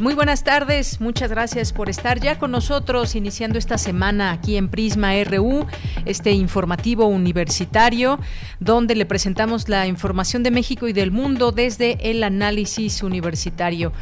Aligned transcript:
Muy 0.00 0.14
buenas 0.14 0.44
tardes, 0.44 0.98
muchas 0.98 1.28
gracias 1.28 1.74
por 1.74 1.90
estar 1.90 2.20
ya 2.20 2.38
con 2.38 2.52
nosotros 2.52 3.14
iniciando 3.14 3.58
esta 3.58 3.76
semana 3.76 4.30
aquí 4.30 4.56
en 4.56 4.70
Prisma 4.70 5.12
RU, 5.24 5.66
este 6.06 6.32
informativo 6.32 7.04
universitario 7.04 8.18
donde 8.60 8.94
le 8.94 9.04
presentamos 9.04 9.68
la 9.68 9.86
información 9.86 10.42
de 10.42 10.50
México 10.50 10.88
y 10.88 10.94
del 10.94 11.10
mundo 11.10 11.52
desde 11.52 11.98
el 12.10 12.22
análisis 12.22 13.02
universitario. 13.02 13.92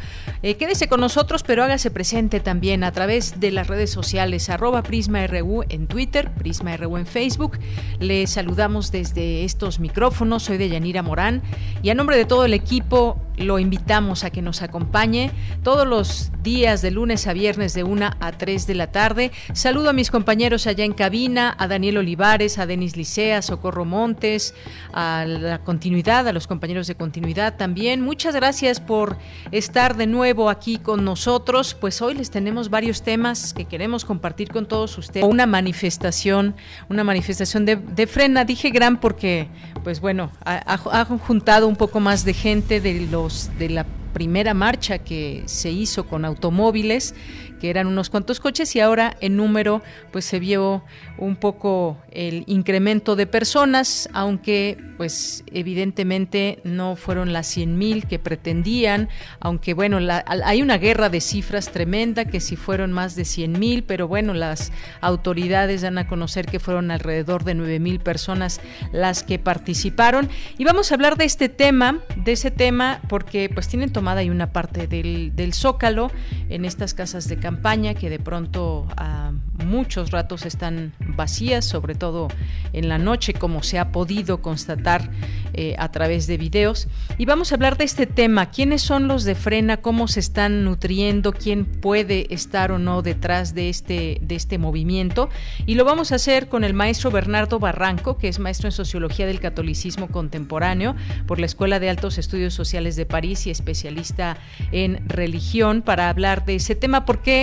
Eh, 0.41 0.55
quédese 0.55 0.87
con 0.87 1.01
nosotros, 1.01 1.43
pero 1.43 1.65
hágase 1.65 1.91
presente 1.91 2.39
también 2.39 2.85
a 2.85 2.93
través 2.93 3.41
de 3.41 3.51
las 3.51 3.67
redes 3.67 3.89
sociales, 3.89 4.49
arroba 4.49 4.83
Prisma 4.83 5.27
RU 5.27 5.65
en 5.67 5.87
Twitter, 5.87 6.31
Prisma 6.31 6.77
RU 6.77 6.95
en 6.95 7.07
Facebook. 7.07 7.59
Le 7.99 8.25
saludamos 8.27 8.93
desde 8.93 9.43
estos 9.43 9.81
micrófonos, 9.81 10.43
soy 10.43 10.57
de 10.57 10.69
Yanira 10.69 11.03
Morán 11.03 11.41
y 11.83 11.89
a 11.89 11.93
nombre 11.93 12.15
de 12.15 12.23
todo 12.23 12.45
el 12.45 12.53
equipo 12.53 13.17
lo 13.39 13.59
invitamos 13.59 14.23
a 14.23 14.29
que 14.29 14.41
nos 14.41 14.61
acompañe 14.61 15.31
todos 15.63 15.87
los 15.87 16.31
días 16.43 16.81
de 16.81 16.91
lunes 16.91 17.27
a 17.27 17.33
viernes 17.33 17.73
de 17.73 17.83
1 17.83 18.11
a 18.19 18.31
3 18.31 18.67
de 18.67 18.75
la 18.75 18.91
tarde. 18.91 19.31
Saludo 19.53 19.89
a 19.89 19.93
mis 19.93 20.11
compañeros 20.11 20.67
allá 20.67 20.83
en 20.83 20.93
cabina, 20.93 21.55
a 21.57 21.67
Daniel 21.67 21.97
Olivares, 21.97 22.57
a 22.59 22.65
Denis 22.65 22.95
Licea, 22.95 23.41
Socorro 23.41 23.85
Montes, 23.85 24.53
a 24.93 25.25
la 25.25 25.59
continuidad, 25.59 26.27
a 26.27 26.33
los 26.33 26.47
compañeros 26.47 26.87
de 26.87 26.95
continuidad 26.95 27.57
también. 27.57 28.01
Muchas 28.01 28.35
gracias 28.35 28.79
por 28.79 29.17
estar 29.51 29.95
de 29.95 30.07
nuevo 30.07 30.49
aquí 30.49 30.77
con 30.77 31.05
nosotros. 31.05 31.75
Pues 31.79 32.01
hoy 32.01 32.15
les 32.15 32.31
tenemos 32.31 32.69
varios 32.69 33.01
temas 33.03 33.53
que 33.53 33.65
queremos 33.65 34.05
compartir 34.05 34.49
con 34.49 34.67
todos 34.67 34.97
ustedes. 34.97 35.25
Una 35.25 35.45
manifestación, 35.45 36.55
una 36.89 37.03
manifestación 37.03 37.65
de, 37.65 37.75
de 37.75 38.07
frena. 38.07 38.45
Dije 38.45 38.69
gran 38.69 38.99
porque, 38.99 39.47
pues 39.83 39.99
bueno, 39.99 40.31
ha, 40.43 40.79
ha 40.91 41.05
juntado 41.05 41.67
un 41.67 41.75
poco 41.75 41.99
más 41.99 42.25
de 42.25 42.33
gente 42.33 42.81
de 42.81 43.07
los 43.11 43.28
de 43.57 43.69
la 43.69 43.85
primera 44.13 44.53
marcha 44.53 44.99
que 44.99 45.43
se 45.45 45.71
hizo 45.71 46.07
con 46.07 46.25
automóviles 46.25 47.15
que 47.59 47.69
eran 47.69 47.87
unos 47.87 48.09
cuantos 48.09 48.39
coches 48.39 48.75
y 48.75 48.79
ahora 48.79 49.15
en 49.21 49.37
número 49.37 49.81
pues 50.11 50.25
se 50.25 50.39
vio 50.39 50.83
un 51.17 51.35
poco 51.35 51.97
el 52.11 52.43
incremento 52.47 53.15
de 53.15 53.27
personas, 53.27 54.09
aunque 54.13 54.77
pues 54.97 55.43
evidentemente 55.51 56.59
no 56.63 56.95
fueron 56.95 57.33
las 57.33 57.55
100.000 57.55 58.07
que 58.07 58.19
pretendían, 58.19 59.09
aunque 59.39 59.73
bueno, 59.73 59.99
hay 60.25 60.61
una 60.61 60.77
guerra 60.77 61.09
de 61.09 61.21
cifras 61.21 61.71
tremenda 61.71 62.25
que 62.25 62.39
si 62.39 62.55
fueron 62.55 62.91
más 62.91 63.15
de 63.15 63.23
100.000, 63.23 63.83
pero 63.85 64.07
bueno, 64.07 64.33
las 64.33 64.71
autoridades 65.01 65.81
dan 65.81 65.97
a 65.97 66.07
conocer 66.07 66.45
que 66.45 66.59
fueron 66.59 66.91
alrededor 66.91 67.43
de 67.43 67.55
9.000 67.55 67.99
personas 67.99 68.61
las 68.91 69.23
que 69.23 69.39
participaron. 69.39 70.29
Y 70.57 70.63
vamos 70.63 70.91
a 70.91 70.95
hablar 70.95 71.17
de 71.17 71.25
este 71.25 71.49
tema, 71.49 71.99
de 72.15 72.33
ese 72.33 72.51
tema 72.51 73.01
porque 73.07 73.49
pues 73.53 73.67
tienen 73.67 73.91
tomada 73.91 74.21
ahí 74.21 74.29
una 74.29 74.51
parte 74.51 74.87
del, 74.87 75.35
del 75.35 75.53
zócalo 75.53 76.11
en 76.49 76.65
estas 76.65 76.93
casas 76.93 77.27
de 77.27 77.37
campaña 77.49 77.95
que 77.95 78.11
de 78.11 78.19
pronto 78.19 78.85
a 78.95 79.31
muchos 79.65 80.11
ratos 80.11 80.45
están 80.45 80.93
vacías, 80.99 81.65
sobre 81.65 81.95
todo 81.95 82.27
en 82.73 82.87
la 82.87 82.99
noche, 82.99 83.33
como 83.33 83.63
se 83.63 83.79
ha 83.79 83.91
podido 83.91 84.41
constatar 84.41 85.09
eh, 85.53 85.75
a 85.79 85.91
través 85.91 86.27
de 86.27 86.37
videos. 86.37 86.87
Y 87.17 87.25
vamos 87.25 87.51
a 87.51 87.55
hablar 87.55 87.75
de 87.75 87.85
este 87.85 88.05
tema, 88.05 88.51
quiénes 88.51 88.83
son 88.83 89.07
los 89.07 89.23
de 89.23 89.33
frena, 89.33 89.77
cómo 89.77 90.07
se 90.07 90.19
están 90.19 90.63
nutriendo, 90.63 91.33
quién 91.33 91.65
puede 91.65 92.31
estar 92.33 92.71
o 92.71 92.77
no 92.77 93.01
detrás 93.01 93.55
de 93.55 93.69
este, 93.69 94.19
de 94.21 94.35
este 94.35 94.59
movimiento. 94.59 95.29
Y 95.65 95.73
lo 95.73 95.85
vamos 95.85 96.11
a 96.11 96.15
hacer 96.15 96.49
con 96.49 96.63
el 96.63 96.75
maestro 96.75 97.09
Bernardo 97.09 97.59
Barranco, 97.59 98.17
que 98.17 98.27
es 98.27 98.37
maestro 98.39 98.67
en 98.67 98.73
Sociología 98.73 99.25
del 99.25 99.39
Catolicismo 99.39 100.07
Contemporáneo 100.07 100.95
por 101.25 101.39
la 101.39 101.47
Escuela 101.47 101.79
de 101.79 101.89
Altos 101.89 102.19
Estudios 102.19 102.53
Sociales 102.53 102.95
de 102.95 103.07
París 103.07 103.47
y 103.47 103.49
especialista 103.49 104.37
en 104.71 105.07
religión, 105.09 105.81
para 105.81 106.09
hablar 106.09 106.45
de 106.45 106.55
ese 106.55 106.75
tema, 106.75 107.05
porque 107.05 107.38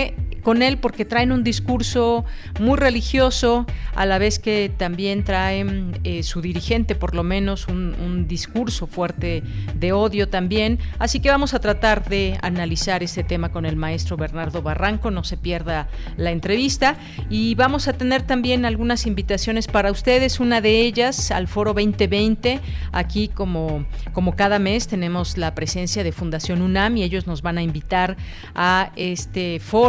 con 0.47 0.61
él 0.61 0.77
porque 0.77 1.03
traen 1.03 1.33
un 1.33 1.43
discurso 1.43 2.23
muy 2.61 2.77
religioso, 2.77 3.65
a 3.95 4.05
la 4.05 4.17
vez 4.17 4.39
que 4.39 4.71
también 4.77 5.25
traen 5.25 5.99
eh, 6.05 6.23
su 6.23 6.39
dirigente, 6.39 6.95
por 6.95 7.15
lo 7.15 7.23
menos, 7.23 7.67
un, 7.67 7.97
discurso 8.29 8.87
fuerte 8.87 9.43
de 9.75 9.91
odio 9.91 10.29
también. 10.29 10.79
Así 10.99 11.19
que 11.19 11.29
vamos 11.29 11.53
a 11.53 11.59
tratar 11.59 12.07
de 12.07 12.37
analizar 12.41 13.03
este 13.03 13.23
tema 13.23 13.51
con 13.51 13.65
el 13.65 13.75
maestro 13.75 14.15
Bernardo 14.15 14.61
Barranco, 14.61 15.11
no 15.11 15.23
se 15.25 15.35
pierda 15.35 15.89
la 16.15 16.31
entrevista. 16.31 16.95
Y 17.29 17.55
vamos 17.55 17.89
a 17.89 17.93
tener 17.93 18.21
también 18.21 18.65
algunas 18.65 19.05
invitaciones 19.05 19.67
para 19.67 19.91
ustedes, 19.91 20.39
una 20.39 20.61
de 20.61 20.81
ellas 20.81 21.31
al 21.31 21.47
Foro 21.47 21.73
2020. 21.73 22.61
Aquí, 22.93 23.27
como, 23.27 23.85
como 24.13 24.35
cada 24.35 24.59
mes, 24.59 24.87
tenemos 24.87 25.37
la 25.37 25.53
presencia 25.55 26.05
de 26.05 26.13
Fundación 26.13 26.61
UNAM 26.61 26.95
y 26.97 27.03
ellos 27.03 27.27
nos 27.27 27.41
van 27.41 27.57
a 27.57 27.61
invitar 27.61 28.15
a 28.55 28.91
este 28.95 29.59
foro 29.59 29.86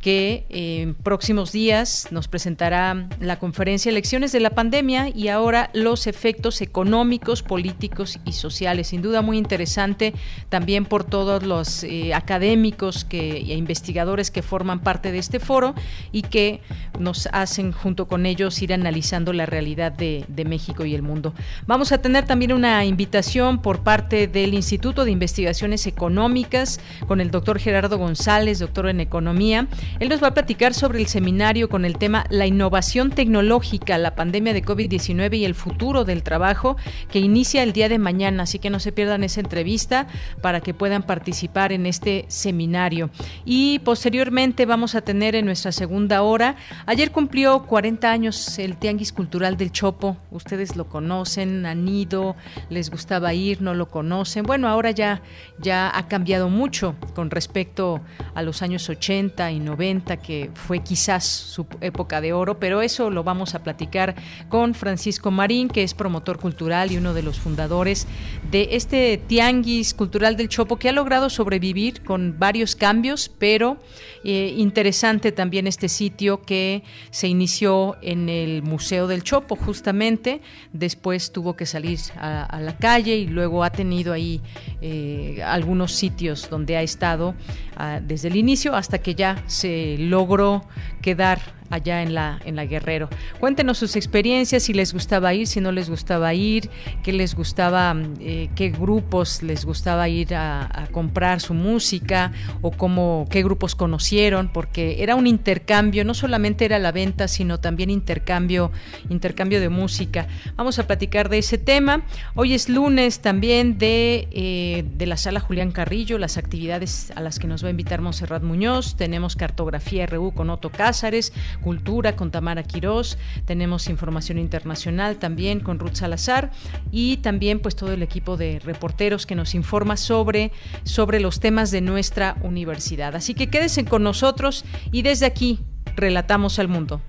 que 0.00 0.44
eh, 0.48 0.82
en 0.82 0.94
próximos 0.94 1.52
días 1.52 2.08
nos 2.10 2.28
presentará 2.28 3.08
la 3.20 3.38
conferencia 3.38 3.90
Elecciones 3.90 4.32
de 4.32 4.40
la 4.40 4.50
pandemia 4.50 5.08
y 5.08 5.28
ahora 5.28 5.70
los 5.74 6.06
efectos 6.06 6.60
económicos, 6.60 7.42
políticos 7.42 8.18
y 8.24 8.32
sociales. 8.32 8.88
Sin 8.88 9.02
duda 9.02 9.20
muy 9.20 9.36
interesante 9.36 10.14
también 10.48 10.84
por 10.84 11.04
todos 11.04 11.42
los 11.42 11.84
eh, 11.84 12.14
académicos 12.14 13.04
que, 13.04 13.38
e 13.38 13.54
investigadores 13.54 14.30
que 14.30 14.42
forman 14.42 14.80
parte 14.80 15.12
de 15.12 15.18
este 15.18 15.40
foro 15.40 15.74
y 16.12 16.22
que 16.22 16.60
nos 16.98 17.28
hacen 17.32 17.72
junto 17.72 18.06
con 18.06 18.26
ellos 18.26 18.60
ir 18.62 18.72
analizando 18.72 19.32
la 19.32 19.46
realidad 19.46 19.92
de, 19.92 20.24
de 20.28 20.44
México 20.44 20.84
y 20.84 20.94
el 20.94 21.02
mundo. 21.02 21.34
Vamos 21.66 21.92
a 21.92 21.98
tener 21.98 22.24
también 22.26 22.52
una 22.52 22.84
invitación 22.84 23.60
por 23.60 23.82
parte 23.82 24.26
del 24.26 24.54
Instituto 24.54 25.04
de 25.04 25.10
Investigaciones 25.10 25.86
Económicas 25.86 26.80
con 27.06 27.20
el 27.20 27.30
doctor 27.30 27.58
Gerardo 27.58 27.98
González, 27.98 28.60
doctor 28.60 28.88
en 28.88 29.00
Economía 29.00 29.29
él 29.30 30.08
nos 30.08 30.22
va 30.22 30.28
a 30.28 30.34
platicar 30.34 30.74
sobre 30.74 30.98
el 30.98 31.06
seminario 31.06 31.68
con 31.68 31.84
el 31.84 31.98
tema 31.98 32.24
La 32.30 32.46
innovación 32.46 33.10
tecnológica, 33.10 33.96
la 33.96 34.14
pandemia 34.14 34.52
de 34.52 34.64
COVID-19 34.64 35.38
y 35.38 35.44
el 35.44 35.54
futuro 35.54 36.04
del 36.04 36.22
trabajo 36.22 36.76
que 37.10 37.20
inicia 37.20 37.62
el 37.62 37.72
día 37.72 37.88
de 37.88 37.98
mañana, 37.98 38.42
así 38.42 38.58
que 38.58 38.70
no 38.70 38.80
se 38.80 38.92
pierdan 38.92 39.22
esa 39.22 39.40
entrevista 39.40 40.08
para 40.42 40.60
que 40.60 40.74
puedan 40.74 41.04
participar 41.04 41.72
en 41.72 41.86
este 41.86 42.24
seminario. 42.28 43.10
Y 43.44 43.78
posteriormente 43.80 44.66
vamos 44.66 44.94
a 44.94 45.00
tener 45.00 45.34
en 45.34 45.44
nuestra 45.44 45.72
segunda 45.72 46.22
hora, 46.22 46.56
ayer 46.86 47.12
cumplió 47.12 47.62
40 47.66 48.10
años 48.10 48.58
el 48.58 48.76
Tianguis 48.76 49.12
Cultural 49.12 49.56
del 49.56 49.70
Chopo, 49.70 50.16
ustedes 50.30 50.76
lo 50.76 50.88
conocen, 50.88 51.66
han 51.66 51.86
ido, 51.86 52.36
les 52.68 52.90
gustaba 52.90 53.32
ir, 53.32 53.62
no 53.62 53.74
lo 53.74 53.88
conocen. 53.90 54.44
Bueno, 54.44 54.68
ahora 54.68 54.90
ya, 54.90 55.22
ya 55.58 55.96
ha 55.96 56.08
cambiado 56.08 56.48
mucho 56.48 56.96
con 57.14 57.30
respecto 57.30 58.00
a 58.34 58.42
los 58.42 58.62
años 58.62 58.88
80 58.88 59.19
y 59.20 59.60
90, 59.60 60.16
que 60.16 60.50
fue 60.54 60.80
quizás 60.80 61.24
su 61.24 61.66
época 61.80 62.20
de 62.20 62.32
oro, 62.32 62.58
pero 62.58 62.80
eso 62.80 63.10
lo 63.10 63.22
vamos 63.22 63.54
a 63.54 63.62
platicar 63.62 64.14
con 64.48 64.74
Francisco 64.74 65.30
Marín, 65.30 65.68
que 65.68 65.82
es 65.82 65.92
promotor 65.92 66.38
cultural 66.38 66.90
y 66.90 66.96
uno 66.96 67.12
de 67.12 67.22
los 67.22 67.38
fundadores 67.38 68.06
de 68.50 68.68
este 68.72 69.18
Tianguis 69.18 69.92
Cultural 69.92 70.36
del 70.36 70.48
Chopo, 70.48 70.78
que 70.78 70.88
ha 70.88 70.92
logrado 70.92 71.28
sobrevivir 71.28 72.02
con 72.02 72.38
varios 72.38 72.76
cambios, 72.76 73.30
pero 73.38 73.76
eh, 74.22 74.54
interesante 74.56 75.32
también 75.32 75.66
este 75.66 75.88
sitio 75.88 76.42
que 76.42 76.82
se 77.10 77.28
inició 77.28 77.96
en 78.02 78.28
el 78.28 78.62
Museo 78.62 79.06
del 79.06 79.22
Chopo, 79.22 79.56
justamente, 79.56 80.42
después 80.72 81.32
tuvo 81.32 81.56
que 81.56 81.66
salir 81.66 81.98
a, 82.16 82.60
la 82.60 82.76
calle 82.76 83.16
y 83.16 83.26
luego 83.26 83.64
ha 83.64 83.70
tenido 83.70 84.12
ahí 84.12 84.40
eh, 84.82 85.40
algunos 85.44 85.92
sitios 85.92 86.48
donde 86.50 86.76
ha 86.76 86.82
estado 86.82 87.34
ah, 87.76 88.00
desde 88.02 88.28
el 88.28 88.36
inicio 88.36 88.74
hasta 88.74 88.98
que 88.98 89.14
ya 89.14 89.42
se 89.46 89.96
logró 89.98 90.64
quedar 91.00 91.59
allá 91.70 92.02
en 92.02 92.14
la, 92.14 92.38
en 92.44 92.56
la 92.56 92.66
Guerrero. 92.66 93.08
Cuéntenos 93.38 93.78
sus 93.78 93.96
experiencias, 93.96 94.64
si 94.64 94.74
les 94.74 94.92
gustaba 94.92 95.32
ir, 95.32 95.46
si 95.46 95.60
no 95.60 95.72
les 95.72 95.88
gustaba 95.88 96.34
ir, 96.34 96.68
qué 97.02 97.12
les 97.12 97.34
gustaba, 97.34 97.96
eh, 98.20 98.50
qué 98.54 98.70
grupos 98.70 99.42
les 99.42 99.64
gustaba 99.64 100.08
ir 100.08 100.34
a, 100.34 100.88
comprar 100.90 101.40
su 101.40 101.54
música 101.54 102.32
o 102.62 102.72
cómo, 102.72 103.26
qué 103.30 103.42
grupos 103.42 103.74
conocieron, 103.74 104.48
porque 104.52 105.02
era 105.02 105.14
un 105.14 105.26
intercambio, 105.26 106.04
no 106.04 106.14
solamente 106.14 106.64
era 106.64 106.78
la 106.78 106.90
venta, 106.90 107.28
sino 107.28 107.60
también 107.60 107.90
intercambio, 107.90 108.72
intercambio 109.08 109.60
de 109.60 109.68
música. 109.68 110.26
Vamos 110.56 110.78
a 110.78 110.86
platicar 110.86 111.28
de 111.28 111.38
ese 111.38 111.58
tema. 111.58 112.02
Hoy 112.34 112.54
es 112.54 112.68
lunes 112.68 113.20
también 113.20 113.78
de, 113.78 114.28
eh, 114.32 114.84
de 114.96 115.06
la 115.06 115.16
sala 115.16 115.38
Julián 115.38 115.70
Carrillo, 115.70 116.18
las 116.18 116.36
actividades 116.38 117.12
a 117.14 117.20
las 117.20 117.38
que 117.38 117.46
nos 117.46 117.62
va 117.62 117.68
a 117.68 117.70
invitar 117.70 118.00
Monserrat 118.00 118.42
Muñoz. 118.42 118.96
Tenemos 118.96 119.36
cartografía 119.36 120.06
RU 120.06 120.32
con 120.32 120.50
Otto 120.50 120.70
Cázares, 120.70 121.32
Cultura 121.60 122.16
con 122.16 122.30
Tamara 122.30 122.62
Quirós, 122.62 123.18
tenemos 123.44 123.88
información 123.88 124.38
internacional 124.38 125.16
también 125.16 125.60
con 125.60 125.78
Ruth 125.78 125.94
Salazar 125.94 126.50
y 126.90 127.18
también 127.18 127.60
pues 127.60 127.76
todo 127.76 127.92
el 127.92 128.02
equipo 128.02 128.36
de 128.36 128.58
reporteros 128.60 129.26
que 129.26 129.34
nos 129.34 129.54
informa 129.54 129.96
sobre, 129.96 130.52
sobre 130.84 131.20
los 131.20 131.40
temas 131.40 131.70
de 131.70 131.80
nuestra 131.80 132.36
universidad. 132.42 133.14
Así 133.14 133.34
que 133.34 133.48
quédense 133.48 133.84
con 133.84 134.02
nosotros 134.02 134.64
y 134.90 135.02
desde 135.02 135.26
aquí 135.26 135.60
relatamos 135.96 136.58
al 136.58 136.68
mundo. 136.68 137.00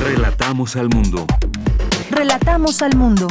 Relatamos 0.00 0.76
al 0.76 0.88
mundo. 0.88 1.26
Relatamos 2.10 2.82
al 2.82 2.96
mundo. 2.96 3.28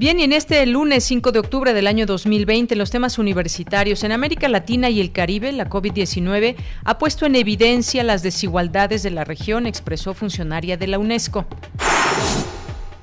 Bien, 0.00 0.18
y 0.18 0.22
en 0.22 0.32
este 0.32 0.64
lunes 0.64 1.04
5 1.04 1.30
de 1.30 1.40
octubre 1.40 1.74
del 1.74 1.86
año 1.86 2.06
2020, 2.06 2.74
los 2.74 2.90
temas 2.90 3.18
universitarios 3.18 4.02
en 4.02 4.12
América 4.12 4.48
Latina 4.48 4.88
y 4.88 4.98
el 4.98 5.12
Caribe, 5.12 5.52
la 5.52 5.68
COVID-19 5.68 6.56
ha 6.84 6.96
puesto 6.96 7.26
en 7.26 7.36
evidencia 7.36 8.02
las 8.02 8.22
desigualdades 8.22 9.02
de 9.02 9.10
la 9.10 9.24
región, 9.24 9.66
expresó 9.66 10.14
funcionaria 10.14 10.78
de 10.78 10.86
la 10.86 10.98
UNESCO. 10.98 11.44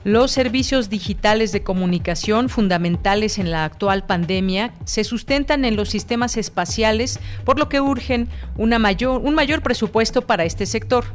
Los 0.05 0.31
servicios 0.31 0.89
digitales 0.89 1.51
de 1.51 1.61
comunicación 1.61 2.49
fundamentales 2.49 3.38
en 3.38 3.51
la 3.51 3.63
actual 3.63 4.07
pandemia 4.07 4.73
se 4.85 5.03
sustentan 5.03 5.65
en 5.65 5.75
los 5.75 5.89
sistemas 5.89 6.35
espaciales, 6.35 7.19
por 7.45 7.59
lo 7.59 7.69
que 7.69 7.79
urgen 7.79 8.27
un 8.55 8.75
mayor 8.75 9.61
presupuesto 9.61 10.23
para 10.23 10.45
este 10.45 10.65
sector 10.65 11.05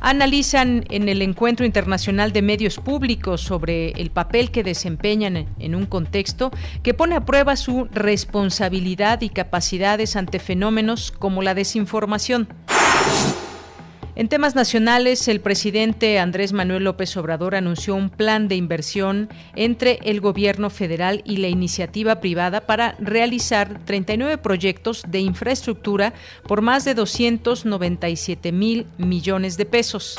analizan 0.00 0.84
en 0.90 1.08
el 1.08 1.22
Encuentro 1.22 1.66
Internacional 1.66 2.32
de 2.32 2.42
Medios 2.42 2.78
Públicos 2.78 3.40
sobre 3.40 3.90
el 3.92 4.10
papel 4.10 4.50
que 4.50 4.62
desempeñan 4.62 5.46
en 5.58 5.74
un 5.74 5.86
contexto 5.86 6.50
que 6.82 6.94
pone 6.94 7.16
a 7.16 7.24
prueba 7.24 7.56
su 7.56 7.88
responsabilidad 7.92 9.20
y 9.22 9.28
capacidades 9.28 10.16
ante 10.16 10.38
fenómenos 10.38 11.10
como 11.10 11.42
la 11.42 11.54
desinformación. 11.54 12.48
En 14.18 14.28
temas 14.28 14.56
nacionales, 14.56 15.28
el 15.28 15.40
presidente 15.40 16.18
Andrés 16.18 16.52
Manuel 16.52 16.82
López 16.82 17.16
Obrador 17.16 17.54
anunció 17.54 17.94
un 17.94 18.10
plan 18.10 18.48
de 18.48 18.56
inversión 18.56 19.28
entre 19.54 20.00
el 20.02 20.20
gobierno 20.20 20.70
federal 20.70 21.22
y 21.24 21.36
la 21.36 21.46
iniciativa 21.46 22.18
privada 22.18 22.62
para 22.62 22.96
realizar 22.98 23.78
39 23.84 24.38
proyectos 24.38 25.04
de 25.06 25.20
infraestructura 25.20 26.14
por 26.48 26.62
más 26.62 26.84
de 26.84 26.94
297 26.94 28.50
mil 28.50 28.88
millones 28.98 29.56
de 29.56 29.66
pesos 29.66 30.16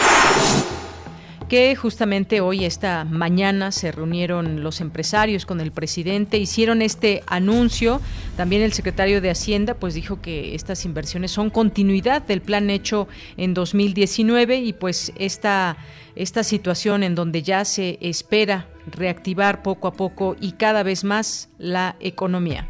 justamente 1.76 2.42
hoy, 2.42 2.64
esta 2.64 3.06
mañana, 3.06 3.72
se 3.72 3.92
reunieron 3.92 4.62
los 4.62 4.82
empresarios 4.82 5.46
con 5.46 5.60
el 5.62 5.72
presidente, 5.72 6.38
hicieron 6.38 6.82
este 6.82 7.24
anuncio. 7.26 8.02
También 8.38 8.62
el 8.62 8.72
secretario 8.74 9.20
de 9.20 9.32
Hacienda 9.32 9.74
pues 9.74 9.96
dijo 9.96 10.22
que 10.22 10.54
estas 10.54 10.86
inversiones 10.86 11.32
son 11.32 11.50
continuidad 11.50 12.22
del 12.22 12.42
plan 12.42 12.70
hecho 12.70 13.08
en 13.36 13.56
2019 13.56 14.58
y 14.58 14.74
pues 14.74 15.12
esta, 15.18 15.78
esta 16.16 16.44
situación 16.44 17.02
en 17.02 17.16
donde 17.16 17.42
ya 17.42 17.66
se 17.66 17.98
espera 18.00 18.68
reactivar 18.86 19.64
poco 19.64 19.88
a 19.88 19.94
poco 19.94 20.36
y 20.40 20.52
cada 20.52 20.84
vez 20.84 21.04
más 21.04 21.50
la 21.58 21.96
economía. 22.00 22.68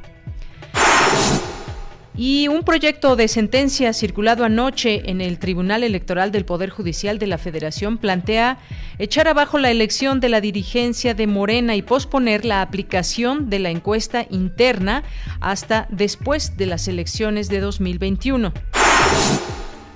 Y 2.22 2.50
un 2.50 2.64
proyecto 2.64 3.16
de 3.16 3.30
sentencia 3.30 3.94
circulado 3.94 4.44
anoche 4.44 5.10
en 5.10 5.22
el 5.22 5.40
Tribunal 5.40 5.86
Electoral 5.86 6.34
del 6.34 6.44
Poder 6.44 6.70
Judicial 6.70 7.18
de 7.18 7.28
la 7.28 7.38
Federación 7.38 7.98
plantea 7.98 8.60
echar 8.98 9.30
abajo 9.30 9.58
la 9.58 9.72
elección 9.72 10.20
de 10.20 10.28
la 10.28 10.42
dirigencia 10.42 11.14
de 11.14 11.28
Morena 11.28 11.78
y 11.78 11.82
posponer 11.82 12.44
la 12.44 12.62
aplicación 12.62 13.50
de 13.50 13.60
la 13.60 13.70
encuesta 13.70 14.26
interna 14.30 15.04
hasta 15.40 15.88
después 15.92 16.58
de 16.58 16.66
las 16.66 16.90
elecciones 16.90 17.48
de 17.48 17.62
2021. 17.62 18.52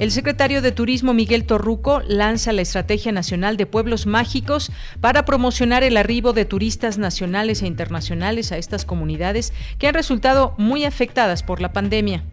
El 0.04 0.12
secretario 0.12 0.62
de 0.62 0.74
Turismo 0.74 1.14
Miguel 1.14 1.46
Torruco 1.46 2.02
lanza 2.06 2.52
la 2.52 2.62
Estrategia 2.62 3.14
Nacional 3.14 3.56
de 3.56 3.66
Pueblos 3.66 4.06
Mágicos 4.06 4.70
para 5.00 5.24
promocionar 5.24 5.82
el 5.82 5.96
arribo 5.96 6.34
de 6.34 6.44
turistas 6.44 6.98
nacionales 6.98 7.62
e 7.62 7.68
internacionales 7.68 8.52
a 8.52 8.58
estas 8.58 8.84
comunidades 8.84 9.54
que 9.78 9.88
han 9.88 9.94
resultado 9.94 10.56
muy 10.58 10.84
afectadas 10.84 11.42
por 11.42 11.62
la 11.62 11.72
pandemia. 11.72 12.26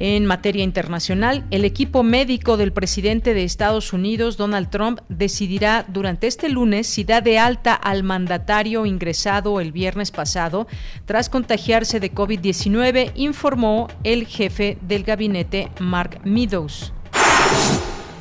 En 0.00 0.26
materia 0.26 0.62
internacional, 0.62 1.44
el 1.50 1.64
equipo 1.64 2.04
médico 2.04 2.56
del 2.56 2.72
presidente 2.72 3.34
de 3.34 3.42
Estados 3.42 3.92
Unidos, 3.92 4.36
Donald 4.36 4.70
Trump, 4.70 5.00
decidirá 5.08 5.84
durante 5.88 6.28
este 6.28 6.48
lunes 6.48 6.86
si 6.86 7.02
da 7.02 7.20
de 7.20 7.40
alta 7.40 7.74
al 7.74 8.04
mandatario 8.04 8.86
ingresado 8.86 9.60
el 9.60 9.72
viernes 9.72 10.12
pasado 10.12 10.68
tras 11.04 11.28
contagiarse 11.28 11.98
de 11.98 12.14
COVID-19, 12.14 13.10
informó 13.16 13.88
el 14.04 14.26
jefe 14.28 14.78
del 14.82 15.02
gabinete, 15.02 15.68
Mark 15.80 16.20
Meadows. 16.22 16.92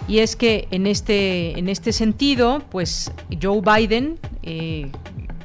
Y 0.07 0.19
es 0.19 0.35
que 0.35 0.68
en 0.71 0.88
este, 0.88 1.59
en 1.59 1.69
este 1.69 1.94
sentido, 1.94 2.63
pues 2.71 3.12
Joe 3.39 3.62
Biden, 3.62 4.18
eh, 4.41 4.89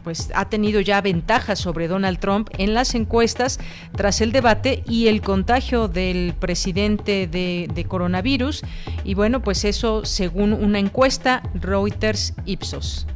pues 0.02 0.30
ha 0.34 0.48
tenido 0.48 0.80
ya 0.80 1.00
ventajas 1.00 1.58
sobre 1.58 1.88
Donald 1.88 2.18
Trump 2.18 2.50
en 2.58 2.74
las 2.74 2.94
encuestas 2.94 3.58
tras 3.96 4.20
el 4.20 4.32
debate 4.32 4.82
y 4.86 5.08
el 5.08 5.22
contagio 5.22 5.88
del 5.88 6.34
presidente 6.38 7.26
de, 7.26 7.68
de 7.72 7.84
coronavirus. 7.84 8.62
Y 9.04 9.14
bueno, 9.14 9.42
pues 9.42 9.64
eso 9.64 10.04
según 10.04 10.52
una 10.52 10.78
encuesta 10.78 11.42
Reuters 11.54 12.34
Ipsos. 12.44 13.06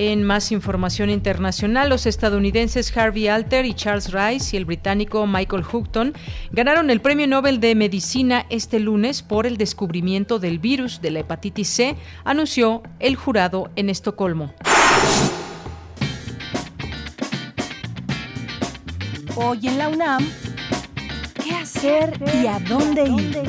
En 0.00 0.22
más 0.22 0.52
información 0.52 1.10
internacional, 1.10 1.88
los 1.88 2.06
estadounidenses 2.06 2.96
Harvey 2.96 3.26
Alter 3.26 3.66
y 3.66 3.74
Charles 3.74 4.12
Rice 4.12 4.54
y 4.54 4.56
el 4.56 4.64
británico 4.64 5.26
Michael 5.26 5.64
Houghton 5.64 6.14
ganaron 6.52 6.90
el 6.90 7.00
Premio 7.00 7.26
Nobel 7.26 7.58
de 7.58 7.74
Medicina 7.74 8.46
este 8.48 8.78
lunes 8.78 9.24
por 9.24 9.44
el 9.44 9.56
descubrimiento 9.56 10.38
del 10.38 10.60
virus 10.60 11.00
de 11.00 11.10
la 11.10 11.18
hepatitis 11.18 11.66
C, 11.70 11.96
anunció 12.24 12.84
el 13.00 13.16
jurado 13.16 13.72
en 13.74 13.90
Estocolmo. 13.90 14.54
Hoy 19.34 19.66
en 19.66 19.78
la 19.78 19.88
UNAM, 19.88 20.24
¿qué 21.42 21.56
hacer 21.56 22.20
y 22.40 22.46
a 22.46 22.60
dónde 22.60 23.02
ir? 23.02 23.42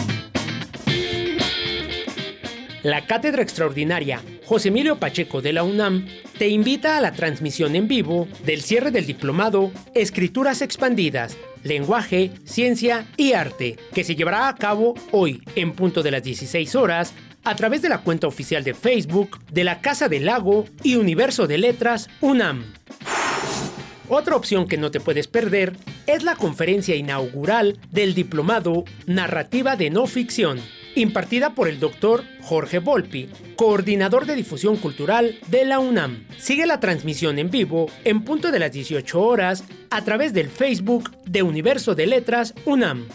La 2.82 3.06
Cátedra 3.06 3.44
Extraordinaria 3.44 4.20
José 4.50 4.70
Emilio 4.70 4.96
Pacheco 4.96 5.44
de 5.44 5.54
la 5.54 5.62
UNAM 5.62 6.08
te 6.40 6.48
invita 6.48 6.98
a 6.98 7.02
la 7.02 7.12
transmisión 7.12 7.76
en 7.76 7.88
vivo 7.88 8.28
del 8.46 8.64
cierre 8.64 8.90
del 8.90 9.06
diplomado 9.06 9.72
Escrituras 9.94 10.64
Expandidas, 10.64 11.38
Lenguaje, 11.62 12.32
Ciencia 12.46 13.06
y 13.16 13.34
Arte, 13.34 13.78
que 13.94 14.04
se 14.04 14.16
llevará 14.16 14.48
a 14.48 14.56
cabo 14.56 14.96
hoy 15.12 15.44
en 15.54 15.74
punto 15.74 16.02
de 16.02 16.10
las 16.10 16.24
16 16.24 16.74
horas 16.74 17.14
a 17.44 17.56
través 17.56 17.84
de 17.84 17.90
la 17.90 18.00
cuenta 18.00 18.26
oficial 18.26 18.64
de 18.64 18.74
Facebook 18.74 19.38
de 19.52 19.66
la 19.66 19.82
Casa 19.82 20.10
del 20.10 20.26
Lago 20.26 20.66
y 20.82 20.96
Universo 20.96 21.46
de 21.46 21.60
Letras 21.60 22.10
UNAM. 22.20 22.74
Otra 24.08 24.36
opción 24.36 24.68
que 24.68 24.78
no 24.78 24.90
te 24.90 25.00
puedes 25.00 25.28
perder 25.28 25.78
es 26.08 26.24
la 26.24 26.36
conferencia 26.36 26.96
inaugural 26.96 27.78
del 27.92 28.16
diplomado 28.16 28.84
Narrativa 29.06 29.76
de 29.76 29.92
No 29.92 30.08
Ficción, 30.08 30.60
impartida 30.96 31.54
por 31.54 31.68
el 31.68 31.80
doctor 31.80 32.24
Jorge 32.42 32.80
Volpi, 32.80 33.30
coordinador 33.56 34.26
de 34.26 34.36
difusión 34.36 34.78
cultural 34.78 35.38
de 35.48 35.66
la 35.66 35.80
UNAM. 35.80 36.26
Sigue 36.38 36.66
la 36.66 36.80
transmisión 36.80 37.40
en 37.40 37.50
vivo 37.50 37.88
en 38.04 38.24
punto 38.24 38.52
de 38.52 38.60
las 38.60 38.72
18 38.72 39.22
horas 39.22 39.64
a 39.90 40.04
través 40.04 40.34
del 40.34 40.50
Facebook 40.50 41.12
de 41.26 41.44
Universo 41.44 41.96
de 41.96 42.08
Letras 42.08 42.54
UNAM. 42.66 43.08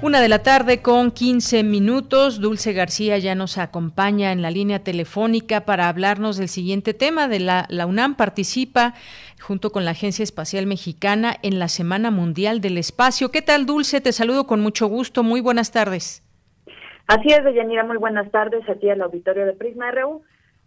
Una 0.03 0.21
de 0.21 0.29
la 0.29 0.43
tarde 0.43 0.83
con 0.83 1.11
15 1.11 1.63
minutos. 1.65 2.39
Dulce 2.39 2.75
García 2.75 3.17
ya 3.17 3.35
nos 3.35 3.57
acompaña 3.57 4.31
en 4.31 4.43
la 4.43 4.51
línea 4.51 4.85
telefónica 4.85 5.63
para 5.63 5.89
hablarnos 5.89 6.37
del 6.37 6.49
siguiente 6.49 6.93
tema. 6.93 7.29
De 7.29 7.41
la, 7.41 7.65
la 7.71 7.87
UNAM 7.87 8.15
participa 8.15 8.93
junto 9.41 9.71
con 9.71 9.87
la 9.87 9.93
Agencia 9.93 10.23
Espacial 10.23 10.67
Mexicana 10.67 11.37
en 11.43 11.59
la 11.59 11.69
Semana 11.69 12.11
Mundial 12.11 12.61
del 12.61 12.77
Espacio. 12.77 13.31
¿Qué 13.31 13.41
tal, 13.41 13.65
Dulce? 13.65 14.03
Te 14.03 14.13
saludo 14.13 14.47
con 14.47 14.61
mucho 14.61 14.87
gusto. 14.87 15.23
Muy 15.23 15.41
buenas 15.41 15.73
tardes. 15.73 16.23
Así 17.07 17.29
es, 17.33 17.43
Deyanira. 17.43 17.83
Muy 17.83 17.97
buenas 17.97 18.31
tardes 18.31 18.69
aquí 18.69 18.91
al 18.91 19.01
auditorio 19.01 19.47
de 19.47 19.55
Prisma 19.55 19.91
RU. 19.93 20.23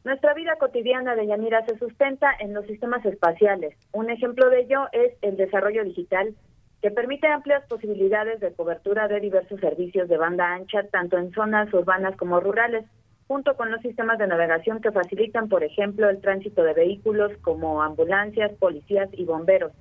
Nuestra 0.06 0.34
vida 0.34 0.56
cotidiana 0.60 1.14
de 1.14 1.28
Yanira 1.28 1.64
se 1.68 1.78
sustenta 1.78 2.32
en 2.40 2.56
los 2.56 2.66
sistemas 2.66 3.06
espaciales. 3.06 3.76
Un 3.92 4.10
ejemplo 4.10 4.50
de 4.50 4.62
ello 4.62 4.88
es 4.92 5.14
el 5.22 5.38
desarrollo 5.38 5.84
digital 5.84 6.34
que 6.82 6.92
permite 6.92 7.28
amplias 7.28 7.66
posibilidades 7.68 8.40
de 8.40 8.54
cobertura 8.54 9.08
de 9.08 9.20
diversos 9.20 9.60
servicios 9.60 10.08
de 10.08 10.18
banda 10.18 10.54
ancha, 10.54 10.84
tanto 10.92 11.18
en 11.18 11.32
zonas 11.32 11.74
urbanas 11.74 12.16
como 12.16 12.40
rurales, 12.40 12.86
junto 13.28 13.56
con 13.56 13.70
los 13.70 13.82
sistemas 13.82 14.18
de 14.18 14.28
navegación 14.28 14.82
que 14.82 14.92
facilitan, 14.92 15.50
por 15.50 15.64
ejemplo, 15.64 16.10
el 16.10 16.22
tránsito 16.22 16.64
de 16.64 16.74
vehículos 16.74 17.32
como 17.42 17.84
ambulancias, 17.84 18.52
policías 18.54 19.10
y 19.14 19.26
bomberos. 19.26 19.72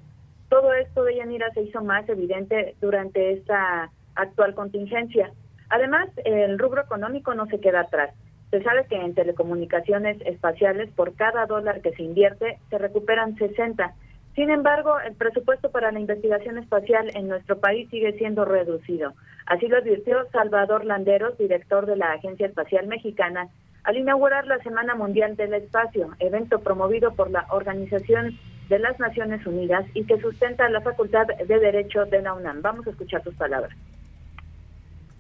Todo 0.49 0.73
esto 0.75 1.05
de 1.05 1.17
Yanira 1.17 1.51
se 1.53 1.63
hizo 1.63 1.83
más 1.83 2.09
evidente 2.09 2.75
durante 2.81 3.33
esta 3.33 3.91
actual 4.17 4.55
contingencia. 4.55 5.31
Además, 5.71 6.09
el 6.25 6.59
rubro 6.59 6.83
económico 6.83 7.35
no 7.35 7.47
se 7.47 7.61
queda 7.61 7.81
atrás. 7.81 8.15
Se 8.51 8.63
sabe 8.63 8.87
que 8.89 8.97
en 8.97 9.15
telecomunicaciones 9.15 10.19
espaciales, 10.27 10.91
por 10.95 11.15
cada 11.15 11.47
dólar 11.47 11.81
que 11.83 11.93
se 11.93 12.03
invierte, 12.03 12.59
se 12.71 12.79
recuperan 12.79 13.37
60 13.37 13.95
sin 14.39 14.51
embargo, 14.51 15.01
el 15.01 15.17
presupuesto 15.17 15.73
para 15.73 15.91
la 15.91 15.99
investigación 15.99 16.59
espacial 16.59 17.11
en 17.17 17.27
nuestro 17.27 17.59
país 17.59 17.91
sigue 17.91 18.13
siendo 18.19 18.45
reducido. 18.45 19.15
Así 19.47 19.67
lo 19.67 19.79
advirtió 19.79 20.29
Salvador 20.31 20.85
Landeros, 20.85 21.37
director 21.39 21.87
de 21.87 21.97
la 21.97 22.13
Agencia 22.13 22.47
Espacial 22.47 22.87
Mexicana, 22.87 23.49
al 23.83 23.97
inaugurar 23.97 24.47
la 24.47 24.59
Semana 24.59 24.95
Mundial 24.95 25.35
del 25.35 25.55
Espacio, 25.55 26.15
evento 26.21 26.61
promovido 26.61 27.15
por 27.15 27.33
la 27.33 27.47
Organización 27.51 28.39
de 28.69 28.79
las 28.79 29.01
Naciones 29.01 29.45
Unidas 29.45 29.85
y 29.93 30.05
que 30.05 30.21
sustenta 30.21 30.69
la 30.69 30.83
Facultad 30.83 31.27
de 31.27 31.59
Derecho 31.59 32.05
de 32.05 32.23
la 32.23 32.35
UNAM. 32.35 32.63
Vamos 32.63 32.87
a 32.87 32.91
escuchar 32.91 33.25
sus 33.25 33.35
palabras. 33.35 33.77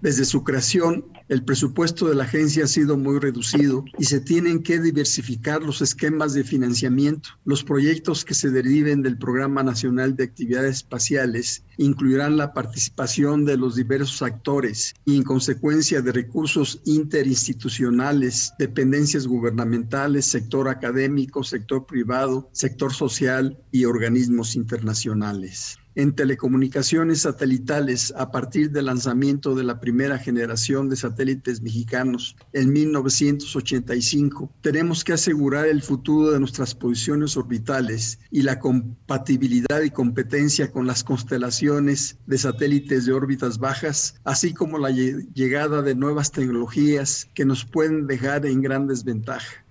Desde 0.00 0.24
su 0.24 0.44
creación, 0.44 1.06
el 1.28 1.44
presupuesto 1.44 2.06
de 2.06 2.14
la 2.14 2.22
agencia 2.22 2.64
ha 2.64 2.68
sido 2.68 2.96
muy 2.96 3.18
reducido 3.18 3.84
y 3.98 4.04
se 4.04 4.20
tienen 4.20 4.62
que 4.62 4.78
diversificar 4.78 5.60
los 5.60 5.82
esquemas 5.82 6.34
de 6.34 6.44
financiamiento. 6.44 7.30
Los 7.44 7.64
proyectos 7.64 8.24
que 8.24 8.34
se 8.34 8.50
deriven 8.50 9.02
del 9.02 9.18
Programa 9.18 9.64
Nacional 9.64 10.14
de 10.14 10.22
Actividades 10.22 10.76
Espaciales 10.76 11.64
incluirán 11.78 12.36
la 12.36 12.52
participación 12.52 13.44
de 13.44 13.56
los 13.56 13.74
diversos 13.74 14.22
actores 14.22 14.94
y 15.04 15.16
en 15.16 15.24
consecuencia 15.24 16.00
de 16.00 16.12
recursos 16.12 16.80
interinstitucionales, 16.84 18.52
dependencias 18.56 19.26
gubernamentales, 19.26 20.26
sector 20.26 20.68
académico, 20.68 21.42
sector 21.42 21.86
privado, 21.86 22.48
sector 22.52 22.94
social 22.94 23.58
y 23.72 23.84
organismos 23.84 24.54
internacionales 24.54 25.76
en 25.98 26.14
telecomunicaciones 26.14 27.22
satelitales 27.22 28.14
a 28.16 28.30
partir 28.30 28.70
del 28.70 28.86
lanzamiento 28.86 29.56
de 29.56 29.64
la 29.64 29.80
primera 29.80 30.16
generación 30.16 30.88
de 30.88 30.94
satélites 30.94 31.60
mexicanos 31.60 32.36
en 32.52 32.72
1985. 32.72 34.48
Tenemos 34.60 35.02
que 35.02 35.14
asegurar 35.14 35.66
el 35.66 35.82
futuro 35.82 36.30
de 36.30 36.38
nuestras 36.38 36.76
posiciones 36.76 37.36
orbitales 37.36 38.20
y 38.30 38.42
la 38.42 38.60
compatibilidad 38.60 39.82
y 39.82 39.90
competencia 39.90 40.70
con 40.70 40.86
las 40.86 41.02
constelaciones 41.02 42.16
de 42.26 42.38
satélites 42.38 43.04
de 43.04 43.12
órbitas 43.12 43.58
bajas, 43.58 44.14
así 44.22 44.54
como 44.54 44.78
la 44.78 44.90
llegada 44.90 45.82
de 45.82 45.96
nuevas 45.96 46.30
tecnologías 46.30 47.28
que 47.34 47.44
nos 47.44 47.64
pueden 47.64 48.06
dejar 48.06 48.46
en 48.46 48.62
gran 48.62 48.86
desventaja. 48.86 49.64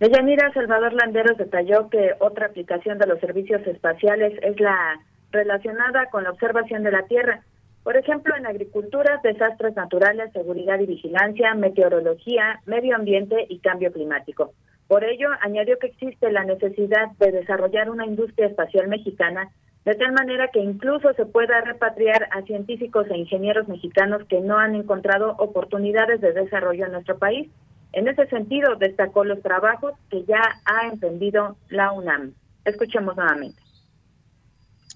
Deyanira 0.00 0.52
Salvador 0.52 0.92
Landeros 0.92 1.36
detalló 1.38 1.90
que 1.90 2.12
otra 2.20 2.46
aplicación 2.46 2.98
de 2.98 3.06
los 3.08 3.18
servicios 3.18 3.66
espaciales 3.66 4.38
es 4.42 4.60
la 4.60 5.00
relacionada 5.32 6.06
con 6.06 6.22
la 6.22 6.30
observación 6.30 6.84
de 6.84 6.92
la 6.92 7.02
Tierra, 7.06 7.42
por 7.82 7.96
ejemplo, 7.96 8.36
en 8.36 8.46
agricultura, 8.46 9.20
desastres 9.24 9.74
naturales, 9.74 10.32
seguridad 10.32 10.78
y 10.78 10.86
vigilancia, 10.86 11.54
meteorología, 11.54 12.60
medio 12.66 12.94
ambiente 12.94 13.46
y 13.48 13.58
cambio 13.58 13.92
climático. 13.92 14.52
Por 14.86 15.04
ello, 15.04 15.30
añadió 15.40 15.78
que 15.78 15.88
existe 15.88 16.30
la 16.30 16.44
necesidad 16.44 17.10
de 17.18 17.32
desarrollar 17.32 17.90
una 17.90 18.06
industria 18.06 18.46
espacial 18.46 18.88
mexicana 18.88 19.50
de 19.84 19.94
tal 19.94 20.12
manera 20.12 20.48
que 20.48 20.60
incluso 20.60 21.12
se 21.14 21.24
pueda 21.24 21.60
repatriar 21.62 22.28
a 22.32 22.42
científicos 22.42 23.06
e 23.10 23.16
ingenieros 23.16 23.68
mexicanos 23.68 24.22
que 24.28 24.40
no 24.40 24.58
han 24.58 24.74
encontrado 24.74 25.34
oportunidades 25.38 26.20
de 26.20 26.32
desarrollo 26.34 26.86
en 26.86 26.92
nuestro 26.92 27.18
país. 27.18 27.48
En 27.92 28.08
ese 28.08 28.26
sentido, 28.26 28.76
destacó 28.76 29.24
los 29.24 29.42
trabajos 29.42 29.94
que 30.10 30.24
ya 30.24 30.42
ha 30.64 30.88
emprendido 30.88 31.56
la 31.68 31.92
UNAM. 31.92 32.32
Escuchemos 32.64 33.16
nuevamente. 33.16 33.62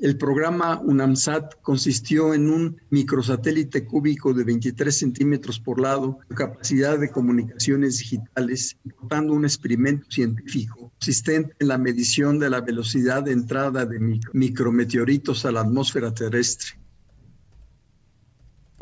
El 0.01 0.17
programa 0.17 0.81
UNAMSAT 0.81 1.61
consistió 1.63 2.35
en 2.35 2.51
un 2.51 2.81
microsatélite 2.91 3.85
cúbico 3.85 4.35
de 4.35 4.43
23 4.43 4.99
centímetros 4.99 5.61
por 5.61 5.81
lado, 5.81 6.19
con 6.27 6.37
capacidad 6.37 6.99
de 6.99 7.11
comunicaciones 7.11 7.99
digitales, 7.99 8.77
importando 8.85 9.33
un 9.33 9.45
experimento 9.45 10.11
científico 10.11 10.91
consistente 10.99 11.55
en 11.61 11.69
la 11.69 11.79
medición 11.79 12.41
de 12.41 12.51
la 12.51 12.63
velocidad 12.63 13.23
de 13.23 13.33
entrada 13.33 13.85
de 13.85 14.21
micrometeoritos 14.33 15.45
a 15.45 15.53
la 15.53 15.61
atmósfera 15.61 16.13
terrestre. 16.13 16.82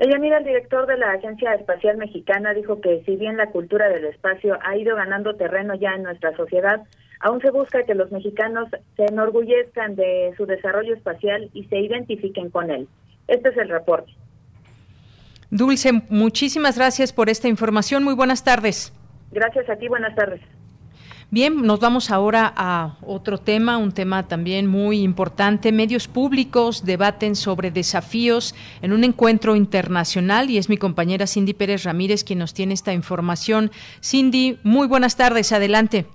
Deyanira, 0.01 0.39
el 0.39 0.45
director 0.45 0.89
de 0.89 0.97
la 0.97 1.13
Agencia 1.13 1.55
Espacial 1.55 1.97
Mexicana, 1.99 2.55
dijo 2.55 2.81
que 2.81 3.03
si 3.05 3.15
bien 3.15 3.37
la 3.37 3.51
cultura 3.51 3.89
del 3.89 4.07
espacio 4.07 4.59
ha 4.63 4.77
ido 4.77 4.97
ganando 4.97 5.37
terreno 5.37 5.77
ya 5.77 5.95
en 5.95 6.03
nuestra 6.03 6.35
sociedad, 6.37 6.83
Aún 7.21 7.41
se 7.43 7.51
busca 7.51 7.85
que 7.85 7.95
los 7.95 8.11
mexicanos 8.11 8.69
se 8.97 9.05
enorgullezcan 9.05 9.95
de 9.95 10.33
su 10.39 10.47
desarrollo 10.47 10.95
espacial 10.95 11.51
y 11.53 11.65
se 11.65 11.79
identifiquen 11.79 12.49
con 12.49 12.71
él. 12.71 12.89
Este 13.29 13.51
es 13.51 13.57
el 13.59 13.69
reporte. 13.69 14.11
Dulce, 15.51 15.93
muchísimas 16.09 16.79
gracias 16.79 17.13
por 17.13 17.29
esta 17.29 17.47
información. 17.47 18.05
Muy 18.05 18.15
buenas 18.15 18.43
tardes. 18.43 18.95
Gracias 19.33 19.69
a 19.69 19.77
ti, 19.77 19.87
buenas 19.89 20.15
tardes. 20.15 20.41
Bien, 21.33 21.63
nos 21.63 21.79
vamos 21.79 22.11
ahora 22.11 22.53
a 22.57 22.97
otro 23.07 23.39
tema, 23.39 23.79
un 23.79 23.93
tema 23.93 24.27
también 24.27 24.67
muy 24.67 25.01
importante. 25.01 25.71
Medios 25.71 26.09
públicos 26.09 26.85
debaten 26.85 27.37
sobre 27.37 27.71
desafíos 27.71 28.53
en 28.83 28.93
un 28.93 29.05
encuentro 29.05 29.55
internacional 29.55 30.51
y 30.51 30.59
es 30.59 30.69
mi 30.69 30.77
compañera 30.77 31.29
Cindy 31.29 31.55
Pérez 31.55 31.85
Ramírez 31.85 32.25
quien 32.25 32.41
nos 32.41 32.53
tiene 32.53 32.75
esta 32.75 32.93
información. 32.93 33.71
Cindy, 34.03 34.59
muy 34.65 34.89
buenas 34.89 35.17
tardes, 35.17 35.53
adelante. 35.53 36.07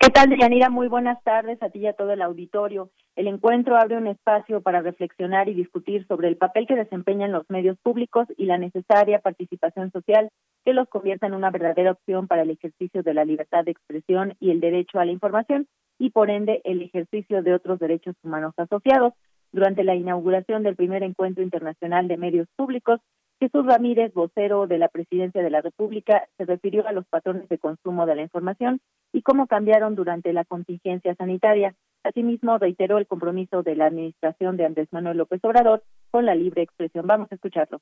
¿Qué 0.00 0.10
tal, 0.10 0.30
Deyanira? 0.30 0.70
Muy 0.70 0.88
buenas 0.88 1.22
tardes 1.22 1.62
a 1.62 1.70
ti 1.70 1.78
y 1.78 1.86
a 1.86 1.92
todo 1.92 2.12
el 2.12 2.20
auditorio. 2.20 2.90
El 3.14 3.26
encuentro 3.26 3.76
abre 3.76 3.98
un 3.98 4.06
espacio 4.06 4.62
para 4.62 4.80
reflexionar 4.80 5.46
y 5.48 5.54
discutir 5.54 6.06
sobre 6.06 6.28
el 6.28 6.38
papel 6.38 6.66
que 6.66 6.76
desempeñan 6.76 7.30
los 7.30 7.44
medios 7.50 7.76
públicos 7.82 8.26
y 8.38 8.46
la 8.46 8.56
necesaria 8.56 9.18
participación 9.18 9.90
social 9.92 10.30
que 10.64 10.72
los 10.72 10.88
convierta 10.88 11.26
en 11.26 11.34
una 11.34 11.50
verdadera 11.50 11.92
opción 11.92 12.26
para 12.26 12.42
el 12.42 12.50
ejercicio 12.50 13.02
de 13.02 13.12
la 13.12 13.26
libertad 13.26 13.64
de 13.64 13.72
expresión 13.72 14.34
y 14.40 14.50
el 14.50 14.60
derecho 14.60 14.98
a 14.98 15.04
la 15.04 15.12
información 15.12 15.66
y, 15.98 16.08
por 16.08 16.30
ende, 16.30 16.62
el 16.64 16.80
ejercicio 16.80 17.42
de 17.42 17.52
otros 17.52 17.78
derechos 17.78 18.16
humanos 18.22 18.54
asociados. 18.56 19.12
Durante 19.52 19.84
la 19.84 19.94
inauguración 19.94 20.62
del 20.62 20.76
primer 20.76 21.02
encuentro 21.02 21.42
internacional 21.42 22.08
de 22.08 22.16
medios 22.16 22.48
públicos, 22.56 23.00
Jesús 23.42 23.66
Ramírez, 23.66 24.14
vocero 24.14 24.68
de 24.68 24.78
la 24.78 24.86
Presidencia 24.86 25.42
de 25.42 25.50
la 25.50 25.60
República, 25.60 26.28
se 26.38 26.44
refirió 26.44 26.86
a 26.86 26.92
los 26.92 27.04
patrones 27.08 27.48
de 27.48 27.58
consumo 27.58 28.06
de 28.06 28.14
la 28.14 28.22
información 28.22 28.80
y 29.12 29.22
cómo 29.22 29.48
cambiaron 29.48 29.96
durante 29.96 30.32
la 30.32 30.44
contingencia 30.44 31.16
sanitaria. 31.16 31.74
Asimismo, 32.04 32.56
reiteró 32.58 32.98
el 32.98 33.08
compromiso 33.08 33.64
de 33.64 33.74
la 33.74 33.86
Administración 33.86 34.56
de 34.56 34.66
Andrés 34.66 34.86
Manuel 34.92 35.16
López 35.16 35.40
Obrador 35.42 35.82
con 36.12 36.24
la 36.24 36.36
libre 36.36 36.62
expresión. 36.62 37.04
Vamos 37.08 37.32
a 37.32 37.34
escucharlo. 37.34 37.80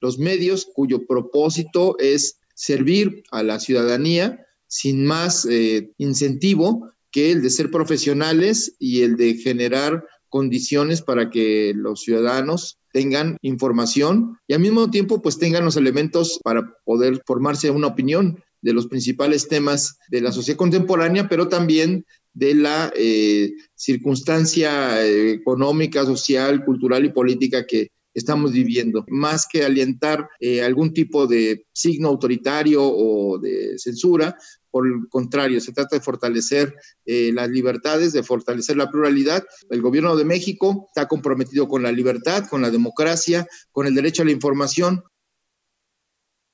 Los 0.00 0.20
medios 0.20 0.70
cuyo 0.72 1.04
propósito 1.04 1.96
es 1.98 2.40
servir 2.54 3.24
a 3.32 3.42
la 3.42 3.58
ciudadanía 3.58 4.46
sin 4.68 5.04
más 5.04 5.46
eh, 5.46 5.90
incentivo 5.98 6.92
que 7.10 7.32
el 7.32 7.42
de 7.42 7.50
ser 7.50 7.72
profesionales 7.72 8.76
y 8.78 9.02
el 9.02 9.16
de 9.16 9.34
generar 9.34 10.04
condiciones 10.28 11.02
para 11.02 11.30
que 11.30 11.72
los 11.74 12.02
ciudadanos 12.02 12.78
tengan 12.92 13.36
información 13.42 14.38
y 14.46 14.54
al 14.54 14.60
mismo 14.60 14.90
tiempo 14.90 15.20
pues 15.22 15.38
tengan 15.38 15.64
los 15.64 15.76
elementos 15.76 16.40
para 16.42 16.74
poder 16.84 17.22
formarse 17.26 17.70
una 17.70 17.88
opinión 17.88 18.42
de 18.60 18.72
los 18.72 18.86
principales 18.86 19.48
temas 19.48 19.98
de 20.08 20.20
la 20.20 20.32
sociedad 20.32 20.58
contemporánea, 20.58 21.28
pero 21.28 21.48
también 21.48 22.04
de 22.32 22.54
la 22.54 22.92
eh, 22.96 23.52
circunstancia 23.74 25.04
eh, 25.04 25.32
económica, 25.32 26.04
social, 26.04 26.64
cultural 26.64 27.04
y 27.04 27.10
política 27.10 27.66
que 27.66 27.90
estamos 28.18 28.52
viviendo. 28.52 29.04
Más 29.08 29.46
que 29.46 29.64
alientar 29.64 30.28
eh, 30.40 30.62
algún 30.62 30.92
tipo 30.92 31.26
de 31.26 31.66
signo 31.72 32.08
autoritario 32.08 32.82
o 32.82 33.38
de 33.38 33.78
censura, 33.78 34.36
por 34.70 34.86
el 34.86 35.08
contrario, 35.08 35.60
se 35.60 35.72
trata 35.72 35.96
de 35.96 36.02
fortalecer 36.02 36.74
eh, 37.06 37.30
las 37.32 37.48
libertades, 37.48 38.12
de 38.12 38.22
fortalecer 38.22 38.76
la 38.76 38.90
pluralidad. 38.90 39.42
El 39.70 39.80
gobierno 39.80 40.14
de 40.16 40.24
México 40.24 40.86
está 40.88 41.08
comprometido 41.08 41.68
con 41.68 41.82
la 41.82 41.92
libertad, 41.92 42.44
con 42.48 42.62
la 42.62 42.70
democracia, 42.70 43.46
con 43.72 43.86
el 43.86 43.94
derecho 43.94 44.22
a 44.22 44.26
la 44.26 44.32
información. 44.32 45.02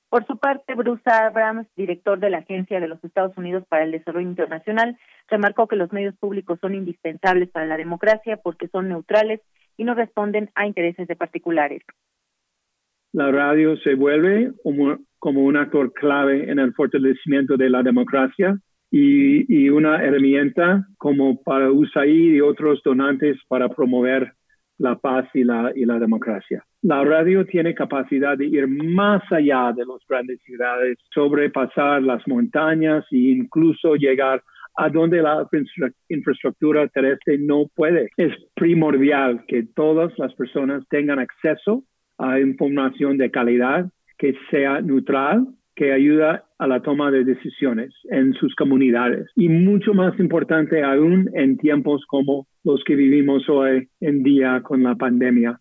Por 0.08 0.24
su 0.26 0.38
parte, 0.38 0.76
Bruce 0.76 1.02
Abrams, 1.10 1.66
director 1.74 2.20
de 2.20 2.30
la 2.30 2.38
Agencia 2.38 2.78
de 2.78 2.86
los 2.86 3.02
Estados 3.02 3.36
Unidos 3.36 3.64
para 3.68 3.82
el 3.82 3.90
Desarrollo 3.90 4.28
Internacional, 4.28 4.96
remarcó 5.26 5.66
que 5.66 5.74
los 5.74 5.92
medios 5.92 6.14
públicos 6.16 6.58
son 6.60 6.76
indispensables 6.76 7.50
para 7.50 7.66
la 7.66 7.76
democracia 7.76 8.36
porque 8.36 8.68
son 8.68 8.88
neutrales 8.88 9.40
y 9.76 9.84
no 9.84 9.94
responden 9.94 10.50
a 10.54 10.66
intereses 10.66 11.08
de 11.08 11.16
particulares. 11.16 11.82
La 13.12 13.30
radio 13.30 13.76
se 13.76 13.94
vuelve 13.94 14.52
como, 14.64 15.40
un 15.40 15.56
actor 15.56 15.92
clave 15.92 16.50
en 16.50 16.58
el 16.58 16.74
fortalecimiento 16.74 17.56
de 17.56 17.70
la 17.70 17.82
democracia 17.82 18.58
y, 18.90 19.68
una 19.68 20.02
herramienta 20.02 20.86
como 20.98 21.40
para 21.42 21.70
USAID 21.70 22.34
y 22.34 22.40
otros 22.40 22.80
donantes 22.84 23.38
para 23.48 23.68
promover 23.68 24.32
la 24.78 24.96
paz 24.96 25.28
y 25.34 25.44
la, 25.44 25.72
y 25.74 25.84
la 25.84 25.98
democracia. 25.98 26.64
La 26.82 27.04
radio 27.04 27.46
tiene 27.46 27.74
capacidad 27.74 28.36
de 28.36 28.46
ir 28.46 28.66
más 28.66 29.22
allá 29.30 29.72
de 29.72 29.86
las 29.86 30.00
grandes 30.08 30.40
ciudades, 30.42 30.98
sobrepasar 31.14 32.02
las 32.02 32.26
montañas 32.26 33.04
e 33.12 33.16
incluso 33.16 33.94
llegar 33.94 34.42
a 34.76 34.88
donde 34.88 35.22
la 35.22 35.48
infraestructura 36.08 36.88
terrestre 36.88 37.38
no 37.38 37.66
puede. 37.74 38.10
Es 38.16 38.32
primordial 38.54 39.44
que 39.46 39.64
todas 39.74 40.12
las 40.18 40.34
personas 40.34 40.84
tengan 40.88 41.18
acceso 41.18 41.84
a 42.18 42.40
información 42.40 43.18
de 43.18 43.30
calidad 43.30 43.90
que 44.18 44.34
sea 44.50 44.80
neutral, 44.80 45.46
que 45.76 45.92
ayuda 45.92 46.44
a 46.58 46.66
la 46.68 46.80
toma 46.80 47.10
de 47.10 47.24
decisiones 47.24 47.92
en 48.10 48.32
sus 48.34 48.54
comunidades. 48.54 49.28
Y 49.34 49.48
mucho 49.48 49.92
más 49.92 50.18
importante 50.20 50.82
aún 50.82 51.28
en 51.34 51.56
tiempos 51.58 52.04
como 52.06 52.46
los 52.62 52.82
que 52.84 52.94
vivimos 52.94 53.48
hoy 53.48 53.88
en 54.00 54.22
día 54.22 54.62
con 54.62 54.82
la 54.82 54.94
pandemia. 54.94 55.58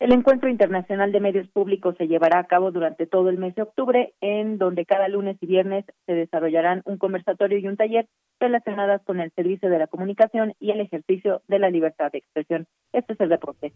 El 0.00 0.12
encuentro 0.12 0.48
internacional 0.48 1.10
de 1.10 1.18
medios 1.18 1.48
públicos 1.48 1.96
se 1.98 2.06
llevará 2.06 2.38
a 2.38 2.46
cabo 2.46 2.70
durante 2.70 3.06
todo 3.06 3.30
el 3.30 3.38
mes 3.38 3.56
de 3.56 3.62
octubre, 3.62 4.14
en 4.20 4.56
donde 4.56 4.86
cada 4.86 5.08
lunes 5.08 5.36
y 5.40 5.46
viernes 5.46 5.84
se 6.06 6.12
desarrollarán 6.12 6.82
un 6.84 6.98
conversatorio 6.98 7.58
y 7.58 7.66
un 7.66 7.76
taller 7.76 8.08
relacionadas 8.38 9.02
con 9.02 9.18
el 9.18 9.32
servicio 9.32 9.68
de 9.68 9.78
la 9.78 9.88
comunicación 9.88 10.54
y 10.60 10.70
el 10.70 10.80
ejercicio 10.80 11.42
de 11.48 11.58
la 11.58 11.70
libertad 11.70 12.12
de 12.12 12.18
expresión. 12.18 12.68
Este 12.92 13.14
es 13.14 13.20
el 13.20 13.28
deporte. 13.28 13.72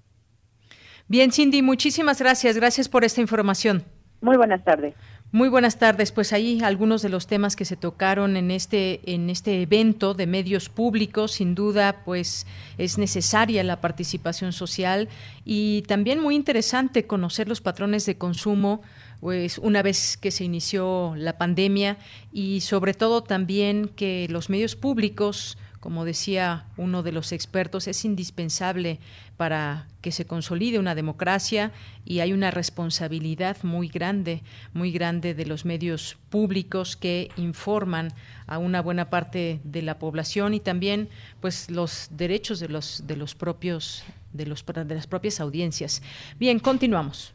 Bien, 1.08 1.32
Cindy, 1.32 1.60
muchísimas 1.60 2.20
gracias. 2.20 2.56
Gracias 2.56 2.88
por 2.88 3.02
esta 3.02 3.20
información. 3.20 3.82
Muy 4.20 4.36
buenas 4.36 4.62
tardes. 4.62 4.94
Muy 5.34 5.48
buenas 5.48 5.78
tardes. 5.78 6.12
Pues 6.12 6.34
ahí 6.34 6.60
algunos 6.62 7.00
de 7.00 7.08
los 7.08 7.26
temas 7.26 7.56
que 7.56 7.64
se 7.64 7.74
tocaron 7.74 8.36
en 8.36 8.50
este 8.50 9.00
en 9.10 9.30
este 9.30 9.62
evento 9.62 10.12
de 10.12 10.26
medios 10.26 10.68
públicos, 10.68 11.32
sin 11.32 11.54
duda, 11.54 12.02
pues 12.04 12.46
es 12.76 12.98
necesaria 12.98 13.64
la 13.64 13.80
participación 13.80 14.52
social 14.52 15.08
y 15.46 15.84
también 15.88 16.20
muy 16.20 16.34
interesante 16.34 17.06
conocer 17.06 17.48
los 17.48 17.62
patrones 17.62 18.04
de 18.04 18.18
consumo 18.18 18.82
pues 19.20 19.56
una 19.56 19.80
vez 19.80 20.18
que 20.18 20.30
se 20.30 20.44
inició 20.44 21.14
la 21.16 21.38
pandemia 21.38 21.96
y 22.30 22.60
sobre 22.60 22.92
todo 22.92 23.22
también 23.22 23.88
que 23.88 24.26
los 24.28 24.50
medios 24.50 24.76
públicos 24.76 25.56
como 25.82 26.04
decía 26.04 26.66
uno 26.76 27.02
de 27.02 27.10
los 27.10 27.32
expertos, 27.32 27.88
es 27.88 28.04
indispensable 28.04 29.00
para 29.36 29.88
que 30.00 30.12
se 30.12 30.26
consolide 30.26 30.78
una 30.78 30.94
democracia 30.94 31.72
y 32.04 32.20
hay 32.20 32.32
una 32.32 32.52
responsabilidad 32.52 33.56
muy 33.64 33.88
grande, 33.88 34.44
muy 34.74 34.92
grande 34.92 35.34
de 35.34 35.44
los 35.44 35.64
medios 35.64 36.18
públicos 36.30 36.96
que 36.96 37.32
informan 37.36 38.14
a 38.46 38.58
una 38.58 38.80
buena 38.80 39.10
parte 39.10 39.60
de 39.64 39.82
la 39.82 39.98
población 39.98 40.54
y 40.54 40.60
también 40.60 41.08
pues 41.40 41.68
los 41.68 42.06
derechos 42.12 42.60
de 42.60 42.68
los 42.68 43.02
de 43.08 43.16
los 43.16 43.34
propios 43.34 44.04
de 44.32 44.46
los 44.46 44.64
de 44.64 44.94
las 44.94 45.08
propias 45.08 45.40
audiencias. 45.40 46.00
Bien, 46.38 46.60
continuamos. 46.60 47.34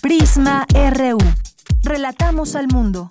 Prisma 0.00 0.66
RU. 0.72 1.18
Relatamos 1.82 2.56
al 2.56 2.68
mundo. 2.68 3.10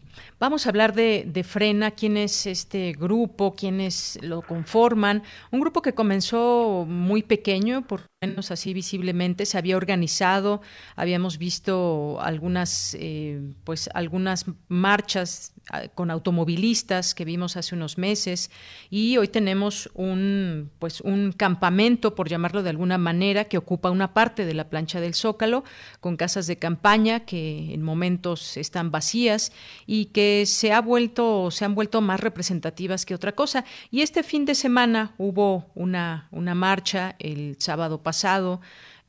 Vamos 0.41 0.65
a 0.65 0.69
hablar 0.69 0.95
de, 0.95 1.23
de, 1.27 1.43
Frena, 1.43 1.91
quién 1.91 2.17
es 2.17 2.47
este 2.47 2.93
grupo, 2.93 3.53
quiénes 3.53 4.17
lo 4.23 4.41
conforman. 4.41 5.21
Un 5.51 5.59
grupo 5.59 5.83
que 5.83 5.93
comenzó 5.93 6.83
muy 6.89 7.21
pequeño, 7.21 7.85
por 7.85 8.01
lo 8.01 8.07
menos 8.27 8.49
así 8.49 8.73
visiblemente, 8.73 9.45
se 9.45 9.59
había 9.59 9.77
organizado, 9.77 10.61
habíamos 10.95 11.37
visto 11.37 12.19
algunas, 12.21 12.97
eh, 12.99 13.53
pues 13.63 13.87
algunas 13.93 14.45
marchas 14.67 15.53
con 15.93 16.11
automovilistas 16.11 17.13
que 17.13 17.23
vimos 17.23 17.55
hace 17.55 17.75
unos 17.75 17.97
meses 17.97 18.49
y 18.89 19.17
hoy 19.17 19.27
tenemos 19.27 19.89
un 19.93 20.71
pues 20.79 21.01
un 21.01 21.31
campamento 21.31 22.15
por 22.15 22.27
llamarlo 22.27 22.63
de 22.63 22.71
alguna 22.71 22.97
manera 22.97 23.45
que 23.45 23.57
ocupa 23.57 23.91
una 23.91 24.13
parte 24.13 24.45
de 24.45 24.53
la 24.53 24.69
plancha 24.69 24.99
del 24.99 25.13
Zócalo 25.13 25.63
con 25.99 26.17
casas 26.17 26.47
de 26.47 26.57
campaña 26.57 27.21
que 27.21 27.73
en 27.73 27.83
momentos 27.83 28.57
están 28.57 28.91
vacías 28.91 29.51
y 29.85 30.05
que 30.05 30.30
se 30.45 30.71
ha 30.71 30.81
vuelto 30.81 31.51
se 31.51 31.65
han 31.65 31.75
vuelto 31.75 32.01
más 32.01 32.19
representativas 32.19 33.05
que 33.05 33.15
otra 33.15 33.33
cosa. 33.33 33.63
Y 33.91 34.01
este 34.01 34.23
fin 34.23 34.45
de 34.45 34.55
semana 34.55 35.13
hubo 35.17 35.65
una 35.75 36.27
una 36.31 36.55
marcha 36.55 37.15
el 37.19 37.55
sábado 37.59 37.99
pasado 38.01 38.61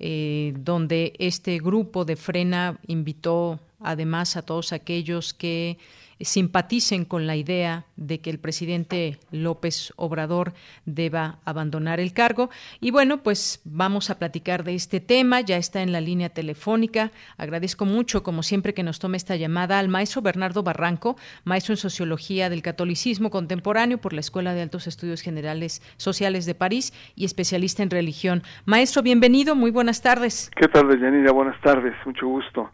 eh, 0.04 0.52
donde 0.58 1.12
este 1.18 1.58
grupo 1.58 2.04
de 2.04 2.16
Frena 2.16 2.78
invitó 2.88 3.61
además 3.78 4.37
a 4.37 4.42
todos 4.42 4.72
aquellos 4.72 5.32
que 5.32 5.78
simpaticen 6.24 7.04
con 7.04 7.26
la 7.26 7.37
idea 7.37 7.85
de 7.96 8.20
que 8.20 8.30
el 8.30 8.38
presidente 8.38 9.18
López 9.30 9.92
Obrador 9.96 10.52
deba 10.87 11.38
abandonar 11.44 12.00
el 12.00 12.12
cargo. 12.12 12.50
Y 12.80 12.90
bueno, 12.90 13.22
pues 13.22 13.61
vamos 13.64 14.11
a 14.11 14.18
platicar 14.18 14.64
de 14.64 14.74
este 14.74 15.00
tema. 15.00 15.40
Ya 15.40 15.56
está 15.56 15.82
en 15.82 15.92
la 15.92 16.00
línea 16.00 16.28
telefónica. 16.28 17.11
Agradezco 17.37 17.85
mucho, 17.85 18.22
como 18.22 18.42
siempre, 18.42 18.74
que 18.74 18.82
nos 18.82 18.98
tome 18.98 19.16
esta 19.16 19.37
llamada 19.37 19.78
al 19.78 19.88
maestro 19.88 20.22
Bernardo 20.22 20.62
Barranco, 20.62 21.16
maestro 21.44 21.72
en 21.72 21.78
Sociología 21.78 22.50
del 22.50 22.62
Catolicismo 22.62 23.30
Contemporáneo 23.30 23.98
por 23.98 24.12
la 24.12 24.20
Escuela 24.20 24.54
de 24.54 24.62
Altos 24.62 24.87
Estudios 24.87 25.22
Generales 25.22 25.82
Sociales 25.96 26.46
de 26.46 26.54
París 26.54 26.92
y 27.14 27.24
especialista 27.24 27.82
en 27.82 27.90
religión. 27.90 28.42
Maestro, 28.64 29.02
bienvenido. 29.02 29.54
Muy 29.54 29.70
buenas 29.70 30.02
tardes. 30.02 30.50
¿Qué 30.56 30.68
tal, 30.68 30.88
Yanira? 31.00 31.32
Buenas 31.32 31.61
tardes. 31.61 31.94
Mucho 32.04 32.26
gusto. 32.26 32.70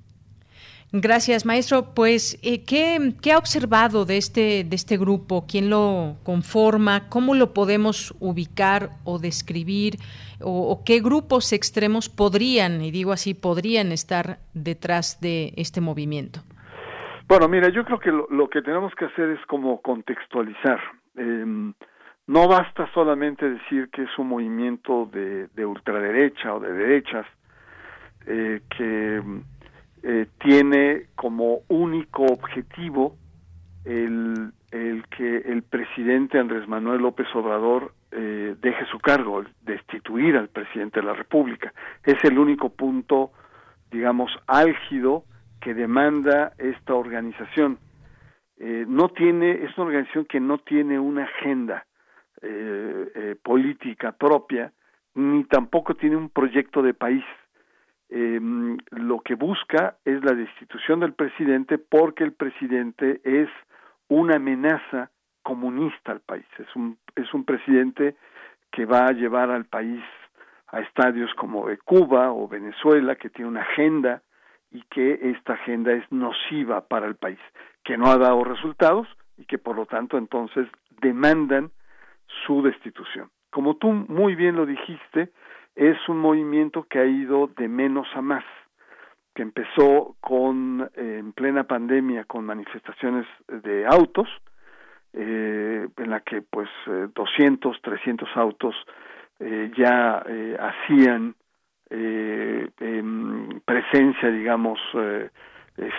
Gracias, 0.92 1.44
maestro. 1.44 1.92
Pues, 1.94 2.38
eh, 2.42 2.64
¿qué, 2.64 3.12
¿qué, 3.20 3.32
ha 3.32 3.38
observado 3.38 4.06
de 4.06 4.16
este, 4.16 4.64
de 4.64 4.74
este 4.74 4.96
grupo? 4.96 5.44
¿Quién 5.46 5.68
lo 5.68 6.16
conforma? 6.24 7.10
¿Cómo 7.10 7.34
lo 7.34 7.52
podemos 7.52 8.14
ubicar 8.20 8.88
o 9.04 9.18
describir? 9.18 9.96
O, 10.40 10.82
qué 10.86 11.00
grupos 11.00 11.52
extremos 11.52 12.08
podrían, 12.08 12.80
y 12.80 12.90
digo 12.90 13.12
así, 13.12 13.34
podrían 13.34 13.92
estar 13.92 14.38
detrás 14.54 15.20
de 15.20 15.52
este 15.56 15.82
movimiento? 15.82 16.40
Bueno, 17.26 17.48
mira, 17.48 17.68
yo 17.68 17.84
creo 17.84 17.98
que 17.98 18.10
lo, 18.10 18.48
que 18.48 18.62
tenemos 18.62 18.94
que 18.94 19.04
hacer 19.04 19.28
es 19.28 19.44
como 19.46 19.82
contextualizar. 19.82 20.80
Em, 21.16 21.74
no 22.26 22.48
basta 22.48 22.90
solamente 22.94 23.50
decir 23.50 23.90
que 23.90 24.04
es 24.04 24.18
un 24.18 24.28
movimiento 24.28 25.06
de, 25.12 25.48
de 25.48 25.66
ultraderecha 25.66 26.54
o 26.54 26.60
de 26.60 26.72
derechas, 26.72 27.26
eh, 28.26 28.62
que 28.74 29.22
eh, 30.02 30.26
tiene 30.38 31.06
como 31.14 31.60
único 31.68 32.24
objetivo 32.24 33.16
el, 33.84 34.52
que 34.70 35.38
el 35.38 35.62
presidente 35.62 36.38
Andrés 36.38 36.68
Manuel 36.68 37.00
López 37.00 37.26
Obrador 37.34 37.92
eh, 38.12 38.54
deje 38.60 38.84
su 38.86 38.98
cargo, 38.98 39.44
destituir 39.62 40.36
al 40.36 40.48
presidente 40.48 41.00
de 41.00 41.06
la 41.06 41.14
República. 41.14 41.72
Es 42.04 42.22
el 42.24 42.38
único 42.38 42.68
punto, 42.70 43.32
digamos, 43.90 44.30
álgido 44.46 45.24
que 45.60 45.74
demanda 45.74 46.52
esta 46.58 46.94
organización. 46.94 47.78
Eh, 48.58 48.84
no 48.86 49.08
tiene, 49.08 49.64
es 49.64 49.76
una 49.78 49.86
organización 49.86 50.26
que 50.26 50.40
no 50.40 50.58
tiene 50.58 50.98
una 50.98 51.24
agenda 51.24 51.84
política 53.42 54.12
propia, 54.12 54.72
ni 55.16 55.42
tampoco 55.42 55.96
tiene 55.96 56.14
un 56.14 56.30
proyecto 56.30 56.82
de 56.82 56.94
país 56.94 57.24
eh, 58.10 58.40
lo 58.90 59.20
que 59.20 59.34
busca 59.34 59.96
es 60.04 60.24
la 60.24 60.32
destitución 60.32 61.00
del 61.00 61.12
presidente 61.12 61.78
porque 61.78 62.24
el 62.24 62.32
presidente 62.32 63.20
es 63.24 63.48
una 64.08 64.36
amenaza 64.36 65.10
comunista 65.42 66.12
al 66.12 66.20
país. 66.20 66.46
Es 66.58 66.74
un, 66.74 66.98
es 67.14 67.32
un 67.34 67.44
presidente 67.44 68.16
que 68.70 68.86
va 68.86 69.06
a 69.06 69.12
llevar 69.12 69.50
al 69.50 69.66
país 69.66 70.02
a 70.68 70.80
estadios 70.80 71.32
como 71.34 71.68
de 71.68 71.78
Cuba 71.78 72.32
o 72.32 72.48
Venezuela, 72.48 73.16
que 73.16 73.30
tiene 73.30 73.50
una 73.50 73.62
agenda 73.62 74.22
y 74.70 74.82
que 74.90 75.18
esta 75.30 75.54
agenda 75.54 75.92
es 75.92 76.04
nociva 76.12 76.86
para 76.86 77.06
el 77.06 77.16
país, 77.16 77.38
que 77.84 77.96
no 77.96 78.10
ha 78.10 78.18
dado 78.18 78.44
resultados 78.44 79.08
y 79.38 79.44
que 79.46 79.58
por 79.58 79.76
lo 79.76 79.86
tanto 79.86 80.18
entonces 80.18 80.68
demandan 81.00 81.70
su 82.46 82.62
destitución. 82.62 83.30
Como 83.50 83.76
tú 83.76 83.90
muy 83.90 84.34
bien 84.34 84.56
lo 84.56 84.66
dijiste, 84.66 85.30
es 85.78 85.96
un 86.08 86.18
movimiento 86.18 86.82
que 86.90 86.98
ha 86.98 87.06
ido 87.06 87.46
de 87.56 87.68
menos 87.68 88.08
a 88.14 88.20
más, 88.20 88.44
que 89.32 89.42
empezó 89.42 90.16
con 90.20 90.90
eh, 90.96 91.18
en 91.20 91.32
plena 91.32 91.64
pandemia 91.64 92.24
con 92.24 92.44
manifestaciones 92.44 93.26
de 93.46 93.86
autos, 93.86 94.28
eh, 95.12 95.86
en 95.96 96.10
la 96.10 96.20
que 96.20 96.42
pues 96.42 96.68
200, 97.14 97.76
eh, 97.76 97.80
300 97.82 98.28
autos 98.36 98.74
ya 99.76 100.24
hacían 100.58 101.36
em, 101.90 103.60
presencia, 103.64 104.30
digamos, 104.30 104.80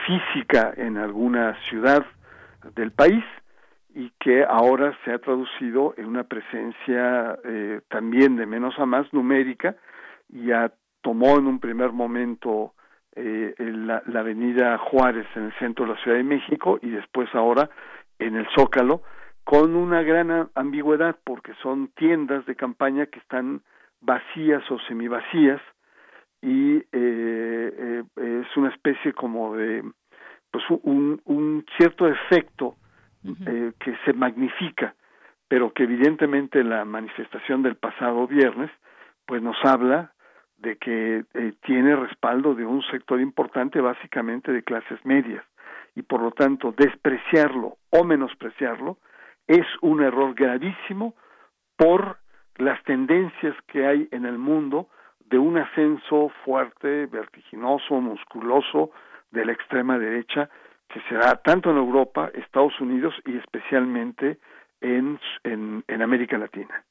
física 0.05 0.73
en 0.75 0.97
alguna 0.97 1.55
ciudad 1.69 2.05
del 2.75 2.91
país 2.91 3.23
y 3.99 4.13
que 4.17 4.45
ahora 4.45 4.97
se 5.03 5.11
ha 5.11 5.19
traducido 5.19 5.93
en 5.97 6.05
una 6.05 6.23
presencia 6.23 7.37
eh, 7.43 7.81
también 7.89 8.37
de 8.37 8.45
menos 8.45 8.79
a 8.79 8.85
más 8.85 9.11
numérica 9.11 9.75
ya 10.29 10.71
tomó 11.01 11.37
en 11.37 11.47
un 11.47 11.59
primer 11.59 11.91
momento 11.91 12.75
eh, 13.17 13.53
la, 13.57 14.01
la, 14.05 14.21
avenida 14.21 14.77
Juárez 14.77 15.27
en 15.35 15.47
el 15.47 15.53
centro 15.59 15.83
de 15.85 15.91
la 15.91 16.01
Ciudad 16.01 16.15
de 16.15 16.23
México 16.23 16.79
y 16.81 16.91
después 16.91 17.27
ahora 17.35 17.69
en 18.19 18.37
el 18.37 18.47
Zócalo 18.57 19.01
con 19.43 19.75
una 19.75 20.01
gran 20.01 20.49
ambigüedad 20.55 21.17
porque 21.25 21.51
son 21.61 21.89
tiendas 21.89 22.45
de 22.45 22.55
campaña 22.55 23.07
que 23.07 23.19
están 23.19 23.63
vacías 23.99 24.63
o 24.71 24.79
semivacías 24.87 25.59
y 26.41 26.77
eh, 26.77 26.85
eh 26.93 28.03
es 28.15 28.55
una 28.55 28.69
especie 28.69 29.11
como 29.11 29.57
de 29.57 29.83
pues 30.51 30.63
un, 30.83 31.21
un 31.25 31.65
cierto 31.77 32.07
efecto 32.07 32.77
eh, 33.23 33.73
que 33.79 33.97
se 34.05 34.13
magnifica, 34.13 34.95
pero 35.47 35.73
que 35.73 35.83
evidentemente 35.83 36.63
la 36.63 36.85
manifestación 36.85 37.63
del 37.63 37.75
pasado 37.75 38.27
viernes 38.27 38.71
pues 39.25 39.41
nos 39.41 39.57
habla 39.63 40.13
de 40.57 40.77
que 40.77 41.23
eh, 41.33 41.53
tiene 41.61 41.95
respaldo 41.95 42.55
de 42.55 42.65
un 42.65 42.81
sector 42.83 43.19
importante 43.19 43.81
básicamente 43.81 44.51
de 44.51 44.63
clases 44.63 45.03
medias 45.05 45.43
y 45.95 46.01
por 46.01 46.21
lo 46.21 46.31
tanto 46.31 46.73
despreciarlo 46.77 47.77
o 47.89 48.03
menospreciarlo 48.03 48.97
es 49.47 49.65
un 49.81 50.01
error 50.03 50.33
gravísimo 50.35 51.15
por 51.75 52.17
las 52.57 52.81
tendencias 52.83 53.55
que 53.67 53.85
hay 53.85 54.07
en 54.11 54.25
el 54.25 54.37
mundo 54.37 54.89
de 55.25 55.37
un 55.37 55.57
ascenso 55.57 56.31
fuerte, 56.43 57.05
vertiginoso, 57.05 58.01
musculoso 58.01 58.91
de 59.31 59.45
la 59.45 59.53
extrema 59.53 59.97
derecha 59.97 60.49
que 60.93 60.99
se 61.07 61.15
da 61.15 61.35
tanto 61.35 61.71
en 61.71 61.77
Europa, 61.77 62.31
Estados 62.33 62.79
Unidos 62.79 63.13
y 63.25 63.37
especialmente 63.37 64.39
en, 64.81 65.19
en, 65.43 65.83
en 65.87 66.01
América 66.01 66.37
Latina. 66.37 66.83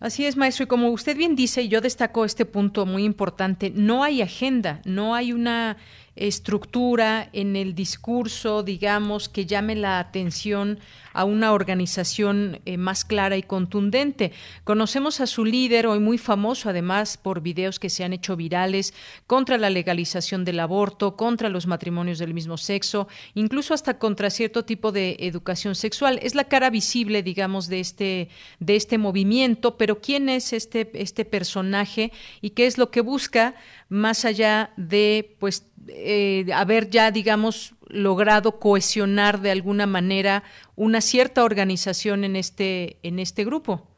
Así 0.00 0.26
es, 0.26 0.36
maestro. 0.36 0.64
Y 0.64 0.66
como 0.66 0.90
usted 0.90 1.16
bien 1.16 1.36
dice, 1.36 1.62
y 1.62 1.68
yo 1.68 1.80
destaco 1.80 2.24
este 2.24 2.44
punto 2.44 2.84
muy 2.84 3.04
importante, 3.04 3.72
no 3.74 4.02
hay 4.02 4.20
agenda, 4.20 4.80
no 4.84 5.14
hay 5.14 5.32
una 5.32 5.76
estructura 6.16 7.28
en 7.32 7.56
el 7.56 7.74
discurso, 7.74 8.62
digamos, 8.62 9.28
que 9.28 9.46
llame 9.46 9.76
la 9.76 9.98
atención 9.98 10.80
a 11.12 11.24
una 11.24 11.52
organización 11.52 12.60
eh, 12.66 12.76
más 12.76 13.04
clara 13.04 13.36
y 13.36 13.42
contundente. 13.42 14.32
Conocemos 14.64 15.20
a 15.20 15.26
su 15.26 15.44
líder, 15.44 15.86
hoy 15.86 15.98
muy 15.98 16.18
famoso 16.18 16.68
además 16.68 17.16
por 17.16 17.40
videos 17.40 17.78
que 17.78 17.88
se 17.88 18.04
han 18.04 18.12
hecho 18.12 18.36
virales 18.36 18.92
contra 19.26 19.56
la 19.56 19.70
legalización 19.70 20.44
del 20.44 20.60
aborto, 20.60 21.16
contra 21.16 21.48
los 21.48 21.66
matrimonios 21.66 22.18
del 22.18 22.34
mismo 22.34 22.58
sexo, 22.58 23.08
incluso 23.34 23.72
hasta 23.72 23.98
contra 23.98 24.28
cierto 24.28 24.64
tipo 24.64 24.92
de 24.92 25.16
educación 25.20 25.74
sexual. 25.74 26.18
Es 26.22 26.34
la 26.34 26.44
cara 26.44 26.68
visible, 26.68 27.22
digamos, 27.22 27.68
de 27.68 27.80
este, 27.80 28.28
de 28.60 28.76
este 28.76 28.98
movimiento, 28.98 29.76
pero 29.78 30.00
¿quién 30.00 30.28
es 30.28 30.52
este, 30.52 30.90
este 30.94 31.24
personaje 31.24 32.12
y 32.40 32.50
qué 32.50 32.66
es 32.66 32.76
lo 32.76 32.90
que 32.90 33.00
busca 33.00 33.54
más 33.88 34.24
allá 34.24 34.70
de, 34.76 35.36
pues, 35.38 35.72
eh, 35.88 36.46
haber 36.54 36.90
ya, 36.90 37.10
digamos, 37.10 37.74
logrado 37.88 38.58
cohesionar 38.58 39.40
de 39.40 39.50
alguna 39.52 39.86
manera 39.86 40.42
una 40.74 41.00
cierta 41.00 41.44
organización 41.44 42.24
en 42.24 42.36
este, 42.36 42.96
en 43.02 43.18
este 43.18 43.44
grupo. 43.44 43.88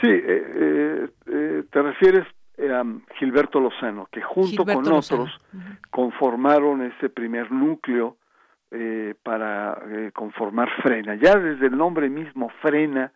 Sí, 0.00 0.10
eh, 0.10 1.08
eh, 1.26 1.62
te 1.70 1.82
refieres 1.82 2.26
a 2.58 2.84
Gilberto 3.18 3.58
Lozano, 3.58 4.06
que 4.12 4.22
junto 4.22 4.64
con 4.64 4.86
otros 4.92 5.30
conformaron 5.90 6.82
ese 6.82 7.08
primer 7.08 7.50
núcleo 7.50 8.16
eh, 8.70 9.14
para 9.22 9.78
eh, 9.88 10.10
conformar 10.12 10.68
Frena. 10.82 11.14
Ya 11.14 11.36
desde 11.36 11.66
el 11.66 11.76
nombre 11.76 12.08
mismo, 12.08 12.50
Frena, 12.60 13.12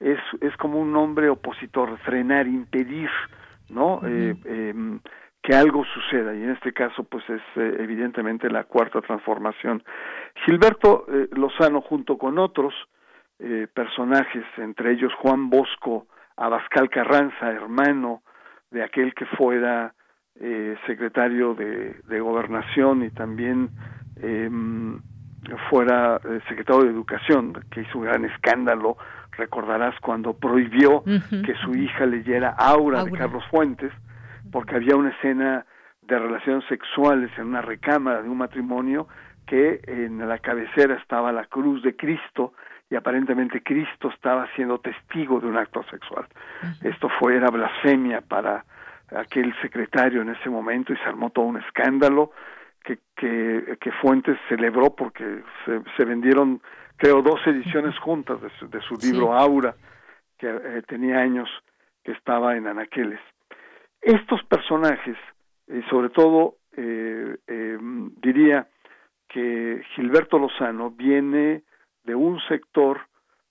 es, 0.00 0.18
es 0.40 0.56
como 0.56 0.80
un 0.80 0.92
nombre 0.92 1.28
opositor, 1.28 1.98
frenar, 1.98 2.46
impedir, 2.46 3.10
¿no? 3.68 4.00
eh, 4.04 4.36
em, 4.44 5.00
que 5.42 5.54
algo 5.54 5.84
suceda 5.84 6.34
y 6.34 6.42
en 6.44 6.50
este 6.50 6.72
caso 6.72 7.02
pues 7.02 7.28
es 7.28 7.42
eh, 7.56 7.76
evidentemente 7.80 8.48
la 8.48 8.64
cuarta 8.64 9.00
transformación. 9.00 9.82
Gilberto 10.46 11.04
eh, 11.08 11.28
Lozano 11.32 11.80
junto 11.80 12.16
con 12.16 12.38
otros 12.38 12.72
eh, 13.40 13.66
personajes, 13.74 14.44
entre 14.56 14.92
ellos 14.92 15.12
Juan 15.18 15.50
Bosco 15.50 16.06
Abascal 16.36 16.88
Carranza, 16.88 17.50
hermano 17.50 18.22
de 18.70 18.84
aquel 18.84 19.14
que 19.14 19.26
fuera 19.26 19.94
secretario 20.86 21.54
de, 21.54 21.94
de, 22.08 22.20
gobernación 22.20 23.04
y 23.04 23.10
también 23.10 23.68
em, 24.16 24.98
fuera 25.68 26.18
secretario 26.48 26.84
de 26.84 26.90
educación, 26.90 27.52
que 27.70 27.82
hizo 27.82 27.98
un 27.98 28.06
gran 28.06 28.24
escándalo, 28.24 28.96
recordarás 29.32 29.94
cuando 30.00 30.32
prohibió 30.32 31.04
que 31.04 31.54
su 31.62 31.74
hija 31.74 32.06
leyera 32.06 32.56
Aura, 32.58 33.04
de 33.04 33.12
Carlos 33.12 33.44
Fuentes, 33.50 33.92
porque 34.52 34.76
había 34.76 34.94
una 34.94 35.10
escena 35.10 35.66
de 36.02 36.18
relaciones 36.18 36.64
sexuales 36.68 37.30
en 37.38 37.46
una 37.46 37.62
recámara 37.62 38.22
de 38.22 38.28
un 38.28 38.38
matrimonio 38.38 39.08
que 39.46 39.80
en 39.86 40.26
la 40.28 40.38
cabecera 40.38 40.94
estaba 40.94 41.32
la 41.32 41.46
cruz 41.46 41.82
de 41.82 41.96
Cristo 41.96 42.52
y 42.90 42.94
aparentemente 42.94 43.62
Cristo 43.62 44.10
estaba 44.10 44.46
siendo 44.54 44.78
testigo 44.78 45.40
de 45.40 45.46
un 45.46 45.56
acto 45.56 45.82
sexual. 45.90 46.26
Esto 46.82 47.08
fue 47.18 47.36
era 47.36 47.48
blasfemia 47.48 48.20
para 48.20 48.64
aquel 49.16 49.54
secretario 49.60 50.22
en 50.22 50.28
ese 50.28 50.50
momento 50.50 50.92
y 50.92 50.96
se 50.98 51.04
armó 51.04 51.30
todo 51.30 51.46
un 51.46 51.58
escándalo 51.58 52.32
que, 52.84 52.98
que, 53.16 53.78
que 53.80 53.92
Fuentes 53.92 54.38
celebró 54.48 54.94
porque 54.94 55.42
se, 55.64 55.80
se, 55.96 56.04
vendieron 56.04 56.60
creo 56.96 57.22
dos 57.22 57.40
ediciones 57.46 57.98
juntas 57.98 58.40
de 58.40 58.50
su, 58.58 58.68
de 58.68 58.80
su 58.82 58.96
libro 58.96 59.34
Aura 59.34 59.74
que 60.38 60.48
eh, 60.48 60.82
tenía 60.86 61.20
años 61.20 61.48
que 62.04 62.12
estaba 62.12 62.56
en 62.56 62.66
Anaqueles. 62.66 63.20
Estos 64.02 64.42
personajes, 64.44 65.16
eh, 65.68 65.80
sobre 65.88 66.08
todo 66.10 66.56
eh, 66.76 67.36
eh, 67.46 67.78
diría 68.20 68.66
que 69.28 69.80
Gilberto 69.94 70.40
Lozano 70.40 70.90
viene 70.90 71.62
de 72.02 72.14
un 72.16 72.40
sector 72.48 73.02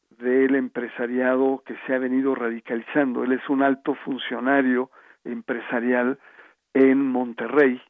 del 0.10 0.56
empresariado 0.56 1.64
que 1.66 1.78
se 1.86 1.96
ha 1.96 2.00
venido 2.00 2.36
radicalizando. 2.36 3.24
Él 3.24 3.32
es 3.32 3.48
un 3.50 3.64
alto 3.64 3.96
funcionario 3.96 4.92
empresarial 5.24 6.20
en 6.74 7.02
Monterrey, 7.02 7.82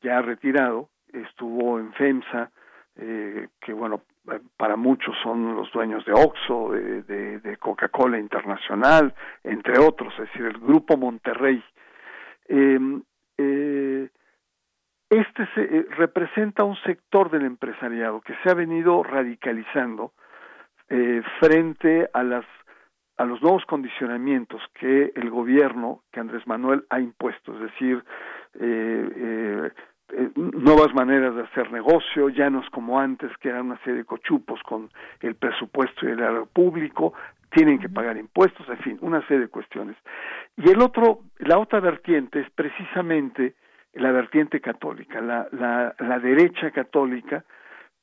ya 0.00 0.22
retirado, 0.22 0.90
estuvo 1.12 1.80
en 1.80 1.92
FEMSA, 1.94 2.50
eh, 2.96 3.48
que 3.60 3.72
bueno, 3.72 4.02
para 4.56 4.76
muchos 4.76 5.14
son 5.24 5.56
los 5.56 5.70
dueños 5.72 6.04
de 6.04 6.12
Oxxo, 6.12 6.70
de, 6.70 7.56
Coca-Cola 7.58 8.18
Internacional, 8.18 9.12
entre 9.42 9.78
otros, 9.78 10.12
es 10.14 10.20
decir, 10.20 10.46
el 10.46 10.58
grupo 10.58 10.96
Monterrey 10.96 11.62
este 15.10 15.46
se, 15.54 15.62
eh, 15.62 15.86
representa 15.96 16.64
un 16.64 16.76
sector 16.82 17.30
del 17.30 17.44
empresariado 17.44 18.20
que 18.20 18.34
se 18.42 18.50
ha 18.50 18.54
venido 18.54 19.02
radicalizando 19.02 20.12
eh, 20.88 21.22
frente 21.40 22.08
a 22.12 22.22
las 22.22 22.44
a 23.18 23.24
los 23.24 23.40
nuevos 23.40 23.64
condicionamientos 23.64 24.60
que 24.74 25.12
el 25.14 25.30
gobierno 25.30 26.02
que 26.12 26.20
Andrés 26.20 26.46
Manuel 26.46 26.84
ha 26.90 27.00
impuesto, 27.00 27.54
es 27.54 27.60
decir, 27.72 28.04
eh, 28.60 29.10
eh, 29.16 29.70
nuevas 30.36 30.94
maneras 30.94 31.34
de 31.34 31.42
hacer 31.42 31.72
negocio, 31.72 32.28
ya 32.28 32.48
no 32.50 32.60
es 32.60 32.70
como 32.70 32.98
antes, 33.00 33.30
que 33.38 33.48
eran 33.48 33.66
una 33.66 33.78
serie 33.78 34.00
de 34.00 34.04
cochupos 34.04 34.62
con 34.62 34.88
el 35.20 35.34
presupuesto 35.34 36.06
y 36.06 36.10
el 36.10 36.46
público, 36.52 37.12
tienen 37.50 37.78
que 37.78 37.88
pagar 37.88 38.16
impuestos, 38.16 38.68
en 38.68 38.78
fin, 38.78 38.98
una 39.00 39.20
serie 39.22 39.40
de 39.40 39.48
cuestiones. 39.48 39.96
Y 40.56 40.70
el 40.70 40.80
otro, 40.80 41.20
la 41.38 41.58
otra 41.58 41.80
vertiente 41.80 42.40
es 42.40 42.50
precisamente 42.50 43.54
la 43.94 44.12
vertiente 44.12 44.60
católica, 44.60 45.20
la, 45.20 45.48
la, 45.52 45.94
la 45.98 46.18
derecha 46.18 46.70
católica 46.70 47.44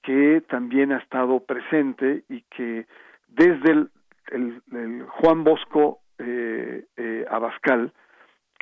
que 0.02 0.42
también 0.50 0.92
ha 0.92 0.98
estado 0.98 1.39
presente 1.39 2.24
y 2.30 2.42
que 2.50 2.88
desde 3.28 3.72
el, 3.72 3.89
el, 4.32 4.62
el 4.72 5.06
Juan 5.08 5.44
Bosco 5.44 6.00
eh, 6.18 6.86
eh, 6.98 7.26
Abascal, 7.30 7.94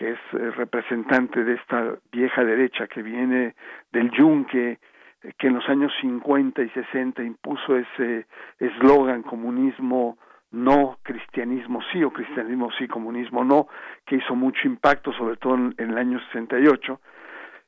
que 0.01 0.13
es 0.13 0.19
eh, 0.33 0.49
representante 0.57 1.43
de 1.43 1.53
esta 1.53 1.93
vieja 2.11 2.43
derecha 2.43 2.87
que 2.87 3.03
viene 3.03 3.53
del 3.91 4.09
yunque, 4.09 4.79
eh, 5.21 5.33
que 5.37 5.45
en 5.45 5.53
los 5.53 5.69
años 5.69 5.93
50 6.01 6.63
y 6.63 6.69
60 6.69 7.21
impuso 7.21 7.77
ese 7.77 8.25
eslogan 8.57 9.21
comunismo 9.21 10.17
no, 10.49 10.97
cristianismo 11.03 11.81
sí 11.91 12.03
o 12.03 12.11
cristianismo 12.11 12.71
sí, 12.79 12.87
comunismo 12.87 13.43
no, 13.43 13.67
que 14.03 14.15
hizo 14.15 14.35
mucho 14.35 14.67
impacto, 14.67 15.13
sobre 15.13 15.37
todo 15.37 15.53
en, 15.53 15.75
en 15.77 15.91
el 15.91 15.97
año 15.99 16.19
68. 16.31 16.99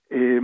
Eh, 0.10 0.42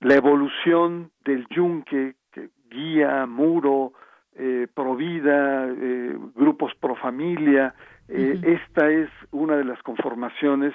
la 0.00 0.14
evolución 0.14 1.10
del 1.24 1.46
yunque, 1.48 2.16
que 2.32 2.50
guía, 2.68 3.24
muro, 3.24 3.94
eh, 4.36 4.66
provida, 4.74 5.68
eh, 5.70 6.18
grupos 6.34 6.74
pro 6.74 6.94
familia, 6.96 7.74
eh, 8.08 8.34
uh 8.36 8.40
-huh. 8.40 8.60
esta 8.60 8.90
es 8.90 9.08
una 9.30 9.56
de 9.56 9.64
las 9.64 9.82
conformaciones 9.82 10.74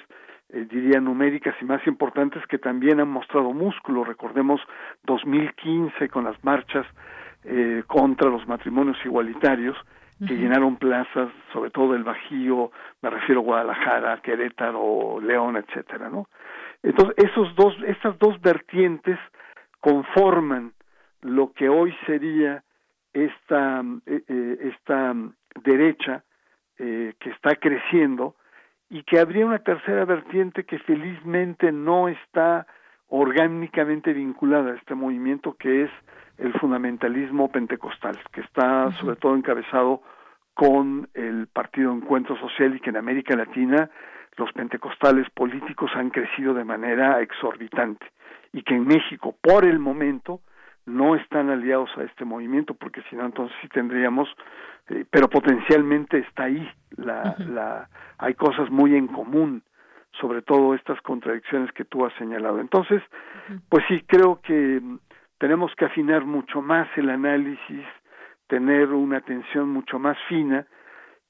eh, 0.52 0.66
diría 0.70 1.00
numéricas 1.00 1.54
y 1.60 1.64
más 1.64 1.86
importantes 1.86 2.46
que 2.46 2.58
también 2.58 3.00
han 3.00 3.08
mostrado 3.08 3.52
músculo. 3.52 4.04
Recordemos 4.04 4.60
2015 5.04 6.08
con 6.08 6.24
las 6.24 6.42
marchas 6.44 6.86
eh, 7.44 7.82
contra 7.86 8.28
los 8.28 8.46
matrimonios 8.46 8.98
igualitarios, 9.04 9.76
que 10.26 10.34
llenaron 10.34 10.76
plazas, 10.76 11.30
sobre 11.50 11.70
todo 11.70 11.94
el 11.94 12.04
Bajío, 12.04 12.70
me 13.00 13.08
refiero 13.08 13.40
a 13.40 13.44
Guadalajara, 13.44 14.20
Querétaro, 14.20 15.18
León, 15.18 15.56
etcétera, 15.56 16.10
¿no? 16.10 16.26
Entonces, 16.82 17.14
esos 17.16 17.54
dos, 17.56 17.74
estas 17.86 18.18
dos 18.18 18.38
vertientes 18.42 19.18
conforman 19.80 20.74
lo 21.22 21.52
que 21.52 21.70
hoy 21.70 21.94
sería 22.06 22.62
esta, 23.12 23.82
eh, 24.06 24.22
eh, 24.28 24.72
esta 24.74 25.14
derecha 25.62 26.22
eh, 26.78 27.14
que 27.18 27.30
está 27.30 27.56
creciendo 27.56 28.36
y 28.90 29.04
que 29.04 29.20
habría 29.20 29.46
una 29.46 29.60
tercera 29.60 30.04
vertiente 30.04 30.64
que 30.64 30.78
felizmente 30.80 31.70
no 31.70 32.08
está 32.08 32.66
orgánicamente 33.08 34.12
vinculada 34.12 34.72
a 34.72 34.76
este 34.76 34.94
movimiento 34.94 35.54
que 35.54 35.84
es 35.84 35.90
el 36.38 36.52
fundamentalismo 36.54 37.50
pentecostal, 37.50 38.18
que 38.32 38.40
está 38.40 38.86
uh 38.86 38.90
-huh. 38.90 39.00
sobre 39.00 39.16
todo 39.16 39.36
encabezado 39.36 40.02
con 40.54 41.08
el 41.14 41.46
Partido 41.46 41.92
Encuentro 41.92 42.36
Social 42.36 42.74
y 42.74 42.80
que 42.80 42.90
en 42.90 42.96
América 42.96 43.36
Latina 43.36 43.88
los 44.36 44.52
pentecostales 44.52 45.28
políticos 45.30 45.90
han 45.94 46.10
crecido 46.10 46.54
de 46.54 46.64
manera 46.64 47.20
exorbitante 47.20 48.06
y 48.52 48.62
que 48.62 48.74
en 48.74 48.86
México 48.86 49.36
por 49.40 49.64
el 49.64 49.78
momento 49.78 50.40
no 50.86 51.14
están 51.14 51.50
aliados 51.50 51.90
a 51.96 52.02
este 52.02 52.24
movimiento 52.24 52.74
porque 52.74 53.02
si 53.08 53.16
no 53.16 53.24
entonces 53.26 53.56
sí 53.62 53.68
tendríamos 53.68 54.28
eh, 54.88 55.04
pero 55.10 55.28
potencialmente 55.28 56.18
está 56.18 56.44
ahí 56.44 56.68
la, 56.96 57.36
uh 57.38 57.42
-huh. 57.42 57.48
la 57.48 57.88
hay 58.18 58.34
cosas 58.34 58.70
muy 58.70 58.96
en 58.96 59.06
común 59.06 59.62
sobre 60.20 60.42
todo 60.42 60.74
estas 60.74 61.00
contradicciones 61.02 61.70
que 61.72 61.84
tú 61.84 62.04
has 62.04 62.12
señalado 62.14 62.60
entonces 62.60 63.02
uh 63.02 63.52
-huh. 63.52 63.60
pues 63.68 63.84
sí 63.88 64.02
creo 64.06 64.40
que 64.40 64.80
tenemos 65.40 65.74
que 65.74 65.86
afinar 65.86 66.26
mucho 66.26 66.60
más 66.60 66.86
el 66.96 67.08
análisis, 67.08 67.86
tener 68.46 68.88
una 68.92 69.16
atención 69.16 69.70
mucho 69.70 69.98
más 69.98 70.18
fina 70.28 70.66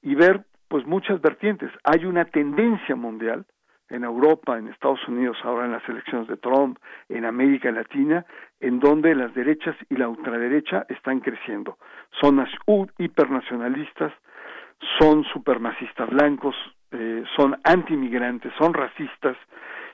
y 0.02 0.16
ver 0.16 0.44
pues 0.66 0.84
muchas 0.84 1.20
vertientes. 1.20 1.70
Hay 1.84 2.04
una 2.04 2.24
tendencia 2.24 2.96
mundial 2.96 3.46
en 3.90 4.04
Europa, 4.04 4.58
en 4.58 4.68
Estados 4.68 5.06
Unidos, 5.08 5.36
ahora 5.44 5.66
en 5.66 5.72
las 5.72 5.88
elecciones 5.88 6.28
de 6.28 6.36
Trump, 6.36 6.78
en 7.08 7.24
América 7.24 7.70
Latina, 7.70 8.24
en 8.60 8.80
donde 8.80 9.14
las 9.14 9.34
derechas 9.34 9.76
y 9.88 9.96
la 9.96 10.08
ultraderecha 10.08 10.86
están 10.88 11.20
creciendo. 11.20 11.78
Son 12.20 12.44
hipernacionalistas, 12.98 14.12
son 14.98 15.24
supremacistas 15.24 16.08
blancos, 16.08 16.54
eh, 16.92 17.24
son 17.36 17.58
antimigrantes, 17.64 18.52
son 18.58 18.74
racistas, 18.74 19.36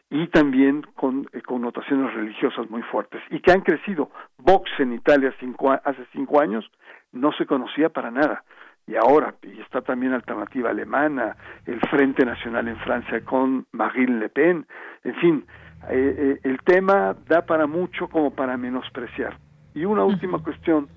y 0.09 0.29
también 0.29 0.83
con 0.95 1.29
eh, 1.33 1.43
connotaciones 1.43 2.15
religiosas 2.15 2.71
muy 2.71 2.83
fuertes 2.83 3.21
y 3.31 3.41
que 3.41 3.51
han 3.51 3.63
crecido. 3.63 4.11
Vox 4.39 4.71
en 4.79 4.93
Italia 4.93 5.35
cinco, 5.41 5.73
hace 5.73 6.07
cinco 6.13 6.41
años 6.41 6.65
no 7.13 7.33
se 7.33 7.47
conocía 7.47 7.89
para 7.89 8.11
nada 8.11 8.45
y 8.87 8.95
ahora 8.97 9.35
y 9.43 9.61
está 9.61 9.83
también 9.83 10.13
alternativa 10.13 10.71
alemana, 10.71 11.37
el 11.67 11.81
Frente 11.91 12.25
Nacional 12.25 12.69
en 12.69 12.77
Francia 12.79 13.25
con 13.25 13.67
Marine 13.73 14.21
Le 14.21 14.29
Pen, 14.29 14.67
en 15.05 15.15
fin, 15.17 15.47
eh, 15.91 16.15
eh, 16.19 16.41
el 16.45 16.59
tema 16.63 17.17
da 17.27 17.45
para 17.45 17.67
mucho 17.67 18.09
como 18.09 18.31
para 18.31 18.57
menospreciar. 18.57 19.39
Y 19.75 19.85
una 19.85 20.05
última 20.05 20.39
uh 20.39 20.41
-huh. 20.41 20.45
cuestión, 20.45 20.89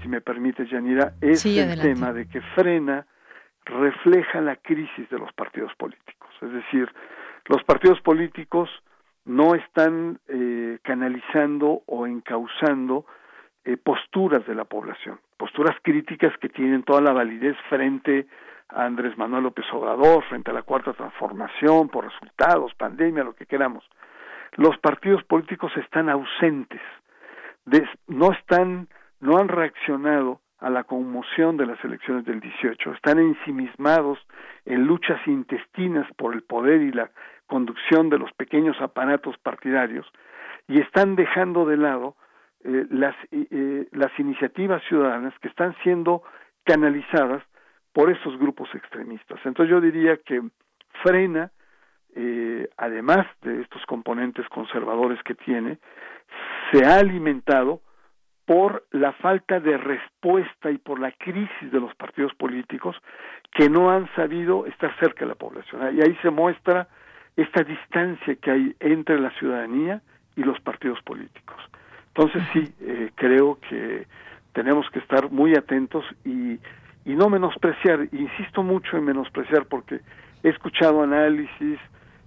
si 0.00 0.08
me 0.08 0.20
permite, 0.20 0.66
Yanira, 0.66 1.12
es 1.20 1.40
sí, 1.40 1.58
el 1.58 1.66
adelante. 1.66 1.94
tema 1.94 2.12
de 2.12 2.26
que 2.26 2.40
frena 2.54 3.06
refleja 3.66 4.40
la 4.40 4.56
crisis 4.56 5.08
de 5.10 5.18
los 5.18 5.32
partidos 5.32 5.74
políticos, 5.76 6.30
es 6.40 6.52
decir, 6.52 6.88
los 7.46 7.62
partidos 7.64 8.00
políticos 8.00 8.70
no 9.24 9.54
están 9.54 10.18
eh, 10.28 10.78
canalizando 10.82 11.82
o 11.86 12.06
encauzando 12.06 13.06
eh, 13.64 13.76
posturas 13.76 14.46
de 14.46 14.54
la 14.54 14.64
población, 14.64 15.18
posturas 15.44 15.76
críticas 15.82 16.32
que 16.38 16.48
tienen 16.48 16.84
toda 16.84 17.02
la 17.02 17.12
validez 17.12 17.54
frente 17.68 18.26
a 18.70 18.86
Andrés 18.86 19.18
Manuel 19.18 19.42
López 19.42 19.66
Obrador, 19.74 20.24
frente 20.24 20.50
a 20.50 20.54
la 20.54 20.62
cuarta 20.62 20.94
transformación, 20.94 21.90
por 21.90 22.06
resultados, 22.06 22.72
pandemia, 22.76 23.24
lo 23.24 23.34
que 23.34 23.44
queramos. 23.44 23.84
Los 24.52 24.78
partidos 24.78 25.22
políticos 25.24 25.70
están 25.76 26.08
ausentes, 26.08 26.80
no 28.06 28.32
están, 28.32 28.88
no 29.20 29.36
han 29.36 29.48
reaccionado 29.48 30.40
a 30.60 30.70
la 30.70 30.84
conmoción 30.84 31.58
de 31.58 31.66
las 31.66 31.84
elecciones 31.84 32.24
del 32.24 32.40
18, 32.40 32.92
están 32.92 33.18
ensimismados 33.18 34.18
en 34.64 34.86
luchas 34.86 35.20
intestinas 35.26 36.10
por 36.16 36.32
el 36.32 36.42
poder 36.42 36.80
y 36.80 36.90
la 36.90 37.10
conducción 37.48 38.08
de 38.08 38.18
los 38.18 38.32
pequeños 38.32 38.80
aparatos 38.80 39.36
partidarios 39.42 40.10
y 40.68 40.80
están 40.80 41.16
dejando 41.16 41.66
de 41.66 41.76
lado 41.76 42.16
eh, 42.64 42.86
las, 42.90 43.14
eh, 43.30 43.86
las 43.92 44.18
iniciativas 44.18 44.82
ciudadanas 44.88 45.34
que 45.40 45.48
están 45.48 45.76
siendo 45.82 46.22
canalizadas 46.64 47.42
por 47.92 48.10
esos 48.10 48.38
grupos 48.38 48.68
extremistas. 48.74 49.38
Entonces 49.44 49.70
yo 49.70 49.80
diría 49.80 50.16
que 50.16 50.42
frena, 51.02 51.50
eh, 52.16 52.68
además 52.76 53.26
de 53.42 53.60
estos 53.60 53.84
componentes 53.86 54.48
conservadores 54.48 55.22
que 55.22 55.34
tiene, 55.34 55.78
se 56.72 56.84
ha 56.84 56.96
alimentado 56.96 57.80
por 58.46 58.86
la 58.90 59.12
falta 59.12 59.60
de 59.60 59.76
respuesta 59.76 60.70
y 60.70 60.78
por 60.78 61.00
la 61.00 61.12
crisis 61.12 61.72
de 61.72 61.80
los 61.80 61.94
partidos 61.94 62.34
políticos 62.34 62.96
que 63.52 63.70
no 63.70 63.90
han 63.90 64.08
sabido 64.14 64.66
estar 64.66 64.94
cerca 64.98 65.20
de 65.20 65.28
la 65.28 65.34
población. 65.34 65.96
Y 65.96 66.02
ahí 66.02 66.16
se 66.20 66.30
muestra 66.30 66.88
esta 67.36 67.62
distancia 67.62 68.36
que 68.36 68.50
hay 68.50 68.76
entre 68.80 69.18
la 69.18 69.30
ciudadanía 69.38 70.02
y 70.36 70.42
los 70.42 70.60
partidos 70.60 71.00
políticos. 71.02 71.56
Entonces 72.16 72.42
sí, 72.52 72.72
eh, 72.80 73.10
creo 73.16 73.58
que 73.68 74.06
tenemos 74.52 74.88
que 74.90 75.00
estar 75.00 75.30
muy 75.32 75.56
atentos 75.56 76.04
y, 76.24 76.60
y 77.04 77.14
no 77.16 77.28
menospreciar, 77.28 78.08
insisto 78.12 78.62
mucho 78.62 78.96
en 78.96 79.04
menospreciar 79.04 79.66
porque 79.66 80.00
he 80.44 80.48
escuchado 80.48 81.02
análisis, 81.02 81.78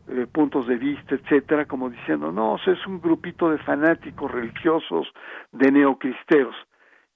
eh, 0.10 0.28
puntos 0.32 0.67
de 0.67 0.76
vista, 0.76 1.15
etcétera, 1.15 1.65
como 1.65 1.89
diciendo, 1.89 2.32
no, 2.32 2.58
es 2.58 2.86
un 2.86 3.00
grupito 3.00 3.50
de 3.50 3.58
fanáticos 3.60 4.30
religiosos, 4.30 5.08
de 5.52 5.71
neocristeros. 5.71 6.56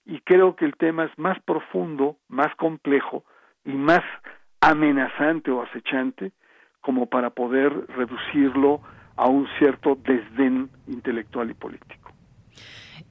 Y 0.05 0.19
creo 0.21 0.55
que 0.55 0.65
el 0.65 0.75
tema 0.75 1.05
es 1.05 1.17
más 1.17 1.41
profundo, 1.43 2.17
más 2.29 2.55
complejo 2.55 3.25
y 3.65 3.73
más 3.73 4.03
amenazante 4.61 5.51
o 5.51 5.61
acechante 5.61 6.31
como 6.79 7.07
para 7.07 7.31
poder 7.31 7.71
reducirlo 7.87 8.81
a 9.15 9.27
un 9.27 9.47
cierto 9.59 9.97
desdén 10.03 10.69
intelectual 10.87 11.51
y 11.51 11.53
político. 11.53 12.00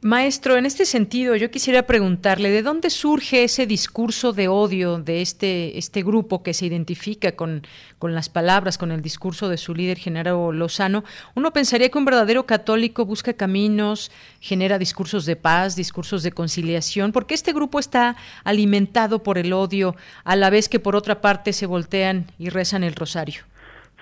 Maestro, 0.01 0.57
en 0.57 0.67
este 0.67 0.87
sentido, 0.87 1.37
yo 1.37 1.51
quisiera 1.51 1.87
preguntarle, 1.87 2.51
¿de 2.51 2.63
dónde 2.63 2.91
surge 2.91 3.45
ese 3.45 3.67
discurso 3.67 4.33
de 4.33 4.49
odio 4.49 4.99
de 4.99 5.23
este, 5.23 5.79
este 5.79 6.03
grupo 6.03 6.43
que 6.43 6.55
se 6.55 6.67
identifica 6.67 7.33
con, 7.33 7.67
con 7.99 8.15
las 8.15 8.29
palabras, 8.29 8.79
con 8.79 8.93
el 8.93 9.03
discurso 9.03 9.49
de 9.49 9.59
su 9.59 9.75
líder, 9.75 9.99
Genaro 9.99 10.53
Lozano? 10.53 11.05
Uno 11.35 11.53
pensaría 11.53 11.89
que 11.91 11.99
un 11.99 12.05
verdadero 12.05 12.47
católico 12.47 13.05
busca 13.05 13.35
caminos, 13.35 14.11
genera 14.41 14.79
discursos 14.79 15.27
de 15.27 15.37
paz, 15.37 15.77
discursos 15.77 16.23
de 16.23 16.33
conciliación, 16.33 17.13
porque 17.13 17.35
este 17.35 17.53
grupo 17.53 17.79
está 17.79 18.17
alimentado 18.45 19.23
por 19.23 19.39
el 19.39 19.53
odio, 19.53 19.97
a 20.25 20.37
la 20.37 20.51
vez 20.51 20.69
que 20.69 20.81
por 20.81 20.97
otra 20.97 21.21
parte 21.21 21.53
se 21.53 21.67
voltean 21.67 22.33
y 22.39 22.49
rezan 22.49 22.85
el 22.85 22.95
rosario. 22.95 23.50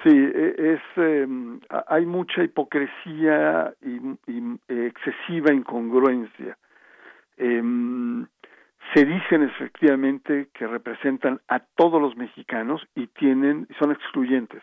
Sí, 0.02 0.10
e, 0.10 0.74
es, 0.74 0.80
em, 0.96 1.60
hay 1.88 2.06
mucha 2.06 2.42
hipocresía 2.42 3.72
y, 3.82 4.00
excesiva 4.68 5.52
incongruencia. 5.52 6.56
Em, 7.36 8.26
se 8.94 9.04
dicen 9.04 9.42
efectivamente 9.42 10.48
que 10.54 10.66
representan 10.66 11.40
a 11.48 11.60
todos 11.60 12.00
los 12.00 12.16
mexicanos 12.16 12.86
y 12.94 13.06
tienen 13.08 13.66
son 13.78 13.92
excluyentes 13.92 14.62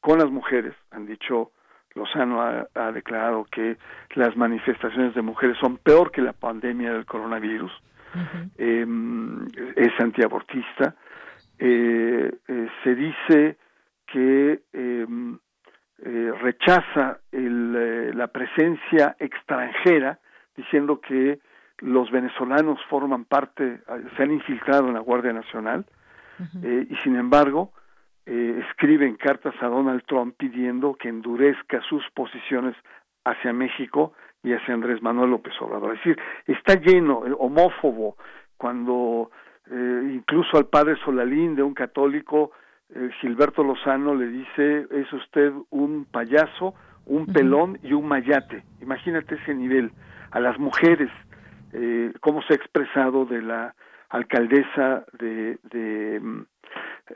con 0.00 0.18
las 0.18 0.30
mujeres. 0.30 0.74
Han 0.92 1.06
dicho 1.06 1.50
Lozano 1.94 2.42
ha, 2.42 2.92
declarado 2.92 3.44
que 3.50 3.76
las 4.14 4.36
manifestaciones 4.36 5.14
de 5.14 5.22
mujeres 5.22 5.56
son 5.58 5.78
peor 5.78 6.10
que 6.10 6.22
la 6.22 6.32
pandemia 6.32 6.92
del 6.92 7.06
coronavirus. 7.06 7.72
Em, 8.56 9.46
es 9.74 9.92
antiabortista. 10.00 10.94
Eh, 11.58 12.30
eh, 12.48 12.68
se 12.84 12.94
dice 12.94 13.56
que 14.06 14.62
em, 14.72 15.38
eh, 16.04 16.30
rechaza 16.42 17.20
eh, 17.32 18.10
la 18.14 18.26
presencia 18.26 19.16
extranjera, 19.18 20.18
diciendo 20.54 21.00
que 21.00 21.38
los 21.78 22.10
venezolanos 22.10 22.78
forman 22.90 23.24
parte, 23.24 23.80
se 24.14 24.22
han 24.22 24.30
infiltrado 24.30 24.88
en 24.88 24.94
la 24.94 25.00
Guardia 25.00 25.32
Nacional, 25.32 25.86
eh, 26.62 26.86
y 26.90 26.96
sin 26.96 27.16
embargo 27.16 27.72
escriben 28.26 29.14
cartas 29.14 29.54
a 29.60 29.68
Donald 29.68 30.02
Trump 30.04 30.34
pidiendo 30.36 30.96
que 30.96 31.08
endurezca 31.08 31.80
sus 31.82 32.02
posiciones 32.10 32.74
hacia 33.24 33.52
México 33.52 34.14
y 34.42 34.52
hacia 34.52 34.74
Andrés 34.74 35.00
Manuel 35.00 35.30
López 35.30 35.54
Obrador. 35.60 35.94
Es 35.94 36.00
decir, 36.00 36.20
está 36.46 36.74
lleno, 36.74 37.18
homófobo, 37.38 38.16
cuando 38.56 39.30
incluso 39.70 40.56
al 40.56 40.66
padre 40.66 40.96
Solalín 41.04 41.54
de 41.54 41.62
un 41.62 41.72
católico 41.72 42.50
eh, 42.94 43.10
Gilberto 43.20 43.62
Lozano 43.64 44.14
le 44.14 44.28
dice, 44.28 44.86
es 44.90 45.12
usted 45.12 45.52
un 45.70 46.04
payaso, 46.04 46.74
un 47.06 47.26
pelón 47.26 47.78
y 47.82 47.92
un 47.92 48.06
mayate. 48.06 48.64
Imagínate 48.80 49.36
ese 49.36 49.54
nivel. 49.54 49.90
A 50.30 50.40
las 50.40 50.58
mujeres, 50.58 51.10
eh, 51.72 52.12
cómo 52.20 52.42
se 52.42 52.54
ha 52.54 52.56
expresado 52.56 53.24
de 53.24 53.42
la 53.42 53.74
alcaldesa 54.10 55.04
de, 55.18 55.58
de 55.70 56.20
mm, 56.20 56.42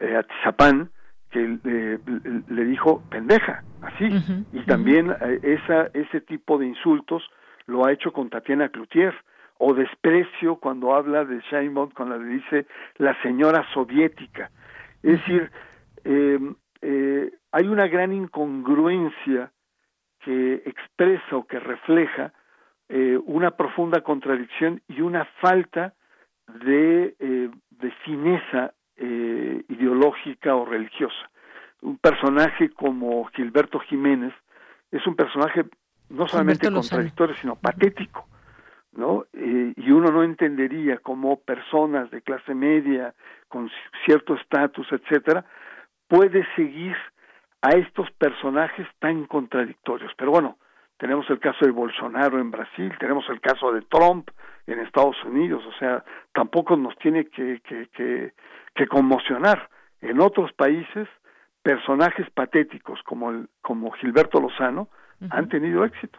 eh, 0.00 0.16
Atizapán, 0.16 0.90
que 1.30 1.58
le 2.48 2.64
dijo 2.64 3.04
pendeja, 3.08 3.62
así. 3.82 4.08
y 4.52 4.62
también 4.62 5.14
esa, 5.42 5.86
ese 5.94 6.20
tipo 6.22 6.58
de 6.58 6.66
insultos 6.66 7.22
lo 7.66 7.86
ha 7.86 7.92
hecho 7.92 8.12
con 8.12 8.30
Tatiana 8.30 8.68
Cloutier, 8.68 9.14
o 9.58 9.74
desprecio 9.74 10.56
cuando 10.56 10.94
habla 10.94 11.24
de 11.24 11.40
Sheinbaum, 11.50 11.90
cuando 11.90 12.18
le 12.18 12.34
dice 12.34 12.66
la 12.96 13.14
señora 13.22 13.64
soviética. 13.74 14.50
Es 15.02 15.18
decir, 15.18 15.50
em, 16.04 16.54
eh, 16.82 17.30
hay 17.52 17.66
una 17.66 17.86
gran 17.88 18.12
incongruencia 18.12 19.52
que 20.20 20.62
expresa 20.66 21.36
o 21.36 21.46
que 21.46 21.58
refleja 21.58 22.32
eh, 22.88 23.18
una 23.24 23.52
profunda 23.52 24.02
contradicción 24.02 24.82
y 24.88 25.00
una 25.00 25.24
falta 25.40 25.94
de, 26.64 27.14
eh, 27.18 27.50
de 27.70 27.90
fineza 28.04 28.74
ideológica 29.02 30.54
o 30.54 30.66
religiosa. 30.66 31.30
Un 31.80 31.96
personaje 31.96 32.68
como 32.68 33.24
Gilberto 33.34 33.80
Jiménez 33.80 34.34
es 34.90 35.06
un 35.06 35.16
personaje 35.16 35.64
no 36.10 36.28
solamente 36.28 36.70
contradictorio, 36.70 37.34
sino 37.34 37.56
patético. 37.56 38.28
¿No? 38.92 39.24
Eh, 39.32 39.72
y 39.76 39.90
uno 39.90 40.10
no 40.10 40.22
entendería 40.22 40.98
cómo 40.98 41.40
personas 41.40 42.10
de 42.10 42.22
clase 42.22 42.54
media, 42.54 43.14
con 43.48 43.70
cierto 44.04 44.34
estatus, 44.34 44.86
etcétera, 44.92 45.44
puede 46.08 46.46
seguir 46.56 46.96
a 47.62 47.70
estos 47.70 48.10
personajes 48.12 48.86
tan 48.98 49.26
contradictorios. 49.26 50.12
Pero 50.16 50.32
bueno, 50.32 50.58
tenemos 50.98 51.28
el 51.30 51.38
caso 51.38 51.64
de 51.64 51.70
Bolsonaro 51.70 52.38
en 52.38 52.50
Brasil, 52.50 52.92
tenemos 52.98 53.28
el 53.28 53.40
caso 53.40 53.72
de 53.72 53.82
Trump 53.82 54.30
en 54.66 54.80
Estados 54.80 55.16
Unidos, 55.24 55.64
o 55.66 55.72
sea, 55.78 56.04
tampoco 56.32 56.76
nos 56.76 56.96
tiene 56.98 57.26
que, 57.26 57.60
que, 57.60 57.88
que, 57.88 58.32
que 58.74 58.86
conmocionar. 58.86 59.68
En 60.00 60.20
otros 60.20 60.52
países, 60.52 61.08
personajes 61.62 62.28
patéticos 62.30 63.02
como, 63.02 63.30
el, 63.30 63.48
como 63.60 63.90
Gilberto 63.92 64.40
Lozano 64.40 64.88
han 65.28 65.48
tenido 65.50 65.84
éxito. 65.84 66.18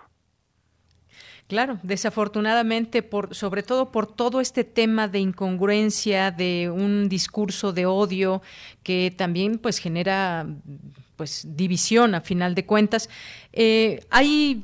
Claro, 1.52 1.80
desafortunadamente, 1.84 3.04
por, 3.04 3.36
sobre 3.36 3.62
todo 3.62 3.92
por 3.92 4.08
todo 4.08 4.40
este 4.40 4.64
tema 4.64 5.10
de 5.10 5.20
incongruencia, 5.20 6.32
de 6.32 6.70
un 6.70 7.10
discurso 7.10 7.74
de 7.74 7.86
odio 7.86 8.42
que 8.84 9.14
también 9.18 9.58
pues 9.58 9.78
genera 9.80 10.48
pues 11.18 11.46
división 11.46 12.16
a 12.16 12.22
final 12.22 12.56
de 12.56 12.66
cuentas. 12.66 13.08
Eh, 13.54 14.00
hay 14.10 14.64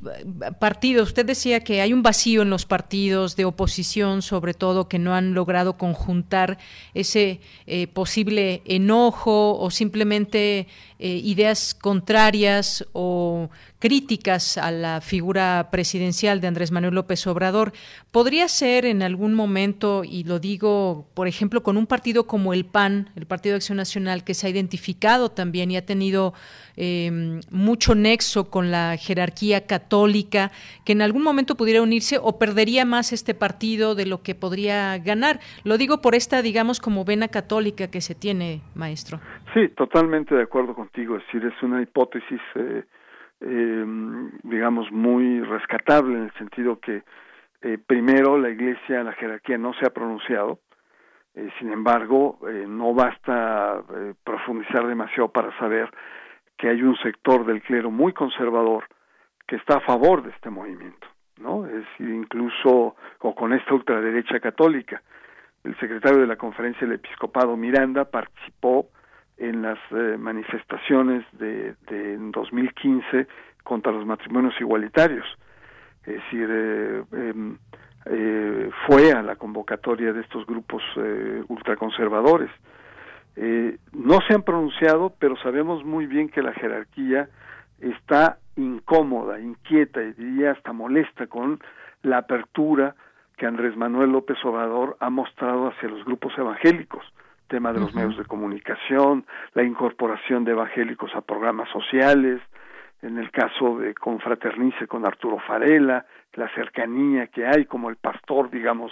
partidos, 0.59 1.09
usted 1.09 1.23
decía 1.23 1.59
que 1.59 1.81
hay 1.81 1.93
un 1.93 2.01
vacío 2.01 2.41
en 2.41 2.49
los 2.49 2.65
partidos 2.65 3.35
de 3.35 3.45
oposición, 3.45 4.23
sobre 4.23 4.55
todo, 4.55 4.87
que 4.87 4.97
no 4.97 5.13
han 5.13 5.35
logrado 5.35 5.77
conjuntar 5.77 6.57
ese 6.95 7.41
eh, 7.67 7.85
posible 7.85 8.63
enojo 8.65 9.59
o 9.59 9.69
simplemente 9.69 10.67
eh, 10.97 11.21
ideas 11.23 11.75
contrarias 11.75 12.87
o 12.91 13.51
críticas 13.77 14.57
a 14.57 14.71
la 14.71 15.01
figura 15.01 15.67
presidencial 15.69 16.41
de 16.41 16.47
Andrés 16.47 16.71
Manuel 16.71 16.76
López 16.81 17.25
Obrador. 17.27 17.73
¿Podría 18.11 18.47
ser 18.47 18.85
en 18.85 19.01
algún 19.01 19.33
momento, 19.33 20.03
y 20.03 20.23
lo 20.23 20.39
digo, 20.39 21.07
por 21.13 21.27
ejemplo, 21.27 21.63
con 21.63 21.77
un 21.77 21.87
partido 21.87 22.27
como 22.27 22.53
el 22.53 22.65
PAN, 22.65 23.09
el 23.15 23.25
Partido 23.25 23.53
de 23.53 23.57
Acción 23.57 23.77
Nacional, 23.77 24.23
que 24.23 24.33
se 24.33 24.47
ha 24.47 24.49
identificado 24.49 25.29
también 25.29 25.71
y 25.71 25.77
ha 25.77 25.85
tenido 25.85 26.33
em, 26.75 27.41
mucho 27.51 27.95
nexo 27.95 28.49
con 28.49 28.71
la 28.71 28.97
jerarquía 28.97 29.65
católica, 29.65 30.51
que 30.85 30.93
en 30.93 31.01
algún 31.01 31.23
momento 31.23 31.55
pudiera 31.55 31.81
unirse 31.81 32.19
o 32.21 32.37
perdería 32.37 32.85
más 32.85 33.13
este 33.13 33.33
partido 33.33 33.95
de 33.95 34.05
lo 34.05 34.21
que 34.21 34.35
podría 34.35 34.97
ganar. 34.97 35.39
Lo 35.63 35.77
digo 35.77 36.01
por 36.01 36.15
esta, 36.15 36.41
digamos, 36.41 36.79
como 36.79 37.05
vena 37.05 37.27
católica 37.27 37.89
que 37.89 38.01
se 38.01 38.15
tiene, 38.15 38.61
maestro. 38.75 39.19
Sí, 39.53 39.69
totalmente 39.69 40.35
de 40.35 40.43
acuerdo 40.43 40.75
contigo. 40.75 41.17
Es 41.17 41.23
decir, 41.25 41.45
es 41.45 41.63
una 41.63 41.81
hipótesis, 41.81 42.41
eh, 42.55 42.83
em, 43.41 44.31
digamos, 44.43 44.91
muy 44.91 45.41
rescatable 45.41 46.17
en 46.17 46.23
el 46.23 46.33
sentido 46.33 46.79
que 46.79 47.03
eh, 47.61 47.77
primero 47.85 48.37
la 48.37 48.49
Iglesia, 48.49 49.03
la 49.03 49.13
jerarquía 49.13 49.57
no 49.57 49.73
se 49.73 49.85
ha 49.85 49.89
pronunciado, 49.89 50.59
eh, 51.37 51.49
sin 51.59 51.71
embargo, 51.71 52.39
eh, 52.49 52.65
no 52.67 52.95
basta 52.95 53.83
eh, 53.93 54.15
profundizar 54.23 54.87
demasiado 54.87 55.29
para 55.29 55.55
saber 55.59 55.87
que 56.57 56.67
hay 56.67 56.81
un 56.81 56.97
sector 56.97 57.45
del 57.45 57.61
clero 57.61 57.91
muy 57.91 58.11
conservador 58.11 58.85
que 59.45 59.57
está 59.57 59.77
a 59.77 59.81
favor 59.81 60.23
de 60.23 60.31
este 60.31 60.49
movimiento, 60.49 61.07
¿no? 61.37 61.67
Es 61.67 61.85
incluso 61.99 62.95
o 63.19 63.35
con 63.35 63.53
esta 63.53 63.71
ultraderecha 63.75 64.39
católica. 64.39 65.03
El 65.63 65.77
secretario 65.79 66.21
de 66.21 66.25
la 66.27 66.37
Conferencia 66.37 66.87
del 66.87 66.95
Episcopado 66.95 67.55
Miranda 67.55 68.05
participó 68.05 68.89
en 69.37 69.61
las 69.61 69.79
manifestaciones 70.17 71.25
de, 71.33 71.75
de 71.89 72.17
2015 72.17 73.27
contra 73.63 73.91
los 73.91 74.05
matrimonios 74.05 74.59
igualitarios. 74.59 75.25
Es 76.05 76.15
decir, 76.15 76.49
em, 77.11 77.57
eh, 78.05 78.69
fue 78.85 79.11
a 79.11 79.21
la 79.21 79.35
convocatoria 79.35 80.13
de 80.13 80.21
estos 80.21 80.45
grupos 80.45 80.81
eh, 80.95 81.43
ultraconservadores. 81.49 82.49
Eh, 83.35 83.77
no 83.91 84.19
se 84.21 84.33
han 84.33 84.43
pronunciado, 84.43 85.13
pero 85.19 85.35
sabemos 85.37 85.83
muy 85.83 86.07
bien 86.07 86.29
que 86.29 86.41
la 86.41 86.53
jerarquía 86.53 87.27
está 87.79 88.37
incómoda, 88.55 89.39
inquieta 89.39 90.01
y 90.01 90.13
diría 90.13 90.51
hasta 90.51 90.71
molesta 90.71 91.27
con 91.27 91.59
la 92.01 92.19
apertura 92.19 92.95
que 93.35 93.45
Andrés 93.45 93.75
Manuel 93.75 94.11
López 94.11 94.37
Obrador 94.45 94.95
ha 94.99 95.09
mostrado 95.09 95.67
hacia 95.67 95.89
los 95.89 96.03
grupos 96.05 96.33
evangélicos, 96.37 97.03
tema 97.47 97.73
de 97.73 97.79
los 97.79 97.93
medios 97.95 98.17
de 98.17 98.25
comunicación, 98.25 99.25
la 99.53 99.63
incorporación 99.63 100.43
de 100.43 100.51
evangélicos 100.51 101.15
a 101.15 101.21
programas 101.21 101.69
sociales, 101.69 102.41
en 103.01 103.17
el 103.17 103.31
caso 103.31 103.77
de 103.77 103.93
Confraternice 103.93 104.87
con 104.87 105.05
Arturo 105.05 105.39
Farela, 105.39 106.05
la 106.33 106.49
cercanía 106.53 107.27
que 107.27 107.45
hay 107.45 107.65
como 107.65 107.89
el 107.89 107.95
pastor, 107.97 108.49
digamos, 108.49 108.91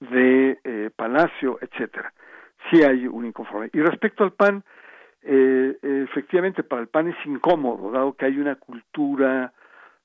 de 0.00 0.58
eh, 0.62 0.90
Palacio, 0.94 1.58
etcétera. 1.60 2.12
Sí 2.70 2.82
hay 2.82 3.06
un 3.06 3.26
inconforme. 3.26 3.70
Y 3.72 3.80
respecto 3.80 4.24
al 4.24 4.32
PAN, 4.32 4.62
eh, 5.22 5.76
efectivamente 5.82 6.62
para 6.62 6.82
el 6.82 6.88
PAN 6.88 7.08
es 7.08 7.26
incómodo, 7.26 7.90
dado 7.90 8.14
que 8.14 8.26
hay 8.26 8.38
una 8.38 8.56
cultura 8.56 9.52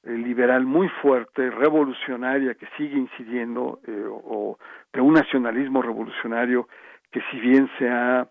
eh, 0.04 0.12
liberal 0.12 0.66
muy 0.66 0.88
fuerte, 1.02 1.50
revolucionaria, 1.50 2.56
que 2.56 2.68
sigue 2.78 2.98
incidiendo, 2.98 3.80
o 4.24 4.58
de 4.94 5.02
un 5.02 5.14
nacionalismo 5.14 5.82
revolucionario 5.82 6.68
que 7.12 7.22
si 7.30 7.40
bien 7.40 7.70
se 7.78 7.90
ha 7.90 8.28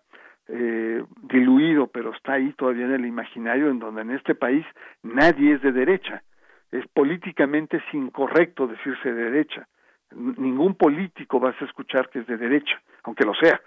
eh, 0.47 1.03
diluido, 1.23 1.87
pero 1.87 2.11
está 2.13 2.33
ahí 2.33 2.53
todavía 2.53 2.85
en 2.85 2.93
el 2.93 3.05
imaginario, 3.05 3.69
en 3.69 3.79
donde 3.79 4.01
en 4.01 4.11
este 4.11 4.35
país 4.35 4.65
nadie 5.03 5.53
es 5.53 5.61
de 5.61 5.71
derecha. 5.71 6.23
Es 6.71 6.85
políticamente 6.87 7.77
es 7.77 7.93
incorrecto 7.93 8.67
decirse 8.67 9.13
de 9.13 9.23
derecha. 9.23 9.67
Ningún 10.13 10.75
político 10.75 11.39
vas 11.39 11.55
a 11.61 11.65
escuchar 11.65 12.09
que 12.09 12.19
es 12.19 12.27
de 12.27 12.37
derecha, 12.37 12.81
aunque 13.03 13.25
lo 13.25 13.33
sea. 13.35 13.61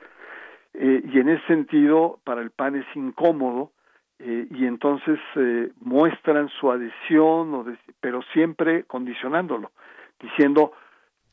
Eh, 0.74 1.02
y 1.04 1.20
en 1.20 1.28
ese 1.28 1.46
sentido, 1.46 2.18
para 2.24 2.42
el 2.42 2.50
PAN 2.50 2.76
es 2.76 2.86
incómodo 2.96 3.70
eh, 4.18 4.46
y 4.50 4.66
entonces 4.66 5.18
eh, 5.36 5.70
muestran 5.80 6.48
su 6.60 6.70
adhesión, 6.70 7.78
pero 8.00 8.22
siempre 8.32 8.84
condicionándolo, 8.84 9.70
diciendo 10.20 10.72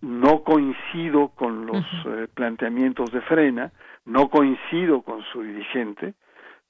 no 0.02 0.44
coincido 0.44 1.30
con 1.30 1.66
los 1.66 1.86
eh, 2.06 2.28
planteamientos 2.34 3.12
de 3.12 3.22
Frena, 3.22 3.72
no 4.06 4.30
coincido 4.30 5.02
con 5.02 5.22
su 5.32 5.44
dirigente, 5.44 6.14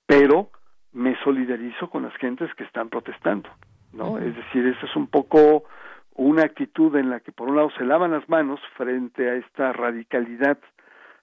pero 0.06 0.50
me 0.94 1.16
solidarizo 1.24 1.90
con 1.90 2.04
las 2.04 2.16
gentes 2.16 2.54
que 2.56 2.66
están 2.66 2.90
protestando, 2.90 3.50
¿no? 3.94 4.18
Es 4.18 4.36
decir, 4.36 4.66
esa 4.68 4.86
es 4.86 4.96
un 4.96 5.08
poco 5.08 5.64
una 6.16 6.44
actitud 6.44 6.96
en 6.98 7.10
la 7.10 7.22
que 7.22 7.32
por 7.32 7.50
un 7.50 7.56
lado 7.56 7.72
se 7.78 7.86
lavan 7.86 8.12
las 8.12 8.28
manos 8.28 8.60
frente 8.76 9.30
a 9.30 9.36
esta 9.36 9.72
radicalidad 9.72 10.58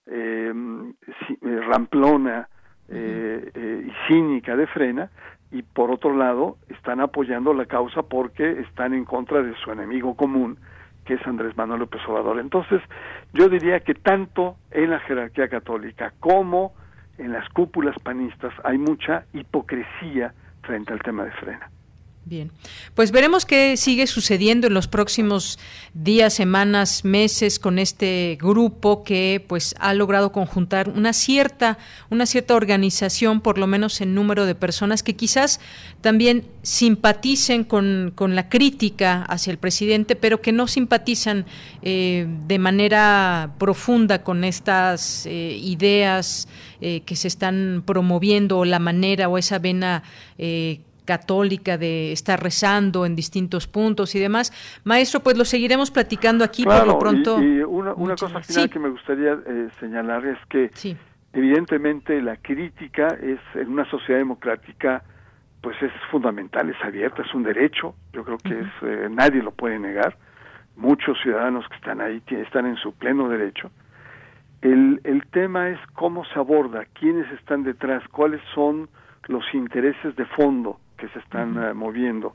em, 0.07 0.91
eh, 0.91 1.61
ramplona 1.69 2.49
eh, 2.89 3.51
eh, 3.55 3.87
y 3.87 4.09
cínica 4.09 4.57
de 4.57 4.67
Frena 4.67 5.11
y 5.51 5.63
por 5.63 5.91
otro 5.91 6.17
lado 6.17 6.57
están 6.69 7.01
apoyando 7.01 7.53
la 7.53 7.67
causa 7.67 8.03
porque 8.03 8.61
están 8.61 8.95
en 8.95 9.05
contra 9.05 9.43
de 9.43 9.55
su 9.57 9.71
enemigo 9.71 10.17
común 10.17 10.59
que 11.09 11.15
es 11.15 11.27
Andrés 11.27 11.57
Manuel 11.57 11.81
López 11.81 12.03
Obrador. 12.07 12.39
Entonces, 12.39 12.83
yo 13.33 13.49
diría 13.49 13.81
que 13.81 13.95
tanto 13.95 14.57
en 14.71 14.91
la 14.91 15.01
jerarquía 15.01 15.49
católica 15.49 16.13
como 16.21 16.75
en 17.17 17.33
las 17.33 17.49
cúpulas 17.49 17.99
panistas 18.01 18.53
hay 18.63 18.77
mucha 18.77 19.25
hipocresía 19.33 20.35
frente 20.61 20.93
al 20.93 21.01
tema 21.01 21.25
de 21.25 21.31
frena. 21.31 21.71
Bien, 22.29 22.53
pues 22.95 23.11
veremos 23.11 23.47
qué 23.47 23.79
sigue 23.79 24.07
sucediendo 24.07 24.67
en 24.67 24.75
los 24.75 24.87
próximos 24.87 25.59
días, 25.95 26.35
semanas, 26.35 27.03
meses 27.03 27.59
con 27.59 27.79
este 27.79 28.37
grupo 28.39 29.03
que 29.03 29.43
pues 29.49 29.75
ha 29.79 29.95
logrado 29.95 30.31
conjuntar 30.31 30.91
una 30.91 31.15
cierta 31.15 31.79
una 32.11 32.27
cierta 32.27 32.55
organización, 32.55 33.41
por 33.41 33.57
lo 33.57 33.67
menos 33.67 34.03
en 34.03 34.15
número 34.15 34.45
de 34.45 34.55
personas 34.55 35.03
que 35.03 35.17
quizás 35.17 35.59
también 36.03 36.45
simpaticen 36.61 37.65
con, 37.65 38.13
con 38.15 38.35
la 38.35 38.51
crítica 38.51 39.23
hacia 39.23 39.51
el 39.51 39.57
presidente, 39.57 40.15
pero 40.15 40.43
que 40.43 40.53
no 40.53 40.67
simpatizan 40.67 41.47
eh, 41.81 42.27
de 42.47 42.59
manera 42.59 43.55
profunda 43.57 44.23
con 44.23 44.45
estas 44.45 45.25
eh, 45.25 45.59
ideas 45.63 46.47
eh, 46.83 47.01
que 47.07 47.17
se 47.17 47.29
están 47.29 47.83
promoviendo 47.87 48.59
o 48.59 48.67
la 48.67 48.81
manera 48.81 49.31
o 49.31 49.39
esa 49.39 49.59
vena 49.59 50.03
católica 51.09 51.79
de 51.79 52.13
estar 52.13 52.39
rezando 52.39 53.07
en 53.07 53.17
distintos 53.17 53.67
puntos 53.67 54.15
y 54.15 54.19
demás. 54.19 54.53
Maestro, 54.85 55.21
pues 55.21 55.39
lo 55.39 55.47
seguiremos 55.47 55.91
platicando 55.91 56.45
aquí 56.45 56.65
por 56.65 56.87
lo 56.87 56.99
pronto. 56.99 57.43
Y, 57.43 57.63
una, 57.63 58.15
cosa 58.15 58.43
final 58.43 58.69
que 58.69 58.79
me 58.79 58.91
gustaría 58.91 59.33
eh, 59.33 59.71
señalar 59.81 60.27
es 60.27 60.39
que 60.51 60.71
evidentemente 61.33 62.21
la 62.21 62.37
crítica 62.37 63.07
es 63.23 63.41
en 63.55 63.69
una 63.71 63.89
sociedad 63.89 64.19
democrática 64.19 65.03
pues 65.63 65.83
es 65.83 65.91
fundamental, 66.11 66.69
es 66.69 66.77
abierta, 66.85 67.23
es 67.23 67.35
un 67.35 67.43
derecho, 67.43 67.95
yo 68.13 68.23
creo 68.23 68.39
que 68.39 68.61
es 68.61 68.73
eh, 68.83 69.09
nadie 69.11 69.43
lo 69.43 69.53
puede 69.53 69.79
negar. 69.79 70.19
Muchos 70.77 71.17
ciudadanos 71.23 71.67
que 71.71 71.77
están 71.77 72.03
ahí 72.03 72.23
están 72.29 72.67
en 72.67 72.77
su 72.77 72.93
pleno 72.93 73.31
derecho. 73.31 73.71
El, 74.61 75.01
el 75.05 75.27
tema 75.29 75.71
es 75.71 75.81
cómo 75.95 76.27
se 76.27 76.39
aborda, 76.39 76.85
quiénes 76.93 77.33
están 77.33 77.65
detrás, 77.65 78.07
cuáles 78.09 78.43
son 78.55 78.91
los 79.27 79.45
intereses 79.55 80.15
de 80.17 80.27
fondo 80.27 80.79
que 80.99 81.09
se 81.09 81.19
están 81.21 81.57
eh, 81.63 81.73
moviendo. 81.73 82.35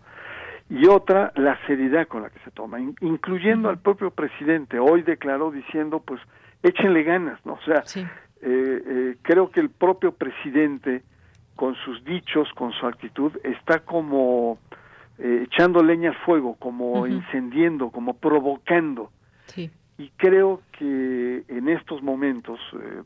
Y 0.69 0.87
otra, 0.87 1.31
la 1.35 1.59
seriedad 1.67 2.07
con 2.07 2.23
la 2.23 2.29
que 2.29 2.39
se 2.39 2.49
toma, 2.49 2.79
incluyendo 2.79 3.69
al 3.69 3.77
propio 3.79 4.09
presidente. 4.09 4.79
Hoy 4.79 5.03
declaró 5.03 5.51
diciendo, 5.51 5.99
pues, 5.99 6.19
échenle 6.63 7.03
ganas, 7.03 7.45
¿no? 7.45 7.53
O 7.53 7.61
sea, 7.61 7.83
eh, 7.95 8.03
eh, 8.41 9.17
creo 9.21 9.51
que 9.51 9.59
el 9.59 9.69
propio 9.69 10.13
presidente, 10.13 11.03
con 11.55 11.75
sus 11.75 12.03
dichos, 12.05 12.47
con 12.55 12.71
su 12.71 12.87
actitud, 12.87 13.33
está 13.43 13.79
como 13.79 14.57
echando 15.19 15.83
leña 15.83 16.09
al 16.09 16.15
fuego, 16.25 16.55
como 16.55 17.05
encendiendo, 17.05 17.91
como 17.91 18.15
provocando. 18.15 19.11
Y 19.99 20.09
creo 20.17 20.61
que 20.71 21.43
en 21.47 21.69
estos 21.69 22.01
momentos 22.01 22.59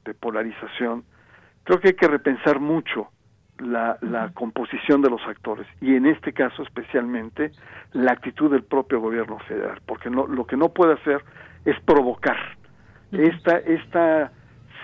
de 0.05 0.13
polarización, 0.13 1.03
creo 1.65 1.81
que 1.81 1.89
hay 1.89 1.95
que 1.95 2.07
repensar 2.07 2.61
mucho 2.61 3.09
la, 3.59 3.97
la 4.01 4.29
composición 4.33 5.01
de 5.01 5.09
los 5.09 5.21
actores 5.27 5.67
y 5.81 5.95
en 5.95 6.05
este 6.05 6.33
caso 6.33 6.63
especialmente 6.63 7.51
la 7.93 8.11
actitud 8.11 8.51
del 8.51 8.63
propio 8.63 8.99
gobierno 8.99 9.39
federal, 9.39 9.79
porque 9.85 10.09
no, 10.09 10.27
lo 10.27 10.45
que 10.45 10.57
no 10.57 10.69
puede 10.69 10.93
hacer 10.93 11.23
es 11.65 11.79
provocar. 11.81 12.37
Esta, 13.11 13.57
esta 13.57 14.31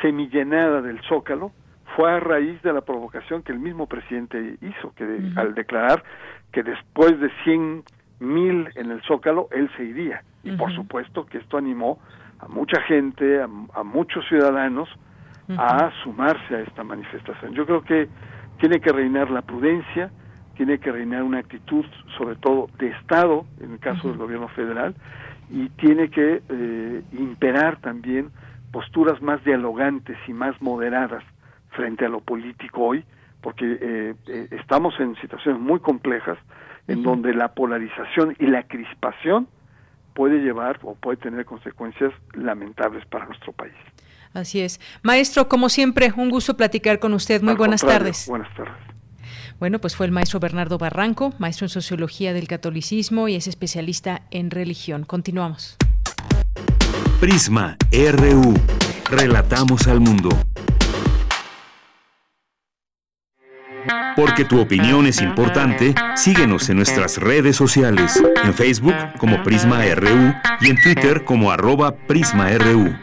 semillenada 0.02 0.82
del 0.82 1.00
Zócalo 1.04 1.52
fue 1.96 2.12
a 2.12 2.20
raíz 2.20 2.62
de 2.62 2.74
la 2.74 2.82
provocación 2.82 3.44
que 3.44 3.52
el 3.52 3.60
mismo 3.60 3.88
presidente 3.88 4.58
hizo, 4.62 4.94
que 4.96 5.04
al 5.36 5.54
declarar 5.54 6.04
que 6.52 6.64
después 6.64 7.20
de 7.20 7.30
cien 7.44 7.84
mil 8.20 8.70
en 8.76 8.92
el 8.92 9.02
Zócalo, 9.04 9.48
él 9.52 9.70
se 9.78 9.84
iría. 9.84 10.24
Y 10.44 10.52
por 10.54 10.74
supuesto 10.74 11.26
que 11.26 11.38
esto 11.38 11.58
animó 11.58 12.00
a 12.40 12.48
mucha 12.48 12.82
gente, 12.82 13.42
a, 13.42 13.48
a 13.74 13.84
muchos 13.84 14.26
ciudadanos, 14.28 14.90
a 15.58 15.92
sumarse 16.04 16.56
a 16.56 16.62
esta 16.62 16.84
manifestación. 16.84 17.54
Yo 17.54 17.66
creo 17.66 17.84
que 17.84 18.08
tiene 18.64 18.80
que 18.80 18.94
reinar 18.94 19.30
la 19.30 19.42
prudencia, 19.42 20.10
tiene 20.56 20.78
que 20.80 20.90
reinar 20.90 21.24
una 21.24 21.40
actitud, 21.40 21.84
sobre 22.18 22.38
todo 22.38 22.70
de 22.80 22.92
Estado, 22.92 23.46
en 23.60 23.74
el 23.74 23.80
caso 23.80 24.08
del 24.08 24.18
gobierno 24.18 24.48
federal, 24.48 24.96
y 25.50 25.68
tiene 25.72 26.10
que 26.10 26.42
eh, 26.48 27.04
imperar 27.12 27.82
también 27.82 28.30
posturas 28.72 29.22
más 29.22 29.44
dialogantes 29.44 30.18
y 30.30 30.32
más 30.32 30.62
moderadas 30.62 31.26
frente 31.72 32.06
a 32.06 32.08
lo 32.08 32.22
político 32.22 32.84
hoy, 32.84 33.04
porque 33.42 34.16
estamos 34.52 34.98
en 35.02 35.18
situaciones 35.18 35.60
muy 35.60 35.82
complejas 35.82 36.38
en 36.88 37.04
donde 37.04 37.34
la 37.34 37.50
polarización 37.50 38.34
y 38.40 38.46
la 38.48 38.64
crispación 38.64 39.50
puede 40.14 40.40
llevar 40.40 40.80
o 40.84 40.96
puede 40.96 41.18
tener 41.18 41.44
consecuencias 41.44 42.14
lamentables 42.34 43.06
para 43.08 43.26
nuestro 43.26 43.52
país. 43.52 43.74
Así 44.34 44.62
es. 44.62 44.80
Maestro, 45.02 45.48
como 45.48 45.70
siempre, 45.70 46.12
un 46.16 46.30
gusto 46.30 46.58
platicar 46.58 47.00
con 47.00 47.14
usted. 47.14 47.42
Muy 47.42 47.56
buenas 47.56 47.82
tardes. 47.82 48.26
Buenas 48.28 48.54
tardes. 48.56 48.74
Bueno, 49.60 49.80
pues 49.80 49.96
fue 49.96 50.06
el 50.06 50.12
maestro 50.12 50.40
Bernardo 50.40 50.78
Barranco, 50.78 51.34
maestro 51.38 51.66
en 51.66 51.70
Sociología 51.70 52.34
del 52.34 52.48
Catolicismo 52.48 53.28
y 53.28 53.36
es 53.36 53.48
especialista 53.48 54.24
en 54.32 54.52
religión. 54.52 55.06
Continuamos. 55.06 55.78
Prisma 57.22 57.78
RU. 57.92 58.54
Relatamos 59.10 59.88
al 59.88 60.00
mundo. 60.02 60.30
Porque 64.16 64.46
tu 64.46 64.60
opinión 64.60 65.08
es 65.08 65.22
importante, 65.22 65.96
síguenos 66.16 66.70
en 66.70 66.78
nuestras 66.78 67.18
redes 67.18 67.56
sociales, 67.56 68.22
en 68.44 68.54
Facebook 68.54 68.96
como 69.18 69.42
Prisma 69.44 69.84
RU 69.96 70.34
y 70.62 70.70
en 70.70 70.82
Twitter 70.82 71.24
como 71.26 71.52
arroba 71.52 71.96
PrismaRU. 71.96 72.94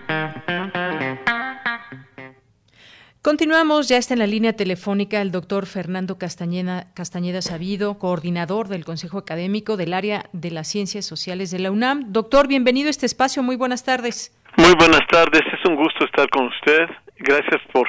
Continuamos, 3.22 3.86
ya 3.86 3.98
está 3.98 4.14
en 4.14 4.20
la 4.20 4.26
línea 4.26 4.54
telefónica 4.54 5.20
el 5.20 5.30
doctor 5.30 5.66
Fernando 5.66 6.16
Castañeda, 6.16 6.86
Castañeda 6.94 7.42
Sabido, 7.42 7.98
coordinador 7.98 8.68
del 8.68 8.86
Consejo 8.86 9.18
Académico 9.18 9.76
del 9.76 9.92
área 9.92 10.30
de 10.32 10.50
las 10.50 10.68
Ciencias 10.68 11.04
Sociales 11.04 11.50
de 11.50 11.58
la 11.58 11.70
UNAM. 11.70 12.12
Doctor, 12.12 12.48
bienvenido 12.48 12.86
a 12.86 12.90
este 12.90 13.04
espacio, 13.04 13.42
muy 13.42 13.56
buenas 13.56 13.84
tardes. 13.84 14.34
Muy 14.56 14.74
buenas 14.74 15.06
tardes, 15.10 15.42
es 15.52 15.68
un 15.68 15.76
gusto 15.76 16.06
estar 16.06 16.30
con 16.30 16.46
usted. 16.46 16.88
Gracias 17.18 17.60
por 17.74 17.86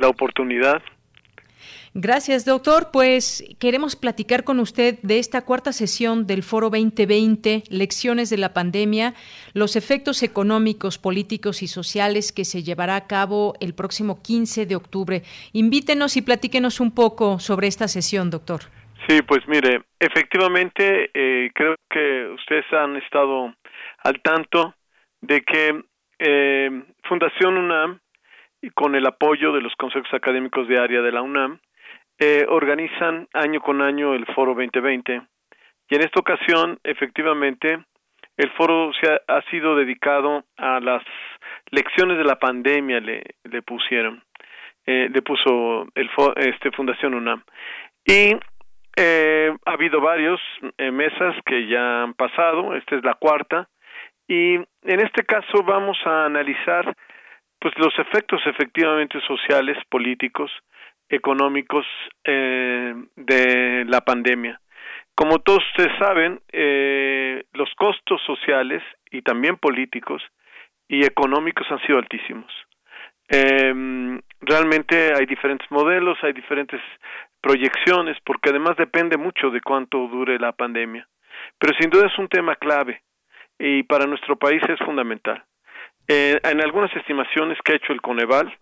la 0.00 0.08
oportunidad. 0.08 0.82
Gracias, 1.94 2.46
doctor. 2.46 2.88
Pues 2.90 3.44
queremos 3.60 3.96
platicar 3.96 4.44
con 4.44 4.60
usted 4.60 4.98
de 5.02 5.18
esta 5.18 5.44
cuarta 5.44 5.72
sesión 5.72 6.26
del 6.26 6.42
Foro 6.42 6.70
2020, 6.70 7.64
Lecciones 7.68 8.30
de 8.30 8.38
la 8.38 8.54
Pandemia, 8.54 9.12
los 9.52 9.76
efectos 9.76 10.22
económicos, 10.22 10.96
políticos 10.96 11.62
y 11.62 11.66
sociales 11.66 12.32
que 12.32 12.46
se 12.46 12.62
llevará 12.62 12.96
a 12.96 13.06
cabo 13.06 13.52
el 13.60 13.74
próximo 13.74 14.22
15 14.22 14.64
de 14.64 14.74
octubre. 14.74 15.22
Invítenos 15.52 16.16
y 16.16 16.22
platíquenos 16.22 16.80
un 16.80 16.94
poco 16.94 17.38
sobre 17.38 17.66
esta 17.66 17.88
sesión, 17.88 18.30
doctor. 18.30 18.60
Sí, 19.06 19.20
pues 19.20 19.46
mire, 19.46 19.82
efectivamente 20.00 21.10
eh, 21.12 21.50
creo 21.54 21.74
que 21.90 22.28
ustedes 22.34 22.64
han 22.72 22.96
estado 22.96 23.54
al 24.02 24.22
tanto 24.22 24.74
de 25.20 25.42
que 25.42 25.82
eh, 26.18 26.70
Fundación 27.02 27.58
UNAM, 27.58 27.98
con 28.74 28.94
el 28.94 29.06
apoyo 29.06 29.52
de 29.52 29.60
los 29.60 29.74
consejos 29.74 30.08
académicos 30.14 30.68
de 30.68 30.78
área 30.78 31.02
de 31.02 31.12
la 31.12 31.20
UNAM, 31.20 31.60
eh, 32.22 32.46
organizan 32.48 33.26
año 33.32 33.60
con 33.60 33.82
año 33.82 34.14
el 34.14 34.26
Foro 34.26 34.54
2020 34.54 35.22
y 35.88 35.94
en 35.94 36.00
esta 36.02 36.20
ocasión 36.20 36.78
efectivamente 36.84 37.84
el 38.36 38.50
foro 38.52 38.92
se 38.94 39.10
ha, 39.28 39.42
sido 39.50 39.76
dedicado 39.76 40.44
a 40.56 40.80
las 40.80 41.02
lecciones 41.70 42.16
de 42.16 42.24
la 42.24 42.36
pandemia 42.38 43.00
le, 43.00 43.22
le 43.44 43.62
pusieron 43.62 44.22
eh, 44.86 45.08
le 45.12 45.22
puso 45.22 45.86
el 45.94 46.10
este 46.36 46.70
Fundación 46.72 47.14
UNAM. 47.14 47.42
Y 48.04 48.34
eh, 48.96 49.54
ha 49.64 49.70
habido 49.70 50.00
varios 50.00 50.40
eh, 50.76 50.90
mesas 50.90 51.36
que 51.46 51.66
ya 51.66 52.02
han 52.02 52.14
pasado 52.14 52.74
esta 52.74 52.96
es 52.96 53.04
la 53.04 53.14
cuarta 53.14 53.68
y 54.28 54.54
en 54.54 55.00
este 55.00 55.24
caso 55.24 55.62
vamos 55.62 55.98
a 56.04 56.26
analizar 56.26 56.94
pues 57.58 57.74
los 57.78 57.96
efectos 57.98 58.40
efectivamente 58.46 59.20
sociales 59.26 59.78
políticos 59.88 60.50
económicos 61.12 61.86
eh, 62.24 62.94
de 63.16 63.84
la 63.86 64.00
pandemia. 64.00 64.58
Como 65.14 65.40
todos 65.40 65.62
ustedes 65.68 65.92
saben, 65.98 66.40
eh, 66.52 67.44
los 67.52 67.70
costos 67.76 68.20
sociales 68.26 68.82
y 69.10 69.20
también 69.20 69.58
políticos 69.58 70.22
y 70.88 71.04
económicos 71.04 71.66
han 71.70 71.80
sido 71.82 71.98
altísimos. 71.98 72.50
Eh, 73.28 74.20
realmente 74.40 75.12
hay 75.14 75.26
diferentes 75.26 75.70
modelos, 75.70 76.18
hay 76.22 76.32
diferentes 76.32 76.80
proyecciones, 77.42 78.16
porque 78.24 78.50
además 78.50 78.76
depende 78.78 79.18
mucho 79.18 79.50
de 79.50 79.60
cuánto 79.60 79.98
dure 80.08 80.38
la 80.38 80.52
pandemia. 80.52 81.06
Pero 81.58 81.76
sin 81.78 81.90
duda 81.90 82.06
es 82.06 82.18
un 82.18 82.28
tema 82.28 82.56
clave 82.56 83.02
y 83.58 83.82
para 83.82 84.06
nuestro 84.06 84.36
país 84.36 84.62
es 84.66 84.78
fundamental. 84.78 85.44
Eh, 86.08 86.40
en 86.42 86.60
algunas 86.62 86.94
estimaciones 86.96 87.58
que 87.62 87.72
ha 87.72 87.76
hecho 87.76 87.92
el 87.92 88.00
Coneval, 88.00 88.56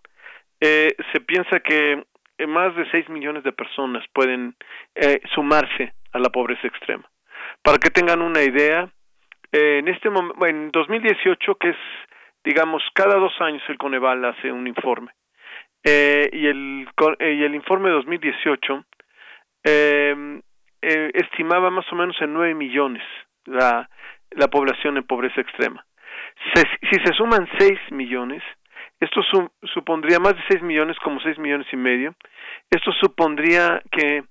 se 0.59 1.19
piensa 1.21 1.59
que 1.59 2.03
más 2.47 2.75
de 2.75 2.89
6 2.89 3.09
millones 3.09 3.43
de 3.43 3.51
personas 3.51 4.05
pueden 4.13 4.55
eh, 4.95 5.21
sumarse 5.33 5.93
a 6.13 6.19
la 6.19 6.29
pobreza 6.29 6.67
extrema. 6.67 7.09
Para 7.63 7.77
que 7.77 7.89
tengan 7.89 8.21
una 8.21 8.43
idea, 8.43 8.89
eh, 9.51 9.79
en 9.79 9.87
este 9.87 10.09
en 10.47 10.71
2018, 10.71 11.55
que 11.55 11.69
es, 11.69 11.77
digamos, 12.43 12.83
cada 12.93 13.17
dos 13.17 13.33
años 13.39 13.61
el 13.67 13.77
Coneval 13.77 14.23
hace 14.25 14.51
un 14.51 14.67
informe, 14.67 15.11
eh, 15.83 16.29
y, 16.31 16.47
el, 16.47 16.87
y 17.19 17.43
el 17.43 17.55
informe 17.55 17.89
de 17.89 17.95
2018 17.95 18.85
estimaba 21.13 21.69
más 21.69 21.85
o 21.91 21.95
menos 21.95 22.15
en 22.21 22.33
9 22.33 22.55
millones 22.55 23.03
la, 23.45 23.89
la 24.31 24.47
población 24.47 24.97
en 24.97 25.03
pobreza 25.03 25.41
extrema. 25.41 25.85
si 26.53 26.99
se 27.03 27.13
suman 27.13 27.47
6 27.59 27.79
millones, 27.91 28.43
esto 29.01 29.21
supondría 29.63 30.19
más 30.19 30.35
de 30.35 30.43
6 30.47 30.61
millones, 30.61 30.95
como 31.03 31.19
6 31.19 31.39
millones 31.39 31.67
y 31.73 31.75
medio. 31.75 32.13
Esto 32.69 32.91
supondría 32.93 33.81
que 33.91 34.23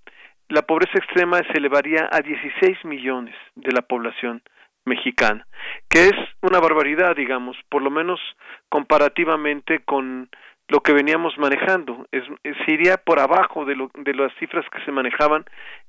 la 0.49 0.63
pobreza 0.63 0.97
extrema 0.97 1.39
se 1.39 1.59
elevaría 1.59 2.09
a 2.11 2.21
16 2.21 2.85
millones 2.85 3.35
de 3.57 3.73
la 3.73 3.83
población 3.83 4.43
mexicana, 4.85 5.47
que 5.89 6.07
es 6.07 6.15
una 6.41 6.61
barbaridad, 6.61 7.17
digamos, 7.17 7.57
por 7.69 7.83
lo 7.83 7.91
menos 7.91 8.21
comparativamente 8.69 9.81
con 9.81 10.31
lo 10.71 10.81
que 10.81 10.93
veníamos 10.93 11.37
manejando. 11.37 12.07
Es, 12.13 12.25
iría 12.67 12.97
por 12.97 13.19
abajo 13.19 13.65
de, 13.65 13.75
lo, 13.75 13.91
de 13.95 14.15
las 14.15 14.33
cifras 14.39 14.65
que 14.71 14.83
se 14.85 14.93
manejaban 14.93 15.45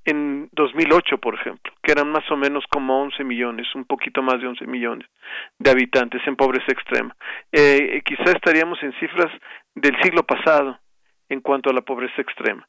en 0.06 0.50
2008, 0.54 1.20
por 1.20 1.36
ejemplo, 1.36 1.72
que 1.84 1.92
eran 1.92 2.12
más 2.12 2.30
o 2.32 2.36
menos 2.36 2.66
como 2.70 3.02
11 3.04 3.24
millones, 3.24 3.68
un 3.76 3.86
poquito 3.86 4.22
más 4.24 4.42
de 4.42 4.48
11 4.48 4.66
millones 4.66 5.08
de 5.60 5.70
habitantes 5.70 6.22
en 6.26 6.36
pobreza 6.36 6.72
extrema. 6.72 7.16
Eh, 7.52 8.02
quizá 8.04 8.32
estaríamos 8.32 8.82
en 8.82 8.94
cifras 9.00 9.32
del 9.76 9.96
siglo 10.02 10.24
pasado 10.24 10.80
en 11.30 11.42
cuanto 11.42 11.70
a 11.70 11.74
la 11.74 11.82
pobreza 11.82 12.22
extrema. 12.22 12.68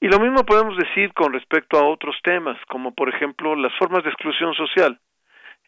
Y 0.00 0.08
lo 0.08 0.20
mismo 0.20 0.44
podemos 0.44 0.76
decir 0.76 1.12
con 1.14 1.32
respecto 1.32 1.78
a 1.78 1.88
otros 1.88 2.16
temas, 2.22 2.58
como 2.68 2.94
por 2.94 3.08
ejemplo 3.08 3.56
las 3.56 3.72
formas 3.78 4.04
de 4.04 4.10
exclusión 4.10 4.54
social. 4.54 5.00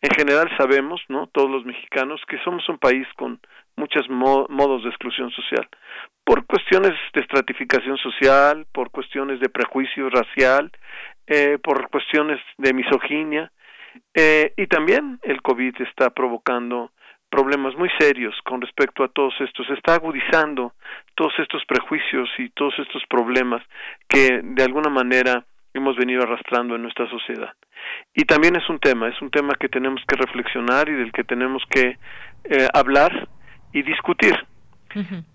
En 0.02 0.10
general 0.10 0.50
sabemos, 0.56 1.00
¿no? 1.08 1.26
Todos 1.28 1.50
los 1.50 1.64
mexicanos 1.64 2.20
que 2.28 2.38
somos 2.44 2.68
un 2.68 2.78
país 2.78 3.06
con 3.16 3.40
muchos 3.76 4.08
modos 4.08 4.82
de 4.82 4.88
exclusión 4.88 5.30
social, 5.30 5.68
por 6.24 6.46
cuestiones 6.46 6.92
de 7.14 7.20
estratificación 7.20 7.96
social, 7.98 8.66
por 8.72 8.90
cuestiones 8.90 9.38
de 9.40 9.48
prejuicio 9.48 10.08
racial, 10.10 10.70
eh, 11.26 11.58
por 11.62 11.88
cuestiones 11.90 12.40
de 12.58 12.72
misoginia, 12.72 13.52
eh, 14.14 14.52
y 14.56 14.66
también 14.66 15.18
el 15.22 15.42
COVID 15.42 15.80
está 15.82 16.10
provocando 16.10 16.90
problemas 17.28 17.74
muy 17.76 17.90
serios 17.98 18.34
con 18.44 18.60
respecto 18.60 19.04
a 19.04 19.08
todos 19.08 19.34
estos, 19.40 19.68
está 19.70 19.94
agudizando 19.94 20.72
todos 21.14 21.32
estos 21.38 21.64
prejuicios 21.66 22.28
y 22.38 22.50
todos 22.50 22.74
estos 22.78 23.02
problemas 23.08 23.62
que 24.08 24.40
de 24.42 24.62
alguna 24.62 24.90
manera 24.90 25.44
hemos 25.78 25.96
venido 25.96 26.22
arrastrando 26.22 26.74
en 26.74 26.82
nuestra 26.82 27.08
sociedad. 27.08 27.52
Y 28.14 28.24
también 28.24 28.56
es 28.56 28.68
un 28.68 28.78
tema, 28.78 29.08
es 29.08 29.20
un 29.20 29.30
tema 29.30 29.54
que 29.54 29.68
tenemos 29.68 30.02
que 30.06 30.16
reflexionar 30.16 30.88
y 30.88 30.94
del 30.94 31.12
que 31.12 31.24
tenemos 31.24 31.62
que 31.70 31.98
eh, 32.44 32.68
hablar 32.72 33.28
y 33.72 33.82
discutir. 33.82 34.34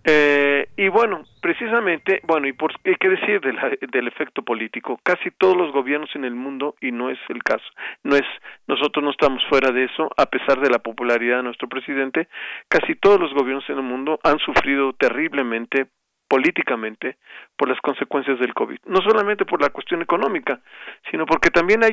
eh, 0.05 0.69
y 0.75 0.87
bueno, 0.87 1.23
precisamente, 1.39 2.21
bueno, 2.23 2.47
y 2.47 2.53
por 2.53 2.73
qué 2.81 3.09
decir 3.09 3.41
del, 3.41 3.57
del 3.91 4.07
efecto 4.07 4.41
político, 4.41 4.99
casi 5.03 5.29
todos 5.37 5.55
los 5.55 5.71
gobiernos 5.71 6.09
en 6.15 6.25
el 6.25 6.33
mundo, 6.33 6.75
y 6.81 6.91
no 6.91 7.11
es 7.11 7.19
el 7.29 7.43
caso, 7.43 7.65
no 8.03 8.15
es, 8.15 8.25
nosotros 8.67 9.03
no 9.03 9.11
estamos 9.11 9.43
fuera 9.49 9.71
de 9.71 9.83
eso, 9.83 10.09
a 10.17 10.25
pesar 10.25 10.59
de 10.61 10.69
la 10.71 10.79
popularidad 10.79 11.37
de 11.37 11.43
nuestro 11.43 11.69
presidente, 11.69 12.27
casi 12.67 12.95
todos 12.95 13.19
los 13.19 13.33
gobiernos 13.33 13.69
en 13.69 13.77
el 13.77 13.83
mundo 13.83 14.19
han 14.23 14.39
sufrido 14.39 14.93
terriblemente 14.93 15.87
políticamente 16.31 17.17
por 17.57 17.67
las 17.67 17.81
consecuencias 17.81 18.39
del 18.39 18.53
COVID. 18.53 18.77
No 18.85 19.01
solamente 19.01 19.43
por 19.43 19.61
la 19.61 19.69
cuestión 19.69 20.01
económica, 20.01 20.61
sino 21.09 21.25
porque 21.25 21.49
también 21.49 21.83
hay, 21.83 21.91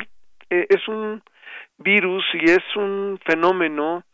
eh, 0.48 0.64
es 0.68 0.86
un 0.86 1.20
virus 1.76 2.24
y 2.34 2.44
es 2.48 2.64
un 2.76 3.18
fenómeno 3.26 4.04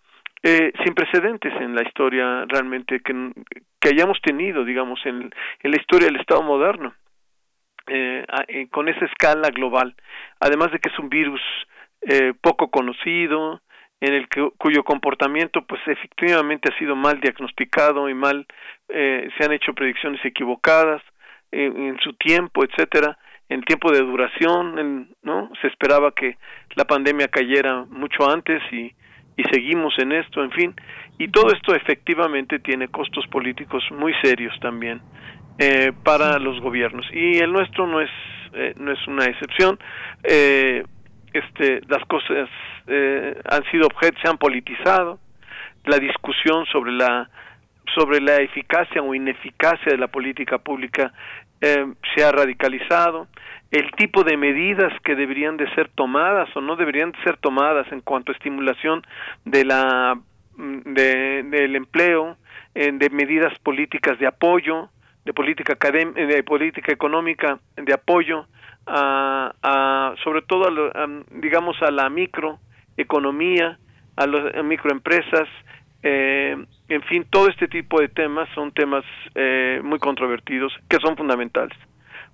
eh, 0.43 0.73
sin 0.83 0.95
precedentes 0.95 1.53
en 1.61 1.75
la 1.75 1.83
historia 1.83 2.47
realmente 2.49 3.01
que, 3.01 3.33
que 3.79 3.89
hayamos 3.91 4.19
tenido, 4.23 4.65
digamos, 4.65 4.99
en, 5.05 5.31
la 5.63 5.77
historia 5.77 6.07
del 6.07 6.21
Estado 6.21 6.43
moderno, 6.43 6.95
eh, 7.87 8.25
eh, 8.49 8.69
con 8.71 8.89
esa 8.89 9.05
escala 9.05 9.51
global. 9.51 9.95
Además 10.41 10.73
de 10.73 10.79
que 10.79 10.89
es 10.89 10.99
un 10.99 11.11
virus 11.11 11.43
eh, 12.01 12.33
poco 12.41 12.71
conocido, 12.71 13.61
en 14.05 14.15
el 14.15 14.29
que, 14.29 14.49
cuyo 14.59 14.85
comportamiento 14.85 15.63
pues 15.63 15.81
efectivamente 15.87 16.71
ha 16.73 16.79
sido 16.79 16.97
mal 16.97 17.21
diagnosticado 17.21 18.09
y 18.09 18.15
mal 18.15 18.47
eh, 18.89 19.29
se 19.37 19.45
han 19.45 19.53
hecho 19.53 19.75
predicciones 19.75 20.25
equivocadas 20.25 21.03
en, 21.53 21.97
su 22.03 22.15
tiempo, 22.15 22.65
etcétera, 22.65 23.17
en 23.49 23.63
tiempo 23.63 23.93
de 23.93 24.01
duración, 24.01 25.09
¿no? 25.23 25.51
Se 25.61 25.69
esperaba 25.69 26.11
que 26.11 26.37
la 26.75 26.85
pandemia 26.85 27.29
cayera 27.29 27.85
mucho 27.89 28.29
antes 28.29 28.61
y, 28.73 28.93
y 29.37 29.45
seguimos 29.53 29.95
en 29.99 30.11
esto, 30.11 30.43
en 30.43 30.51
fin, 30.51 30.75
y 31.17 31.29
todo 31.29 31.53
esto 31.53 31.75
efectivamente 31.77 32.59
tiene 32.59 32.89
costos 32.89 33.25
políticos 33.29 33.85
muy 33.93 34.13
serios 34.21 34.53
también 34.61 35.01
eh, 35.59 35.93
para 36.03 36.41
los 36.41 36.61
gobiernos 36.61 37.07
y 37.13 37.39
el 37.39 37.53
nuestro 37.53 37.87
no 37.87 38.01
es 38.01 38.11
eh, 38.55 38.73
no 38.77 38.93
es 38.93 39.07
una 39.09 39.25
excepción. 39.25 39.79
Eh, 40.23 40.85
este, 41.35 41.81
las 41.89 42.05
cosas 42.07 42.49
eh, 42.87 43.37
han 43.51 43.65
sido 43.71 43.87
objeto, 43.87 44.19
se 44.23 44.29
han 44.29 44.39
politizado, 44.39 45.19
la 45.85 45.99
discusión 45.99 46.65
sobre 46.67 46.93
la 46.93 47.29
sobre 47.95 48.21
la 48.21 48.37
eficacia 48.37 49.03
o 49.03 49.15
ineficacia 49.15 49.93
de 49.93 49.99
la 49.99 50.09
política 50.09 50.57
pública 50.57 51.13
eh, 51.61 51.87
se 52.15 52.25
ha 52.25 52.33
radicalizado, 52.33 53.29
el 53.71 53.91
tipo 53.93 54.25
de 54.25 54.39
medidas 54.39 54.93
que 55.05 55.15
deberían 55.15 55.59
de 55.59 55.69
ser 55.75 55.91
tomadas 55.91 56.49
o 56.57 56.63
no 56.63 56.77
deberían 56.77 57.13
de 57.13 57.23
ser 57.23 57.37
tomadas 57.37 57.87
en 57.93 58.01
cuanto 58.01 58.33
a 58.33 58.35
estimulación 58.35 59.03
de 59.45 59.65
la 59.65 60.19
mm, 60.57 60.95
de, 60.95 61.43
del 61.43 61.77
empleo, 61.77 62.37
de 62.75 63.09
medidas 63.11 63.57
políticas 63.61 64.19
de 64.19 64.27
apoyo, 64.27 64.89
de 65.25 65.33
política 65.33 65.75
de 65.75 66.43
política 66.43 66.93
económica 66.93 67.61
de 67.77 67.93
apoyo 67.93 68.47
a, 68.87 70.15
sobre 70.23 70.43
todo 70.43 70.67
a, 70.67 71.09
digamos 71.31 71.81
a 71.83 71.91
la 71.91 72.09
microeconomía, 72.09 73.79
a 74.17 74.27
las 74.27 74.65
microempresas, 74.65 75.49
eh, 76.03 76.57
en 76.89 77.03
fin, 77.05 77.25
todo 77.31 77.49
este 77.49 77.67
tipo 77.67 78.01
de 78.01 78.09
temas 78.09 78.49
son 78.55 78.73
temas 78.73 79.05
eh, 79.35 79.81
muy 79.83 79.99
controvertidos 79.99 80.73
que 80.89 80.99
son 80.99 81.17
fundamentales, 81.17 81.77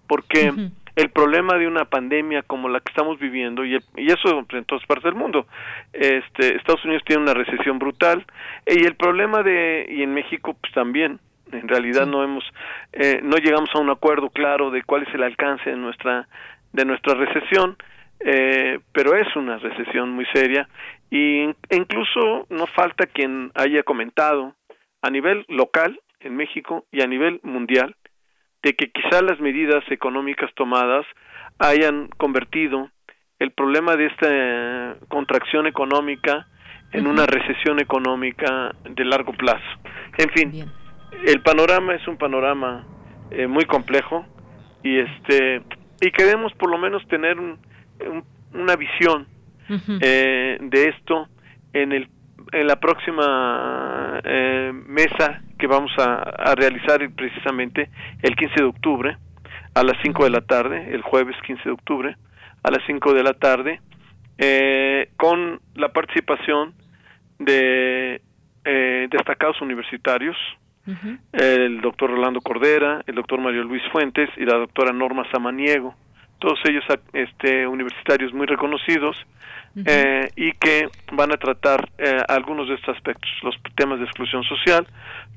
porque 0.09 0.53
el 0.97 1.11
problema 1.11 1.57
de 1.57 1.69
una 1.69 1.85
pandemia 1.85 2.43
como 2.43 2.69
la 2.69 2.81
que 2.81 2.91
estamos 2.91 3.19
viviendo 3.19 3.65
y, 3.65 3.79
y 3.97 4.07
eso 4.11 4.45
en 4.51 4.65
todas 4.65 4.85
partes 4.87 5.05
del 5.05 5.15
mundo, 5.15 5.47
este, 5.93 6.57
Estados 6.57 6.85
Unidos 6.85 7.05
tiene 7.07 7.23
una 7.23 7.35
recesión 7.35 7.79
brutal 7.79 8.27
y 8.67 8.85
el 8.85 8.97
problema 8.97 9.43
de 9.43 9.87
y 9.89 10.03
en 10.03 10.15
México 10.15 10.57
pues 10.61 10.73
también 10.73 11.21
en 11.53 11.69
realidad 11.69 12.07
no 12.07 12.23
hemos 12.23 12.45
eh, 12.93 13.21
no 13.23 13.37
llegamos 13.37 13.71
a 13.75 13.81
un 13.81 13.91
acuerdo 13.91 14.31
claro 14.31 14.71
de 14.71 14.83
cuál 14.83 15.03
es 15.03 15.15
el 15.15 15.23
alcance 15.23 15.71
de 15.71 15.77
nuestra 15.77 16.29
de 16.73 16.85
nuestra 16.85 17.15
recesión 17.15 17.77
eh, 18.21 18.79
pero 18.93 19.17
es 19.17 19.35
una 19.37 19.59
recesión 19.59 20.11
muy 20.11 20.27
seria 20.33 20.69
y 21.11 21.43
e 21.43 21.77
incluso 21.77 22.47
no 22.51 22.67
falta 22.67 23.07
quien 23.07 23.51
haya 23.55 23.83
comentado 23.83 24.55
a 25.03 25.11
nivel 25.11 25.45
local 25.49 26.01
en 26.21 26.37
México 26.37 26.85
y 26.93 27.03
a 27.03 27.07
nivel 27.07 27.41
mundial 27.43 27.97
de 28.63 28.75
que 28.75 28.91
quizá 28.91 29.23
las 29.23 29.41
medidas 29.41 29.83
económicas 29.91 30.51
tomadas 30.55 31.07
hayan 31.59 32.09
convertido 32.19 32.91
el 33.39 33.53
problema 33.53 33.97
de 33.97 34.07
esta 34.07 34.97
contracción 35.09 35.67
económica 35.67 36.47
en 36.93 37.07
una 37.07 37.25
recesión 37.25 37.81
económica 37.81 38.75
de 38.85 39.05
largo 39.05 39.33
plazo. 39.33 39.65
En 40.19 40.31
fin, 40.31 40.71
el 41.27 41.43
panorama 41.43 41.95
es 41.95 42.07
un 42.09 42.17
panorama 42.17 42.87
eh, 43.31 43.47
muy 43.47 43.65
complejo 43.65 44.25
y 44.83 44.99
este 44.99 45.63
y 46.01 46.11
queremos 46.13 46.53
por 46.55 46.71
lo 46.71 46.79
menos 46.79 47.07
tener 47.09 47.37
una 48.53 48.77
visión 48.77 49.27
eh, 50.01 50.59
de 50.61 50.89
esto 50.89 51.29
en 51.73 51.93
el 51.93 52.09
en 52.53 52.67
la 52.67 52.81
próxima 52.81 54.21
eh, 54.25 54.73
mesa 54.75 55.43
que 55.59 55.67
vamos 55.67 55.93
a, 55.99 56.15
a, 56.23 56.55
realizar 56.55 56.99
precisamente 57.15 57.91
el 58.23 58.35
15 58.35 58.55
de 58.57 58.65
octubre 58.65 59.17
a 59.75 59.83
las 59.83 59.97
5 60.03 60.25
de 60.25 60.31
la 60.31 60.41
tarde, 60.41 60.93
el 60.93 61.03
jueves 61.03 61.37
15 61.47 61.63
de 61.63 61.71
octubre 61.71 62.17
a 62.63 62.71
las 62.71 62.81
5 62.87 63.15
de 63.15 63.23
la 63.23 63.35
tarde, 63.35 63.81
eh, 64.39 65.11
con 65.17 65.61
la 65.75 65.93
participación 65.93 66.75
de 67.39 68.21
eh, 68.65 69.09
destacados 69.11 69.61
universitarios, 69.61 70.37
el 71.33 71.81
doctor 71.81 72.11
Rolando 72.11 72.41
Cordera, 72.41 73.03
el 73.07 73.15
doctor 73.15 73.41
Mario 73.41 73.65
Luis 73.65 73.83
Fuentes 73.93 74.29
y 74.37 74.45
la 74.45 74.57
doctora 74.57 74.93
Norma 74.93 75.25
Samaniego, 75.31 75.95
todos 76.41 76.59
ellos 76.65 76.85
este, 77.13 77.67
universitarios 77.67 78.33
muy 78.33 78.47
reconocidos 78.47 79.17
eh, 79.87 80.29
y 80.35 80.53
que 80.53 80.89
van 81.13 81.33
a 81.33 81.37
tratar 81.37 81.89
eh, 81.97 82.17
algunos 82.29 82.67
de 82.69 82.75
estos 82.75 82.97
aspectos, 82.97 83.31
los 83.43 83.55
temas 83.77 84.01
de 84.01 84.07
exclusión 84.07 84.43
social, 84.43 84.85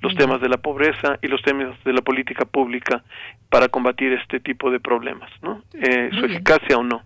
los 0.01 0.15
temas 0.15 0.41
de 0.41 0.49
la 0.49 0.57
pobreza 0.57 1.19
y 1.21 1.27
los 1.27 1.41
temas 1.43 1.75
de 1.83 1.93
la 1.93 2.01
política 2.01 2.45
pública 2.45 3.03
para 3.49 3.67
combatir 3.67 4.13
este 4.13 4.39
tipo 4.39 4.71
de 4.71 4.79
problemas, 4.79 5.29
¿no? 5.43 5.61
Eh, 5.73 6.09
su 6.17 6.25
eficacia 6.25 6.77
o 6.77 6.83
no. 6.83 7.03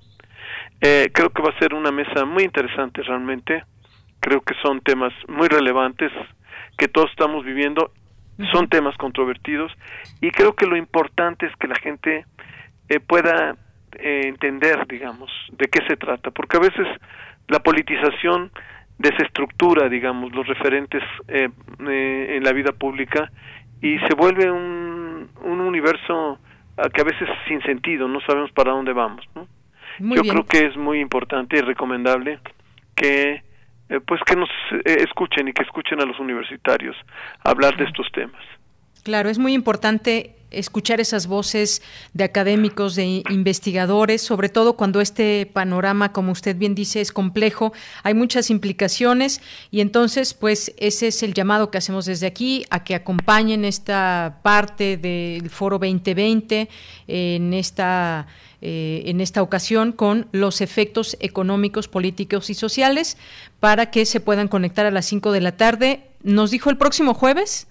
creo 0.79 1.29
que 1.31 1.41
va 1.41 1.49
a 1.49 1.59
ser 1.59 1.73
una 1.73 1.91
mesa 1.91 2.23
muy 2.23 2.43
interesante 2.43 3.01
realmente, 3.01 3.63
creo 4.21 4.41
que 4.41 4.53
son 4.61 4.79
temas 4.79 5.11
muy 5.27 5.47
relevantes 5.49 6.11
que 6.77 6.87
todos 6.87 7.09
estamos 7.09 7.43
viviendo 7.43 7.91
son 8.51 8.67
temas 8.69 8.95
controvertidos 8.97 9.71
y 10.21 10.31
creo 10.31 10.53
que 10.53 10.65
lo 10.65 10.77
importante 10.77 11.45
es 11.47 11.55
que 11.55 11.67
la 11.67 11.75
gente 11.75 12.25
eh, 12.89 12.99
pueda 12.99 13.55
eh, 13.93 14.21
entender, 14.25 14.85
digamos, 14.87 15.31
de 15.51 15.67
qué 15.67 15.79
se 15.87 15.97
trata, 15.97 16.31
porque 16.31 16.57
a 16.57 16.61
veces 16.61 16.87
la 17.47 17.59
politización 17.59 18.51
desestructura, 18.97 19.89
digamos, 19.89 20.33
los 20.33 20.47
referentes 20.47 21.03
eh, 21.27 21.49
en 21.79 22.43
la 22.43 22.51
vida 22.51 22.71
pública 22.71 23.31
y 23.81 23.99
se 23.99 24.15
vuelve 24.15 24.49
un, 24.51 25.29
un 25.43 25.59
universo 25.59 26.39
que 26.93 27.01
a 27.01 27.03
veces 27.03 27.27
sin 27.47 27.61
sentido, 27.63 28.07
no 28.07 28.21
sabemos 28.21 28.51
para 28.51 28.71
dónde 28.71 28.93
vamos. 28.93 29.25
¿no? 29.33 29.47
Yo 29.99 30.21
creo 30.21 30.45
que 30.45 30.67
es 30.67 30.77
muy 30.77 30.99
importante 30.99 31.57
y 31.57 31.61
recomendable 31.61 32.39
que 32.95 33.41
eh, 33.89 33.99
pues 34.05 34.21
que 34.25 34.35
nos 34.35 34.49
eh, 34.85 34.97
escuchen 35.03 35.47
y 35.47 35.53
que 35.53 35.63
escuchen 35.63 36.01
a 36.01 36.05
los 36.05 36.19
universitarios 36.19 36.95
hablar 37.43 37.77
de 37.77 37.85
estos 37.85 38.07
temas. 38.11 38.43
Claro, 39.03 39.29
es 39.29 39.39
muy 39.39 39.53
importante 39.53 40.36
escuchar 40.51 40.99
esas 40.99 41.27
voces 41.27 41.81
de 42.13 42.23
académicos, 42.23 42.95
de 42.95 43.23
investigadores, 43.29 44.21
sobre 44.21 44.49
todo 44.49 44.73
cuando 44.73 45.01
este 45.01 45.45
panorama, 45.51 46.11
como 46.11 46.31
usted 46.31 46.55
bien 46.55 46.75
dice, 46.75 47.01
es 47.01 47.11
complejo, 47.11 47.73
hay 48.03 48.13
muchas 48.13 48.49
implicaciones 48.49 49.41
y 49.71 49.81
entonces, 49.81 50.33
pues 50.33 50.73
ese 50.77 51.07
es 51.07 51.23
el 51.23 51.33
llamado 51.33 51.71
que 51.71 51.77
hacemos 51.77 52.05
desde 52.05 52.27
aquí 52.27 52.65
a 52.69 52.83
que 52.83 52.95
acompañen 52.95 53.65
esta 53.65 54.39
parte 54.43 54.97
del 54.97 55.49
Foro 55.49 55.77
2020 55.79 56.69
en 57.07 57.53
esta 57.53 58.27
eh, 58.59 59.03
en 59.05 59.21
esta 59.21 59.43
ocasión 59.43 59.91
con 59.91 60.27
los 60.31 60.61
efectos 60.61 61.15
económicos, 61.19 61.87
políticos 61.87 62.49
y 62.49 62.55
sociales 62.55 63.15
para 63.59 63.91
que 63.91 64.03
se 64.07 64.19
puedan 64.19 64.47
conectar 64.47 64.87
a 64.87 64.91
las 64.91 65.05
5 65.05 65.31
de 65.31 65.41
la 65.41 65.55
tarde. 65.55 66.01
¿Nos 66.23 66.49
dijo 66.49 66.71
el 66.71 66.77
próximo 66.77 67.13
jueves? 67.13 67.67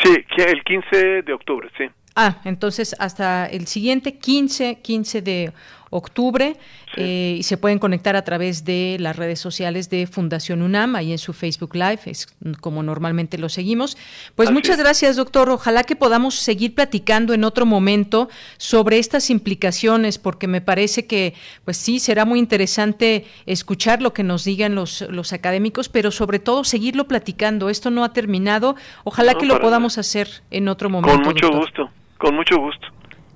Sí, 0.00 0.14
el 0.36 0.62
15 0.62 1.22
de 1.22 1.32
octubre, 1.32 1.68
sí. 1.76 1.86
Ah, 2.20 2.40
entonces 2.44 2.96
hasta 2.98 3.46
el 3.46 3.68
siguiente 3.68 4.18
15, 4.18 4.80
15 4.82 5.22
de 5.22 5.52
octubre 5.90 6.56
eh, 6.96 7.36
y 7.38 7.44
se 7.44 7.56
pueden 7.56 7.78
conectar 7.78 8.16
a 8.16 8.22
través 8.22 8.64
de 8.64 8.96
las 8.98 9.14
redes 9.14 9.38
sociales 9.38 9.88
de 9.88 10.04
Fundación 10.08 10.62
UNAM, 10.62 10.96
ahí 10.96 11.12
en 11.12 11.18
su 11.18 11.32
Facebook 11.32 11.76
Live, 11.76 12.00
es 12.06 12.26
como 12.60 12.82
normalmente 12.82 13.38
lo 13.38 13.48
seguimos. 13.48 13.96
Pues 14.34 14.50
muchas 14.50 14.78
gracias, 14.78 15.14
doctor. 15.14 15.48
Ojalá 15.48 15.84
que 15.84 15.94
podamos 15.94 16.34
seguir 16.34 16.74
platicando 16.74 17.34
en 17.34 17.44
otro 17.44 17.66
momento 17.66 18.28
sobre 18.56 18.98
estas 18.98 19.30
implicaciones, 19.30 20.18
porque 20.18 20.48
me 20.48 20.60
parece 20.60 21.06
que, 21.06 21.34
pues 21.64 21.76
sí, 21.76 22.00
será 22.00 22.24
muy 22.24 22.40
interesante 22.40 23.26
escuchar 23.46 24.02
lo 24.02 24.12
que 24.12 24.24
nos 24.24 24.42
digan 24.42 24.74
los, 24.74 25.02
los 25.02 25.32
académicos, 25.32 25.88
pero 25.88 26.10
sobre 26.10 26.40
todo 26.40 26.64
seguirlo 26.64 27.06
platicando. 27.06 27.70
Esto 27.70 27.92
no 27.92 28.02
ha 28.02 28.12
terminado. 28.12 28.74
Ojalá 29.04 29.34
que 29.34 29.46
lo 29.46 29.60
podamos 29.60 29.98
hacer 29.98 30.42
en 30.50 30.66
otro 30.66 30.90
momento. 30.90 31.22
Con 31.22 31.34
mucho 31.34 31.50
gusto, 31.52 31.90
con 32.18 32.34
mucho 32.34 32.58
gusto. 32.58 32.88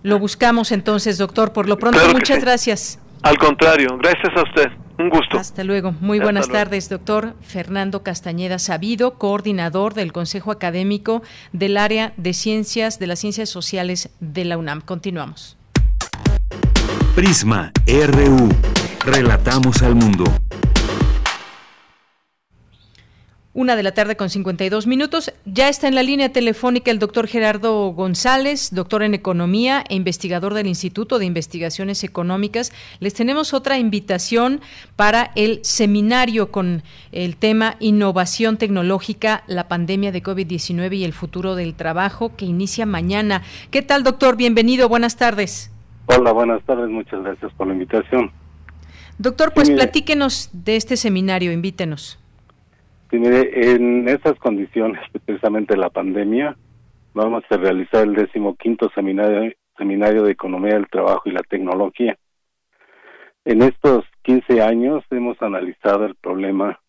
Lo 0.03 0.19
buscamos 0.19 0.73
entonces, 0.73 1.19
doctor. 1.19 1.53
Por 1.53 1.69
lo 1.69 1.79
pronto, 1.79 2.01
muchas 2.13 2.43
gracias. 2.43 2.99
Al 3.23 3.39
contrario, 3.39 3.97
gracias 3.99 4.37
a 4.37 4.43
usted. 4.43 4.71
Un 4.99 5.09
gusto. 5.09 5.39
Hasta 5.39 5.65
luego. 5.65 5.95
Muy 6.01 6.19
buenas 6.19 6.49
tardes, 6.49 6.89
doctor 6.89 7.35
Fernando 7.41 8.03
Castañeda 8.03 8.59
Sabido, 8.59 9.15
coordinador 9.15 9.95
del 9.95 10.13
Consejo 10.13 10.51
Académico 10.51 11.23
del 11.53 11.77
Área 11.77 12.13
de 12.17 12.35
Ciencias 12.35 12.99
de 12.99 13.07
las 13.07 13.21
Ciencias 13.21 13.49
Sociales 13.49 14.11
de 14.21 14.45
la 14.45 14.59
UNAM. 14.59 14.81
Continuamos. 14.81 15.57
Prisma 17.15 17.73
RU. 17.87 18.49
Relatamos 19.05 19.83
al 19.83 19.95
mundo. 19.95 20.25
Una 23.55 23.77
de 23.77 23.83
la 23.83 23.93
tarde 23.93 24.17
con 24.17 24.31
52 24.31 24.87
minutos. 24.87 25.31
Ya 25.45 25.69
está 25.69 25.87
en 25.87 25.95
la 25.95 26.03
línea 26.03 26.33
telefónica 26.33 26.91
el 26.91 26.99
doctor 26.99 27.27
Gerardo 27.27 27.91
González, 27.93 28.71
doctor 28.73 29.03
en 29.03 29.13
Economía 29.13 29.85
e 29.91 29.95
investigador 29.95 30.55
del 30.55 30.67
Instituto 30.67 31.19
de 31.19 31.27
Investigaciones 31.27 32.03
Económicas. 32.03 32.73
Les 32.99 33.13
tenemos 33.13 33.53
otra 33.53 33.77
invitación 33.77 34.63
para 34.97 35.33
el 35.37 35.63
seminario 35.65 36.51
con 36.51 36.83
el 37.13 37.37
tema 37.37 37.77
Innovación 37.79 38.57
Tecnológica, 38.57 39.45
la 39.47 39.69
pandemia 39.69 40.13
de 40.13 40.23
COVID-19 40.23 40.97
y 40.97 41.05
el 41.05 41.13
futuro 41.13 41.55
del 41.55 41.75
trabajo 41.75 42.35
que 42.35 42.47
inicia 42.47 42.87
mañana. 42.87 43.43
¿Qué 43.71 43.83
tal, 43.83 44.03
doctor? 44.03 44.37
Bienvenido. 44.37 44.89
Buenas 44.89 45.19
tardes. 45.19 45.71
Hola, 46.07 46.33
buenas 46.33 46.63
tardes. 46.65 46.89
Muchas 46.89 47.23
gracias 47.23 47.53
por 47.53 47.67
la 47.67 47.75
invitación. 47.75 48.31
Doctor, 49.19 49.53
pues 49.53 49.69
platíquenos 49.69 50.49
de 50.55 50.77
este 50.77 50.97
seminario, 50.97 51.53
invítenos. 51.53 52.22
Sí, 53.13 53.19
mire, 53.19 53.75
en 53.75 54.09
esas 54.09 54.39
condiciones, 54.39 54.99
precisamente 55.27 55.77
la 55.77 55.91
pandemia, 55.91 56.57
vamos 57.13 57.45
a 57.51 57.59
realizar 57.59 58.05
el 58.05 58.15
decimoquinto 58.15 58.91
seminario, 58.95 59.53
seminario 59.77 60.23
de 60.23 60.33
Economía 60.33 60.77
del 60.77 60.89
Trabajo 60.89 61.21
y 61.27 61.33
la 61.33 61.43
Tecnología. 61.43 62.17
En 63.45 63.61
estos 63.61 64.07
15 64.23 64.63
años 64.63 65.05
hemos 65.11 65.41
analizado 65.43 66.07
el 66.07 66.15
problema 66.15 66.81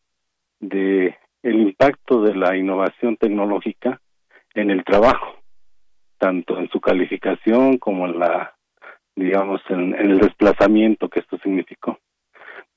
de 0.61 1.17
el 1.41 1.59
impacto 1.59 2.21
de 2.21 2.35
la 2.35 2.55
innovación 2.55 3.17
tecnológica 3.17 3.99
en 4.53 4.71
el 4.71 4.85
trabajo, 4.85 5.39
tanto 6.19 6.57
en 6.57 6.69
su 6.69 6.79
calificación 6.79 7.79
como 7.79 8.05
en 8.05 8.19
la, 8.19 8.55
digamos, 9.17 9.61
en 9.67 9.93
el 9.93 10.19
desplazamiento 10.19 11.09
que 11.09 11.19
esto 11.19 11.37
significó. 11.39 11.99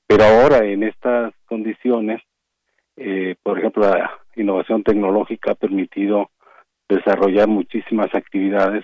Pero 0.05 0.25
ahora 0.25 0.65
en 0.65 0.83
estas 0.83 1.33
condiciones 1.45 2.21
eh, 2.97 3.35
por 3.43 3.59
ejemplo, 3.59 3.87
la 3.87 4.11
innovación 4.35 4.83
tecnológica 4.83 5.51
ha 5.51 5.55
permitido 5.55 6.31
desarrollar 6.89 7.47
muchísimas 7.47 8.13
actividades 8.13 8.83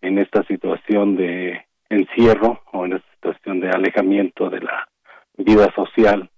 en 0.00 0.18
esta 0.18 0.44
situación 0.44 1.16
de 1.16 1.66
encierro 1.88 2.62
o 2.72 2.84
en 2.84 2.94
esta 2.94 3.10
situación 3.14 3.60
de 3.60 3.70
alejamiento 3.70 4.48
de 4.48 4.60
la 4.60 4.88
vida 5.36 5.72
social, 5.74 6.30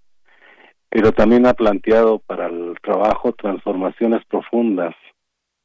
pero 0.88 1.12
también 1.12 1.46
ha 1.46 1.54
planteado 1.54 2.20
para 2.20 2.46
el 2.46 2.74
trabajo 2.82 3.32
transformaciones 3.32 4.24
profundas, 4.26 4.94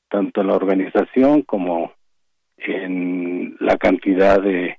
tanto 0.09 0.41
en 0.41 0.47
la 0.47 0.55
organización 0.55 1.43
como 1.43 1.93
en 2.57 3.55
la 3.59 3.77
cantidad 3.77 4.41
de 4.41 4.77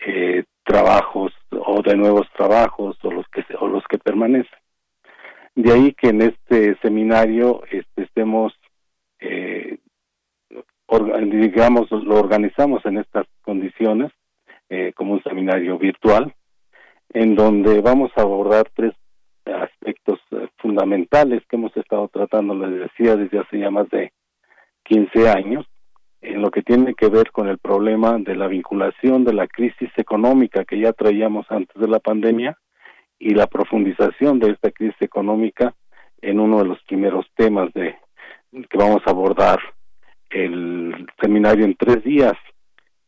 eh, 0.00 0.44
trabajos 0.64 1.32
o 1.50 1.82
de 1.82 1.96
nuevos 1.96 2.26
trabajos 2.36 2.96
o 3.02 3.10
los 3.10 3.26
que 3.28 3.44
o 3.60 3.68
los 3.68 3.84
que 3.88 3.98
permanecen. 3.98 4.58
De 5.54 5.72
ahí 5.72 5.92
que 5.92 6.08
en 6.08 6.22
este 6.22 6.76
seminario 6.82 7.62
este, 7.70 8.02
estemos, 8.02 8.52
eh, 9.20 9.78
digamos, 11.26 11.90
lo 11.92 12.16
organizamos 12.16 12.84
en 12.84 12.98
estas 12.98 13.26
condiciones 13.42 14.10
eh, 14.68 14.92
como 14.96 15.12
un 15.12 15.22
seminario 15.22 15.78
virtual, 15.78 16.34
en 17.10 17.36
donde 17.36 17.80
vamos 17.80 18.10
a 18.16 18.22
abordar 18.22 18.68
tres 18.74 18.94
aspectos 19.44 20.18
eh, 20.32 20.48
fundamentales 20.58 21.42
que 21.48 21.56
hemos 21.56 21.76
estado 21.76 22.08
tratando, 22.08 22.54
les 22.54 22.90
decía, 22.90 23.14
desde 23.16 23.38
hace 23.38 23.60
ya 23.60 23.70
más 23.70 23.88
de 23.90 24.12
15 24.84 25.28
años, 25.28 25.66
en 26.20 26.42
lo 26.42 26.50
que 26.50 26.62
tiene 26.62 26.94
que 26.94 27.08
ver 27.08 27.30
con 27.30 27.48
el 27.48 27.58
problema 27.58 28.18
de 28.18 28.34
la 28.34 28.48
vinculación 28.48 29.24
de 29.24 29.34
la 29.34 29.46
crisis 29.46 29.90
económica 29.96 30.64
que 30.64 30.80
ya 30.80 30.92
traíamos 30.92 31.46
antes 31.50 31.80
de 31.80 31.86
la 31.86 32.00
pandemia 32.00 32.58
y 33.18 33.34
la 33.34 33.46
profundización 33.46 34.38
de 34.38 34.50
esta 34.52 34.70
crisis 34.70 35.00
económica 35.00 35.74
en 36.20 36.40
uno 36.40 36.58
de 36.58 36.64
los 36.64 36.82
primeros 36.84 37.26
temas 37.36 37.72
de 37.74 37.96
que 38.52 38.78
vamos 38.78 39.02
a 39.06 39.10
abordar 39.10 39.58
el 40.30 41.06
seminario 41.20 41.64
en 41.64 41.76
tres 41.76 42.02
días. 42.04 42.34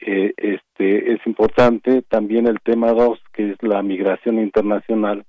Eh, 0.00 0.34
este 0.36 1.12
es 1.12 1.26
importante 1.26 2.02
también 2.02 2.46
el 2.46 2.60
tema 2.60 2.92
dos, 2.92 3.18
que 3.32 3.52
es 3.52 3.62
la 3.62 3.82
migración 3.82 4.38
internacional 4.38 5.24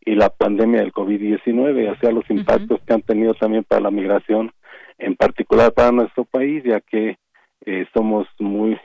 y 0.00 0.14
la 0.14 0.30
pandemia 0.30 0.80
del 0.80 0.92
COVID-19, 0.92 1.92
o 1.92 1.96
sea, 2.00 2.10
los 2.10 2.28
impactos 2.30 2.80
que 2.86 2.94
han 2.94 3.02
tenido 3.02 3.34
también 3.34 3.64
para 3.64 3.82
la 3.82 3.90
migración, 3.90 4.52
en 4.96 5.16
particular 5.16 5.72
para 5.72 5.92
nuestro 5.92 6.24
país, 6.24 6.64
ya 6.64 6.80
que 6.80 7.18
eh, 7.66 7.86
somos 7.92 8.26
muy, 8.38 8.78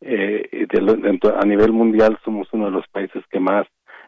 eh, 0.00 0.66
a 1.40 1.46
nivel 1.46 1.72
mundial, 1.72 2.18
somos 2.24 2.48
uno 2.52 2.66
de 2.66 2.72
los 2.72 2.88
países 2.88 3.22
que 3.30 3.38
más 3.38 3.66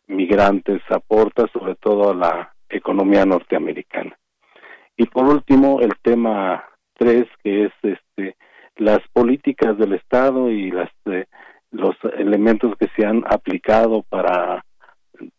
migrantes 0.09 0.82
aporta 0.90 1.46
sobre 1.52 1.76
todo 1.76 2.11
a 2.11 2.14
la 2.14 2.54
economía 2.68 3.24
norteamericana. 3.24 4.18
Y 4.96 5.06
por 5.06 5.26
último, 5.26 5.80
el 5.80 5.92
tema 6.02 6.64
tres, 6.94 7.26
que 7.42 7.66
es 7.66 7.72
este 7.82 8.36
las 8.76 9.00
políticas 9.12 9.76
del 9.78 9.94
Estado 9.94 10.50
y 10.50 10.70
las 10.70 10.90
eh, 11.06 11.26
los 11.70 11.96
elementos 12.16 12.76
que 12.78 12.88
se 12.96 13.04
han 13.04 13.24
aplicado 13.28 14.02
para 14.09 14.64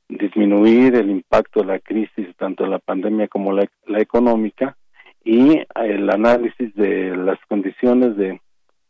disminuir 0.08 0.96
el 0.96 1.10
impacto 1.10 1.62
de 1.62 1.66
la 1.68 1.80
crisis, 1.80 2.28
tanto 2.38 2.66
la 2.66 2.80
pandemia 2.80 3.28
como 3.28 3.52
la, 3.54 3.66
la 3.88 4.00
económica, 4.00 4.78
y 5.24 5.62
el 5.76 6.10
análisis 6.10 6.74
de 6.76 7.16
las 7.16 7.40
condiciones 7.48 8.16
de, 8.16 8.40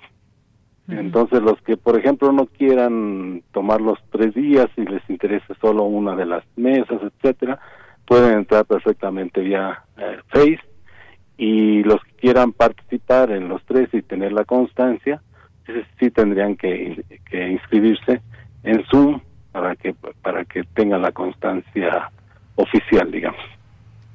Entonces 0.86 1.40
los 1.40 1.58
que, 1.62 1.78
por 1.78 1.98
ejemplo, 1.98 2.30
no 2.30 2.44
quieran 2.44 3.42
tomar 3.52 3.80
los 3.80 3.98
tres 4.10 4.34
días 4.34 4.68
y 4.76 4.82
les 4.82 5.08
interese 5.08 5.54
solo 5.62 5.84
una 5.84 6.14
de 6.14 6.26
las 6.26 6.44
mesas, 6.56 7.00
etcétera, 7.00 7.58
pueden 8.06 8.38
entrar 8.38 8.64
perfectamente 8.64 9.40
vía 9.40 9.82
Face 10.28 10.60
y 11.36 11.82
los 11.82 12.02
que 12.04 12.12
quieran 12.12 12.52
participar 12.52 13.30
en 13.30 13.48
los 13.48 13.62
tres 13.64 13.88
y 13.92 14.02
tener 14.02 14.32
la 14.32 14.44
constancia, 14.44 15.20
sí 15.98 16.10
tendrían 16.10 16.56
que, 16.56 17.04
inscribirse 17.32 18.20
en 18.62 18.84
Zoom 18.86 19.20
para 19.52 19.76
que 19.76 19.94
para 20.22 20.44
que 20.44 20.64
tengan 20.74 21.02
la 21.02 21.12
constancia 21.12 22.10
oficial, 22.56 23.10
digamos. 23.10 23.40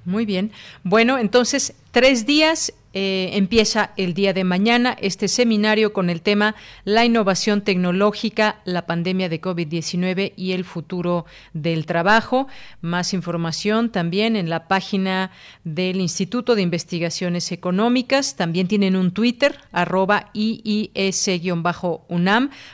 Muy 0.05 0.25
bien. 0.25 0.51
Bueno, 0.83 1.17
entonces, 1.17 1.75
tres 1.91 2.25
días 2.25 2.73
eh, 2.91 3.29
empieza 3.33 3.91
el 3.97 4.15
día 4.15 4.33
de 4.33 4.43
mañana 4.43 4.97
este 4.99 5.27
seminario 5.27 5.93
con 5.93 6.09
el 6.09 6.23
tema 6.23 6.55
La 6.85 7.05
innovación 7.05 7.61
tecnológica, 7.61 8.61
la 8.65 8.87
pandemia 8.87 9.29
de 9.29 9.39
COVID-19 9.39 10.33
y 10.35 10.53
el 10.53 10.65
futuro 10.65 11.27
del 11.53 11.85
trabajo. 11.85 12.47
Más 12.81 13.13
información 13.13 13.91
también 13.91 14.35
en 14.35 14.49
la 14.49 14.67
página 14.67 15.29
del 15.63 16.01
Instituto 16.01 16.55
de 16.55 16.63
Investigaciones 16.63 17.51
Económicas. 17.51 18.35
También 18.35 18.67
tienen 18.67 18.95
un 18.95 19.11
Twitter, 19.11 19.59
arroba 19.71 20.31
IIS-UNAM, 20.33 21.69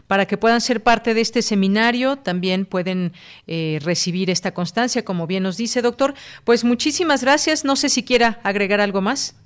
para 0.07 0.28
que 0.28 0.38
puedan 0.38 0.61
ser 0.61 0.82
parte 0.82 1.13
de 1.13 1.20
este 1.20 1.41
seminario. 1.41 2.16
También 2.16 2.66
pueden 2.66 3.11
eh, 3.47 3.80
recibir 3.84 4.30
esta 4.30 4.53
constancia, 4.53 5.03
como 5.03 5.28
bien 5.28 5.43
nos 5.43 5.57
dice, 5.57 5.82
doctor. 5.82 6.13
Pues 6.45 6.63
muchísimas 6.63 7.22
gracias. 7.22 7.66
No 7.66 7.76
sé 7.76 7.89
si 7.89 8.03
quiera 8.03 8.39
agregar 8.43 8.80
algo 8.80 9.01
más. 9.05 9.39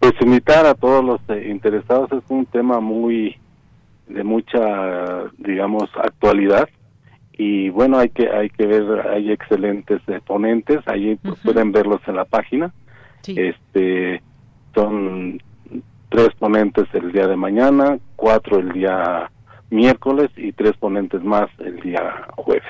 Pues 0.00 0.14
invitar 0.20 0.64
a 0.64 0.74
todos 0.74 1.04
los 1.04 1.20
eh, 1.28 1.48
interesados 1.50 2.10
es 2.12 2.22
un 2.28 2.46
tema 2.46 2.80
muy 2.80 3.36
de 4.08 4.24
mucha, 4.24 5.24
digamos, 5.38 5.90
actualidad 5.96 6.68
y 7.32 7.70
bueno, 7.70 7.98
hay 7.98 8.10
que 8.10 8.30
hay 8.30 8.50
que 8.50 8.66
ver, 8.66 9.08
hay 9.08 9.32
excelentes 9.32 10.00
ponentes, 10.26 10.80
ahí 10.86 11.18
pueden 11.42 11.72
verlos 11.72 12.00
en 12.06 12.16
la 12.16 12.24
página. 12.24 12.72
Este 13.26 14.22
son 14.74 15.40
tres 16.08 16.30
ponentes 16.38 16.86
el 16.92 17.10
día 17.12 17.26
de 17.26 17.36
mañana, 17.36 17.98
cuatro 18.16 18.58
el 18.58 18.72
día 18.72 19.30
miércoles 19.70 20.30
y 20.36 20.52
tres 20.52 20.76
ponentes 20.76 21.22
más 21.22 21.48
el 21.58 21.80
día 21.80 22.26
jueves. 22.36 22.62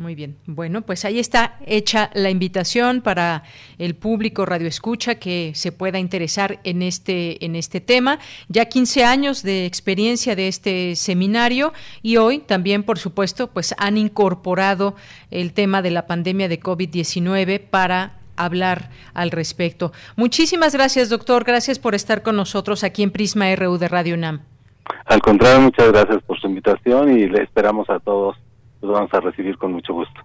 Muy 0.00 0.14
bien. 0.14 0.38
Bueno, 0.46 0.80
pues 0.80 1.04
ahí 1.04 1.18
está 1.18 1.58
hecha 1.66 2.10
la 2.14 2.30
invitación 2.30 3.02
para 3.02 3.42
el 3.76 3.94
público 3.94 4.46
Radio 4.46 4.66
Escucha 4.66 5.16
que 5.16 5.52
se 5.54 5.72
pueda 5.72 5.98
interesar 5.98 6.58
en 6.64 6.80
este 6.80 7.44
en 7.44 7.54
este 7.54 7.82
tema. 7.82 8.18
Ya 8.48 8.64
15 8.64 9.04
años 9.04 9.42
de 9.42 9.66
experiencia 9.66 10.34
de 10.34 10.48
este 10.48 10.96
seminario 10.96 11.74
y 12.00 12.16
hoy 12.16 12.38
también, 12.38 12.82
por 12.82 12.98
supuesto, 12.98 13.48
pues 13.48 13.74
han 13.76 13.98
incorporado 13.98 14.96
el 15.30 15.52
tema 15.52 15.82
de 15.82 15.90
la 15.90 16.06
pandemia 16.06 16.48
de 16.48 16.58
COVID-19 16.58 17.60
para 17.60 18.14
hablar 18.36 18.88
al 19.12 19.30
respecto. 19.30 19.92
Muchísimas 20.16 20.74
gracias, 20.74 21.10
doctor. 21.10 21.44
Gracias 21.44 21.78
por 21.78 21.94
estar 21.94 22.22
con 22.22 22.36
nosotros 22.36 22.84
aquí 22.84 23.02
en 23.02 23.10
Prisma 23.10 23.54
RU 23.54 23.76
de 23.76 23.88
Radio 23.88 24.14
UNAM. 24.14 24.40
Al 25.04 25.20
contrario, 25.20 25.60
muchas 25.60 25.92
gracias 25.92 26.22
por 26.22 26.40
su 26.40 26.46
invitación 26.46 27.18
y 27.18 27.28
le 27.28 27.42
esperamos 27.42 27.90
a 27.90 27.98
todos 27.98 28.38
los 28.80 28.92
vamos 28.92 29.12
a 29.12 29.20
recibir 29.20 29.58
con 29.58 29.72
mucho 29.72 29.92
gusto. 29.92 30.20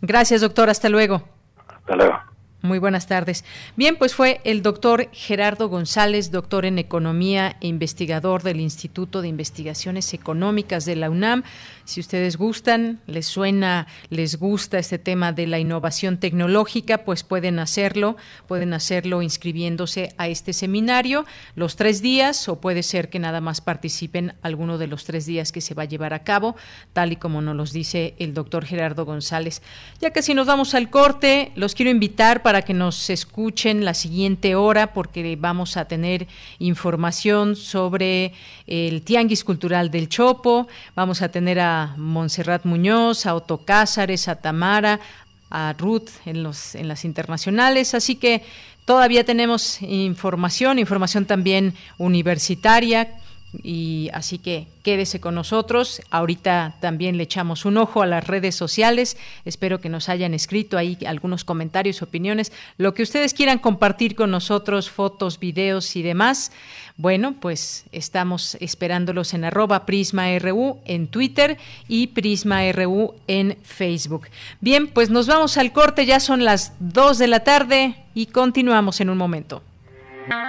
Gracias, 0.00 0.40
doctor. 0.40 0.68
Hasta 0.68 0.88
luego. 0.88 1.22
Hasta 1.68 1.96
luego. 1.96 2.31
Muy 2.64 2.78
buenas 2.78 3.08
tardes. 3.08 3.44
Bien, 3.74 3.96
pues 3.96 4.14
fue 4.14 4.40
el 4.44 4.62
doctor 4.62 5.08
Gerardo 5.10 5.68
González, 5.68 6.30
doctor 6.30 6.64
en 6.64 6.78
Economía 6.78 7.56
e 7.60 7.66
investigador 7.66 8.44
del 8.44 8.60
Instituto 8.60 9.20
de 9.20 9.26
Investigaciones 9.26 10.14
Económicas 10.14 10.84
de 10.84 10.94
la 10.94 11.10
UNAM. 11.10 11.42
Si 11.84 11.98
ustedes 11.98 12.36
gustan, 12.36 13.00
les 13.08 13.26
suena, 13.26 13.88
les 14.10 14.38
gusta 14.38 14.78
este 14.78 15.00
tema 15.00 15.32
de 15.32 15.48
la 15.48 15.58
innovación 15.58 16.18
tecnológica, 16.18 16.98
pues 16.98 17.24
pueden 17.24 17.58
hacerlo, 17.58 18.16
pueden 18.46 18.74
hacerlo 18.74 19.22
inscribiéndose 19.22 20.14
a 20.16 20.28
este 20.28 20.52
seminario 20.52 21.26
los 21.56 21.74
tres 21.74 22.00
días 22.00 22.48
o 22.48 22.60
puede 22.60 22.84
ser 22.84 23.08
que 23.08 23.18
nada 23.18 23.40
más 23.40 23.60
participen 23.60 24.34
alguno 24.40 24.78
de 24.78 24.86
los 24.86 25.04
tres 25.04 25.26
días 25.26 25.50
que 25.50 25.60
se 25.60 25.74
va 25.74 25.82
a 25.82 25.86
llevar 25.86 26.14
a 26.14 26.22
cabo, 26.22 26.54
tal 26.92 27.10
y 27.10 27.16
como 27.16 27.42
nos 27.42 27.56
los 27.56 27.72
dice 27.72 28.14
el 28.20 28.34
doctor 28.34 28.64
Gerardo 28.64 29.04
González. 29.04 29.62
Ya 30.00 30.10
que 30.10 30.22
si 30.22 30.32
nos 30.32 30.46
vamos 30.46 30.76
al 30.76 30.90
corte, 30.90 31.50
los 31.56 31.74
quiero 31.74 31.90
invitar 31.90 32.40
para 32.42 32.51
para 32.52 32.60
que 32.60 32.74
nos 32.74 33.08
escuchen 33.08 33.82
la 33.82 33.94
siguiente 33.94 34.56
hora 34.56 34.92
porque 34.92 35.38
vamos 35.40 35.78
a 35.78 35.86
tener 35.86 36.28
información 36.58 37.56
sobre 37.56 38.34
el 38.66 39.00
Tianguis 39.00 39.42
Cultural 39.42 39.90
del 39.90 40.10
Chopo, 40.10 40.68
vamos 40.94 41.22
a 41.22 41.30
tener 41.30 41.58
a 41.60 41.94
Montserrat 41.96 42.66
Muñoz, 42.66 43.24
a 43.24 43.34
Otto 43.34 43.64
Cázares, 43.64 44.28
a 44.28 44.36
Tamara, 44.36 45.00
a 45.48 45.72
Ruth 45.78 46.10
en, 46.26 46.42
los, 46.42 46.74
en 46.74 46.88
las 46.88 47.06
internacionales, 47.06 47.94
así 47.94 48.16
que 48.16 48.42
todavía 48.84 49.24
tenemos 49.24 49.80
información, 49.80 50.78
información 50.78 51.24
también 51.24 51.72
universitaria 51.96 53.14
y 53.62 54.08
así 54.12 54.38
que 54.38 54.66
quédese 54.82 55.20
con 55.20 55.34
nosotros. 55.34 56.00
Ahorita 56.10 56.76
también 56.80 57.16
le 57.16 57.24
echamos 57.24 57.64
un 57.64 57.76
ojo 57.76 58.02
a 58.02 58.06
las 58.06 58.26
redes 58.26 58.54
sociales. 58.54 59.16
Espero 59.44 59.80
que 59.80 59.88
nos 59.88 60.08
hayan 60.08 60.34
escrito 60.34 60.78
ahí 60.78 60.98
algunos 61.06 61.44
comentarios, 61.44 62.02
opiniones, 62.02 62.52
lo 62.78 62.94
que 62.94 63.02
ustedes 63.02 63.34
quieran 63.34 63.58
compartir 63.58 64.14
con 64.14 64.30
nosotros, 64.30 64.90
fotos, 64.90 65.38
videos 65.38 65.96
y 65.96 66.02
demás. 66.02 66.52
Bueno, 66.96 67.34
pues 67.40 67.84
estamos 67.92 68.56
esperándolos 68.60 69.34
en 69.34 69.44
arroba 69.44 69.86
PrismaRU 69.86 70.80
en 70.84 71.08
Twitter 71.08 71.58
y 71.88 72.08
PrismaRU 72.08 73.14
en 73.26 73.58
Facebook. 73.62 74.28
Bien, 74.60 74.88
pues 74.88 75.10
nos 75.10 75.26
vamos 75.26 75.56
al 75.56 75.72
corte, 75.72 76.06
ya 76.06 76.20
son 76.20 76.44
las 76.44 76.74
2 76.80 77.18
de 77.18 77.26
la 77.26 77.40
tarde 77.40 77.96
y 78.14 78.26
continuamos 78.26 79.00
en 79.00 79.10
un 79.10 79.18
momento. 79.18 79.62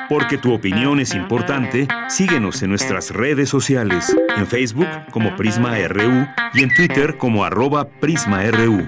Porque 0.09 0.38
tu 0.38 0.53
opinión 0.53 0.99
es 0.99 1.13
importante, 1.13 1.88
síguenos 2.09 2.61
en 2.61 2.69
nuestras 2.69 3.11
redes 3.11 3.49
sociales, 3.49 4.15
en 4.38 4.47
Facebook 4.47 4.88
como 5.11 5.36
Prisma 5.36 5.78
RU 5.88 6.28
y 6.53 6.63
en 6.63 6.74
Twitter 6.76 7.17
como 7.17 7.43
arroba 7.43 7.89
PrismaRU. 7.99 8.88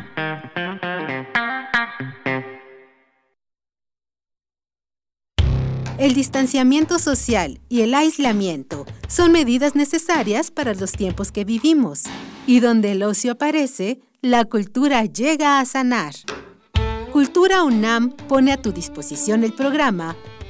El 5.98 6.14
distanciamiento 6.14 7.00
social 7.00 7.62
y 7.70 7.82
el 7.82 7.94
aislamiento 7.94 8.86
son 9.08 9.32
medidas 9.32 9.76
necesarias 9.76 10.52
para 10.52 10.74
los 10.74 10.92
tiempos 10.92 11.32
que 11.32 11.46
vivimos, 11.46 12.04
y 12.46 12.60
donde 12.60 12.92
el 12.92 13.02
ocio 13.02 13.32
aparece, 13.32 14.02
la 14.22 14.44
cultura 14.44 15.06
llega 15.06 15.60
a 15.60 15.66
sanar. 15.66 16.14
Cultura 17.14 17.64
UNAM 17.64 18.12
pone 18.12 18.52
a 18.52 18.62
tu 18.62 18.74
disposición 18.74 19.46
el 19.46 19.54
programa 19.54 20.18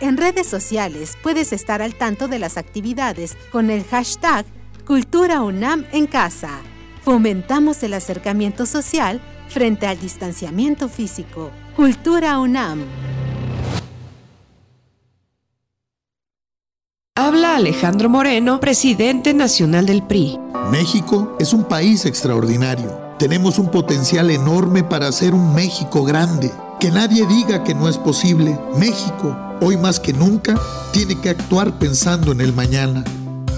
En 0.00 0.18
redes 0.18 0.46
sociales 0.46 1.16
puedes 1.22 1.54
estar 1.54 1.80
al 1.80 1.94
tanto 1.94 2.28
de 2.28 2.38
las 2.38 2.58
actividades 2.58 3.36
con 3.50 3.70
el 3.70 3.84
hashtag 3.84 4.44
Cultura 4.86 5.40
UNAM 5.40 5.86
en 5.90 6.06
casa. 6.06 6.50
Fomentamos 7.02 7.82
el 7.82 7.94
acercamiento 7.94 8.66
social 8.66 9.20
frente 9.48 9.86
al 9.86 9.98
distanciamiento 9.98 10.88
físico. 10.88 11.50
Cultura 11.74 12.38
UNAM. 12.38 12.84
Habla 17.16 17.56
Alejandro 17.56 18.10
Moreno, 18.10 18.60
presidente 18.60 19.32
nacional 19.32 19.86
del 19.86 20.02
PRI. 20.02 20.38
México 20.70 21.36
es 21.40 21.54
un 21.54 21.64
país 21.64 22.04
extraordinario. 22.04 23.00
Tenemos 23.18 23.58
un 23.58 23.70
potencial 23.70 24.30
enorme 24.30 24.84
para 24.84 25.08
hacer 25.08 25.32
un 25.32 25.54
México 25.54 26.04
grande. 26.04 26.52
Que 26.80 26.90
nadie 26.90 27.26
diga 27.26 27.64
que 27.64 27.74
no 27.74 27.88
es 27.88 27.98
posible. 27.98 28.58
México 28.78 29.36
hoy 29.60 29.76
más 29.76 30.00
que 30.00 30.12
nunca, 30.12 30.54
tiene 30.92 31.18
que 31.20 31.30
actuar 31.30 31.78
pensando 31.78 32.32
en 32.32 32.40
el 32.40 32.52
mañana. 32.52 33.04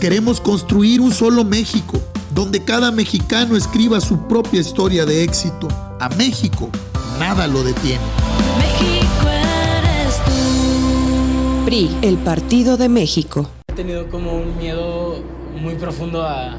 Queremos 0.00 0.40
construir 0.40 1.00
un 1.00 1.12
solo 1.12 1.44
México, 1.44 2.00
donde 2.34 2.64
cada 2.64 2.90
mexicano 2.92 3.56
escriba 3.56 4.00
su 4.00 4.26
propia 4.28 4.60
historia 4.60 5.04
de 5.04 5.24
éxito. 5.24 5.68
A 6.00 6.08
México, 6.10 6.70
nada 7.18 7.46
lo 7.46 7.62
detiene. 7.64 8.04
México 8.58 9.28
eres 9.28 10.16
tú. 10.24 11.64
PRI, 11.64 11.96
el 12.02 12.16
Partido 12.18 12.76
de 12.76 12.88
México. 12.88 13.50
He 13.68 13.72
tenido 13.72 14.08
como 14.08 14.34
un 14.34 14.56
miedo 14.56 15.16
muy 15.60 15.74
profundo 15.74 16.22
a, 16.22 16.58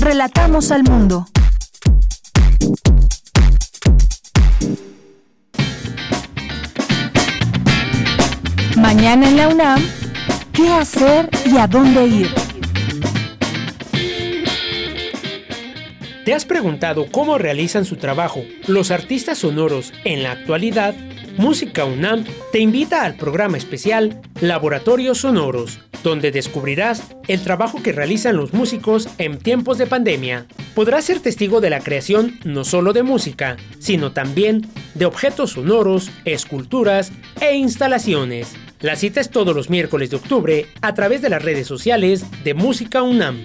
Relatamos 0.00 0.70
al 0.70 0.82
mundo. 0.82 1.26
Mañana 8.78 9.28
en 9.28 9.36
la 9.36 9.48
UNAM, 9.48 9.82
¿qué 10.54 10.68
hacer 10.72 11.28
y 11.44 11.58
a 11.58 11.66
dónde 11.66 12.06
ir? 12.06 12.28
¿Te 16.24 16.32
has 16.32 16.46
preguntado 16.46 17.06
cómo 17.12 17.36
realizan 17.36 17.84
su 17.84 17.96
trabajo 17.96 18.40
los 18.68 18.90
artistas 18.90 19.36
sonoros 19.36 19.92
en 20.04 20.22
la 20.22 20.32
actualidad? 20.32 20.94
Música 21.40 21.86
UNAM 21.86 22.26
te 22.52 22.58
invita 22.58 23.02
al 23.02 23.16
programa 23.16 23.56
especial 23.56 24.20
Laboratorios 24.42 25.20
Sonoros, 25.20 25.80
donde 26.04 26.32
descubrirás 26.32 27.16
el 27.28 27.40
trabajo 27.40 27.82
que 27.82 27.92
realizan 27.92 28.36
los 28.36 28.52
músicos 28.52 29.08
en 29.16 29.38
tiempos 29.38 29.78
de 29.78 29.86
pandemia. 29.86 30.44
Podrás 30.74 31.06
ser 31.06 31.20
testigo 31.20 31.62
de 31.62 31.70
la 31.70 31.80
creación 31.80 32.38
no 32.44 32.62
solo 32.64 32.92
de 32.92 33.04
música, 33.04 33.56
sino 33.78 34.12
también 34.12 34.68
de 34.94 35.06
objetos 35.06 35.52
sonoros, 35.52 36.10
esculturas 36.26 37.10
e 37.40 37.54
instalaciones. 37.54 38.52
La 38.80 38.96
cita 38.96 39.22
es 39.22 39.30
todos 39.30 39.56
los 39.56 39.70
miércoles 39.70 40.10
de 40.10 40.16
octubre 40.16 40.66
a 40.82 40.92
través 40.92 41.22
de 41.22 41.30
las 41.30 41.42
redes 41.42 41.66
sociales 41.66 42.22
de 42.44 42.52
Música 42.52 43.02
UNAM. 43.02 43.38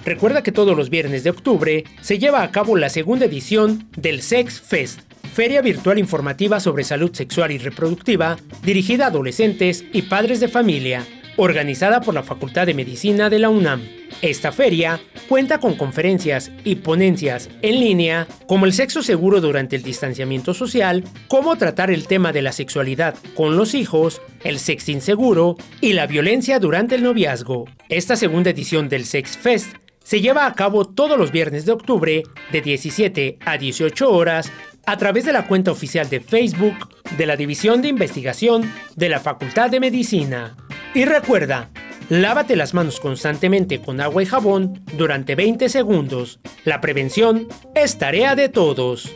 Recuerda 0.05 0.43
que 0.43 0.51
todos 0.51 0.75
los 0.75 0.89
viernes 0.89 1.23
de 1.23 1.29
octubre 1.29 1.85
se 2.01 2.19
lleva 2.19 2.43
a 2.43 2.51
cabo 2.51 2.75
la 2.75 2.89
segunda 2.89 3.25
edición 3.25 3.87
del 3.95 4.21
Sex 4.21 4.59
Fest, 4.59 4.99
feria 5.33 5.63
virtual 5.63 5.97
informativa 5.97 6.59
sobre 6.59 6.83
salud 6.83 7.11
sexual 7.13 7.51
y 7.51 7.57
reproductiva 7.57 8.37
dirigida 8.61 9.05
a 9.05 9.07
adolescentes 9.07 9.83
y 9.91 10.03
padres 10.03 10.39
de 10.39 10.47
familia, 10.47 11.05
organizada 11.37 12.01
por 12.01 12.13
la 12.13 12.21
Facultad 12.21 12.67
de 12.67 12.75
Medicina 12.75 13.31
de 13.31 13.39
la 13.39 13.49
UNAM. 13.49 13.81
Esta 14.21 14.51
feria 14.51 15.01
cuenta 15.27 15.59
con 15.59 15.75
conferencias 15.75 16.51
y 16.63 16.75
ponencias 16.75 17.49
en 17.63 17.79
línea 17.79 18.27
como 18.47 18.67
el 18.67 18.73
sexo 18.73 19.01
seguro 19.01 19.41
durante 19.41 19.75
el 19.75 19.81
distanciamiento 19.81 20.53
social, 20.53 21.03
cómo 21.27 21.57
tratar 21.57 21.89
el 21.89 22.05
tema 22.05 22.31
de 22.31 22.43
la 22.43 22.51
sexualidad 22.51 23.15
con 23.35 23.57
los 23.57 23.73
hijos, 23.73 24.21
el 24.43 24.59
sexting 24.59 25.01
seguro 25.01 25.57
y 25.81 25.93
la 25.93 26.05
violencia 26.05 26.59
durante 26.59 26.93
el 26.93 27.03
noviazgo. 27.03 27.65
Esta 27.89 28.15
segunda 28.15 28.51
edición 28.51 28.87
del 28.87 29.05
Sex 29.05 29.35
Fest 29.35 29.75
se 30.03 30.21
lleva 30.21 30.45
a 30.45 30.53
cabo 30.53 30.85
todos 30.85 31.17
los 31.17 31.31
viernes 31.31 31.65
de 31.65 31.71
octubre 31.71 32.23
de 32.51 32.61
17 32.61 33.39
a 33.45 33.57
18 33.57 34.11
horas 34.11 34.51
a 34.85 34.97
través 34.97 35.25
de 35.25 35.33
la 35.33 35.47
cuenta 35.47 35.71
oficial 35.71 36.09
de 36.09 36.19
Facebook 36.19 36.89
de 37.17 37.25
la 37.25 37.35
División 37.35 37.81
de 37.81 37.87
Investigación 37.87 38.71
de 38.95 39.09
la 39.09 39.19
Facultad 39.19 39.69
de 39.69 39.79
Medicina. 39.79 40.55
Y 40.93 41.05
recuerda, 41.05 41.69
lávate 42.09 42.55
las 42.55 42.73
manos 42.73 42.99
constantemente 42.99 43.79
con 43.79 44.01
agua 44.01 44.23
y 44.23 44.25
jabón 44.25 44.83
durante 44.97 45.35
20 45.35 45.69
segundos. 45.69 46.39
La 46.65 46.81
prevención 46.81 47.47
es 47.75 47.97
tarea 47.97 48.35
de 48.35 48.49
todos. 48.49 49.11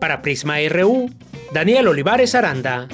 Para 0.00 0.22
Prisma 0.22 0.56
RU, 0.68 1.10
Daniel 1.52 1.88
Olivares 1.88 2.34
Aranda. 2.34 2.88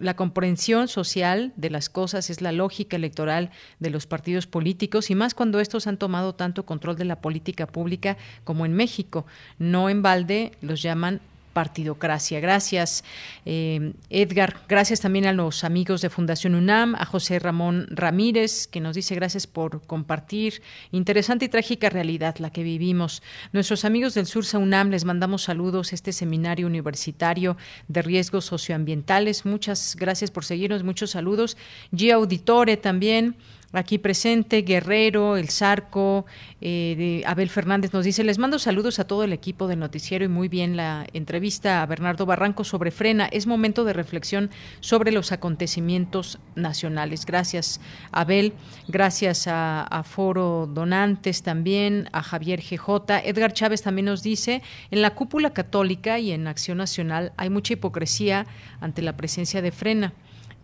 la, 0.00 0.16
comprensión 0.16 0.88
social 0.88 1.52
de 1.56 1.70
las 1.70 1.88
cosas, 1.88 2.30
es 2.30 2.40
la 2.40 2.52
lógica 2.52 2.96
electoral 2.96 3.50
de 3.78 3.90
los 3.90 4.06
partidos 4.06 4.46
políticos 4.46 5.10
y 5.10 5.14
más 5.14 5.34
cuando 5.34 5.60
estos 5.60 5.86
han 5.86 5.98
tomado 5.98 6.34
tanto 6.34 6.66
control 6.66 6.96
de 6.96 7.04
la 7.04 7.20
política 7.20 7.66
pública 7.66 8.16
como 8.44 8.66
en 8.66 8.72
México. 8.72 9.26
No 9.58 9.88
en 9.88 10.02
balde 10.02 10.52
los 10.60 10.82
llaman 10.82 11.20
partidocracia. 11.56 12.38
Gracias, 12.38 13.02
eh, 13.46 13.94
Edgar. 14.10 14.60
Gracias 14.68 15.00
también 15.00 15.24
a 15.24 15.32
los 15.32 15.64
amigos 15.64 16.02
de 16.02 16.10
Fundación 16.10 16.54
UNAM, 16.54 16.94
a 16.96 17.06
José 17.06 17.38
Ramón 17.38 17.86
Ramírez, 17.88 18.66
que 18.66 18.78
nos 18.78 18.94
dice 18.94 19.14
gracias 19.14 19.46
por 19.46 19.80
compartir. 19.86 20.60
Interesante 20.92 21.46
y 21.46 21.48
trágica 21.48 21.88
realidad 21.88 22.36
la 22.40 22.50
que 22.50 22.62
vivimos. 22.62 23.22
Nuestros 23.54 23.86
amigos 23.86 24.12
del 24.12 24.26
Sursa 24.26 24.58
UNAM 24.58 24.90
les 24.90 25.06
mandamos 25.06 25.44
saludos 25.44 25.94
este 25.94 26.12
seminario 26.12 26.66
universitario 26.66 27.56
de 27.88 28.02
riesgos 28.02 28.44
socioambientales. 28.44 29.46
Muchas 29.46 29.96
gracias 29.98 30.30
por 30.30 30.44
seguirnos. 30.44 30.84
Muchos 30.84 31.12
saludos. 31.12 31.56
G 31.90 32.12
Auditore 32.12 32.76
también 32.76 33.34
aquí 33.72 33.98
presente, 33.98 34.62
Guerrero, 34.62 35.36
El 35.36 35.50
Zarco, 35.50 36.26
eh, 36.60 37.22
Abel 37.26 37.50
Fernández 37.50 37.92
nos 37.92 38.04
dice, 38.04 38.24
les 38.24 38.38
mando 38.38 38.58
saludos 38.58 38.98
a 38.98 39.06
todo 39.06 39.24
el 39.24 39.32
equipo 39.32 39.68
del 39.68 39.78
noticiero 39.78 40.24
y 40.24 40.28
muy 40.28 40.48
bien 40.48 40.76
la 40.76 41.06
entrevista 41.12 41.82
a 41.82 41.86
Bernardo 41.86 42.26
Barranco 42.26 42.64
sobre 42.64 42.90
Frena. 42.90 43.26
Es 43.26 43.46
momento 43.46 43.84
de 43.84 43.92
reflexión 43.92 44.50
sobre 44.80 45.12
los 45.12 45.32
acontecimientos 45.32 46.38
nacionales. 46.54 47.26
Gracias, 47.26 47.80
Abel. 48.12 48.54
Gracias 48.88 49.46
a, 49.48 50.02
Foro 50.04 50.68
Donantes 50.72 51.42
también, 51.42 52.08
a 52.12 52.22
Javier 52.22 52.60
GJ. 52.60 53.20
Edgar 53.24 53.52
Chávez 53.52 53.82
también 53.82 54.06
nos 54.06 54.22
dice, 54.22 54.62
en 54.90 55.02
la 55.02 55.14
cúpula 55.14 55.50
católica 55.50 56.18
y 56.18 56.32
en 56.32 56.46
Acción 56.46 56.78
Nacional 56.78 57.32
hay 57.36 57.50
mucha 57.50 57.72
hipocresía 57.74 58.46
ante 58.80 59.02
la 59.02 59.16
presencia 59.16 59.62
de 59.62 59.72
Frena. 59.72 60.12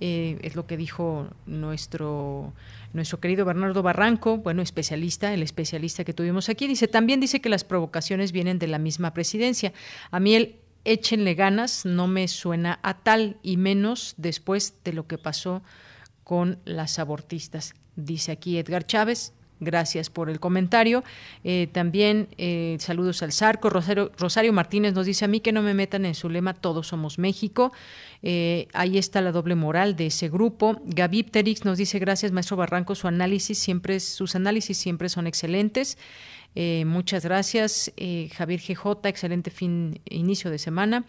Eh, 0.04 0.38
es 0.42 0.56
lo 0.56 0.66
que 0.66 0.76
dijo 0.76 1.28
nuestro 1.46 2.52
nuestro 2.92 3.20
querido 3.20 3.44
Bernardo 3.44 3.82
Barranco, 3.82 4.38
bueno, 4.38 4.62
especialista, 4.62 5.32
el 5.32 5.42
especialista 5.42 6.04
que 6.04 6.12
tuvimos 6.12 6.48
aquí, 6.48 6.66
dice, 6.66 6.88
también 6.88 7.20
dice 7.20 7.40
que 7.40 7.48
las 7.48 7.64
provocaciones 7.64 8.32
vienen 8.32 8.58
de 8.58 8.66
la 8.66 8.78
misma 8.78 9.14
presidencia. 9.14 9.72
A 10.10 10.20
mí 10.20 10.34
el 10.34 10.56
échenle 10.84 11.34
ganas 11.34 11.84
no 11.84 12.06
me 12.06 12.28
suena 12.28 12.80
a 12.82 12.98
tal 12.98 13.36
y 13.42 13.56
menos 13.56 14.14
después 14.16 14.74
de 14.84 14.92
lo 14.92 15.06
que 15.06 15.18
pasó 15.18 15.62
con 16.24 16.58
las 16.64 16.98
abortistas. 16.98 17.74
Dice 17.96 18.32
aquí 18.32 18.58
Edgar 18.58 18.86
Chávez, 18.86 19.32
Gracias 19.62 20.10
por 20.10 20.28
el 20.28 20.40
comentario. 20.40 21.04
Eh, 21.44 21.68
también 21.70 22.26
eh, 22.36 22.76
saludos 22.80 23.22
al 23.22 23.32
Zarco. 23.32 23.70
Rosario, 23.70 24.10
Rosario, 24.18 24.52
Martínez 24.52 24.92
nos 24.92 25.06
dice 25.06 25.24
a 25.24 25.28
mí 25.28 25.38
que 25.38 25.52
no 25.52 25.62
me 25.62 25.72
metan 25.72 26.04
en 26.04 26.16
su 26.16 26.28
lema 26.28 26.52
Todos 26.52 26.88
somos 26.88 27.16
México. 27.20 27.72
Eh, 28.24 28.66
ahí 28.72 28.98
está 28.98 29.20
la 29.20 29.30
doble 29.30 29.54
moral 29.54 29.94
de 29.94 30.06
ese 30.06 30.28
grupo. 30.28 30.80
Gaby 30.84 31.22
Pterix 31.22 31.64
nos 31.64 31.78
dice 31.78 32.00
gracias, 32.00 32.32
maestro 32.32 32.56
Barranco. 32.56 32.96
Su 32.96 33.06
análisis 33.06 33.56
siempre, 33.56 34.00
sus 34.00 34.34
análisis 34.34 34.76
siempre 34.76 35.08
son 35.08 35.28
excelentes. 35.28 35.96
muchas 36.84 37.24
gracias. 37.24 37.92
Javier 38.36 38.60
GJ, 38.60 39.08
excelente 39.08 39.52
fin, 39.52 40.00
inicio 40.10 40.50
de 40.50 40.58
semana. 40.58 41.04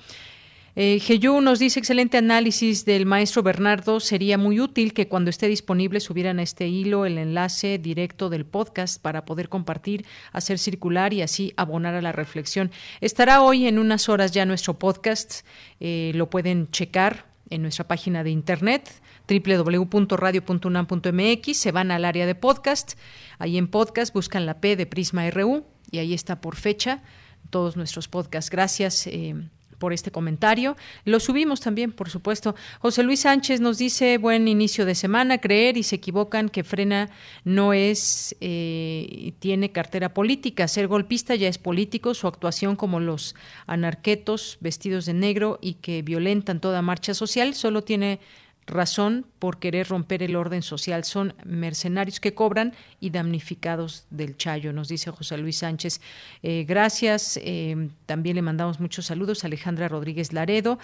Eh, 0.75 0.99
nos 1.41 1.59
dice 1.59 1.79
excelente 1.79 2.17
análisis 2.17 2.83
del 2.83 3.05
maestro 3.05 3.43
Bernardo. 3.43 3.99
Sería 3.99 4.39
muy 4.39 4.59
útil 4.59 4.93
que 4.93 5.07
cuando 5.07 5.29
esté 5.29 5.47
disponible 5.47 5.99
subieran 5.99 6.39
a 6.39 6.43
este 6.43 6.67
hilo 6.67 7.05
el 7.05 7.19
enlace 7.19 7.77
directo 7.77 8.29
del 8.29 8.45
podcast 8.45 9.01
para 9.01 9.25
poder 9.25 9.49
compartir, 9.49 10.05
hacer 10.31 10.57
circular 10.57 11.13
y 11.13 11.21
así 11.21 11.53
abonar 11.57 11.93
a 11.93 12.01
la 12.01 12.11
reflexión. 12.11 12.71
Estará 13.01 13.41
hoy 13.41 13.67
en 13.67 13.77
unas 13.77 14.09
horas 14.09 14.31
ya 14.31 14.45
nuestro 14.45 14.79
podcast. 14.79 15.45
Eh, 15.79 16.11
lo 16.15 16.27
pueden 16.29 16.71
checar 16.71 17.27
en 17.51 17.61
nuestra 17.61 17.87
página 17.87 18.23
de 18.23 18.31
internet 18.31 18.89
www.radio.unam.mx. 19.27 21.57
Se 21.57 21.71
van 21.71 21.91
al 21.91 22.03
área 22.03 22.25
de 22.25 22.33
podcast. 22.33 22.93
Ahí 23.37 23.59
en 23.59 23.67
podcast 23.67 24.11
buscan 24.13 24.47
la 24.47 24.59
P 24.59 24.75
de 24.75 24.87
Prisma 24.87 25.29
RU 25.29 25.67
y 25.91 25.99
ahí 25.99 26.15
está 26.15 26.41
por 26.41 26.55
fecha 26.55 27.03
todos 27.51 27.77
nuestros 27.77 28.07
podcasts. 28.07 28.49
Gracias. 28.49 29.05
Eh, 29.05 29.35
por 29.83 29.91
este 29.91 30.11
comentario. 30.11 30.77
Lo 31.03 31.19
subimos 31.19 31.59
también, 31.59 31.91
por 31.91 32.09
supuesto. 32.09 32.55
José 32.79 33.03
Luis 33.03 33.19
Sánchez 33.19 33.59
nos 33.59 33.77
dice, 33.77 34.17
buen 34.17 34.47
inicio 34.47 34.85
de 34.85 34.95
semana, 34.95 35.39
creer 35.39 35.75
y 35.75 35.83
se 35.83 35.97
equivocan 35.97 36.47
que 36.47 36.63
Frena 36.63 37.09
no 37.43 37.73
es, 37.73 38.33
eh, 38.39 39.33
tiene 39.39 39.73
cartera 39.73 40.13
política. 40.13 40.69
Ser 40.69 40.87
golpista 40.87 41.35
ya 41.35 41.49
es 41.49 41.57
político, 41.57 42.13
su 42.13 42.27
actuación 42.27 42.77
como 42.77 43.01
los 43.01 43.35
anarquetos 43.67 44.57
vestidos 44.61 45.05
de 45.05 45.15
negro 45.15 45.59
y 45.61 45.73
que 45.73 46.01
violentan 46.01 46.61
toda 46.61 46.81
marcha 46.81 47.13
social 47.13 47.53
solo 47.53 47.83
tiene 47.83 48.21
razón 48.65 49.25
por 49.39 49.59
querer 49.59 49.87
romper 49.87 50.23
el 50.23 50.35
orden 50.35 50.61
social. 50.61 51.03
Son 51.03 51.33
mercenarios 51.43 52.19
que 52.19 52.33
cobran 52.33 52.73
y 52.99 53.09
damnificados 53.09 54.05
del 54.09 54.37
Chayo, 54.37 54.73
nos 54.73 54.87
dice 54.87 55.11
José 55.11 55.37
Luis 55.37 55.57
Sánchez. 55.57 56.01
Eh, 56.41 56.65
gracias. 56.67 57.39
Eh, 57.41 57.89
también 58.05 58.35
le 58.35 58.41
mandamos 58.41 58.79
muchos 58.79 59.05
saludos 59.05 59.43
a 59.43 59.47
Alejandra 59.47 59.87
Rodríguez 59.87 60.33
Laredo. 60.33 60.79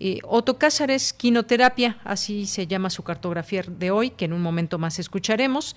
Eh, 0.00 0.18
Otto 0.24 0.58
Cázares, 0.58 1.12
quinoterapia, 1.12 1.98
así 2.04 2.46
se 2.46 2.66
llama 2.66 2.90
su 2.90 3.04
cartografía 3.04 3.62
de 3.62 3.90
hoy, 3.90 4.10
que 4.10 4.24
en 4.24 4.32
un 4.32 4.42
momento 4.42 4.78
más 4.78 4.98
escucharemos. 4.98 5.76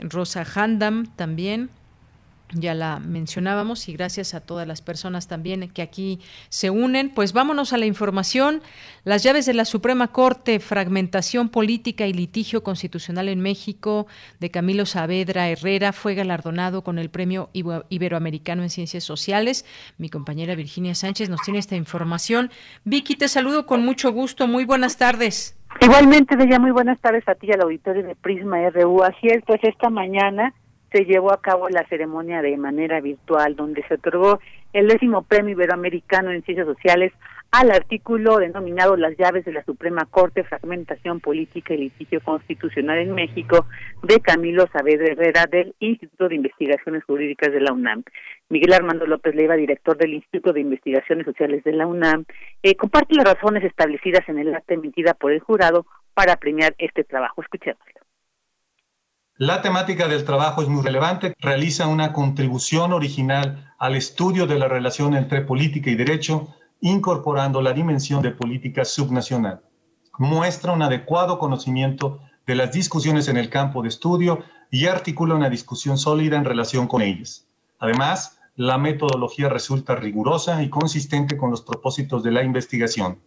Rosa 0.00 0.44
Handam 0.56 1.14
también 1.14 1.70
ya 2.54 2.74
la 2.74 2.98
mencionábamos 2.98 3.88
y 3.88 3.92
gracias 3.92 4.34
a 4.34 4.40
todas 4.40 4.66
las 4.66 4.80
personas 4.80 5.28
también 5.28 5.68
que 5.70 5.82
aquí 5.82 6.20
se 6.48 6.70
unen. 6.70 7.10
Pues 7.10 7.32
vámonos 7.32 7.72
a 7.72 7.78
la 7.78 7.86
información. 7.86 8.62
Las 9.04 9.22
llaves 9.22 9.46
de 9.46 9.54
la 9.54 9.64
Suprema 9.64 10.08
Corte, 10.08 10.60
fragmentación 10.60 11.48
política 11.48 12.06
y 12.06 12.12
litigio 12.12 12.62
constitucional 12.62 13.28
en 13.28 13.40
México 13.40 14.06
de 14.40 14.50
Camilo 14.50 14.86
Saavedra 14.86 15.48
Herrera 15.48 15.92
fue 15.92 16.14
galardonado 16.14 16.82
con 16.82 16.98
el 16.98 17.10
Premio 17.10 17.50
Iberoamericano 17.52 18.62
en 18.62 18.70
Ciencias 18.70 19.04
Sociales. 19.04 19.64
Mi 19.98 20.08
compañera 20.08 20.54
Virginia 20.54 20.94
Sánchez 20.94 21.28
nos 21.28 21.42
tiene 21.42 21.58
esta 21.58 21.76
información. 21.76 22.50
Vicky, 22.84 23.16
te 23.16 23.28
saludo 23.28 23.66
con 23.66 23.84
mucho 23.84 24.12
gusto. 24.12 24.46
Muy 24.46 24.64
buenas 24.64 24.96
tardes. 24.96 25.54
Igualmente, 25.80 26.34
Bella, 26.34 26.58
muy 26.58 26.70
buenas 26.70 26.98
tardes 27.00 27.28
a 27.28 27.34
ti 27.34 27.52
al 27.52 27.60
auditorio 27.60 28.02
de 28.02 28.16
Prisma 28.16 28.68
RU. 28.70 29.02
Así 29.02 29.28
es, 29.28 29.44
pues 29.46 29.60
esta 29.62 29.90
mañana 29.90 30.54
se 30.92 31.04
llevó 31.04 31.32
a 31.32 31.40
cabo 31.40 31.68
la 31.68 31.86
ceremonia 31.88 32.42
de 32.42 32.56
manera 32.56 33.00
virtual, 33.00 33.56
donde 33.56 33.82
se 33.86 33.94
otorgó 33.94 34.40
el 34.72 34.88
décimo 34.88 35.22
premio 35.22 35.52
iberoamericano 35.52 36.30
en 36.30 36.42
ciencias 36.42 36.66
sociales 36.66 37.12
al 37.50 37.70
artículo 37.70 38.36
denominado 38.36 38.96
Las 38.96 39.16
llaves 39.16 39.44
de 39.44 39.52
la 39.52 39.64
Suprema 39.64 40.04
Corte, 40.04 40.44
Fragmentación 40.44 41.20
Política 41.20 41.72
y 41.72 41.78
Litigio 41.78 42.20
Constitucional 42.20 42.98
en 42.98 43.14
México, 43.14 43.66
de 44.02 44.20
Camilo 44.20 44.66
Saavedra 44.70 45.12
Herrera 45.12 45.46
del 45.50 45.74
Instituto 45.78 46.28
de 46.28 46.34
Investigaciones 46.34 47.04
Jurídicas 47.04 47.52
de 47.52 47.60
la 47.60 47.72
UNAM. 47.72 48.04
Miguel 48.50 48.74
Armando 48.74 49.06
López 49.06 49.34
Leiva, 49.34 49.56
director 49.56 49.96
del 49.96 50.14
Instituto 50.14 50.52
de 50.52 50.60
Investigaciones 50.60 51.24
Sociales 51.24 51.64
de 51.64 51.72
la 51.72 51.86
UNAM, 51.86 52.24
eh, 52.62 52.76
comparte 52.76 53.14
las 53.14 53.32
razones 53.32 53.64
establecidas 53.64 54.28
en 54.28 54.38
el 54.38 54.54
acta 54.54 54.74
emitida 54.74 55.14
por 55.14 55.32
el 55.32 55.40
jurado 55.40 55.86
para 56.12 56.36
premiar 56.36 56.74
este 56.78 57.04
trabajo. 57.04 57.40
Escuchémoslo. 57.40 57.97
La 59.40 59.62
temática 59.62 60.08
del 60.08 60.24
trabajo 60.24 60.62
es 60.62 60.68
muy 60.68 60.82
relevante, 60.82 61.32
realiza 61.38 61.86
una 61.86 62.12
contribución 62.12 62.92
original 62.92 63.72
al 63.78 63.94
estudio 63.94 64.48
de 64.48 64.58
la 64.58 64.66
relación 64.66 65.14
entre 65.14 65.42
política 65.42 65.90
y 65.90 65.94
derecho, 65.94 66.48
incorporando 66.80 67.62
la 67.62 67.72
dimensión 67.72 68.20
de 68.20 68.32
política 68.32 68.84
subnacional. 68.84 69.60
Muestra 70.18 70.72
un 70.72 70.82
adecuado 70.82 71.38
conocimiento 71.38 72.18
de 72.48 72.56
las 72.56 72.72
discusiones 72.72 73.28
en 73.28 73.36
el 73.36 73.48
campo 73.48 73.80
de 73.80 73.90
estudio 73.90 74.42
y 74.72 74.86
articula 74.86 75.36
una 75.36 75.48
discusión 75.48 75.98
sólida 75.98 76.36
en 76.36 76.44
relación 76.44 76.88
con 76.88 77.00
ellas. 77.00 77.46
Además, 77.78 78.40
la 78.56 78.76
metodología 78.76 79.48
resulta 79.48 79.94
rigurosa 79.94 80.64
y 80.64 80.68
consistente 80.68 81.36
con 81.36 81.52
los 81.52 81.62
propósitos 81.62 82.24
de 82.24 82.32
la 82.32 82.42
investigación. 82.42 83.20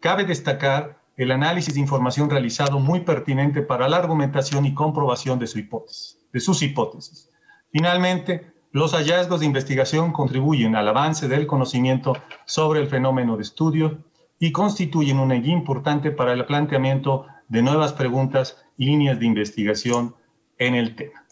Cabe 0.00 0.24
destacar 0.24 1.01
el 1.16 1.30
análisis 1.30 1.74
de 1.74 1.80
información 1.80 2.30
realizado 2.30 2.78
muy 2.78 3.00
pertinente 3.00 3.62
para 3.62 3.88
la 3.88 3.98
argumentación 3.98 4.64
y 4.64 4.74
comprobación 4.74 5.38
de, 5.38 5.46
su 5.46 5.58
hipótesis, 5.58 6.18
de 6.32 6.40
sus 6.40 6.62
hipótesis. 6.62 7.30
Finalmente, 7.70 8.52
los 8.72 8.94
hallazgos 8.94 9.40
de 9.40 9.46
investigación 9.46 10.12
contribuyen 10.12 10.76
al 10.76 10.88
avance 10.88 11.28
del 11.28 11.46
conocimiento 11.46 12.16
sobre 12.46 12.80
el 12.80 12.88
fenómeno 12.88 13.36
de 13.36 13.42
estudio 13.42 13.98
y 14.38 14.50
constituyen 14.50 15.18
una 15.18 15.34
guía 15.34 15.52
importante 15.52 16.10
para 16.10 16.32
el 16.32 16.46
planteamiento 16.46 17.26
de 17.48 17.62
nuevas 17.62 17.92
preguntas 17.92 18.64
y 18.78 18.86
líneas 18.86 19.20
de 19.20 19.26
investigación 19.26 20.14
en 20.58 20.74
el 20.74 20.96
tema. 20.96 21.22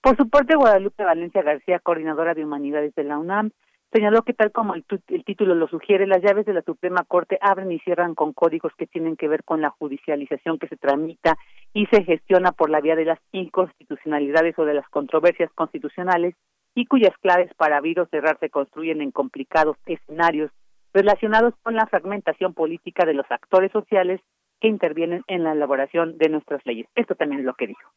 Por 0.00 0.16
su 0.16 0.28
parte, 0.28 0.56
Guadalupe 0.56 1.04
Valencia 1.04 1.42
García, 1.42 1.78
coordinadora 1.78 2.32
de 2.32 2.44
Humanidades 2.44 2.94
de 2.94 3.04
la 3.04 3.18
UNAM, 3.18 3.50
Señaló 3.92 4.22
que 4.22 4.34
tal 4.34 4.52
como 4.52 4.74
el, 4.74 4.84
título 5.24 5.56
lo 5.56 5.66
sugiere, 5.66 6.06
las 6.06 6.22
llaves 6.22 6.46
de 6.46 6.52
la 6.52 6.62
Suprema 6.62 7.02
Corte 7.02 7.38
abren 7.40 7.72
y 7.72 7.80
cierran 7.80 8.14
con 8.14 8.32
códigos 8.32 8.72
que 8.78 8.86
tienen 8.86 9.16
que 9.16 9.26
ver 9.26 9.42
con 9.42 9.60
la 9.60 9.70
judicialización 9.70 10.60
que 10.60 10.68
se 10.68 10.76
tramita 10.76 11.36
y 11.74 11.86
se 11.86 12.04
gestiona 12.04 12.52
por 12.52 12.70
la 12.70 12.80
vía 12.80 12.94
de 12.94 13.04
las 13.04 13.18
inconstitucionalidades 13.32 14.56
o 14.60 14.64
de 14.64 14.74
las 14.74 14.88
controversias 14.90 15.50
constitucionales 15.54 16.36
y 16.76 16.86
cuyas 16.86 17.16
claves 17.20 17.52
para 17.54 17.78
abrir 17.78 17.98
o 17.98 18.06
cerrar 18.06 18.38
se 18.38 18.48
construyen 18.48 19.00
en 19.00 19.10
complicados 19.10 19.76
escenarios 19.86 20.52
relacionados 20.94 21.54
con 21.62 21.74
la 21.74 21.86
fragmentación 21.86 22.54
política 22.54 23.04
de 23.04 23.14
los 23.14 23.28
actores 23.28 23.72
sociales 23.72 24.20
que 24.60 24.68
intervienen 24.68 25.24
en 25.26 25.42
la 25.42 25.52
elaboración 25.52 26.16
de 26.16 26.28
nuestras 26.28 26.64
leyes. 26.64 26.86
Esto 26.94 27.16
también 27.16 27.40
es 27.40 27.46
lo 27.46 27.54
que 27.54 27.66
dijo. 27.66 27.90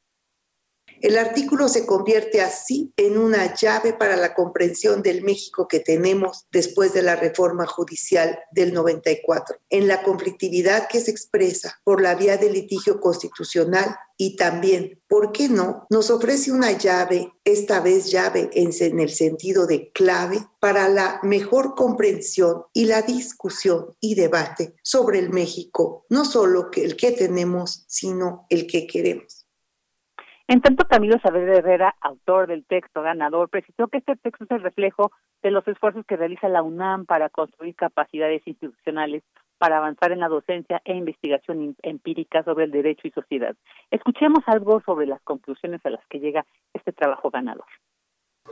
El 1.03 1.17
artículo 1.17 1.67
se 1.67 1.85
convierte 1.85 2.39
así 2.39 2.93
en 2.95 3.17
una 3.17 3.53
llave 3.55 3.91
para 3.91 4.15
la 4.15 4.33
comprensión 4.33 5.01
del 5.01 5.21
México 5.21 5.67
que 5.67 5.81
tenemos 5.81 6.47
después 6.49 6.93
de 6.93 7.01
la 7.01 7.17
reforma 7.17 7.67
judicial 7.67 8.39
del 8.53 8.73
94, 8.73 9.57
en 9.69 9.89
la 9.89 10.01
conflictividad 10.01 10.87
que 10.87 11.01
se 11.01 11.11
expresa 11.11 11.77
por 11.83 12.01
la 12.01 12.15
vía 12.15 12.37
del 12.37 12.53
litigio 12.53 13.01
constitucional 13.01 13.97
y 14.15 14.37
también, 14.37 15.01
¿por 15.09 15.33
qué 15.33 15.49
no?, 15.49 15.87
nos 15.89 16.09
ofrece 16.09 16.53
una 16.53 16.71
llave, 16.71 17.33
esta 17.43 17.81
vez 17.81 18.09
llave 18.09 18.49
en, 18.53 18.69
en, 18.79 19.01
el 19.01 19.09
sentido 19.09 19.67
de 19.67 19.91
clave, 19.91 20.47
para 20.61 20.87
la 20.87 21.19
mejor 21.21 21.75
comprensión 21.75 22.63
y 22.71 22.85
la 22.85 23.01
discusión 23.01 23.93
y 23.99 24.15
debate 24.15 24.75
sobre 24.81 25.19
el 25.19 25.31
México, 25.31 26.05
no 26.07 26.23
solo 26.23 26.69
el 26.73 26.95
que 26.95 27.11
tenemos, 27.11 27.83
sino 27.89 28.45
el 28.49 28.67
que 28.67 28.87
queremos. 28.87 29.42
En 30.47 30.59
tanto, 30.59 30.85
Camilo 30.85 31.17
Saavedra 31.19 31.55
Herrera, 31.55 31.95
autor 32.01 32.47
del 32.47 32.65
texto 32.65 33.01
ganador, 33.01 33.49
precisó 33.49 33.87
que 33.87 33.99
este 33.99 34.17
texto 34.17 34.43
es 34.43 34.51
el 34.51 34.61
reflejo 34.61 35.11
de 35.41 35.51
los 35.51 35.65
esfuerzos 35.67 36.05
que 36.05 36.17
realiza 36.17 36.49
la 36.49 36.61
UNAM 36.61 37.05
para 37.05 37.29
construir 37.29 37.75
capacidades 37.75 38.41
institucionales 38.45 39.23
para 39.57 39.77
avanzar 39.77 40.11
en 40.11 40.19
la 40.19 40.27
docencia 40.27 40.81
e 40.83 40.95
investigación 40.95 41.77
empírica 41.81 42.43
sobre 42.43 42.65
el 42.65 42.71
derecho 42.71 43.07
y 43.07 43.11
sociedad. 43.11 43.55
Escuchemos 43.89 44.43
algo 44.47 44.81
sobre 44.81 45.05
las 45.05 45.21
conclusiones 45.21 45.79
a 45.85 45.91
las 45.91 46.05
que 46.07 46.19
llega 46.19 46.45
este 46.73 46.91
trabajo 46.91 47.29
ganador 47.29 47.65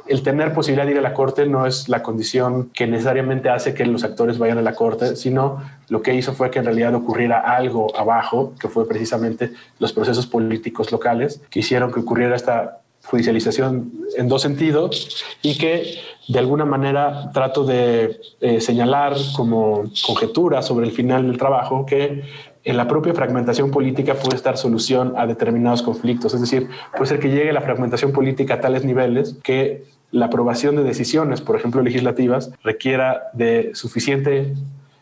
el 0.07 0.23
tener 0.23 0.53
posibilidad 0.53 0.85
de 0.85 0.91
ir 0.91 0.97
a 0.97 1.01
la 1.01 1.13
corte 1.13 1.45
no 1.45 1.65
es 1.65 1.87
la 1.87 2.03
condición 2.03 2.69
que 2.73 2.87
necesariamente 2.87 3.49
hace 3.49 3.73
que 3.73 3.85
los 3.85 4.03
actores 4.03 4.37
vayan 4.37 4.57
a 4.57 4.61
la 4.61 4.75
corte, 4.75 5.15
sino 5.15 5.61
lo 5.89 6.01
que 6.01 6.13
hizo 6.13 6.33
fue 6.33 6.51
que 6.51 6.59
en 6.59 6.65
realidad 6.65 6.93
ocurriera 6.95 7.39
algo 7.39 7.95
abajo, 7.97 8.53
que 8.59 8.67
fue 8.67 8.87
precisamente 8.87 9.51
los 9.79 9.93
procesos 9.93 10.27
políticos 10.27 10.91
locales 10.91 11.41
que 11.49 11.59
hicieron 11.59 11.91
que 11.91 11.99
ocurriera 12.01 12.35
esta 12.35 12.79
judicialización 13.05 13.91
en 14.15 14.27
dos 14.27 14.41
sentidos 14.41 15.23
y 15.41 15.57
que 15.57 15.95
de 16.27 16.39
alguna 16.39 16.65
manera 16.65 17.31
trato 17.33 17.63
de 17.63 18.19
eh, 18.41 18.61
señalar 18.61 19.15
como 19.35 19.85
conjetura 20.05 20.61
sobre 20.61 20.85
el 20.85 20.91
final 20.91 21.25
del 21.27 21.37
trabajo 21.37 21.85
que 21.85 22.23
en 22.63 22.77
la 22.77 22.87
propia 22.87 23.13
fragmentación 23.13 23.71
política 23.71 24.15
puede 24.15 24.35
estar 24.35 24.57
solución 24.57 25.13
a 25.17 25.25
determinados 25.25 25.81
conflictos. 25.81 26.33
Es 26.33 26.41
decir, 26.41 26.69
puede 26.91 27.07
ser 27.07 27.19
que 27.19 27.29
llegue 27.29 27.53
la 27.53 27.61
fragmentación 27.61 28.11
política 28.11 28.55
a 28.55 28.61
tales 28.61 28.85
niveles 28.85 29.37
que 29.43 29.83
la 30.11 30.27
aprobación 30.27 30.75
de 30.75 30.83
decisiones, 30.83 31.41
por 31.41 31.55
ejemplo, 31.55 31.81
legislativas, 31.81 32.51
requiera 32.63 33.29
de 33.33 33.71
suficiente 33.73 34.53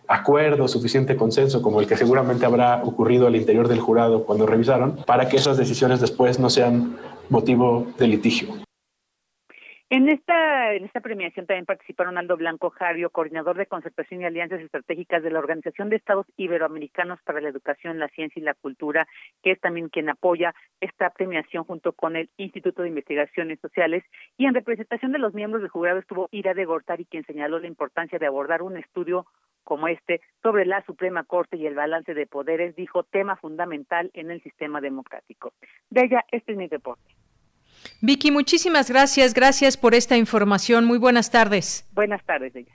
acuerdo, 0.07 0.67
suficiente 0.67 1.15
consenso, 1.15 1.61
como 1.61 1.79
el 1.79 1.87
que 1.87 1.95
seguramente 1.95 2.45
habrá 2.45 2.81
ocurrido 2.83 3.27
al 3.27 3.35
interior 3.35 3.67
del 3.67 3.79
jurado 3.79 4.25
cuando 4.25 4.45
revisaron, 4.45 4.97
para 5.05 5.29
que 5.29 5.37
esas 5.37 5.57
decisiones 5.57 5.99
después 5.99 6.39
no 6.39 6.49
sean 6.49 6.97
motivo 7.29 7.87
de 7.97 8.07
litigio. 8.07 8.68
En 9.91 10.07
esta, 10.07 10.75
en 10.75 10.85
esta 10.85 10.99
premiación 10.99 11.47
también 11.47 11.65
participaron 11.65 12.19
Aldo 12.19 12.37
Blanco 12.37 12.69
Jario, 12.69 13.09
coordinador 13.09 13.57
de 13.57 13.65
concertación 13.65 14.21
y 14.21 14.25
alianzas 14.25 14.61
estratégicas 14.61 15.23
de 15.23 15.31
la 15.31 15.39
Organización 15.39 15.89
de 15.89 15.95
Estados 15.95 16.27
Iberoamericanos 16.37 17.19
para 17.23 17.41
la 17.41 17.49
Educación, 17.49 17.97
la 17.97 18.07
Ciencia 18.09 18.39
y 18.39 18.43
la 18.43 18.53
Cultura, 18.53 19.07
que 19.41 19.49
es 19.49 19.59
también 19.59 19.89
quien 19.89 20.07
apoya 20.09 20.53
esta 20.79 21.09
premiación 21.09 21.63
junto 21.63 21.93
con 21.93 22.15
el 22.15 22.29
Instituto 22.37 22.83
de 22.83 22.89
Investigaciones 22.89 23.59
Sociales. 23.61 24.03
Y 24.37 24.45
en 24.45 24.53
representación 24.53 25.11
de 25.11 25.17
los 25.17 25.33
miembros 25.33 25.63
del 25.63 25.71
jurado 25.71 25.97
estuvo 25.97 26.29
Ira 26.29 26.53
de 26.53 26.65
Gortari, 26.65 27.05
quien 27.05 27.25
señaló 27.25 27.57
la 27.57 27.65
importancia 27.65 28.19
de 28.19 28.27
abordar 28.27 28.61
un 28.61 28.77
estudio 28.77 29.25
como 29.63 29.87
este 29.87 30.21
sobre 30.43 30.67
la 30.67 30.85
Suprema 30.85 31.23
Corte 31.23 31.57
y 31.57 31.65
el 31.65 31.73
balance 31.73 32.13
de 32.13 32.27
poderes, 32.27 32.75
dijo 32.75 33.01
tema 33.01 33.37
fundamental 33.37 34.11
en 34.13 34.29
el 34.29 34.43
sistema 34.43 34.81
democrático. 34.81 35.53
De 35.89 36.01
ella, 36.05 36.23
este 36.31 36.51
es 36.51 36.57
mi 36.59 36.67
reporte. 36.67 37.15
Vicky, 38.01 38.31
muchísimas 38.31 38.89
gracias. 38.89 39.33
Gracias 39.33 39.77
por 39.77 39.93
esta 39.95 40.17
información. 40.17 40.85
Muy 40.85 40.97
buenas 40.97 41.31
tardes. 41.31 41.87
Buenas 41.93 42.23
tardes, 42.25 42.55
ella. 42.55 42.73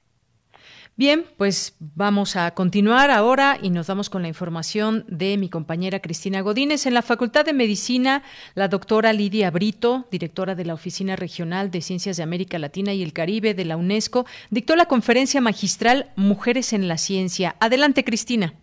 Bien, 0.97 1.25
pues 1.37 1.77
vamos 1.81 2.37
a 2.37 2.55
continuar 2.55 3.11
ahora 3.11 3.59
y 3.61 3.71
nos 3.71 3.89
vamos 3.89 4.09
con 4.11 4.23
la 4.23 4.29
información 4.29 5.05
de 5.09 5.37
mi 5.39 5.51
compañera 5.51 5.99
Cristina 5.99 6.41
Godínez. 6.41 6.87
En 6.87 6.95
la 6.95 7.03
Facultad 7.03 7.45
de 7.45 7.53
Medicina, 7.53 8.23
la 8.55 8.69
doctora 8.69 9.13
Lidia 9.13 9.51
Brito, 9.51 10.07
directora 10.13 10.55
de 10.55 10.65
la 10.65 10.75
Oficina 10.75 11.17
Regional 11.17 11.73
de 11.73 11.81
Ciencias 11.81 12.17
de 12.17 12.23
América 12.23 12.61
Latina 12.61 12.93
y 12.93 13.03
el 13.03 13.13
Caribe 13.13 13.55
de 13.55 13.65
la 13.65 13.77
UNESCO, 13.77 14.25
dictó 14.51 14.77
la 14.77 14.87
conferencia 14.87 15.41
magistral 15.41 16.13
Mujeres 16.15 16.73
en 16.73 16.87
la 16.87 16.97
Ciencia. 16.97 17.57
Adelante, 17.59 18.05
Cristina. 18.05 18.55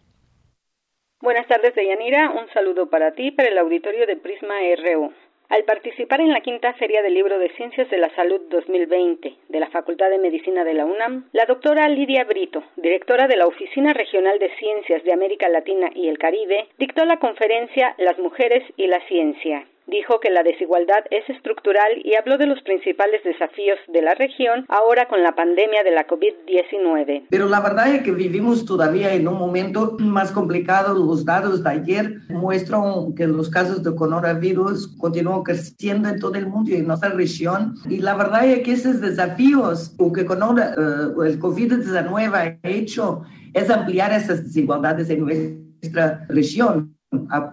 Buenas 1.22 1.48
tardes, 1.48 1.76
Deyanira. 1.76 2.32
Un 2.32 2.48
saludo 2.54 2.90
para 2.90 3.12
ti, 3.12 3.32
para 3.32 3.50
el 3.50 3.58
auditorio 3.58 4.08
de 4.08 4.16
Prisma 4.16 4.56
RU. 4.78 5.12
Al 5.52 5.66
participar 5.66 6.22
en 6.22 6.32
la 6.32 6.40
quinta 6.40 6.72
Feria 6.76 7.02
del 7.02 7.14
Libro 7.14 7.38
de 7.38 7.50
Ciencias 7.50 7.90
de 7.90 7.98
la 7.98 8.10
Salud 8.16 8.40
2020 8.50 9.36
de 9.50 9.60
la 9.60 9.70
Facultad 9.70 10.10
de 10.10 10.18
Medicina 10.18 10.64
de 10.64 10.74
la 10.74 10.86
UNAM, 10.86 11.28
la 11.34 11.44
doctora 11.44 11.90
Lidia 11.90 12.24
Brito, 12.24 12.64
directora 12.78 13.28
de 13.28 13.36
la 13.36 13.48
Oficina 13.48 13.92
Regional 13.92 14.40
de 14.40 14.50
Ciencias 14.56 15.04
de 15.04 15.12
América 15.12 15.50
Latina 15.50 15.90
y 15.94 16.08
el 16.08 16.20
Caribe, 16.20 16.70
dictó 16.78 17.04
la 17.04 17.20
conferencia 17.20 17.96
Las 17.98 18.18
mujeres 18.18 18.64
y 18.78 18.88
la 18.88 19.06
ciencia. 19.08 19.66
Dijo 19.92 20.22
que 20.22 20.30
la 20.30 20.42
desigualdad 20.42 21.04
es 21.12 21.30
estructural 21.30 21.92
y 22.06 22.16
habló 22.16 22.38
de 22.38 22.46
los 22.46 22.62
principales 22.62 23.22
desafíos 23.26 23.78
de 23.90 24.02
la 24.02 24.16
región 24.16 24.64
ahora 24.70 25.10
con 25.10 25.22
la 25.22 25.36
pandemia 25.36 25.84
de 25.84 25.92
la 25.92 26.08
COVID-19. 26.08 27.26
Pero 27.30 27.50
la 27.50 27.60
verdad 27.60 27.94
es 27.94 28.02
que 28.02 28.14
vivimos 28.14 28.64
todavía 28.64 29.14
en 29.14 29.28
un 29.28 29.38
momento 29.38 29.98
más 30.00 30.32
complicado. 30.32 30.94
Los 30.94 31.26
datos 31.26 31.62
de 31.62 31.70
ayer 31.70 32.22
muestran 32.30 33.14
que 33.16 33.28
los 33.28 33.50
casos 33.50 33.84
de 33.84 33.94
coronavirus 33.94 34.96
continúan 34.98 35.44
creciendo 35.44 36.08
en 36.08 36.20
todo 36.22 36.36
el 36.36 36.48
mundo 36.48 36.72
y 36.72 36.76
en 36.76 36.88
nuestra 36.88 37.10
región. 37.10 37.76
Y 37.90 37.98
la 37.98 38.16
verdad 38.16 38.46
es 38.46 38.62
que 38.62 38.72
esos 38.72 39.02
desafíos 39.02 39.94
que 39.98 40.22
uh, 40.22 41.22
el 41.24 41.38
COVID-19 41.38 42.34
ha 42.34 42.70
hecho 42.70 43.24
es 43.54 43.70
ampliar 43.70 44.14
esas 44.14 44.46
desigualdades 44.46 45.10
en 45.10 45.20
nuestra 45.20 46.26
región. 46.30 46.96
Ha 47.30 47.52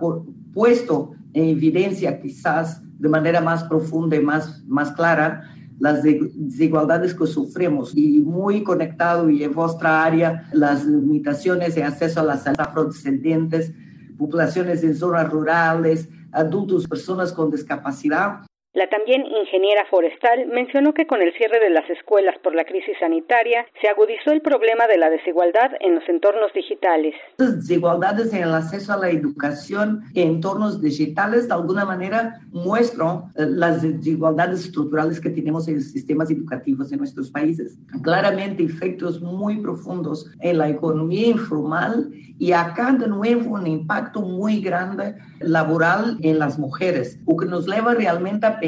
puesto 0.54 1.17
en 1.32 1.44
evidencia 1.44 2.20
quizás 2.20 2.82
de 2.98 3.08
manera 3.08 3.40
más 3.40 3.64
profunda 3.64 4.16
y 4.16 4.20
más, 4.20 4.62
más 4.66 4.92
clara 4.92 5.44
las 5.78 6.02
desigualdades 6.02 7.14
que 7.14 7.26
sufrimos. 7.26 7.96
Y 7.96 8.18
muy 8.20 8.64
conectado 8.64 9.30
y 9.30 9.44
en 9.44 9.54
vuestra 9.54 10.04
área 10.04 10.48
las 10.52 10.84
limitaciones 10.84 11.74
de 11.74 11.84
acceso 11.84 12.20
a 12.20 12.24
las 12.24 12.46
afrodescendientes, 12.46 13.72
poblaciones 14.16 14.82
en 14.82 14.96
zonas 14.96 15.30
rurales, 15.30 16.08
adultos, 16.32 16.86
personas 16.86 17.32
con 17.32 17.50
discapacidad 17.50 18.47
la 18.78 18.88
también 18.88 19.26
ingeniera 19.26 19.84
forestal 19.90 20.46
mencionó 20.46 20.94
que 20.94 21.08
con 21.08 21.20
el 21.20 21.32
cierre 21.34 21.58
de 21.58 21.68
las 21.68 21.90
escuelas 21.90 22.36
por 22.44 22.54
la 22.54 22.64
crisis 22.64 22.96
sanitaria 23.00 23.66
se 23.80 23.88
agudizó 23.88 24.30
el 24.30 24.40
problema 24.40 24.86
de 24.86 24.96
la 24.96 25.10
desigualdad 25.10 25.72
en 25.80 25.96
los 25.96 26.08
entornos 26.08 26.52
digitales. 26.54 27.12
Las 27.38 27.56
desigualdades 27.56 28.32
en 28.32 28.44
el 28.44 28.54
acceso 28.54 28.92
a 28.92 28.98
la 28.98 29.10
educación 29.10 30.04
en 30.14 30.28
entornos 30.28 30.80
digitales 30.80 31.48
de 31.48 31.54
alguna 31.54 31.84
manera 31.84 32.38
muestran 32.52 33.32
eh, 33.34 33.46
las 33.48 33.82
desigualdades 33.82 34.66
estructurales 34.66 35.20
que 35.20 35.30
tenemos 35.30 35.66
en 35.66 35.74
los 35.76 35.90
sistemas 35.90 36.30
educativos 36.30 36.90
de 36.90 36.98
nuestros 36.98 37.32
países. 37.32 37.76
Claramente 38.04 38.62
efectos 38.62 39.20
muy 39.20 39.56
profundos 39.56 40.30
en 40.40 40.58
la 40.58 40.68
economía 40.68 41.26
informal 41.26 42.12
y 42.38 42.52
acá 42.52 42.92
de 42.92 43.08
nuevo 43.08 43.56
un 43.56 43.66
impacto 43.66 44.20
muy 44.20 44.60
grande 44.60 45.16
laboral 45.40 46.16
en 46.22 46.38
las 46.38 46.60
mujeres, 46.60 47.18
lo 47.26 47.36
que 47.36 47.46
nos 47.46 47.66
lleva 47.66 47.94
realmente 47.94 48.46
a 48.46 48.60
pensar 48.60 48.67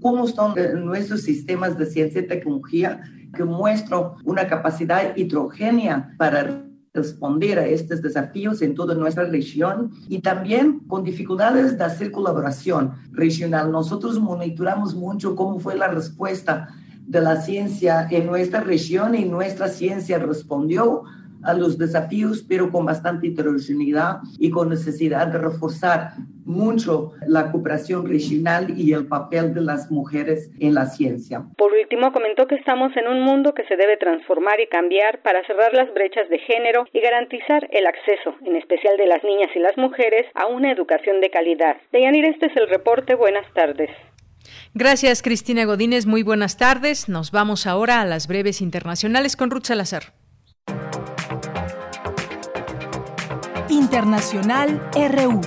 cómo 0.00 0.26
están 0.26 0.52
eh, 0.56 0.74
nuestros 0.74 1.22
sistemas 1.22 1.76
de 1.78 1.86
ciencia 1.86 2.20
y 2.20 2.26
tecnología 2.26 3.00
que 3.34 3.44
muestran 3.44 4.12
una 4.24 4.46
capacidad 4.46 5.16
hidrogénea 5.16 6.14
para 6.16 6.64
responder 6.94 7.58
a 7.58 7.66
estos 7.66 8.02
desafíos 8.02 8.62
en 8.62 8.74
toda 8.74 8.94
nuestra 8.94 9.24
región 9.24 9.90
y 10.08 10.20
también 10.20 10.80
con 10.80 11.04
dificultades 11.04 11.76
de 11.76 11.84
hacer 11.84 12.10
colaboración 12.10 12.94
regional. 13.12 13.70
Nosotros 13.70 14.18
monitoramos 14.18 14.94
mucho 14.94 15.36
cómo 15.36 15.60
fue 15.60 15.76
la 15.76 15.88
respuesta 15.88 16.68
de 17.06 17.20
la 17.20 17.40
ciencia 17.40 18.06
en 18.10 18.26
nuestra 18.26 18.60
región 18.60 19.14
y 19.14 19.24
nuestra 19.24 19.68
ciencia 19.68 20.18
respondió 20.18 21.04
a 21.42 21.54
los 21.54 21.78
desafíos, 21.78 22.44
pero 22.48 22.70
con 22.70 22.84
bastante 22.84 23.28
heterogeneidad 23.28 24.18
y 24.38 24.50
con 24.50 24.68
necesidad 24.68 25.26
de 25.28 25.38
reforzar 25.38 26.12
mucho 26.44 27.12
la 27.26 27.52
cooperación 27.52 28.06
regional 28.08 28.72
y 28.76 28.92
el 28.92 29.06
papel 29.06 29.52
de 29.52 29.60
las 29.60 29.90
mujeres 29.90 30.50
en 30.60 30.74
la 30.74 30.86
ciencia. 30.86 31.44
Por 31.56 31.72
último, 31.72 32.10
comentó 32.12 32.46
que 32.46 32.54
estamos 32.54 32.96
en 32.96 33.06
un 33.06 33.20
mundo 33.20 33.52
que 33.52 33.64
se 33.64 33.76
debe 33.76 33.98
transformar 33.98 34.58
y 34.60 34.66
cambiar 34.66 35.20
para 35.22 35.44
cerrar 35.46 35.74
las 35.74 35.92
brechas 35.92 36.28
de 36.30 36.38
género 36.38 36.86
y 36.92 37.00
garantizar 37.00 37.68
el 37.70 37.86
acceso, 37.86 38.34
en 38.46 38.56
especial 38.56 38.96
de 38.96 39.06
las 39.06 39.22
niñas 39.22 39.50
y 39.54 39.58
las 39.58 39.76
mujeres, 39.76 40.26
a 40.34 40.46
una 40.46 40.72
educación 40.72 41.20
de 41.20 41.30
calidad. 41.30 41.76
Deyanir, 41.92 42.24
este 42.24 42.46
es 42.46 42.56
el 42.56 42.68
reporte. 42.68 43.14
Buenas 43.14 43.44
tardes. 43.52 43.90
Gracias, 44.74 45.22
Cristina 45.22 45.64
Godínez. 45.64 46.06
Muy 46.06 46.22
buenas 46.22 46.56
tardes. 46.56 47.08
Nos 47.08 47.30
vamos 47.30 47.66
ahora 47.66 48.00
a 48.00 48.06
las 48.06 48.26
breves 48.26 48.62
internacionales 48.62 49.36
con 49.36 49.50
Ruth 49.50 49.64
Salazar. 49.64 50.14
Internacional 53.78 54.82
RU. 54.92 55.40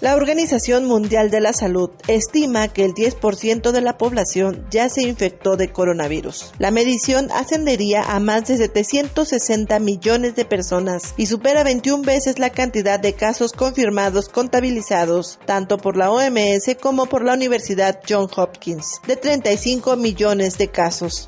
La 0.00 0.16
Organización 0.16 0.86
Mundial 0.86 1.30
de 1.30 1.40
la 1.40 1.52
Salud 1.52 1.90
estima 2.08 2.68
que 2.68 2.84
el 2.84 2.94
10% 2.94 3.72
de 3.72 3.80
la 3.82 3.98
población 3.98 4.66
ya 4.70 4.88
se 4.88 5.02
infectó 5.02 5.56
de 5.56 5.70
coronavirus. 5.70 6.52
La 6.58 6.70
medición 6.70 7.30
ascendería 7.32 8.02
a 8.02 8.20
más 8.20 8.46
de 8.46 8.56
760 8.56 9.78
millones 9.80 10.34
de 10.34 10.46
personas 10.46 11.14
y 11.18 11.26
supera 11.26 11.62
21 11.62 12.02
veces 12.02 12.38
la 12.38 12.50
cantidad 12.50 12.98
de 12.98 13.12
casos 13.12 13.52
confirmados 13.52 14.30
contabilizados 14.30 15.38
tanto 15.44 15.76
por 15.76 15.96
la 15.98 16.10
OMS 16.10 16.76
como 16.80 17.06
por 17.06 17.22
la 17.22 17.34
Universidad 17.34 18.00
John 18.08 18.28
Hopkins, 18.34 19.00
de 19.06 19.16
35 19.16 19.96
millones 19.96 20.56
de 20.56 20.68
casos. 20.68 21.26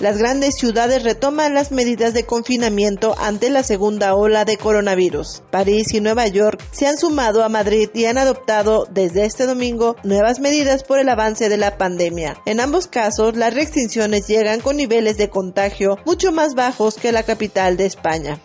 Las 0.00 0.16
grandes 0.16 0.54
ciudades 0.54 1.02
retoman 1.02 1.52
las 1.52 1.72
medidas 1.72 2.14
de 2.14 2.24
confinamiento 2.24 3.14
ante 3.18 3.50
la 3.50 3.62
segunda 3.62 4.14
ola 4.14 4.46
de 4.46 4.56
coronavirus. 4.56 5.42
París 5.50 5.92
y 5.92 6.00
Nueva 6.00 6.26
York 6.26 6.58
se 6.72 6.86
han 6.86 6.96
sumado 6.96 7.44
a 7.44 7.50
Madrid 7.50 7.90
y 7.92 8.06
han 8.06 8.16
adoptado 8.16 8.86
desde 8.90 9.26
este 9.26 9.44
domingo 9.44 9.96
nuevas 10.02 10.40
medidas 10.40 10.84
por 10.84 11.00
el 11.00 11.10
avance 11.10 11.50
de 11.50 11.58
la 11.58 11.76
pandemia. 11.76 12.38
En 12.46 12.60
ambos 12.60 12.86
casos, 12.86 13.36
las 13.36 13.52
restricciones 13.52 14.26
llegan 14.26 14.60
con 14.60 14.78
niveles 14.78 15.18
de 15.18 15.28
contagio 15.28 15.98
mucho 16.06 16.32
más 16.32 16.54
bajos 16.54 16.94
que 16.94 17.12
la 17.12 17.22
capital 17.22 17.76
de 17.76 17.84
España. 17.84 18.40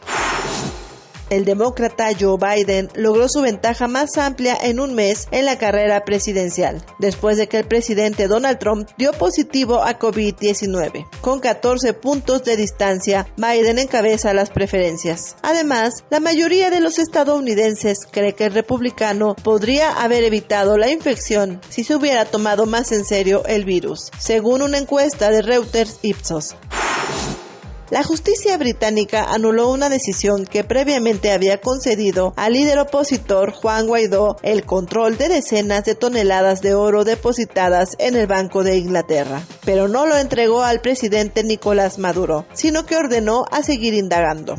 El 1.30 1.44
demócrata 1.46 2.10
Joe 2.20 2.38
Biden 2.38 2.90
logró 2.96 3.28
su 3.28 3.42
ventaja 3.42 3.88
más 3.88 4.18
amplia 4.18 4.58
en 4.62 4.80
un 4.80 4.94
mes 4.94 5.28
en 5.32 5.46
la 5.46 5.58
carrera 5.58 6.06
presidencial, 6.06 6.86
después 7.00 7.38
de 7.38 7.48
que 7.48 7.58
el 7.58 7.68
presidente 7.68 8.28
Donald 8.28 8.60
Trump 8.60 8.90
dio 8.98 9.12
positivo 9.12 9.84
a 9.84 9.98
COVID-19. 9.98 11.08
Con 11.22 11.40
14 11.40 11.94
puntos 11.94 12.44
de 12.44 12.58
distancia, 12.58 13.28
Biden 13.38 13.80
encabeza 13.80 14.34
las 14.34 14.50
preferencias. 14.50 15.36
Además, 15.42 16.04
la 16.10 16.20
mayoría 16.20 16.70
de 16.70 16.82
los 16.82 17.00
estadounidenses 17.00 18.08
cree 18.10 18.34
que 18.34 18.46
el 18.46 18.54
republicano 18.54 19.36
podría 19.36 20.04
haber 20.04 20.24
evitado 20.24 20.78
la 20.78 20.90
infección 20.90 21.62
si 21.70 21.84
se 21.84 21.96
hubiera 21.96 22.26
tomado 22.26 22.66
más 22.66 22.92
en 22.92 23.06
serio 23.06 23.44
el 23.46 23.66
virus, 23.66 24.12
según 24.20 24.62
una 24.62 24.78
encuesta 24.78 25.30
de 25.32 25.42
Reuters 25.42 26.00
Ipsos. 26.02 26.56
La 27.92 28.04
justicia 28.04 28.58
británica 28.58 29.26
anuló 29.26 29.70
una 29.70 29.90
decisión 29.90 30.46
que 30.46 30.64
previamente 30.64 31.32
había 31.32 31.62
concedido 31.62 32.34
al 32.36 32.54
líder 32.54 32.80
opositor 32.80 33.52
Juan 33.52 33.86
Guaidó 33.86 34.38
el 34.42 34.66
control 34.66 35.18
de 35.18 35.30
decenas 35.30 35.86
de 35.86 35.94
toneladas 35.94 36.62
de 36.62 36.74
oro 36.74 37.04
depositadas 37.04 37.96
en 38.00 38.16
el 38.16 38.26
Banco 38.26 38.64
de 38.64 38.78
Inglaterra, 38.78 39.44
pero 39.66 39.88
no 39.88 40.08
lo 40.08 40.18
entregó 40.18 40.64
al 40.64 40.82
presidente 40.82 41.44
Nicolás 41.44 42.00
Maduro, 42.00 42.48
sino 42.54 42.88
que 42.88 42.98
ordenó 42.98 43.46
a 43.52 43.62
seguir 43.62 43.94
indagando. 43.94 44.56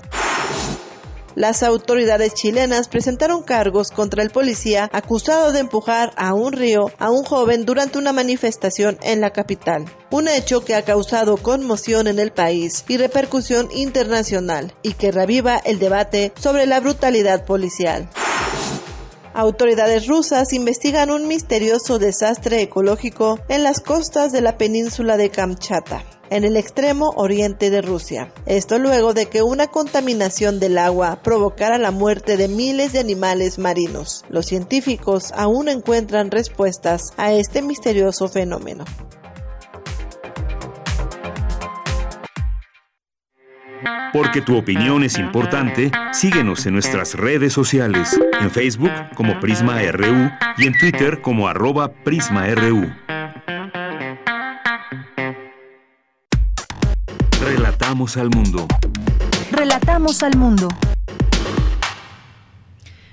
Las 1.36 1.62
autoridades 1.62 2.32
chilenas 2.32 2.88
presentaron 2.88 3.42
cargos 3.42 3.90
contra 3.90 4.22
el 4.22 4.30
policía 4.30 4.88
acusado 4.90 5.52
de 5.52 5.60
empujar 5.60 6.10
a 6.16 6.32
un 6.32 6.54
río 6.54 6.90
a 6.98 7.10
un 7.10 7.24
joven 7.24 7.66
durante 7.66 7.98
una 7.98 8.14
manifestación 8.14 8.96
en 9.02 9.20
la 9.20 9.34
capital. 9.34 9.84
Un 10.10 10.28
hecho 10.28 10.64
que 10.64 10.74
ha 10.74 10.80
causado 10.80 11.36
conmoción 11.36 12.06
en 12.06 12.20
el 12.20 12.32
país 12.32 12.86
y 12.88 12.96
repercusión 12.96 13.68
internacional 13.70 14.72
y 14.82 14.94
que 14.94 15.12
reviva 15.12 15.58
el 15.58 15.78
debate 15.78 16.32
sobre 16.40 16.64
la 16.64 16.80
brutalidad 16.80 17.44
policial. 17.44 18.08
Autoridades 19.34 20.06
rusas 20.06 20.54
investigan 20.54 21.10
un 21.10 21.28
misterioso 21.28 21.98
desastre 21.98 22.62
ecológico 22.62 23.38
en 23.50 23.62
las 23.62 23.80
costas 23.80 24.32
de 24.32 24.40
la 24.40 24.56
península 24.56 25.18
de 25.18 25.28
Kamchatka 25.28 26.15
en 26.30 26.44
el 26.44 26.56
extremo 26.56 27.10
oriente 27.16 27.70
de 27.70 27.82
Rusia. 27.82 28.32
Esto 28.46 28.78
luego 28.78 29.14
de 29.14 29.26
que 29.26 29.42
una 29.42 29.66
contaminación 29.66 30.60
del 30.60 30.78
agua 30.78 31.20
provocara 31.22 31.78
la 31.78 31.90
muerte 31.90 32.36
de 32.36 32.48
miles 32.48 32.92
de 32.92 33.00
animales 33.00 33.58
marinos. 33.58 34.24
Los 34.28 34.46
científicos 34.46 35.32
aún 35.34 35.68
encuentran 35.68 36.30
respuestas 36.30 37.12
a 37.16 37.32
este 37.32 37.62
misterioso 37.62 38.28
fenómeno. 38.28 38.84
Porque 44.12 44.40
tu 44.40 44.56
opinión 44.56 45.04
es 45.04 45.18
importante, 45.18 45.90
síguenos 46.12 46.64
en 46.66 46.72
nuestras 46.72 47.14
redes 47.14 47.52
sociales, 47.52 48.18
en 48.40 48.50
Facebook 48.50 48.90
como 49.14 49.38
Prisma 49.40 49.80
RU 49.92 50.30
y 50.56 50.66
en 50.66 50.78
Twitter 50.78 51.20
como 51.20 51.48
arroba 51.48 51.92
PrismaRU. 51.92 52.86
Relatamos 57.78 58.16
al 58.16 58.30
mundo. 58.30 58.66
Relatamos 59.52 60.22
al 60.22 60.34
mundo. 60.38 60.68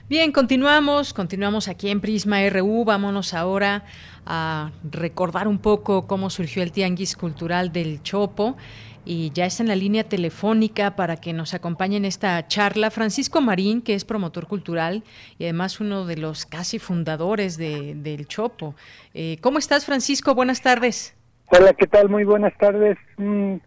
Bien, 0.08 0.32
continuamos, 0.32 1.14
continuamos 1.14 1.68
aquí 1.68 1.90
en 1.90 2.00
Prisma 2.00 2.38
RU. 2.50 2.86
Vámonos 2.86 3.34
ahora 3.34 3.84
a 4.26 4.72
recordar 4.90 5.50
un 5.50 5.60
poco 5.60 6.08
cómo 6.08 6.30
surgió 6.30 6.64
el 6.64 6.72
Tianguis 6.72 7.18
Cultural 7.18 7.74
del 7.74 8.02
Chopo. 8.04 8.56
Y 9.04 9.32
ya 9.34 9.46
está 9.46 9.64
en 9.64 9.68
la 9.68 9.76
línea 9.76 10.06
telefónica 10.06 10.96
para 10.96 11.18
que 11.18 11.34
nos 11.34 11.54
acompañe 11.54 11.98
en 11.98 12.06
esta 12.06 12.48
charla 12.48 12.90
Francisco 12.90 13.42
Marín, 13.42 13.82
que 13.82 13.96
es 13.96 14.06
promotor 14.06 14.48
cultural 14.48 15.04
y 15.38 15.44
además 15.44 15.82
uno 15.82 16.06
de 16.06 16.16
los 16.16 16.46
casi 16.46 16.80
fundadores 16.80 17.58
del 17.58 18.28
Chopo. 18.28 18.76
Eh, 19.14 19.40
¿Cómo 19.42 19.60
estás, 19.60 19.86
Francisco? 19.86 20.34
Buenas 20.34 20.62
tardes. 20.62 21.16
Hola, 21.48 21.74
¿qué 21.74 21.86
tal? 21.86 22.08
Muy 22.08 22.24
buenas 22.24 22.58
tardes. 22.58 22.98
Mm, 23.18 23.58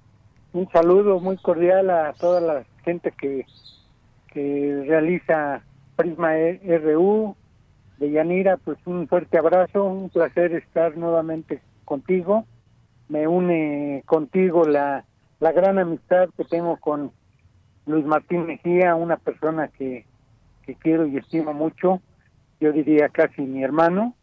un 0.57 0.69
saludo 0.71 1.21
muy 1.21 1.37
cordial 1.37 1.91
a 1.91 2.13
toda 2.15 2.41
la 2.41 2.65
gente 2.85 3.13
que, 3.13 3.47
que 4.33 4.85
realiza 4.87 5.63
Prisma 5.97 6.33
RU 6.83 7.37
de 7.99 8.11
Yanira, 8.11 8.57
pues 8.57 8.79
un 8.87 9.07
fuerte 9.07 9.39
abrazo, 9.39 9.85
un 9.85 10.09
placer 10.09 10.53
estar 10.53 10.97
nuevamente 10.97 11.61
contigo. 11.85 12.47
Me 13.09 13.29
une 13.29 14.03
contigo 14.07 14.65
la, 14.65 15.05
la 15.41 15.53
gran 15.53 15.79
amistad 15.79 16.29
que 16.37 16.45
tengo 16.45 16.77
con 16.79 17.13
Luis 17.87 18.05
Martín 18.05 18.47
Mejía, 18.47 18.95
una 18.95 19.17
persona 19.17 19.69
que, 19.69 20.07
que 20.63 20.75
quiero 20.75 21.07
y 21.07 21.19
estimo 21.19 21.53
mucho, 21.53 22.01
yo 22.61 22.73
diría 22.73 23.09
casi 23.11 23.43
mi 23.43 23.63
hermano. 23.63 24.15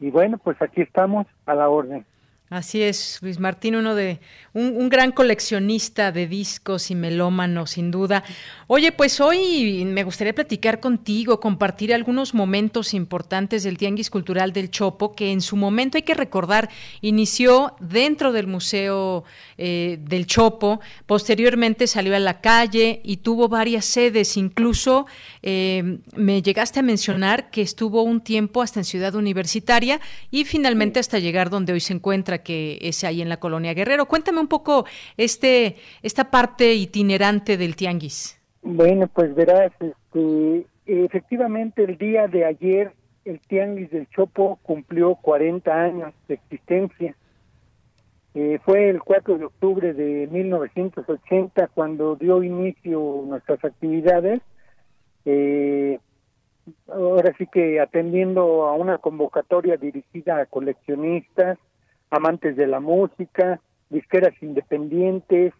Y 0.00 0.10
bueno, 0.10 0.38
pues 0.38 0.60
aquí 0.60 0.80
estamos 0.80 1.26
a 1.46 1.54
la 1.54 1.68
orden. 1.68 2.04
Así 2.50 2.82
es, 2.82 3.20
Luis 3.22 3.40
Martín, 3.40 3.74
uno 3.74 3.94
de 3.94 4.20
un, 4.52 4.90
gran 4.90 5.12
coleccionista 5.12 6.12
de 6.12 6.28
discos 6.28 6.90
y 6.90 6.94
melómano, 6.94 7.66
sin 7.66 7.90
duda. 7.90 8.22
Oye, 8.66 8.92
pues 8.92 9.18
hoy 9.18 9.82
me 9.86 10.04
gustaría 10.04 10.34
platicar 10.34 10.78
contigo, 10.78 11.40
compartir 11.40 11.94
algunos 11.94 12.34
momentos 12.34 12.92
importantes 12.92 13.62
del 13.62 13.78
Tianguis 13.78 14.10
Cultural 14.10 14.52
del 14.52 14.70
Chopo, 14.70 15.14
que 15.14 15.32
en 15.32 15.40
su 15.40 15.56
momento 15.56 15.96
hay 15.96 16.02
que 16.02 16.12
recordar 16.12 16.68
inició 17.00 17.76
dentro 17.80 18.30
del 18.30 18.46
Museo 18.46 19.24
eh, 19.56 19.98
del 20.02 20.26
Chopo, 20.26 20.80
posteriormente 21.06 21.86
salió 21.86 22.14
a 22.14 22.20
la 22.20 22.42
calle 22.42 23.00
y 23.04 23.16
tuvo 23.16 23.48
varias 23.48 23.86
sedes, 23.86 24.36
incluso 24.36 25.06
eh, 25.42 25.98
me 26.14 26.42
llegaste 26.42 26.80
a 26.80 26.82
mencionar 26.82 27.50
que 27.50 27.62
estuvo 27.62 28.02
un 28.02 28.20
tiempo 28.20 28.60
hasta 28.60 28.80
en 28.80 28.84
Ciudad 28.84 29.14
Universitaria 29.14 29.98
y 30.30 30.44
finalmente 30.44 31.00
hasta 31.00 31.18
llegar 31.18 31.48
donde 31.48 31.72
hoy 31.72 31.80
se 31.80 31.94
encuentra 31.94 32.33
que 32.38 32.78
es 32.80 33.04
ahí 33.04 33.22
en 33.22 33.28
la 33.28 33.38
colonia 33.38 33.74
Guerrero. 33.74 34.06
Cuéntame 34.06 34.40
un 34.40 34.48
poco 34.48 34.86
este 35.16 35.76
esta 36.02 36.30
parte 36.30 36.74
itinerante 36.74 37.56
del 37.56 37.76
tianguis. 37.76 38.40
Bueno, 38.62 39.08
pues 39.08 39.34
verás, 39.34 39.72
este, 39.80 40.66
efectivamente 40.86 41.84
el 41.84 41.98
día 41.98 42.26
de 42.28 42.44
ayer 42.44 42.92
el 43.24 43.40
tianguis 43.40 43.90
del 43.90 44.08
Chopo 44.10 44.58
cumplió 44.62 45.14
40 45.16 45.72
años 45.72 46.14
de 46.28 46.34
existencia. 46.34 47.14
Eh, 48.34 48.58
fue 48.64 48.90
el 48.90 49.00
4 49.00 49.38
de 49.38 49.44
octubre 49.44 49.92
de 49.92 50.28
1980 50.30 51.68
cuando 51.68 52.16
dio 52.16 52.42
inicio 52.42 53.22
nuestras 53.26 53.64
actividades. 53.64 54.40
Eh, 55.24 55.98
ahora 56.88 57.34
sí 57.38 57.46
que 57.46 57.80
atendiendo 57.80 58.66
a 58.66 58.74
una 58.74 58.98
convocatoria 58.98 59.76
dirigida 59.76 60.38
a 60.38 60.46
coleccionistas, 60.46 61.58
amantes 62.14 62.56
de 62.56 62.66
la 62.66 62.80
música, 62.80 63.60
disqueras 63.90 64.34
independientes, 64.42 65.52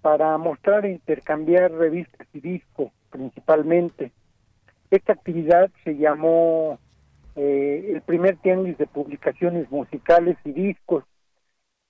para 0.00 0.36
mostrar 0.36 0.84
e 0.84 0.92
intercambiar 0.92 1.70
revistas 1.72 2.26
y 2.32 2.40
discos 2.40 2.90
principalmente. 3.10 4.12
Esta 4.90 5.12
actividad 5.12 5.70
se 5.84 5.96
llamó 5.96 6.78
eh, 7.36 7.92
el 7.94 8.02
primer 8.02 8.36
tianguis 8.38 8.76
de 8.78 8.86
publicaciones 8.86 9.70
musicales 9.70 10.36
y 10.44 10.52
discos, 10.52 11.04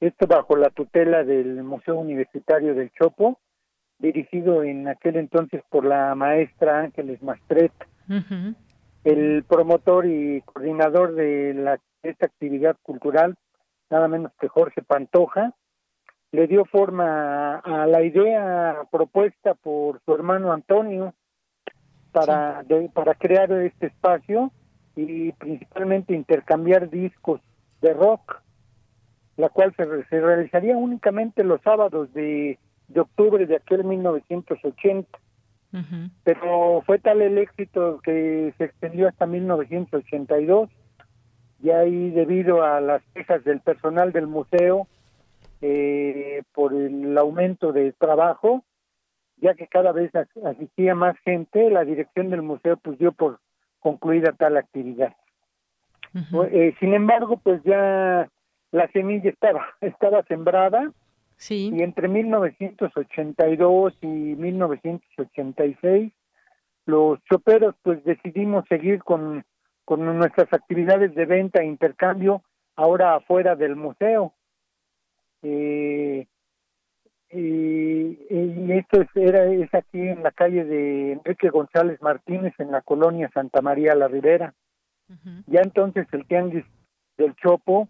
esto 0.00 0.26
bajo 0.26 0.56
la 0.56 0.70
tutela 0.70 1.24
del 1.24 1.62
Museo 1.62 1.96
Universitario 1.96 2.74
del 2.74 2.90
Chopo, 2.92 3.38
dirigido 3.98 4.64
en 4.64 4.88
aquel 4.88 5.16
entonces 5.16 5.62
por 5.70 5.84
la 5.84 6.14
maestra 6.14 6.80
Ángeles 6.80 7.22
Mastret. 7.22 7.72
El 9.04 9.44
promotor 9.44 10.06
y 10.06 10.42
coordinador 10.42 11.14
de 11.14 11.54
la, 11.54 11.78
esta 12.02 12.26
actividad 12.26 12.76
cultural 12.82 13.36
nada 13.92 14.08
menos 14.08 14.32
que 14.40 14.48
Jorge 14.48 14.82
Pantoja, 14.82 15.54
le 16.32 16.46
dio 16.46 16.64
forma 16.64 17.56
a 17.56 17.86
la 17.86 18.02
idea 18.02 18.88
propuesta 18.90 19.52
por 19.52 20.00
su 20.04 20.14
hermano 20.14 20.50
Antonio 20.50 21.12
para, 22.10 22.64
para 22.94 23.14
crear 23.14 23.52
este 23.52 23.88
espacio 23.88 24.50
y 24.96 25.32
principalmente 25.32 26.14
intercambiar 26.14 26.88
discos 26.88 27.42
de 27.82 27.92
rock, 27.92 28.40
la 29.36 29.50
cual 29.50 29.74
se, 29.76 29.84
se 30.04 30.20
realizaría 30.20 30.74
únicamente 30.74 31.44
los 31.44 31.60
sábados 31.60 32.10
de, 32.14 32.58
de 32.88 33.00
octubre 33.00 33.44
de 33.46 33.56
aquel 33.56 33.84
1980. 33.84 35.18
Pero 36.22 36.82
fue 36.84 36.98
tal 36.98 37.22
el 37.22 37.38
éxito 37.38 37.98
que 38.02 38.52
se 38.58 38.64
extendió 38.64 39.08
hasta 39.08 39.24
1982 39.24 40.68
y 41.62 41.70
ahí 41.70 42.10
debido 42.10 42.62
a 42.64 42.80
las 42.80 43.02
quejas 43.14 43.44
del 43.44 43.60
personal 43.60 44.10
del 44.12 44.26
museo 44.26 44.88
eh, 45.60 46.42
por 46.52 46.72
el 46.74 47.16
aumento 47.16 47.72
de 47.72 47.92
trabajo, 47.92 48.64
ya 49.36 49.54
que 49.54 49.68
cada 49.68 49.92
vez 49.92 50.10
asistía 50.44 50.96
más 50.96 51.16
gente, 51.20 51.70
la 51.70 51.84
dirección 51.84 52.30
del 52.30 52.42
museo 52.42 52.76
pues 52.76 52.98
dio 52.98 53.12
por 53.12 53.38
concluida 53.78 54.32
tal 54.32 54.56
actividad. 54.56 55.14
Eh, 56.50 56.74
sin 56.78 56.92
embargo, 56.94 57.40
pues 57.42 57.62
ya 57.62 58.28
la 58.72 58.88
semilla 58.88 59.30
estaba 59.30 59.66
estaba 59.80 60.24
sembrada 60.24 60.92
sí. 61.36 61.70
y 61.72 61.82
entre 61.82 62.08
1982 62.08 63.94
y 64.02 64.06
1986 64.06 66.12
los 66.86 67.22
choperos 67.30 67.76
pues 67.82 68.02
decidimos 68.04 68.64
seguir 68.68 69.04
con 69.04 69.44
con 69.84 70.04
nuestras 70.18 70.52
actividades 70.52 71.14
de 71.14 71.26
venta 71.26 71.60
e 71.60 71.66
intercambio 71.66 72.42
ahora 72.76 73.14
afuera 73.14 73.56
del 73.56 73.76
museo. 73.76 74.34
Eh, 75.42 76.26
y, 77.30 78.72
esto 78.72 79.00
es, 79.00 79.08
era, 79.14 79.44
es 79.46 79.72
aquí 79.74 80.00
en 80.00 80.22
la 80.22 80.30
calle 80.30 80.64
de 80.64 81.12
Enrique 81.12 81.48
González 81.48 82.00
Martínez, 82.02 82.52
en 82.58 82.70
la 82.70 82.82
colonia 82.82 83.30
Santa 83.32 83.62
María 83.62 83.94
la 83.94 84.08
Ribera. 84.08 84.54
Ya 85.46 85.60
entonces 85.60 86.06
el 86.12 86.26
Tianguis 86.26 86.64
del 87.18 87.34
Chopo 87.36 87.88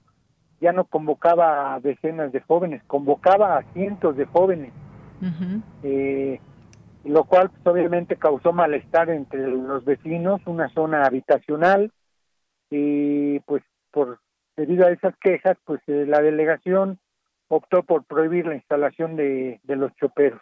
ya 0.60 0.72
no 0.72 0.84
convocaba 0.84 1.74
a 1.74 1.80
decenas 1.80 2.32
de 2.32 2.40
jóvenes, 2.40 2.82
convocaba 2.86 3.58
a 3.58 3.62
cientos 3.72 4.16
de 4.16 4.26
jóvenes, 4.26 4.72
eh, 5.82 6.40
lo 7.04 7.24
cual 7.24 7.50
pues, 7.50 7.66
obviamente 7.66 8.16
causó 8.16 8.52
malestar 8.52 9.10
entre 9.10 9.48
los 9.48 9.84
vecinos, 9.84 10.40
una 10.46 10.68
zona 10.70 11.04
habitacional, 11.04 11.90
y 12.70 13.40
pues 13.40 13.62
por 13.90 14.18
debido 14.56 14.86
a 14.86 14.90
esas 14.90 15.16
quejas, 15.18 15.56
pues 15.64 15.80
eh, 15.86 16.04
la 16.06 16.20
delegación 16.20 16.98
optó 17.48 17.82
por 17.82 18.04
prohibir 18.04 18.46
la 18.46 18.54
instalación 18.54 19.16
de, 19.16 19.60
de 19.62 19.76
los 19.76 19.94
choperos. 19.96 20.40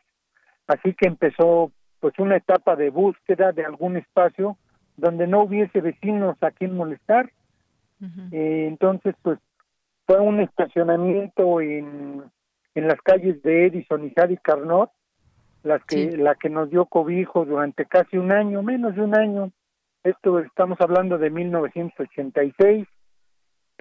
Así 0.67 0.95
que 0.95 1.09
empezó 1.09 1.73
pues 2.01 2.19
una 2.19 2.37
etapa 2.37 2.77
de 2.77 2.91
búsqueda 2.91 3.53
de 3.53 3.65
algún 3.65 3.97
espacio 3.97 4.57
donde 4.97 5.27
no 5.27 5.43
hubiese 5.43 5.81
vecinos 5.81 6.37
a 6.43 6.51
quien 6.51 6.77
molestar. 6.77 7.31
Eh, 8.33 8.67
entonces, 8.69 9.15
pues 9.23 9.39
fue 10.07 10.19
un 10.21 10.41
estacionamiento 10.41 11.61
en, 11.61 12.23
en 12.75 12.89
las 12.89 13.01
calles 13.03 13.43
de 13.43 13.67
Edison 13.67 14.05
y 14.05 14.11
Sadi 14.11 14.37
Carnot, 14.39 14.91
las 15.63 15.85
que, 15.85 16.17
la 16.17 16.35
que 16.35 16.49
nos 16.49 16.71
dio 16.71 16.87
cobijo 16.87 17.45
durante 17.45 17.87
casi 17.87 18.17
un 18.17 18.33
año, 18.33 18.63
menos 18.63 18.95
de 18.95 19.03
un 19.03 19.15
año. 19.15 19.51
Esto 20.03 20.39
estamos 20.39 20.81
hablando 20.81 21.19
de 21.19 21.31
1986 21.31 22.87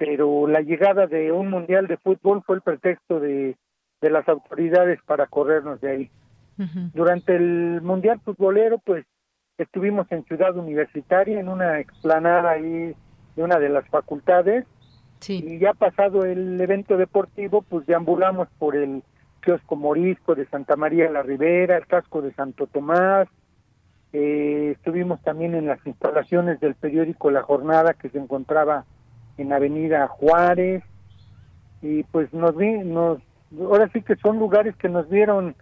pero 0.00 0.46
la 0.46 0.62
llegada 0.62 1.06
de 1.06 1.30
un 1.30 1.50
mundial 1.50 1.86
de 1.86 1.98
fútbol 1.98 2.42
fue 2.46 2.56
el 2.56 2.62
pretexto 2.62 3.20
de, 3.20 3.54
de 4.00 4.10
las 4.10 4.26
autoridades 4.30 4.98
para 5.04 5.26
corrernos 5.26 5.78
de 5.82 5.90
ahí. 5.90 6.10
Durante 6.94 7.36
el 7.36 7.82
mundial 7.82 8.18
futbolero, 8.20 8.78
pues 8.78 9.04
estuvimos 9.58 10.10
en 10.10 10.24
Ciudad 10.24 10.56
Universitaria, 10.56 11.38
en 11.38 11.50
una 11.50 11.80
explanada 11.80 12.50
ahí 12.50 12.94
de 13.36 13.42
una 13.42 13.58
de 13.58 13.68
las 13.68 13.86
facultades, 13.88 14.64
y 15.28 15.58
ya 15.58 15.74
pasado 15.74 16.24
el 16.24 16.58
evento 16.58 16.96
deportivo, 16.96 17.60
pues 17.60 17.84
deambulamos 17.86 18.48
por 18.58 18.76
el 18.76 19.02
kiosco 19.40 19.76
morisco 19.76 20.34
de 20.34 20.46
Santa 20.46 20.76
María 20.76 21.10
la 21.10 21.22
Ribera, 21.22 21.76
el 21.76 21.86
casco 21.86 22.22
de 22.22 22.32
Santo 22.34 22.66
Tomás, 22.66 23.28
eh, 24.12 24.72
estuvimos 24.76 25.20
también 25.22 25.54
en 25.54 25.66
las 25.66 25.84
instalaciones 25.86 26.58
del 26.60 26.74
periódico 26.74 27.30
La 27.30 27.42
Jornada 27.42 27.94
que 27.94 28.08
se 28.08 28.18
encontraba 28.18 28.84
en 29.38 29.52
Avenida 29.52 30.08
Juárez 30.08 30.82
y 31.80 32.02
pues 32.04 32.32
nos 32.32 32.56
vi, 32.56 32.78
nos 32.78 33.18
ahora 33.58 33.88
sí 33.92 34.02
que 34.02 34.16
son 34.16 34.38
lugares 34.38 34.74
que 34.76 34.88
nos 34.88 35.08
dieron 35.08 35.54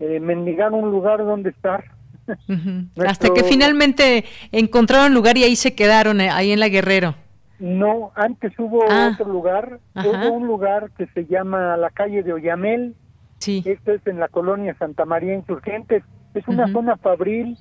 eh, 0.00 0.20
mendigar 0.20 0.72
un 0.72 0.90
lugar 0.90 1.18
donde 1.24 1.50
estar. 1.50 1.84
Hasta 3.06 3.30
que 3.32 3.44
finalmente 3.44 4.24
encontraron 4.50 5.14
lugar 5.14 5.36
y 5.36 5.44
ahí 5.44 5.56
se 5.56 5.74
quedaron, 5.74 6.20
eh, 6.20 6.28
ahí 6.30 6.52
en 6.52 6.60
la 6.60 6.68
Guerrero. 6.68 7.14
No, 7.58 8.10
antes 8.16 8.52
hubo 8.58 8.82
ah. 8.90 9.12
otro 9.14 9.32
lugar, 9.32 9.78
hubo 9.94 10.32
un 10.32 10.48
lugar 10.48 10.90
que 10.98 11.06
se 11.14 11.26
llama 11.26 11.76
la 11.76 11.90
calle 11.90 12.24
de 12.24 12.32
Oyamel. 12.32 12.96
Sí. 13.42 13.60
Esto 13.66 13.90
es 13.90 14.06
en 14.06 14.20
la 14.20 14.28
colonia 14.28 14.76
Santa 14.78 15.04
María 15.04 15.34
Insurgentes. 15.34 16.04
Es 16.32 16.46
una 16.46 16.70
zona 16.72 16.96
fabril. 16.96 17.58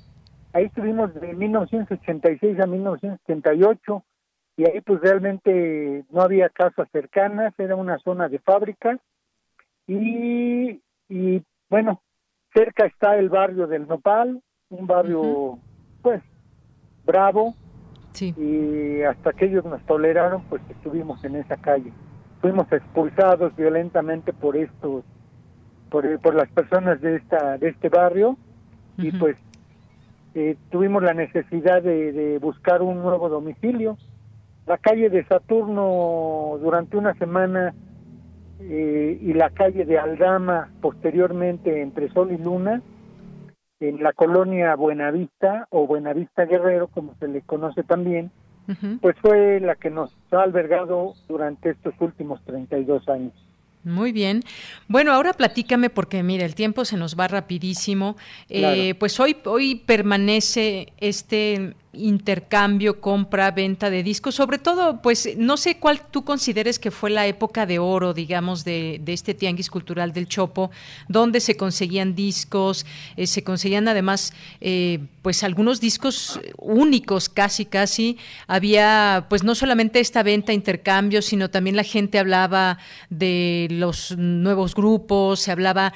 Ahí 0.54 0.66
estuvimos 0.66 1.12
de 1.16 1.34
1986 1.34 2.60
a 2.60 2.68
1978 2.68 4.04
y 4.58 4.66
ahí 4.66 4.80
pues 4.82 5.02
realmente 5.02 6.06
no 6.12 6.22
había 6.22 6.50
casas 6.50 6.88
cercanas, 6.92 7.56
era 7.58 7.76
una 7.76 7.98
zona 7.98 8.30
de 8.30 8.38
fábricas 8.38 9.00
y, 9.88 10.80
y 11.10 11.42
bueno, 11.68 12.04
cerca 12.54 12.86
está 12.86 13.18
el 13.18 13.30
barrio 13.30 13.66
del 13.66 13.88
Nopal, 13.88 14.40
un 14.70 14.86
barrio 14.86 15.58
pues 16.04 16.22
bravo 17.06 17.56
sí. 18.12 18.36
y 18.38 19.02
hasta 19.02 19.34
que 19.34 19.46
ellos 19.46 19.66
nos 19.66 19.84
toleraron 19.88 20.44
pues 20.44 20.62
estuvimos 20.70 21.24
en 21.24 21.38
esa 21.38 21.58
calle. 21.58 21.92
Fuimos 22.40 22.72
expulsados 22.72 23.56
violentamente 23.56 24.32
por 24.32 24.56
estos 24.56 25.04
por, 25.92 26.20
por 26.22 26.34
las 26.34 26.50
personas 26.50 27.00
de 27.02 27.18
esta 27.18 27.60
de 27.60 27.70
este 27.70 27.90
barrio. 27.90 28.38
Y 28.98 29.12
pues 29.12 29.36
eh, 30.34 30.56
tuvimos 30.70 31.04
la 31.04 31.14
necesidad 31.14 31.84
de, 31.84 32.12
de 32.12 32.40
buscar 32.40 32.82
un 32.82 33.02
nuevo 33.02 33.30
domicilio. 33.30 33.98
La 34.66 34.78
calle 34.78 35.10
de 35.10 35.26
Saturno 35.26 36.58
durante 36.62 36.98
una 36.98 37.14
semana 37.16 37.74
eh, 38.60 39.18
y 39.22 39.34
la 39.34 39.50
calle 39.50 39.86
de 39.86 40.00
Aldama 40.00 40.70
posteriormente 40.82 41.82
entre 41.82 42.10
Sol 42.10 42.32
y 42.32 42.38
Luna 42.38 42.82
en 43.80 44.04
la 44.04 44.14
colonia 44.14 44.76
Buenavista 44.76 45.68
o 45.72 45.88
Buenavista 45.88 46.46
Guerrero 46.46 46.88
como 46.88 47.16
se 47.16 47.28
le 47.28 47.42
conoce 47.42 47.84
también 47.84 48.32
pues 49.02 49.18
fue 49.20 49.60
la 49.60 49.76
que 49.76 49.90
nos 49.90 50.16
ha 50.32 50.44
albergado 50.44 51.14
durante 51.28 51.72
estos 51.72 51.94
últimos 52.00 52.42
32 52.46 53.10
años. 53.10 53.34
Muy 53.84 54.12
bien. 54.12 54.44
Bueno, 54.88 55.12
ahora 55.12 55.34
platícame 55.34 55.90
porque 55.90 56.22
mira, 56.22 56.46
el 56.46 56.54
tiempo 56.54 56.86
se 56.86 56.98
nos 56.98 57.20
va 57.20 57.28
rapidísimo. 57.28 58.16
Eh, 58.48 58.94
pues 59.00 59.20
hoy, 59.20 59.38
hoy 59.46 59.76
permanece 59.76 60.94
este 60.98 61.76
intercambio, 61.94 63.02
compra, 63.02 63.52
venta 63.52 63.90
de 63.90 64.04
discos, 64.04 64.36
sobre 64.36 64.58
todo, 64.58 65.02
pues 65.02 65.30
no 65.38 65.58
sé 65.58 65.78
cuál 65.78 66.02
tú 66.10 66.24
consideres 66.24 66.80
que 66.80 66.90
fue 66.90 67.10
la 67.10 67.28
época 67.28 67.66
de 67.66 67.80
oro, 67.80 68.14
digamos, 68.14 68.64
de, 68.64 69.02
este 69.08 69.34
tianguis 69.34 69.70
cultural 69.70 70.14
del 70.14 70.28
Chopo, 70.28 70.72
donde 71.10 71.42
se 71.42 71.58
conseguían 71.58 72.16
discos, 72.16 72.86
eh, 73.18 73.28
se 73.28 73.44
conseguían 73.44 73.88
además, 73.90 74.34
eh, 74.62 75.00
pues 75.22 75.44
algunos 75.44 75.82
discos 75.82 76.40
únicos, 76.58 77.28
casi, 77.28 77.66
casi. 77.66 78.18
Había, 78.48 79.26
pues 79.30 79.44
no 79.44 79.54
solamente 79.54 80.00
esta 80.00 80.24
venta, 80.24 80.54
intercambio, 80.54 81.22
sino 81.22 81.50
también 81.50 81.76
la 81.76 81.84
gente 81.84 82.20
hablaba 82.20 82.78
de 83.10 83.68
los 83.70 84.18
nuevos 84.18 84.76
grupos, 84.76 85.42
se 85.42 85.52
hablaba 85.52 85.94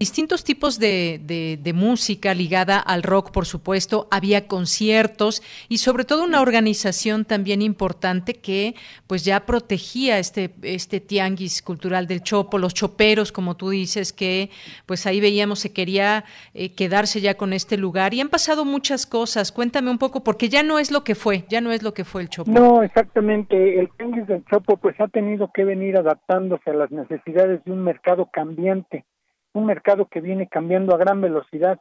distintos 0.00 0.44
tipos 0.44 0.78
de, 0.78 1.20
de, 1.62 1.72
música 1.74 2.32
ligada 2.32 2.78
al 2.78 3.02
rock, 3.02 3.30
por 3.32 3.44
supuesto, 3.44 4.08
había 4.10 4.46
conciertos 4.48 5.42
y 5.68 5.76
sobre 5.76 6.06
todo 6.06 6.24
una 6.24 6.40
organización 6.40 7.26
también 7.26 7.60
importante 7.60 8.32
que 8.32 8.74
pues 9.06 9.26
ya 9.26 9.44
protegía 9.44 10.18
este, 10.18 10.52
este 10.62 11.00
tianguis 11.00 11.60
cultural 11.60 12.06
del 12.06 12.22
Chopo, 12.22 12.56
los 12.56 12.72
choperos, 12.72 13.30
como 13.30 13.58
tú 13.58 13.68
dices, 13.68 14.14
que 14.14 14.48
pues 14.86 15.06
ahí 15.06 15.20
veíamos 15.20 15.58
se 15.58 15.74
quería 15.74 16.24
eh, 16.54 16.74
quedarse 16.74 17.20
ya 17.20 17.34
con 17.34 17.52
este 17.52 17.76
lugar 17.76 18.14
y 18.14 18.22
han 18.22 18.30
pasado 18.30 18.64
muchas 18.64 19.04
cosas. 19.04 19.52
Cuéntame 19.52 19.90
un 19.90 19.98
poco, 19.98 20.24
porque 20.24 20.48
ya 20.48 20.62
no 20.62 20.78
es 20.78 20.90
lo 20.90 21.04
que 21.04 21.14
fue, 21.14 21.44
ya 21.50 21.60
no 21.60 21.72
es 21.72 21.82
lo 21.82 21.92
que 21.92 22.04
fue 22.04 22.22
el 22.22 22.30
Chopo. 22.30 22.50
No, 22.50 22.82
exactamente. 22.82 23.78
El 23.78 23.90
tianguis 23.98 24.26
del 24.26 24.46
Chopo 24.46 24.78
pues 24.78 24.98
ha 24.98 25.08
tenido 25.08 25.50
que 25.52 25.64
venir 25.64 25.98
adaptándose 25.98 26.70
a 26.70 26.74
las 26.74 26.90
necesidades 26.90 27.62
de 27.64 27.72
un 27.72 27.84
mercado 27.84 28.30
cambiante 28.32 29.04
un 29.52 29.66
mercado 29.66 30.06
que 30.06 30.20
viene 30.20 30.46
cambiando 30.46 30.94
a 30.94 30.98
gran 30.98 31.20
velocidad. 31.20 31.80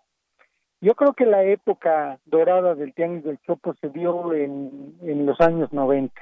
Yo 0.81 0.95
creo 0.95 1.13
que 1.13 1.25
la 1.25 1.43
época 1.43 2.19
dorada 2.25 2.73
del 2.75 2.93
Tianguis 2.93 3.23
del 3.23 3.39
Chopo 3.41 3.73
se 3.81 3.89
dio 3.89 4.33
en, 4.33 4.95
en 5.01 5.25
los 5.25 5.39
años 5.41 5.71
90. 5.73 6.13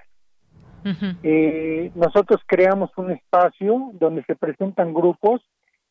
eh, 1.23 1.91
nosotros 1.95 2.41
creamos 2.45 2.91
un 2.97 3.11
espacio 3.11 3.91
donde 3.93 4.23
se 4.23 4.35
presentan 4.35 4.93
grupos 4.93 5.41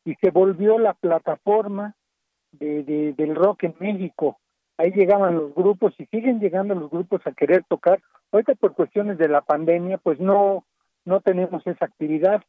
y 0.05 0.15
se 0.15 0.31
volvió 0.31 0.79
la 0.79 0.93
plataforma 0.93 1.95
de, 2.51 3.13
del 3.15 3.35
rock 3.35 3.63
en 3.63 3.75
México. 3.79 4.39
ahí 4.77 4.91
llegaban 4.91 5.35
los 5.35 5.53
grupos 5.53 5.93
y 5.97 6.05
siguen 6.05 6.39
llegando 6.39 6.75
los 6.75 6.89
grupos 6.89 7.21
a 7.25 7.31
querer 7.31 7.63
tocar. 7.67 7.99
Ahorita 8.31 8.55
por 8.55 8.73
cuestiones 8.73 9.17
de 9.17 9.27
la 9.27 9.41
pandemia, 9.41 9.97
pues 9.97 10.19
no, 10.19 10.65
no 11.05 11.21
tenemos 11.21 11.65
esa 11.65 11.85
actividad, 11.85 12.43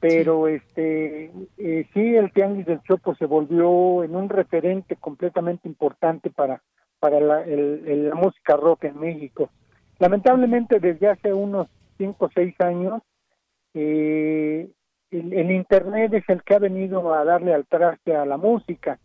pero 0.00 0.46
sí. 0.46 0.54
este 0.54 1.32
eh, 1.58 1.86
sí 1.92 2.16
el 2.16 2.32
tianguis 2.32 2.66
del 2.66 2.82
Chopo 2.82 3.14
se 3.16 3.26
volvió 3.26 4.04
en 4.04 4.14
un 4.14 4.28
referente 4.28 4.96
completamente 4.96 5.68
importante 5.68 6.30
para 6.30 6.62
para 7.00 7.20
la, 7.20 7.42
el, 7.42 8.08
la 8.08 8.14
música 8.14 8.56
rock 8.56 8.84
en 8.84 8.98
México. 8.98 9.50
Lamentablemente 9.98 10.80
desde 10.80 11.08
hace 11.08 11.32
unos 11.32 11.68
cinco 11.96 12.26
o 12.26 12.30
seis 12.34 12.54
años 12.60 13.02
eh, 13.74 14.68
el, 15.10 15.32
el, 15.32 15.50
internet 15.50 16.12
es 16.14 16.28
el 16.28 16.42
que 16.42 16.54
ha 16.54 16.58
venido 16.58 17.14
a 17.14 17.24
darle 17.24 17.54
al 17.54 17.66
traste 17.66 18.14
a 18.14 18.26
la 18.26 18.36
música, 18.36 18.98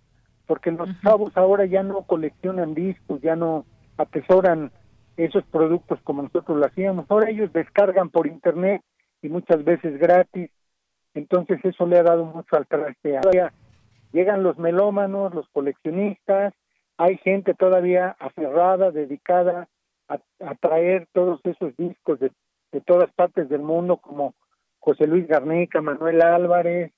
porque 0.47 0.71
los 0.71 0.89
uh 0.89 0.91
-huh. 0.91 1.01
chavos 1.01 1.37
ahora 1.37 1.65
ya 1.65 1.83
no 1.83 2.03
coleccionan 2.03 2.73
discos, 2.73 3.21
ya 3.21 3.35
no 3.35 3.65
atesoran 3.97 4.71
esos 5.17 5.43
productos 5.45 5.99
como 6.03 6.23
nosotros 6.23 6.57
lo 6.57 6.65
hacíamos. 6.65 7.05
Ahora 7.09 7.29
ellos 7.29 7.53
descargan 7.53 8.09
por 8.09 8.27
internet 8.27 8.81
y 9.21 9.29
muchas 9.29 9.63
veces 9.63 9.97
gratis. 9.99 10.49
Entonces 11.13 11.59
eso 11.63 11.85
le 11.85 11.99
ha 11.99 12.03
dado 12.03 12.25
mucho 12.25 12.55
al 12.55 12.67
traste. 12.67 13.17
Ahora 13.17 13.53
llegan 14.11 14.43
los 14.43 14.57
melómanos, 14.57 15.33
los 15.33 15.47
coleccionistas, 15.49 16.53
hay 16.97 17.17
gente 17.17 17.53
todavía 17.53 18.15
aferrada, 18.19 18.91
dedicada 18.91 19.67
a, 20.07 20.19
a 20.45 20.55
traer 20.55 21.07
todos 21.13 21.41
esos 21.43 21.75
discos 21.77 22.19
de, 22.19 22.31
de, 22.71 22.81
todas 22.81 23.11
partes 23.13 23.49
del 23.49 23.61
mundo, 23.61 23.97
como 23.97 24.35
José 24.79 25.07
Luis 25.07 25.27
Garnica, 25.27 25.81
Manuel 25.81 26.21
Álvarez, 26.21 26.91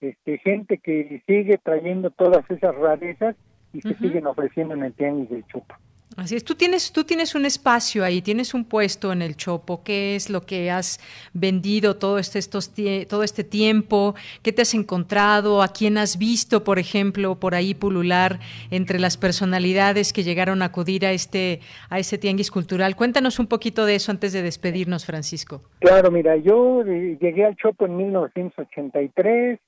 este, 0.00 0.38
gente 0.38 0.78
que 0.78 1.22
sigue 1.26 1.58
trayendo 1.58 2.10
todas 2.10 2.48
esas 2.50 2.74
rarezas 2.74 3.36
y 3.72 3.80
se 3.80 3.88
uh 3.88 3.92
-huh. 3.92 3.98
siguen 3.98 4.26
ofreciendo 4.26 4.74
en 4.74 4.84
el 4.84 4.94
Tianguis 4.94 5.30
del 5.30 5.46
Chupa. 5.46 5.78
Así 6.16 6.36
es, 6.36 6.44
tú 6.44 6.54
tienes, 6.54 6.92
tú 6.92 7.02
tienes 7.02 7.34
un 7.34 7.44
espacio 7.44 8.04
ahí, 8.04 8.22
tienes 8.22 8.54
un 8.54 8.64
puesto 8.64 9.12
en 9.12 9.20
el 9.20 9.36
Chopo. 9.36 9.82
¿Qué 9.82 10.14
es 10.14 10.30
lo 10.30 10.42
que 10.42 10.70
has 10.70 11.00
vendido 11.32 11.96
todo 11.96 12.18
este, 12.18 12.38
estos, 12.38 12.72
todo 13.08 13.24
este 13.24 13.42
tiempo? 13.42 14.14
¿Qué 14.42 14.52
te 14.52 14.62
has 14.62 14.74
encontrado? 14.74 15.60
¿A 15.60 15.68
quién 15.68 15.98
has 15.98 16.16
visto, 16.16 16.62
por 16.62 16.78
ejemplo, 16.78 17.34
por 17.40 17.56
ahí 17.56 17.74
pulular 17.74 18.38
entre 18.70 19.00
las 19.00 19.16
personalidades 19.16 20.12
que 20.12 20.22
llegaron 20.22 20.62
a 20.62 20.66
acudir 20.66 21.04
a 21.04 21.12
este, 21.12 21.60
a 21.90 21.98
ese 21.98 22.16
tianguis 22.16 22.50
cultural? 22.50 22.94
Cuéntanos 22.94 23.40
un 23.40 23.48
poquito 23.48 23.84
de 23.84 23.96
eso 23.96 24.12
antes 24.12 24.32
de 24.32 24.42
despedirnos, 24.42 25.04
Francisco. 25.04 25.62
Claro, 25.80 26.12
mira, 26.12 26.36
yo 26.36 26.84
llegué 26.84 27.44
al 27.44 27.56
Chopo 27.56 27.86
en 27.86 27.96
1983. 27.96 29.58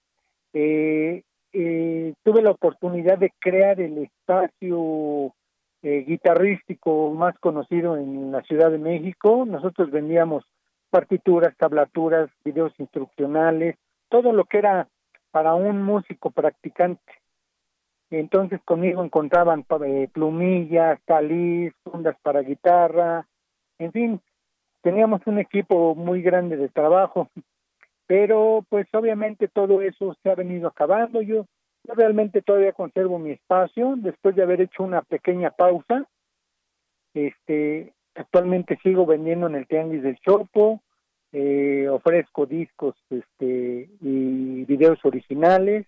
Eh, 0.54 1.22
eh, 1.52 2.14
tuve 2.22 2.42
la 2.42 2.50
oportunidad 2.50 3.18
de 3.18 3.32
crear 3.40 3.80
el 3.80 3.98
espacio 3.98 5.34
eh, 5.86 6.04
guitarrístico 6.04 7.12
más 7.12 7.38
conocido 7.38 7.96
en 7.96 8.32
la 8.32 8.42
Ciudad 8.42 8.72
de 8.72 8.78
México. 8.78 9.44
Nosotros 9.46 9.92
vendíamos 9.92 10.42
partituras, 10.90 11.56
tablaturas, 11.56 12.28
videos 12.44 12.72
instruccionales, 12.78 13.76
todo 14.08 14.32
lo 14.32 14.46
que 14.46 14.58
era 14.58 14.88
para 15.30 15.54
un 15.54 15.84
músico 15.84 16.32
practicante. 16.32 17.12
Entonces 18.10 18.60
conmigo 18.64 19.04
encontraban 19.04 19.64
eh, 19.86 20.08
plumillas, 20.12 20.98
talis, 21.04 21.72
fundas 21.84 22.16
para 22.20 22.40
guitarra, 22.40 23.24
en 23.78 23.92
fin, 23.92 24.20
teníamos 24.82 25.20
un 25.26 25.38
equipo 25.38 25.94
muy 25.94 26.20
grande 26.20 26.56
de 26.56 26.68
trabajo, 26.68 27.28
pero 28.08 28.64
pues 28.68 28.88
obviamente 28.92 29.46
todo 29.46 29.82
eso 29.82 30.16
se 30.20 30.30
ha 30.30 30.34
venido 30.34 30.66
acabando. 30.66 31.22
Yo 31.22 31.46
yo 31.86 31.94
realmente 31.94 32.42
todavía 32.42 32.72
conservo 32.72 33.18
mi 33.18 33.30
espacio 33.30 33.94
después 33.96 34.34
de 34.34 34.42
haber 34.42 34.60
hecho 34.60 34.82
una 34.82 35.02
pequeña 35.02 35.50
pausa. 35.50 36.04
Este, 37.14 37.92
actualmente 38.14 38.78
sigo 38.82 39.06
vendiendo 39.06 39.46
en 39.46 39.54
el 39.54 39.66
Tianguis 39.66 40.02
del 40.02 40.18
Chopo, 40.18 40.82
eh, 41.32 41.88
ofrezco 41.88 42.46
discos 42.46 42.96
este, 43.10 43.88
y 44.00 44.64
videos 44.64 44.98
originales. 45.04 45.86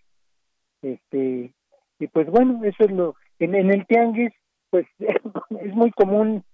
Este, 0.82 1.52
y 1.98 2.06
pues 2.06 2.28
bueno, 2.28 2.64
eso 2.64 2.84
es 2.84 2.90
lo. 2.92 3.16
En, 3.38 3.54
en 3.54 3.70
el 3.72 3.86
Tianguis, 3.86 4.32
pues 4.70 4.86
es 4.98 5.74
muy 5.74 5.90
común 5.90 6.44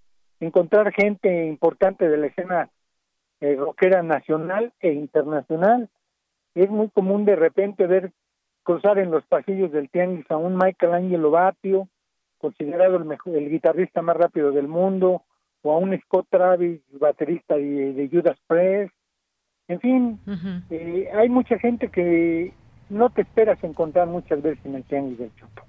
encontrar 0.40 0.92
gente 0.92 1.46
importante 1.46 2.08
de 2.08 2.16
la 2.16 2.26
escena 2.26 2.70
eh, 3.40 3.56
rockera 3.56 4.02
nacional 4.02 4.72
e 4.80 4.92
internacional. 4.92 5.90
Es 6.54 6.70
muy 6.70 6.88
común 6.88 7.24
de 7.24 7.36
repente 7.36 7.86
ver 7.86 8.12
cruzar 8.64 8.98
en 8.98 9.10
los 9.10 9.24
pasillos 9.26 9.70
del 9.70 9.88
tianguis 9.90 10.28
a 10.30 10.36
un 10.36 10.56
Michael 10.56 10.94
Angelo 10.94 11.30
Batio, 11.30 11.88
considerado 12.38 12.96
el, 12.96 13.04
mejor, 13.04 13.36
el 13.36 13.48
guitarrista 13.48 14.02
más 14.02 14.16
rápido 14.16 14.50
del 14.50 14.66
mundo, 14.66 15.22
o 15.62 15.72
a 15.72 15.78
un 15.78 15.98
Scott 16.00 16.26
Travis, 16.28 16.80
baterista 16.98 17.54
de, 17.54 17.92
de 17.92 18.08
Judas 18.08 18.38
Priest. 18.46 18.92
En 19.68 19.80
fin, 19.80 20.20
uh 20.26 20.30
-huh. 20.30 20.62
eh, 20.70 21.08
hay 21.14 21.28
mucha 21.28 21.58
gente 21.58 21.88
que 21.88 22.52
no 22.90 23.08
te 23.10 23.22
esperas 23.22 23.62
encontrar 23.64 24.08
muchas 24.08 24.42
veces 24.42 24.64
en 24.66 24.74
el 24.74 24.84
tianguis 24.84 25.18
del 25.18 25.34
Chopo. 25.36 25.62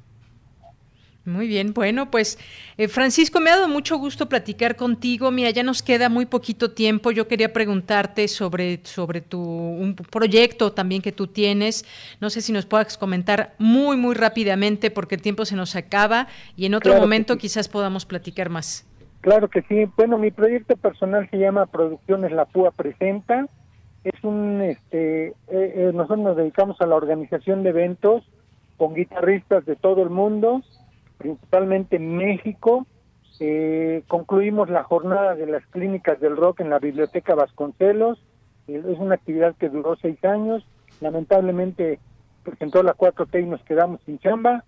Muy 1.26 1.48
bien, 1.48 1.74
bueno, 1.74 2.12
pues 2.12 2.38
eh, 2.78 2.88
Francisco, 2.88 3.40
me 3.40 3.50
ha 3.50 3.56
dado 3.56 3.68
mucho 3.68 3.98
gusto 3.98 4.30
platicar 4.30 4.76
contigo. 4.76 5.32
Mira, 5.32 5.50
ya 5.50 5.64
nos 5.64 5.82
queda 5.82 6.08
muy 6.08 6.28
poquito 6.28 6.72
tiempo. 6.72 7.10
Yo 7.10 7.28
quería 7.28 7.52
preguntarte 7.52 8.28
sobre, 8.28 8.80
sobre 8.84 9.22
tu 9.22 9.42
un 9.42 9.96
proyecto 9.96 10.72
también 10.72 11.02
que 11.02 11.12
tú 11.12 11.26
tienes. 11.26 11.84
No 12.22 12.30
sé 12.30 12.42
si 12.42 12.52
nos 12.52 12.68
puedas 12.68 12.96
comentar 13.00 13.56
muy, 13.58 13.98
muy 13.98 14.14
rápidamente 14.14 14.92
porque 14.92 15.16
el 15.16 15.24
tiempo 15.24 15.46
se 15.46 15.56
nos 15.56 15.76
acaba 15.76 16.28
y 16.56 16.68
en 16.68 16.76
otro 16.76 16.92
claro 16.92 17.02
momento 17.02 17.34
sí. 17.34 17.40
quizás 17.40 17.70
podamos 17.70 18.06
platicar 18.06 18.50
más. 18.50 18.88
Claro 19.22 19.50
que 19.50 19.64
sí. 19.64 19.86
Bueno, 19.98 20.20
mi 20.20 20.30
proyecto 20.30 20.78
personal 20.78 21.28
se 21.32 21.40
llama 21.40 21.66
Producciones 21.66 22.34
La 22.34 22.46
Púa 22.46 22.70
Presenta. 22.70 23.48
Es 24.04 24.24
un, 24.24 24.62
este, 24.62 25.30
eh, 25.30 25.34
eh, 25.48 25.92
nosotros 25.92 26.20
nos 26.20 26.38
dedicamos 26.38 26.80
a 26.82 26.86
la 26.86 26.94
organización 26.96 27.64
de 27.64 27.70
eventos 27.70 28.24
con 28.78 28.94
guitarristas 28.94 29.66
de 29.66 29.76
todo 29.76 30.04
el 30.04 30.12
mundo 30.12 30.62
principalmente 31.18 31.98
en 31.98 32.18
México. 32.18 32.86
Eh, 33.40 34.04
concluimos 34.08 34.70
la 34.70 34.84
jornada 34.84 35.36
de 35.36 35.46
las 35.46 35.66
clínicas 35.68 36.20
del 36.20 36.38
rock 36.38 36.62
en 36.62 36.70
la 36.70 36.80
Biblioteca 36.80 37.36
Vasconcelos. 37.36 38.24
Eh, 38.68 38.82
es 38.88 39.00
una 39.00 39.16
actividad 39.16 39.56
que 39.56 39.70
duró 39.70 39.96
seis 39.98 40.24
años. 40.24 40.66
Lamentablemente 41.02 42.00
presentó 42.44 42.84
la 42.84 42.96
4T 42.96 43.42
y 43.42 43.46
nos 43.46 43.62
quedamos 43.64 44.00
sin 44.06 44.20
chamba, 44.20 44.64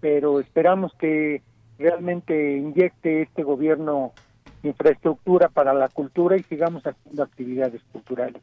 pero 0.00 0.40
esperamos 0.40 0.92
que 0.98 1.42
realmente 1.78 2.56
inyecte 2.56 3.22
este 3.22 3.42
gobierno 3.42 4.12
infraestructura 4.62 5.48
para 5.48 5.74
la 5.74 5.88
cultura 5.88 6.36
y 6.36 6.42
sigamos 6.44 6.86
haciendo 6.86 7.22
actividades 7.22 7.82
culturales. 7.92 8.42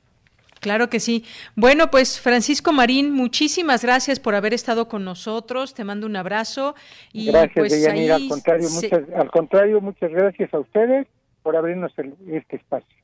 Claro 0.59 0.89
que 0.89 0.99
sí. 0.99 1.23
Bueno, 1.55 1.89
pues 1.89 2.19
Francisco 2.19 2.73
Marín, 2.73 3.11
muchísimas 3.11 3.83
gracias 3.83 4.19
por 4.19 4.35
haber 4.35 4.53
estado 4.53 4.87
con 4.87 5.05
nosotros. 5.05 5.73
Te 5.73 5.83
mando 5.83 6.05
un 6.05 6.15
abrazo. 6.15 6.75
Y 7.13 7.27
gracias, 7.27 7.53
pues 7.55 7.71
Deyanira. 7.71 8.15
ahí 8.15 8.23
Al 8.23 8.29
contrario, 8.29 8.67
se... 8.67 8.89
muchas, 8.89 9.15
al 9.15 9.31
contrario, 9.31 9.81
muchas 9.81 10.11
gracias 10.11 10.53
a 10.53 10.59
ustedes 10.59 11.07
por 11.43 11.55
abrirnos 11.55 11.91
el, 11.97 12.15
este 12.31 12.57
espacio. 12.57 12.95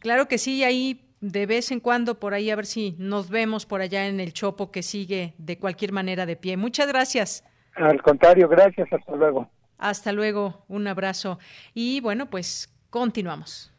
Claro 0.00 0.26
que 0.26 0.38
sí, 0.38 0.64
ahí 0.64 1.00
de 1.20 1.46
vez 1.46 1.70
en 1.70 1.80
cuando 1.80 2.18
por 2.18 2.34
ahí 2.34 2.50
a 2.50 2.56
ver 2.56 2.66
si 2.66 2.94
nos 2.98 3.30
vemos 3.30 3.66
por 3.66 3.80
allá 3.80 4.06
en 4.06 4.20
el 4.20 4.32
Chopo 4.32 4.70
que 4.70 4.82
sigue 4.82 5.34
de 5.38 5.58
cualquier 5.58 5.92
manera 5.92 6.26
de 6.26 6.36
pie. 6.36 6.56
Muchas 6.56 6.88
gracias. 6.88 7.44
Al 7.74 8.02
contrario, 8.02 8.48
gracias. 8.48 8.88
Hasta 8.92 9.14
luego. 9.14 9.48
Hasta 9.78 10.12
luego. 10.12 10.64
Un 10.68 10.86
abrazo. 10.86 11.38
Y 11.74 12.00
bueno, 12.00 12.26
pues 12.30 12.74
continuamos. 12.90 13.75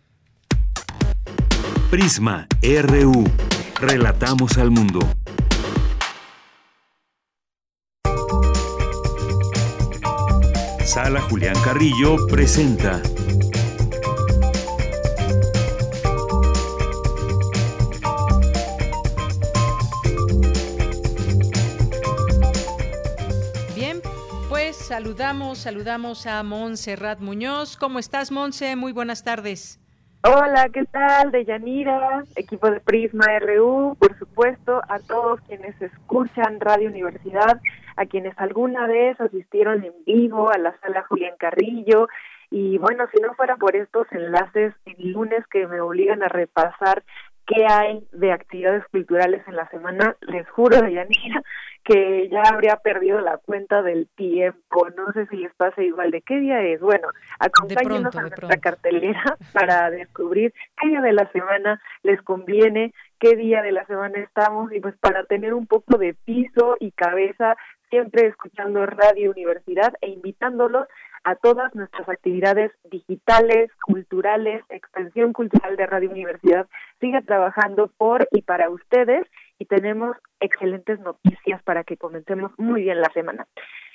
Prisma 1.89 2.45
RU. 2.61 3.23
Relatamos 3.79 4.57
al 4.57 4.71
mundo. 4.71 4.99
Sala 10.83 11.21
Julián 11.21 11.55
Carrillo 11.63 12.27
presenta. 12.27 13.01
Bien, 23.73 24.01
pues 24.49 24.75
saludamos, 24.75 25.59
saludamos 25.59 26.27
a 26.27 26.43
Montserrat 26.43 27.21
Muñoz. 27.21 27.77
¿Cómo 27.77 27.97
estás, 27.99 28.29
Monse? 28.29 28.75
Muy 28.75 28.91
buenas 28.91 29.23
tardes. 29.23 29.79
Hola, 30.29 30.67
¿qué 30.73 30.83
tal? 30.83 31.31
Deyanira, 31.31 32.21
equipo 32.35 32.69
de 32.69 32.81
Prisma 32.81 33.39
RU, 33.39 33.95
por 33.97 34.17
supuesto, 34.19 34.81
a 34.89 34.99
todos 34.99 35.39
quienes 35.47 35.81
escuchan 35.81 36.59
Radio 36.59 36.89
Universidad, 36.89 37.61
a 37.95 38.05
quienes 38.07 38.37
alguna 38.37 38.87
vez 38.87 39.19
asistieron 39.21 39.85
en 39.85 39.93
vivo 40.05 40.49
a 40.49 40.57
la 40.57 40.77
sala 40.81 41.05
Julián 41.07 41.35
Carrillo. 41.39 42.09
Y 42.51 42.77
bueno, 42.77 43.05
si 43.13 43.21
no 43.21 43.35
fuera 43.35 43.55
por 43.55 43.77
estos 43.77 44.05
enlaces 44.11 44.73
el 44.85 45.13
lunes 45.13 45.47
que 45.47 45.65
me 45.65 45.79
obligan 45.79 46.21
a 46.21 46.27
repasar 46.27 47.03
qué 47.47 47.65
hay 47.65 48.05
de 48.11 48.31
actividades 48.33 48.83
culturales 48.91 49.41
en 49.47 49.55
la 49.55 49.67
semana, 49.69 50.15
les 50.21 50.47
juro, 50.49 50.87
Yanira, 50.87 51.41
que 51.83 52.27
ya 52.29 52.41
habría 52.41 52.75
perdido 52.75 53.21
la 53.21 53.37
cuenta 53.37 53.81
del 53.81 54.07
tiempo. 54.15 54.89
No 54.97 55.11
sé 55.13 55.25
si 55.27 55.37
les 55.37 55.53
pasa 55.55 55.81
igual. 55.81 56.11
¿De 56.11 56.21
qué 56.21 56.39
día 56.39 56.61
es? 56.61 56.81
Bueno, 56.81 57.07
acompáñenos 57.39 58.15
a 58.15 58.21
nuestra 58.21 58.57
cartelera 58.57 59.37
para 59.53 59.89
descubrir 59.89 60.53
qué 60.79 60.89
día 60.89 61.01
de 61.01 61.13
la 61.13 61.31
semana 61.31 61.81
les 62.03 62.21
conviene, 62.21 62.93
qué 63.19 63.37
día 63.37 63.61
de 63.61 63.71
la 63.71 63.85
semana 63.85 64.19
estamos 64.19 64.71
y 64.73 64.81
pues 64.81 64.95
para 64.97 65.23
tener 65.23 65.53
un 65.53 65.65
poco 65.65 65.97
de 65.97 66.13
piso 66.13 66.75
y 66.81 66.91
cabeza 66.91 67.55
siempre 67.89 68.27
escuchando 68.27 68.85
Radio 68.85 69.31
Universidad 69.31 69.93
e 70.01 70.09
invitándolos 70.09 70.87
a 71.27 71.35
todas 71.35 71.75
nuestras 71.75 72.07
actividades 72.07 72.71
digitales, 72.89 73.69
culturales, 73.85 74.63
extensión 74.69 75.33
cultural 75.33 75.75
de 75.75 75.85
Radio 75.85 76.09
Universidad. 76.09 76.67
Sigue 77.01 77.21
trabajando 77.21 77.91
por 77.97 78.29
y 78.31 78.43
para 78.43 78.69
ustedes 78.69 79.27
y 79.59 79.65
tenemos 79.65 80.15
excelentes 80.39 81.01
noticias 81.01 81.61
para 81.63 81.83
que 81.83 81.97
comencemos 81.97 82.53
muy 82.57 82.83
bien 82.83 83.01
la 83.01 83.09
semana. 83.09 83.45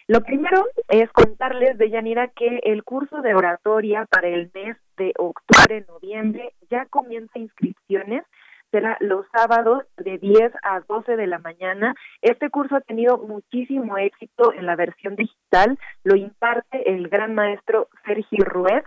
Lo 0.09 0.21
primero 0.21 0.67
es 0.91 1.11
contarles 1.13 1.79
de 1.79 1.89
Yanira 1.89 2.29
que 2.29 2.61
el 2.65 2.85
curso 2.85 3.23
de 3.23 3.35
oratoria 3.35 4.05
para 4.11 4.29
el 4.29 4.51
mes 4.53 4.77
de 4.99 5.15
octubre-noviembre 5.17 6.53
ya 6.71 6.85
comienza 6.85 7.39
inscripciones 7.39 8.25
será 8.73 8.97
los 9.01 9.27
sábados 9.37 9.85
de 9.99 10.19
10 10.19 10.53
a 10.63 10.81
12 10.81 11.17
de 11.17 11.27
la 11.29 11.39
mañana. 11.39 11.95
Este 12.23 12.51
curso 12.51 12.75
ha 12.75 12.81
tenido 12.81 13.19
muchísimo 13.19 13.99
éxito 13.99 14.53
en 14.53 14.67
la 14.67 14.75
versión 14.75 15.15
digital, 15.15 15.79
lo 16.03 16.17
imparte 16.17 16.91
el 16.91 17.09
gran 17.09 17.35
maestro 17.35 17.89
Sergio 18.05 18.45
Ruiz 18.45 18.83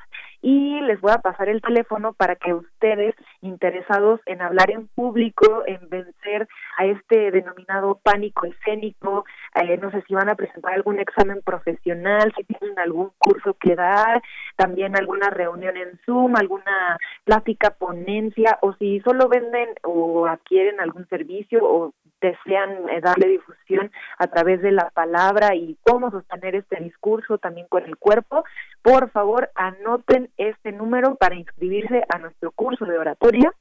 y 0.46 0.80
les 0.82 1.02
voy 1.02 1.12
a 1.12 1.18
pasar 1.18 1.50
el 1.50 1.60
teléfono 1.60 2.14
para 2.14 2.36
que 2.36 2.54
ustedes 2.54 3.16
interesados 3.42 4.20
en 4.28 4.44
hablar 4.44 4.70
en 4.70 4.88
público, 4.90 5.64
en 5.66 5.90
vencer 5.90 6.48
a 6.78 6.86
este 6.86 7.32
denominado 7.32 8.00
pánico 8.04 8.46
escénico, 8.46 9.26
eh, 9.56 9.76
no 9.78 9.90
sé 9.90 10.04
si 10.08 10.14
van 10.14 10.30
a 10.30 10.36
presentar 10.36 10.76
algún 10.76 11.00
examen 11.00 11.42
profesional, 11.44 12.32
si 12.38 12.44
tienen 12.44 12.78
algún 12.78 13.10
curso 13.18 13.56
que 13.60 13.74
dar, 13.74 14.22
también 14.56 14.96
alguna 14.96 15.32
reunión 15.32 15.78
en 15.78 16.00
Zoom, 16.06 16.36
alguna 16.36 17.00
plática, 17.24 17.72
ponencia 17.72 18.60
o 18.62 18.74
si 18.74 19.00
solo 19.00 19.28
venden 19.28 19.70
o 19.82 20.28
adquieren 20.28 20.80
algún 20.80 21.08
servicio 21.08 21.60
o 21.64 21.92
desean 22.22 22.90
eh, 22.90 23.02
darle 23.02 23.28
difusión 23.28 23.92
a 24.18 24.28
través 24.28 24.62
de 24.62 24.72
la 24.72 24.90
palabra 24.92 25.56
y 25.56 25.78
cómo 25.84 26.12
sostener 26.12 26.56
este 26.56 26.82
discurso 26.82 27.38
también 27.38 27.68
con 27.68 27.84
el 27.84 27.98
cuerpo, 27.98 28.44
por 28.82 29.10
favor 29.12 29.52
anoten 29.56 30.30
este 30.38 30.72
número 30.72 31.16
para 31.16 31.36
inscribirse 31.36 32.04
a 32.14 32.20
nuestro 32.20 32.52
curso 32.52 32.86
de 32.86 32.98
oratoria, 32.98 33.52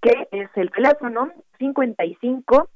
que 0.00 0.28
es 0.32 0.50
el 0.56 0.70
teléfono 0.70 1.30
55 1.58 2.68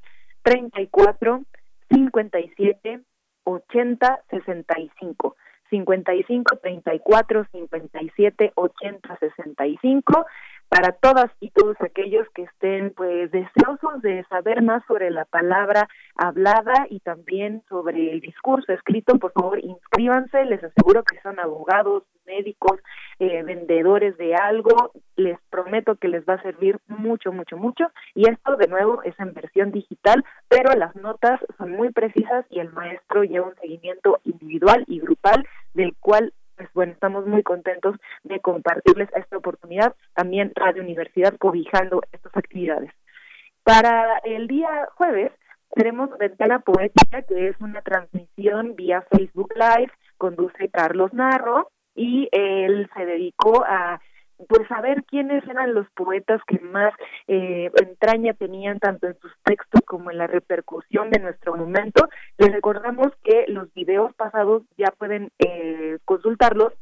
34 0.42 1.42
57 1.90 3.00
80 3.44 4.20
65. 4.30 5.36
55 5.70 6.56
34 6.62 7.46
57 7.52 8.52
80 8.54 9.18
65 9.18 10.26
para 10.74 10.90
todas 10.90 11.30
y 11.38 11.50
todos 11.50 11.76
aquellos 11.80 12.26
que 12.34 12.42
estén 12.42 12.92
pues 12.96 13.30
deseosos 13.30 14.02
de 14.02 14.24
saber 14.24 14.60
más 14.60 14.82
sobre 14.88 15.08
la 15.12 15.24
palabra 15.24 15.88
hablada 16.16 16.88
y 16.90 16.98
también 16.98 17.62
sobre 17.68 18.10
el 18.10 18.20
discurso 18.20 18.72
escrito, 18.72 19.16
por 19.20 19.30
favor 19.30 19.60
inscríbanse, 19.60 20.44
les 20.46 20.64
aseguro 20.64 21.04
que 21.04 21.20
son 21.20 21.38
abogados, 21.38 22.02
médicos, 22.26 22.80
eh, 23.20 23.44
vendedores 23.44 24.16
de 24.18 24.34
algo, 24.34 24.90
les 25.14 25.38
prometo 25.48 25.94
que 25.94 26.08
les 26.08 26.24
va 26.28 26.34
a 26.34 26.42
servir 26.42 26.80
mucho, 26.88 27.30
mucho, 27.32 27.56
mucho. 27.56 27.84
Y 28.16 28.28
esto 28.28 28.56
de 28.56 28.66
nuevo 28.66 29.00
es 29.04 29.14
en 29.20 29.32
versión 29.32 29.70
digital, 29.70 30.24
pero 30.48 30.72
las 30.72 30.96
notas 30.96 31.38
son 31.56 31.70
muy 31.70 31.92
precisas 31.92 32.46
y 32.50 32.58
el 32.58 32.72
maestro 32.72 33.22
lleva 33.22 33.46
un 33.46 33.54
seguimiento 33.60 34.18
individual 34.24 34.82
y 34.88 34.98
grupal 34.98 35.46
del 35.74 35.94
cual 36.00 36.32
pues 36.56 36.68
bueno, 36.74 36.92
estamos 36.92 37.26
muy 37.26 37.42
contentos 37.42 37.96
de 38.22 38.40
compartirles 38.40 39.08
esta 39.14 39.36
oportunidad, 39.36 39.94
también 40.14 40.52
Radio 40.54 40.82
Universidad 40.82 41.36
cobijando 41.38 42.00
estas 42.12 42.36
actividades. 42.36 42.90
Para 43.62 44.18
el 44.24 44.46
día 44.46 44.88
jueves 44.94 45.32
tenemos 45.74 46.16
Ventana 46.18 46.60
Poética, 46.60 47.22
que 47.22 47.48
es 47.48 47.60
una 47.60 47.82
transmisión 47.82 48.76
vía 48.76 49.02
Facebook 49.10 49.52
Live, 49.56 49.92
conduce 50.18 50.68
Carlos 50.68 51.12
Narro 51.12 51.70
y 51.94 52.28
él 52.32 52.88
se 52.96 53.06
dedicó 53.06 53.64
a 53.64 54.00
pues 54.48 54.66
saber 54.68 55.04
quiénes 55.04 55.46
eran 55.48 55.74
los 55.74 55.88
poetas 55.90 56.40
que 56.46 56.58
más 56.60 56.92
eh, 57.28 57.70
entraña 57.80 58.34
tenían 58.34 58.78
tanto 58.78 59.06
en 59.06 59.18
sus 59.20 59.32
textos 59.44 59.80
como 59.86 60.10
en 60.10 60.18
la 60.18 60.26
repercusión 60.26 61.10
de 61.10 61.20
nuestro 61.20 61.56
momento. 61.56 62.08
Les 62.38 62.52
recordamos 62.52 63.08
que 63.22 63.44
los 63.48 63.72
videos 63.74 64.14
pasados 64.14 64.62
ya 64.76 64.92
pueden 64.98 65.30
eh, 65.38 65.98
consultarlos 66.04 66.72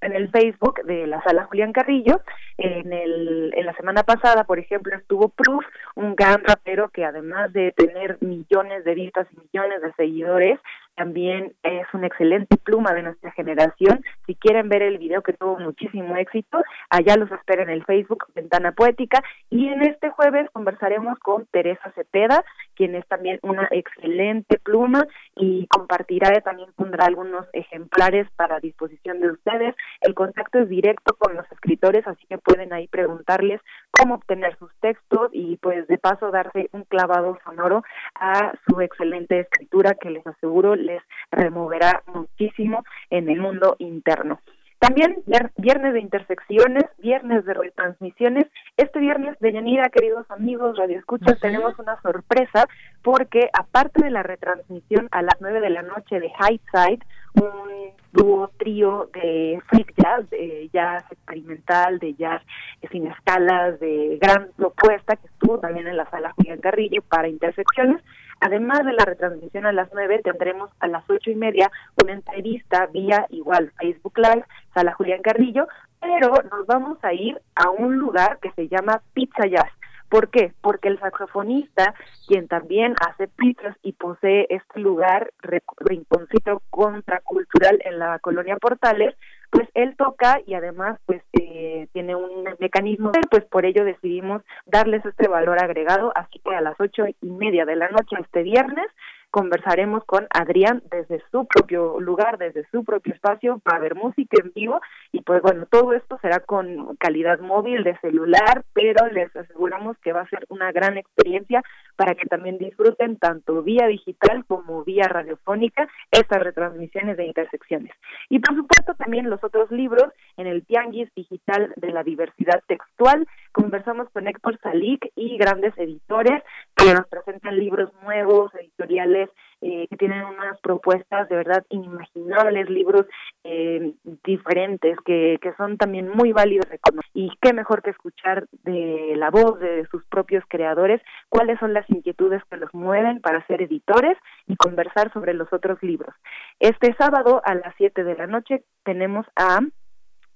en 0.00 0.14
el 0.14 0.30
Facebook 0.30 0.82
de 0.84 1.06
la 1.06 1.22
sala 1.22 1.44
Julián 1.44 1.72
Carrillo. 1.72 2.20
En, 2.56 2.92
el, 2.92 3.52
en 3.54 3.66
la 3.66 3.74
semana 3.74 4.02
pasada, 4.02 4.44
por 4.44 4.58
ejemplo, 4.58 4.94
estuvo 4.96 5.28
Proof, 5.28 5.64
un 5.94 6.14
gran 6.14 6.42
rapero 6.44 6.88
que 6.88 7.04
además 7.04 7.52
de 7.52 7.72
tener 7.72 8.18
millones 8.20 8.84
de 8.84 8.94
vistas 8.94 9.26
y 9.32 9.40
millones 9.40 9.82
de 9.82 9.92
seguidores, 9.94 10.58
también 10.96 11.54
es 11.62 11.86
una 11.92 12.06
excelente 12.06 12.56
pluma 12.56 12.92
de 12.92 13.02
nuestra 13.02 13.32
generación. 13.32 14.04
Si 14.26 14.34
quieren 14.34 14.68
ver 14.68 14.82
el 14.82 14.98
video 14.98 15.22
que 15.22 15.32
tuvo 15.32 15.58
muchísimo 15.58 16.16
éxito, 16.16 16.62
allá 16.90 17.16
los 17.16 17.30
espero 17.32 17.62
en 17.62 17.70
el 17.70 17.84
Facebook 17.84 18.26
Ventana 18.34 18.72
Poética. 18.72 19.22
Y 19.48 19.68
en 19.68 19.82
este 19.82 20.10
jueves 20.10 20.48
conversaremos 20.52 21.18
con 21.18 21.46
Teresa 21.46 21.90
Cepeda, 21.92 22.44
quien 22.74 22.94
es 22.94 23.06
también 23.08 23.38
una 23.42 23.68
excelente 23.70 24.58
pluma 24.58 25.06
y 25.36 25.66
compartirá, 25.68 26.40
también 26.40 26.70
pondrá 26.76 27.06
algunos 27.06 27.46
ejemplares 27.52 28.28
para 28.36 28.60
disposición 28.60 29.20
de 29.20 29.30
ustedes. 29.32 29.74
El 30.00 30.14
contacto 30.14 30.58
es 30.58 30.68
directo 30.68 31.14
con 31.18 31.34
los 31.34 31.50
escritores, 31.52 32.06
así 32.06 32.26
que 32.26 32.38
pueden 32.38 32.72
ahí 32.72 32.88
preguntarles 32.88 33.60
cómo 34.00 34.14
obtener 34.14 34.56
sus 34.58 34.70
textos 34.80 35.28
y 35.32 35.56
pues 35.58 35.86
de 35.86 35.98
paso 35.98 36.30
darse 36.30 36.70
un 36.72 36.84
clavado 36.84 37.38
sonoro 37.44 37.84
a 38.14 38.52
su 38.66 38.80
excelente 38.80 39.40
escritura 39.40 39.94
que 39.94 40.10
les 40.10 40.26
aseguro 40.26 40.74
les 40.74 41.02
removerá 41.30 42.02
muchísimo 42.06 42.82
en 43.10 43.28
el 43.28 43.40
mundo 43.40 43.76
interno. 43.78 44.40
También 44.80 45.22
viernes 45.58 45.92
de 45.92 46.00
intersecciones, 46.00 46.84
viernes 46.98 47.44
de 47.44 47.52
retransmisiones. 47.52 48.46
Este 48.78 48.98
viernes 48.98 49.38
de 49.38 49.52
Yanira, 49.52 49.90
queridos 49.90 50.24
amigos 50.30 50.78
radioescuchas, 50.78 51.38
tenemos 51.38 51.78
una 51.78 52.00
sorpresa 52.00 52.66
porque 53.02 53.50
aparte 53.52 54.02
de 54.02 54.10
la 54.10 54.22
retransmisión 54.22 55.08
a 55.10 55.20
las 55.20 55.36
nueve 55.40 55.60
de 55.60 55.68
la 55.68 55.82
noche 55.82 56.18
de 56.18 56.30
High 56.30 56.60
Side, 56.72 57.00
un 57.34 57.92
dúo 58.12 58.50
trío 58.58 59.10
de 59.12 59.60
freak 59.66 59.92
jazz, 59.98 60.30
de 60.30 60.70
jazz 60.72 61.04
experimental, 61.12 61.98
de 61.98 62.14
jazz 62.14 62.42
sin 62.90 63.06
escalas, 63.06 63.78
de 63.80 64.18
gran 64.18 64.48
propuesta 64.56 65.16
que 65.16 65.26
estuvo 65.26 65.58
también 65.58 65.88
en 65.88 65.98
la 65.98 66.08
sala 66.08 66.32
Julián 66.36 66.58
Carrillo 66.58 67.02
para 67.02 67.28
intersecciones, 67.28 68.02
Además 68.40 68.84
de 68.84 68.94
la 68.94 69.04
retransmisión 69.04 69.66
a 69.66 69.72
las 69.72 69.90
nueve, 69.92 70.20
tendremos 70.24 70.70
a 70.80 70.86
las 70.86 71.08
ocho 71.10 71.30
y 71.30 71.34
media 71.34 71.70
una 72.02 72.12
entrevista 72.12 72.86
vía 72.86 73.26
igual 73.28 73.70
Facebook 73.78 74.16
Live, 74.16 74.44
Sala 74.74 74.94
Julián 74.94 75.20
Carrillo, 75.22 75.68
pero 76.00 76.32
nos 76.50 76.66
vamos 76.66 76.98
a 77.02 77.12
ir 77.12 77.40
a 77.54 77.68
un 77.70 77.96
lugar 77.96 78.38
que 78.40 78.50
se 78.52 78.68
llama 78.68 79.02
Pizza 79.12 79.46
Jazz. 79.46 79.70
¿Por 80.08 80.30
qué? 80.30 80.52
Porque 80.60 80.88
el 80.88 80.98
saxofonista, 80.98 81.94
quien 82.26 82.48
también 82.48 82.94
hace 83.06 83.28
pizzas 83.28 83.76
y 83.82 83.92
posee 83.92 84.46
este 84.48 84.80
lugar, 84.80 85.32
rinconcito 85.78 86.62
contracultural 86.70 87.80
en 87.84 88.00
la 88.00 88.18
colonia 88.18 88.56
Portales, 88.56 89.14
pues 89.50 89.68
él 89.74 89.94
toca 89.96 90.40
y 90.46 90.54
además 90.54 90.98
pues 91.06 91.22
eh, 91.40 91.88
tiene 91.92 92.14
un 92.14 92.44
mecanismo, 92.58 93.12
pues 93.30 93.44
por 93.44 93.66
ello 93.66 93.84
decidimos 93.84 94.42
darles 94.66 95.04
este 95.04 95.28
valor 95.28 95.62
agregado, 95.62 96.12
así 96.14 96.38
que 96.38 96.54
a 96.54 96.60
las 96.60 96.78
ocho 96.80 97.04
y 97.06 97.26
media 97.26 97.64
de 97.64 97.76
la 97.76 97.88
noche 97.88 98.16
este 98.18 98.42
viernes 98.42 98.86
conversaremos 99.30 100.04
con 100.04 100.26
Adrián 100.30 100.82
desde 100.90 101.22
su 101.30 101.46
propio 101.46 102.00
lugar, 102.00 102.38
desde 102.38 102.66
su 102.70 102.84
propio 102.84 103.14
espacio. 103.14 103.60
Para 103.60 103.78
ver 103.78 103.94
música 103.94 104.36
en 104.42 104.52
vivo 104.54 104.80
y 105.12 105.22
pues 105.22 105.40
bueno, 105.42 105.66
todo 105.70 105.92
esto 105.92 106.18
será 106.20 106.40
con 106.40 106.96
calidad 106.96 107.40
móvil 107.40 107.84
de 107.84 107.96
celular, 107.98 108.64
pero 108.72 109.06
les 109.08 109.34
aseguramos 109.34 109.96
que 109.98 110.12
va 110.12 110.22
a 110.22 110.28
ser 110.28 110.44
una 110.48 110.72
gran 110.72 110.98
experiencia 110.98 111.62
para 112.00 112.14
que 112.14 112.24
también 112.24 112.56
disfruten 112.56 113.18
tanto 113.18 113.62
vía 113.62 113.86
digital 113.86 114.46
como 114.46 114.82
vía 114.84 115.04
radiofónica 115.06 115.86
estas 116.10 116.42
retransmisiones 116.42 117.18
de 117.18 117.26
intersecciones. 117.26 117.92
Y 118.30 118.38
por 118.38 118.56
supuesto 118.56 118.94
también 118.94 119.28
los 119.28 119.44
otros 119.44 119.70
libros 119.70 120.06
en 120.38 120.46
el 120.46 120.64
Tianguis 120.64 121.12
Digital 121.14 121.74
de 121.76 121.90
la 121.90 122.02
Diversidad 122.02 122.62
Textual. 122.66 123.28
Conversamos 123.52 124.08
con 124.14 124.26
Héctor 124.28 124.58
Salik 124.62 125.12
y 125.14 125.36
grandes 125.36 125.76
editores 125.76 126.42
que 126.74 126.94
nos 126.94 127.06
presentan 127.06 127.58
libros 127.58 127.92
nuevos, 128.02 128.50
editoriales 128.54 129.28
eh, 129.62 129.86
que 129.88 129.96
tienen 129.96 130.24
unas 130.24 130.58
propuestas 130.60 131.28
de 131.28 131.36
verdad 131.36 131.64
inimaginables, 131.68 132.70
libros 132.70 133.06
eh, 133.44 133.92
diferentes 134.24 134.96
que, 135.04 135.38
que 135.40 135.52
son 135.54 135.76
también 135.76 136.08
muy 136.08 136.32
válidos 136.32 136.66
y 137.14 137.30
qué 137.40 137.52
mejor 137.52 137.82
que 137.82 137.90
escuchar 137.90 138.46
de 138.64 139.14
la 139.16 139.30
voz 139.30 139.58
de 139.60 139.86
sus 139.90 140.04
propios 140.06 140.44
creadores 140.48 141.00
cuáles 141.28 141.58
son 141.58 141.74
las 141.74 141.88
inquietudes 141.90 142.42
que 142.50 142.56
los 142.56 142.72
mueven 142.72 143.20
para 143.20 143.46
ser 143.46 143.62
editores 143.62 144.16
y 144.46 144.56
conversar 144.56 145.12
sobre 145.12 145.34
los 145.34 145.52
otros 145.52 145.82
libros. 145.82 146.14
Este 146.58 146.94
sábado 146.94 147.42
a 147.44 147.54
las 147.54 147.74
7 147.76 148.04
de 148.04 148.16
la 148.16 148.26
noche 148.26 148.64
tenemos 148.84 149.26
a 149.36 149.60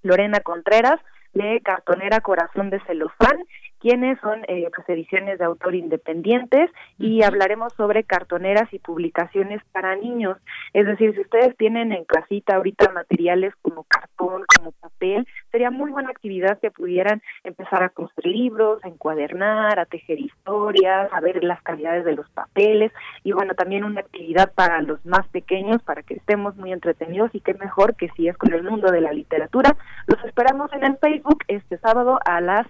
Lorena 0.03 0.41
Contreras 0.41 1.01
de 1.33 1.61
Cartonera 1.63 2.21
Corazón 2.21 2.71
de 2.71 2.81
Celofán 2.87 3.39
quienes 3.85 4.19
son 4.21 4.41
eh, 4.49 4.71
pues, 4.75 4.89
ediciones 4.89 5.39
de 5.39 5.45
autor 5.45 5.75
independientes 5.75 6.71
y 6.99 7.23
hablaremos 7.23 7.75
sobre 7.75 8.03
cartoneras 8.03 8.73
y 8.73 8.79
publicaciones 8.79 9.61
para 9.73 9.95
niños. 9.95 10.39
Es 10.73 10.87
decir, 10.87 11.13
si 11.13 11.21
ustedes 11.21 11.55
tienen 11.59 11.93
en 11.93 12.07
casita 12.07 12.57
ahorita 12.57 12.91
materiales 12.93 13.53
como 13.61 13.85
cartón, 13.85 14.45
como 14.57 14.73
papel, 14.73 15.29
sería 15.53 15.71
muy 15.71 15.91
buena 15.91 16.09
actividad 16.09 16.59
que 16.61 16.71
pudieran 16.71 17.21
empezar 17.43 17.83
a 17.83 17.91
construir 17.91 18.25
libros, 18.35 18.83
a 18.85 18.89
encuadernar, 18.89 19.79
a 19.79 19.85
tejer 19.85 20.19
historias, 20.19 21.13
a 21.13 21.21
ver 21.21 21.45
las 21.45 21.61
calidades 21.61 22.07
de 22.07 22.15
los 22.15 22.27
papeles 22.31 22.91
y 23.23 23.33
bueno, 23.33 23.53
también 23.53 23.85
una 23.85 24.01
actividad 24.01 24.51
para 24.55 24.81
los 24.81 25.05
más 25.05 25.29
pequeños 25.29 25.83
para 25.83 26.03
que 26.03 26.15
estemos 26.15 26.57
muy 26.57 26.73
entretenidos 26.73 27.35
y 27.35 27.41
qué 27.41 27.53
mejor 27.53 27.97
que 27.97 28.09
si 28.17 28.29
es 28.29 28.37
con 28.39 28.55
el 28.55 28.63
mundo 28.63 28.91
de 28.91 29.03
la 29.03 29.13
literatura. 29.13 29.77
Los 30.07 30.25
esperamos 30.25 30.73
en 30.73 30.85
el 30.85 30.97
Facebook 30.97 31.45
este 31.49 31.77
sábado 31.77 32.19
a 32.25 32.41
las 32.41 32.67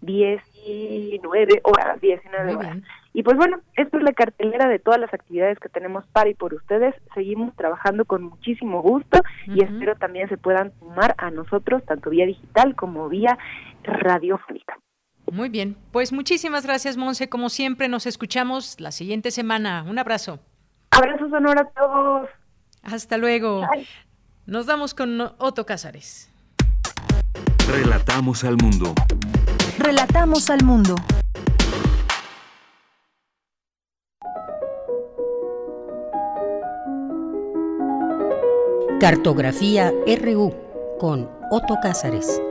19 0.00 1.60
horas, 1.64 2.00
19 2.00 2.54
horas. 2.54 2.78
Y 3.12 3.22
pues 3.22 3.36
bueno, 3.36 3.60
esto 3.76 3.98
es 3.98 4.04
la 4.04 4.12
cartelera 4.12 4.68
de 4.68 4.78
todas 4.78 5.00
las 5.00 5.12
actividades 5.12 5.58
que 5.58 5.68
tenemos 5.68 6.04
para 6.12 6.30
y 6.30 6.34
por 6.34 6.54
ustedes. 6.54 6.94
Seguimos 7.14 7.54
trabajando 7.56 8.04
con 8.04 8.22
muchísimo 8.22 8.82
gusto 8.82 9.20
y 9.46 9.64
espero 9.64 9.96
también 9.96 10.28
se 10.28 10.36
puedan 10.36 10.72
sumar 10.78 11.14
a 11.18 11.30
nosotros, 11.30 11.84
tanto 11.84 12.10
vía 12.10 12.26
digital 12.26 12.76
como 12.76 13.08
vía 13.08 13.36
radiofónica. 13.82 14.78
Muy 15.32 15.48
bien, 15.48 15.76
pues 15.92 16.12
muchísimas 16.12 16.64
gracias, 16.64 16.96
Monse. 16.96 17.28
Como 17.28 17.50
siempre, 17.50 17.88
nos 17.88 18.06
escuchamos 18.06 18.80
la 18.80 18.92
siguiente 18.92 19.30
semana. 19.30 19.84
Un 19.88 19.98
abrazo. 19.98 20.40
Abrazos 20.90 21.32
honor 21.32 21.58
a 21.58 21.64
todos. 21.70 22.28
Hasta 22.82 23.16
luego. 23.16 23.62
Nos 24.46 24.66
vamos 24.66 24.94
con 24.94 25.20
Otto 25.20 25.66
Cázares. 25.66 26.28
Relatamos 27.68 28.42
al 28.44 28.56
mundo. 28.56 28.94
Relatamos 29.82 30.50
al 30.50 30.62
mundo. 30.62 30.94
Cartografía 39.00 39.90
RU 40.22 40.54
con 40.98 41.30
Otto 41.50 41.76
Cázares. 41.82 42.42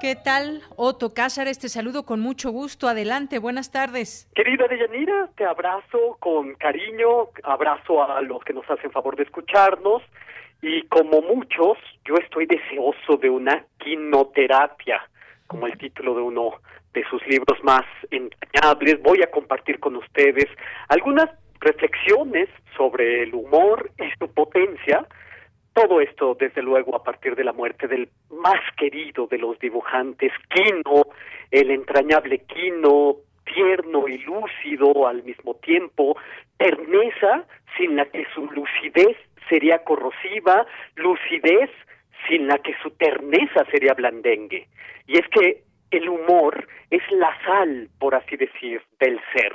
¿Qué 0.00 0.14
tal, 0.14 0.62
Otto 0.76 1.12
Cázares? 1.14 1.58
Te 1.58 1.68
saludo 1.68 2.04
con 2.04 2.20
mucho 2.20 2.52
gusto. 2.52 2.86
Adelante, 2.86 3.40
buenas 3.40 3.72
tardes. 3.72 4.30
Querida 4.36 4.68
Deyanira, 4.68 5.30
te 5.36 5.44
abrazo 5.44 6.16
con 6.20 6.54
cariño, 6.54 7.30
abrazo 7.42 8.04
a 8.04 8.20
los 8.20 8.44
que 8.44 8.52
nos 8.52 8.70
hacen 8.70 8.92
favor 8.92 9.16
de 9.16 9.24
escucharnos 9.24 10.02
y 10.64 10.80
como 10.84 11.20
muchos, 11.20 11.76
yo 12.06 12.14
estoy 12.14 12.46
deseoso 12.46 13.18
de 13.18 13.28
una 13.28 13.66
quinoterapia, 13.76 15.06
como 15.46 15.66
el 15.66 15.76
título 15.76 16.14
de 16.14 16.22
uno 16.22 16.54
de 16.94 17.04
sus 17.10 17.20
libros 17.26 17.62
más 17.62 17.84
entrañables. 18.10 19.02
Voy 19.02 19.22
a 19.22 19.30
compartir 19.30 19.78
con 19.78 19.94
ustedes 19.96 20.46
algunas 20.88 21.28
reflexiones 21.60 22.48
sobre 22.78 23.24
el 23.24 23.34
humor 23.34 23.90
y 23.98 24.04
su 24.18 24.32
potencia. 24.32 25.06
Todo 25.74 26.00
esto, 26.00 26.34
desde 26.40 26.62
luego, 26.62 26.96
a 26.96 27.04
partir 27.04 27.36
de 27.36 27.44
la 27.44 27.52
muerte 27.52 27.86
del 27.86 28.08
más 28.30 28.62
querido 28.78 29.26
de 29.26 29.36
los 29.36 29.58
dibujantes, 29.58 30.32
Quino, 30.48 31.08
el 31.50 31.72
entrañable 31.72 32.38
Quino, 32.38 33.16
tierno 33.44 34.08
y 34.08 34.16
lúcido 34.16 35.06
al 35.06 35.22
mismo 35.24 35.56
tiempo, 35.56 36.16
terneza 36.56 37.44
sin 37.76 37.96
la 37.96 38.06
que 38.06 38.24
su 38.34 38.46
lucidez 38.46 39.18
sería 39.48 39.84
corrosiva, 39.84 40.66
lucidez 40.96 41.70
sin 42.28 42.46
la 42.46 42.58
que 42.58 42.74
su 42.82 42.90
terneza 42.92 43.64
sería 43.70 43.94
blandengue. 43.94 44.68
Y 45.06 45.18
es 45.18 45.28
que 45.28 45.64
el 45.90 46.08
humor 46.08 46.66
es 46.90 47.02
la 47.10 47.36
sal, 47.44 47.88
por 47.98 48.14
así 48.14 48.36
decir, 48.36 48.82
del 48.98 49.20
ser. 49.32 49.54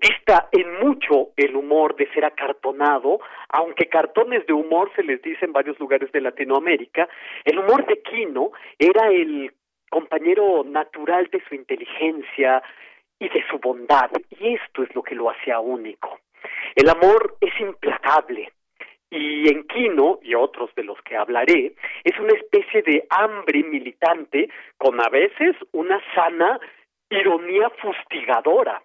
Dista 0.00 0.48
en 0.52 0.80
mucho 0.80 1.30
el 1.36 1.54
humor 1.54 1.94
de 1.96 2.10
ser 2.12 2.24
acartonado, 2.24 3.20
aunque 3.50 3.88
cartones 3.88 4.46
de 4.46 4.54
humor 4.54 4.90
se 4.96 5.02
les 5.02 5.20
dice 5.20 5.44
en 5.44 5.52
varios 5.52 5.78
lugares 5.78 6.10
de 6.12 6.22
Latinoamérica, 6.22 7.06
el 7.44 7.58
humor 7.58 7.84
de 7.86 8.00
Quino 8.00 8.52
era 8.78 9.08
el 9.08 9.52
compañero 9.90 10.64
natural 10.64 11.28
de 11.30 11.42
su 11.46 11.54
inteligencia 11.54 12.62
y 13.18 13.28
de 13.28 13.44
su 13.50 13.58
bondad, 13.58 14.10
y 14.30 14.54
esto 14.54 14.82
es 14.82 14.94
lo 14.94 15.02
que 15.02 15.14
lo 15.14 15.28
hacía 15.28 15.60
único. 15.60 16.20
El 16.74 16.88
amor 16.88 17.36
es 17.42 17.52
implacable, 17.60 18.50
y 19.10 19.48
en 19.50 19.64
Quino, 19.64 20.20
y 20.22 20.34
otros 20.34 20.72
de 20.76 20.84
los 20.84 21.00
que 21.02 21.16
hablaré, 21.16 21.74
es 22.04 22.18
una 22.18 22.32
especie 22.32 22.82
de 22.82 23.06
hambre 23.10 23.64
militante 23.64 24.48
con 24.78 25.00
a 25.00 25.08
veces 25.08 25.56
una 25.72 26.00
sana 26.14 26.60
ironía 27.10 27.70
fustigadora. 27.70 28.82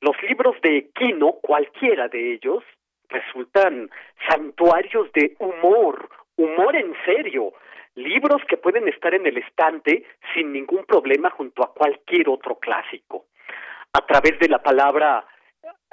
Los 0.00 0.20
libros 0.22 0.56
de 0.62 0.88
Quino, 0.94 1.32
cualquiera 1.42 2.08
de 2.08 2.32
ellos, 2.32 2.64
resultan 3.10 3.90
santuarios 4.28 5.12
de 5.12 5.36
humor, 5.38 6.08
humor 6.36 6.74
en 6.74 6.94
serio, 7.04 7.52
libros 7.96 8.40
que 8.48 8.56
pueden 8.56 8.88
estar 8.88 9.12
en 9.12 9.26
el 9.26 9.36
estante 9.36 10.04
sin 10.32 10.52
ningún 10.52 10.84
problema 10.84 11.28
junto 11.30 11.62
a 11.62 11.74
cualquier 11.74 12.30
otro 12.30 12.58
clásico. 12.58 13.26
A 13.92 14.06
través 14.06 14.38
de 14.38 14.48
la 14.48 14.62
palabra 14.62 15.26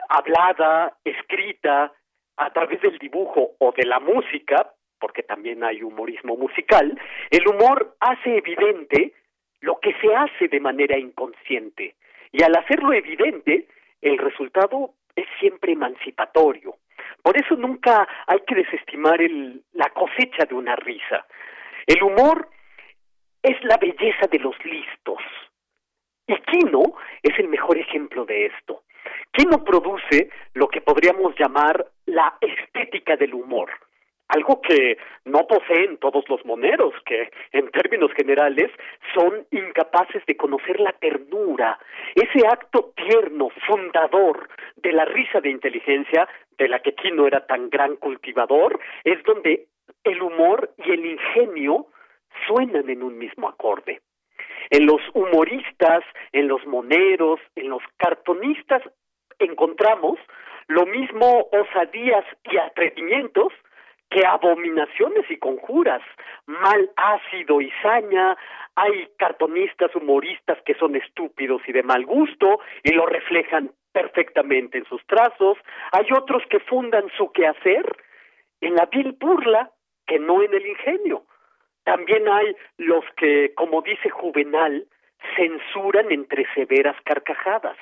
hablada, 0.07 0.95
escrita, 1.03 1.91
a 2.37 2.51
través 2.51 2.81
del 2.81 2.97
dibujo 2.99 3.55
o 3.57 3.71
de 3.71 3.85
la 3.85 3.99
música, 3.99 4.71
porque 4.99 5.23
también 5.23 5.63
hay 5.63 5.83
humorismo 5.83 6.35
musical, 6.37 6.99
el 7.29 7.47
humor 7.47 7.95
hace 7.99 8.37
evidente 8.37 9.13
lo 9.61 9.79
que 9.79 9.93
se 10.01 10.15
hace 10.15 10.47
de 10.47 10.59
manera 10.59 10.97
inconsciente. 10.97 11.95
Y 12.31 12.43
al 12.43 12.55
hacerlo 12.55 12.93
evidente, 12.93 13.67
el 14.01 14.17
resultado 14.17 14.93
es 15.15 15.25
siempre 15.39 15.73
emancipatorio. 15.73 16.75
Por 17.23 17.35
eso 17.37 17.55
nunca 17.55 18.07
hay 18.27 18.39
que 18.47 18.55
desestimar 18.55 19.21
el, 19.21 19.63
la 19.73 19.89
cosecha 19.89 20.45
de 20.45 20.55
una 20.55 20.75
risa. 20.75 21.25
El 21.85 22.03
humor 22.03 22.49
es 23.41 23.61
la 23.63 23.77
belleza 23.77 24.27
de 24.31 24.39
los 24.39 24.55
listos. 24.63 25.19
Y 26.27 26.35
Kino 26.41 26.83
es 27.23 27.37
el 27.39 27.47
mejor 27.47 27.77
ejemplo 27.77 28.25
de 28.25 28.47
esto. 28.47 28.83
Kino 29.31 29.63
produce 29.63 30.29
lo 30.53 30.67
que 30.67 30.81
podríamos 30.81 31.33
llamar 31.39 31.85
la 32.07 32.35
estética 32.41 33.15
del 33.15 33.33
humor, 33.33 33.69
algo 34.29 34.61
que 34.61 34.97
no 35.25 35.47
poseen 35.47 35.97
todos 35.97 36.27
los 36.27 36.43
moneros, 36.45 36.93
que 37.05 37.29
en 37.51 37.69
términos 37.71 38.11
generales 38.13 38.71
son 39.13 39.45
incapaces 39.51 40.25
de 40.25 40.35
conocer 40.35 40.79
la 40.79 40.91
ternura, 40.93 41.79
ese 42.15 42.45
acto 42.47 42.93
tierno, 42.95 43.49
fundador 43.65 44.49
de 44.75 44.91
la 44.91 45.05
risa 45.05 45.39
de 45.39 45.49
inteligencia, 45.49 46.27
de 46.57 46.67
la 46.67 46.79
que 46.79 46.93
Kino 46.93 47.27
era 47.27 47.45
tan 47.45 47.69
gran 47.69 47.95
cultivador, 47.97 48.79
es 49.03 49.23
donde 49.23 49.67
el 50.03 50.21
humor 50.21 50.73
y 50.77 50.91
el 50.91 51.05
ingenio 51.05 51.87
suenan 52.47 52.89
en 52.89 53.03
un 53.03 53.17
mismo 53.17 53.47
acorde. 53.47 54.01
En 54.69 54.85
los 54.85 55.01
humoristas, 55.13 56.03
en 56.33 56.47
los 56.47 56.65
moneros, 56.65 57.39
en 57.55 57.69
los 57.69 57.81
cartonistas 57.97 58.81
encontramos 59.39 60.19
lo 60.67 60.85
mismo 60.85 61.47
osadías 61.51 62.25
y 62.43 62.57
atrevimientos 62.57 63.53
que 64.09 64.25
abominaciones 64.25 65.29
y 65.29 65.37
conjuras, 65.37 66.01
mal 66.45 66.89
ácido 66.95 67.59
y 67.61 67.71
saña, 67.81 68.37
hay 68.75 69.09
cartonistas, 69.17 69.93
humoristas 69.95 70.57
que 70.65 70.75
son 70.75 70.95
estúpidos 70.95 71.61
y 71.67 71.73
de 71.73 71.83
mal 71.83 72.05
gusto 72.05 72.59
y 72.83 72.91
lo 72.91 73.05
reflejan 73.05 73.71
perfectamente 73.91 74.77
en 74.77 74.85
sus 74.85 75.05
trazos, 75.07 75.57
hay 75.91 76.05
otros 76.15 76.43
que 76.49 76.59
fundan 76.59 77.05
su 77.17 77.31
quehacer 77.31 77.97
en 78.61 78.75
la 78.75 78.85
vil 78.85 79.13
burla 79.13 79.71
que 80.05 80.19
no 80.19 80.43
en 80.43 80.53
el 80.53 80.65
ingenio. 80.65 81.23
También 81.83 82.27
hay 82.27 82.55
los 82.77 83.03
que, 83.15 83.53
como 83.55 83.81
dice 83.81 84.09
Juvenal, 84.09 84.85
censuran 85.35 86.11
entre 86.11 86.45
severas 86.53 86.95
carcajadas. 87.03 87.77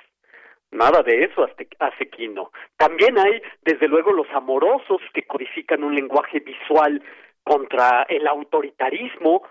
Nada 0.72 1.04
de 1.04 1.24
eso 1.24 1.48
hace 1.80 2.10
Quino. 2.10 2.52
También 2.78 3.18
hay, 3.18 3.42
desde 3.62 3.88
luego, 3.88 4.12
los 4.12 4.28
amorosos 4.32 5.02
que 5.14 5.24
codifican 5.24 5.84
un 5.84 5.96
lenguaje 5.96 6.40
visual 6.40 7.02
contra 7.44 8.04
el 8.10 8.28
autoritarismo, 8.28 9.44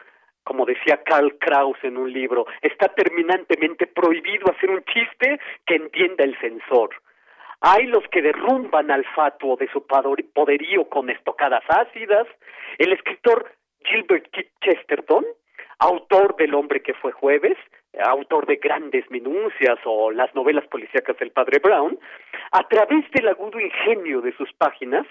como 0.43 0.67
decía 0.67 1.03
Karl 1.05 1.39
Kraus 1.39 1.79
en 1.83 1.97
un 1.97 2.13
libro, 2.13 2.47
está 2.61 2.89
terminantemente 2.89 3.87
prohibido 3.87 4.51
hacer 4.51 4.71
un 4.71 4.85
chiste 4.85 5.41
que 5.65 5.77
entienda 5.77 6.25
el 6.25 6.39
censor. 6.41 6.91
hay 7.61 7.87
los 7.87 8.07
que 8.09 8.21
derrumban 8.21 8.91
al 8.91 9.07
fatuo 9.15 9.57
de 9.57 9.71
su 9.73 9.87
poderío 9.87 10.87
con 10.91 11.09
estocadas 11.09 11.65
ácidas, 11.69 12.27
el 12.77 12.93
escritor 12.93 13.51
Gilbert 13.85 14.29
Chesterton, 14.61 15.25
autor 15.79 16.37
del 16.37 16.55
hombre 16.55 16.83
que 16.83 16.93
fue 16.95 17.13
jueves, 17.13 17.57
autor 18.01 18.47
de 18.47 18.57
grandes 18.57 19.09
minucias 19.11 19.79
o 19.85 20.11
las 20.11 20.35
novelas 20.35 20.67
policíacas 20.69 21.17
del 21.19 21.31
padre 21.31 21.59
Brown, 21.59 21.99
a 22.53 22.67
través 22.69 23.11
del 23.13 23.29
agudo 23.29 23.61
ingenio 23.61 24.21
de 24.21 24.37
sus 24.37 24.53
páginas, 24.55 25.07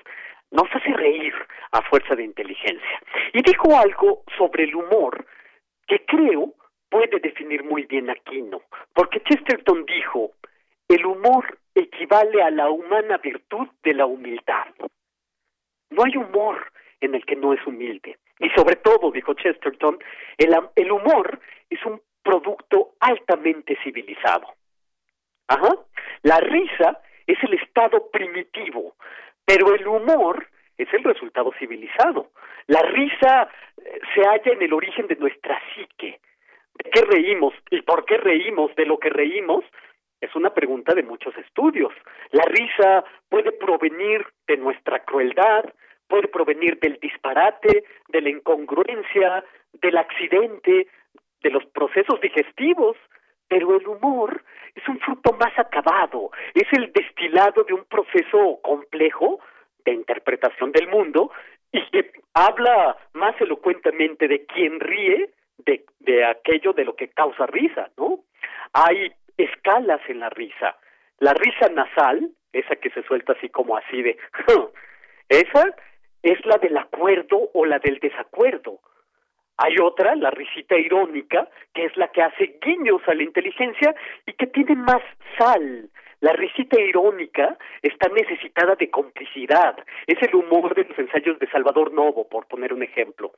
nos 0.51 0.69
hace 0.73 0.93
reír 0.93 1.33
a 1.71 1.81
fuerza 1.83 2.15
de 2.15 2.23
inteligencia. 2.23 3.01
Y 3.33 3.41
dijo 3.41 3.77
algo 3.77 4.23
sobre 4.37 4.65
el 4.65 4.75
humor 4.75 5.25
que 5.87 6.05
creo 6.05 6.53
puede 6.89 7.19
definir 7.19 7.63
muy 7.63 7.85
bien 7.85 8.09
a 8.09 8.15
Quino, 8.15 8.61
porque 8.93 9.21
Chesterton 9.21 9.85
dijo, 9.85 10.31
el 10.87 11.05
humor 11.05 11.57
equivale 11.73 12.43
a 12.43 12.51
la 12.51 12.69
humana 12.69 13.17
virtud 13.17 13.67
de 13.83 13.93
la 13.95 14.05
humildad. 14.05 14.67
No 15.89 16.03
hay 16.03 16.15
humor 16.17 16.71
en 17.01 17.15
el 17.15 17.25
que 17.25 17.35
no 17.35 17.53
es 17.53 17.65
humilde. 17.65 18.17
Y 18.39 18.49
sobre 18.49 18.75
todo, 18.75 19.11
dijo 19.11 19.33
Chesterton, 19.33 19.97
el, 20.37 20.55
el 20.75 20.91
humor 20.91 21.39
es 21.69 21.83
un 21.85 21.99
producto 22.23 22.93
altamente 22.99 23.77
civilizado. 23.83 24.47
Ajá. 25.47 25.75
La 26.23 26.39
risa 26.39 27.01
es 27.27 27.37
el 27.43 27.53
estado 27.55 28.09
primitivo, 28.11 28.95
pero 29.45 29.75
el 29.75 29.85
humor 29.87 30.47
es 30.77 30.91
el 30.93 31.03
resultado 31.03 31.51
civilizado. 31.59 32.31
La 32.67 32.81
risa 32.81 33.49
eh, 33.77 33.99
se 34.13 34.21
halla 34.21 34.53
en 34.53 34.61
el 34.61 34.73
origen 34.73 35.07
de 35.07 35.15
nuestra 35.15 35.59
psique. 35.73 36.19
¿De 36.75 36.89
qué 36.89 37.01
reímos 37.01 37.53
y 37.69 37.81
por 37.81 38.05
qué 38.05 38.17
reímos 38.17 38.73
de 38.75 38.85
lo 38.85 38.97
que 38.97 39.09
reímos? 39.09 39.63
Es 40.19 40.33
una 40.35 40.53
pregunta 40.53 40.95
de 40.95 41.03
muchos 41.03 41.37
estudios. 41.37 41.93
La 42.31 42.43
risa 42.43 43.03
puede 43.29 43.51
provenir 43.51 44.25
de 44.47 44.57
nuestra 44.57 45.03
crueldad, 45.03 45.65
puede 46.07 46.29
provenir 46.29 46.79
del 46.79 46.97
disparate, 46.99 47.83
de 48.07 48.21
la 48.21 48.29
incongruencia, 48.29 49.43
del 49.73 49.97
accidente, 49.97 50.87
de 51.43 51.51
los 51.51 51.65
procesos 51.67 52.19
digestivos, 52.21 52.97
pero 53.47 53.75
el 53.75 53.85
humor 53.87 54.43
es 54.73 54.87
un 54.87 54.99
fruto 54.99 55.33
más 55.33 55.57
acabado, 55.59 56.31
es 56.55 56.67
el 56.71 56.91
destilado 56.91 57.63
de 57.63 57.73
un 57.73 57.83
proceso 57.85 58.59
complejo 58.63 59.39
de 59.85 59.93
interpretación 59.93 60.71
del 60.71 60.87
mundo 60.87 61.31
y 61.71 61.85
que 61.91 62.11
habla 62.33 62.97
más 63.13 63.39
elocuentemente 63.41 64.27
de 64.27 64.45
quien 64.45 64.79
ríe 64.79 65.29
de, 65.57 65.85
de 65.99 66.25
aquello 66.25 66.73
de 66.73 66.85
lo 66.85 66.95
que 66.95 67.09
causa 67.09 67.45
risa, 67.45 67.89
¿no? 67.97 68.21
Hay 68.73 69.13
escalas 69.37 70.01
en 70.07 70.19
la 70.19 70.29
risa. 70.29 70.77
La 71.19 71.33
risa 71.33 71.69
nasal, 71.69 72.31
esa 72.51 72.75
que 72.77 72.89
se 72.91 73.03
suelta 73.03 73.33
así 73.33 73.49
como 73.49 73.77
así 73.77 74.01
de, 74.01 74.17
esa 75.29 75.75
es 76.21 76.45
la 76.45 76.57
del 76.57 76.77
acuerdo 76.77 77.49
o 77.53 77.65
la 77.65 77.79
del 77.79 77.99
desacuerdo. 77.99 78.79
Hay 79.57 79.75
otra, 79.79 80.15
la 80.15 80.31
risita 80.31 80.75
irónica, 80.77 81.47
que 81.73 81.85
es 81.85 81.95
la 81.97 82.07
que 82.07 82.23
hace 82.23 82.57
guiños 82.61 83.01
a 83.07 83.13
la 83.13 83.23
inteligencia 83.23 83.93
y 84.25 84.33
que 84.33 84.47
tiene 84.47 84.75
más 84.75 85.01
sal. 85.37 85.89
La 86.21 86.33
risita 86.33 86.79
irónica 86.79 87.57
está 87.81 88.07
necesitada 88.09 88.75
de 88.75 88.89
complicidad. 88.89 89.75
Es 90.07 90.21
el 90.21 90.35
humor 90.35 90.73
de 90.73 90.85
los 90.85 90.97
ensayos 90.97 91.37
de 91.37 91.49
Salvador 91.49 91.91
Novo, 91.91 92.27
por 92.27 92.47
poner 92.47 92.73
un 92.73 92.81
ejemplo. 92.81 93.33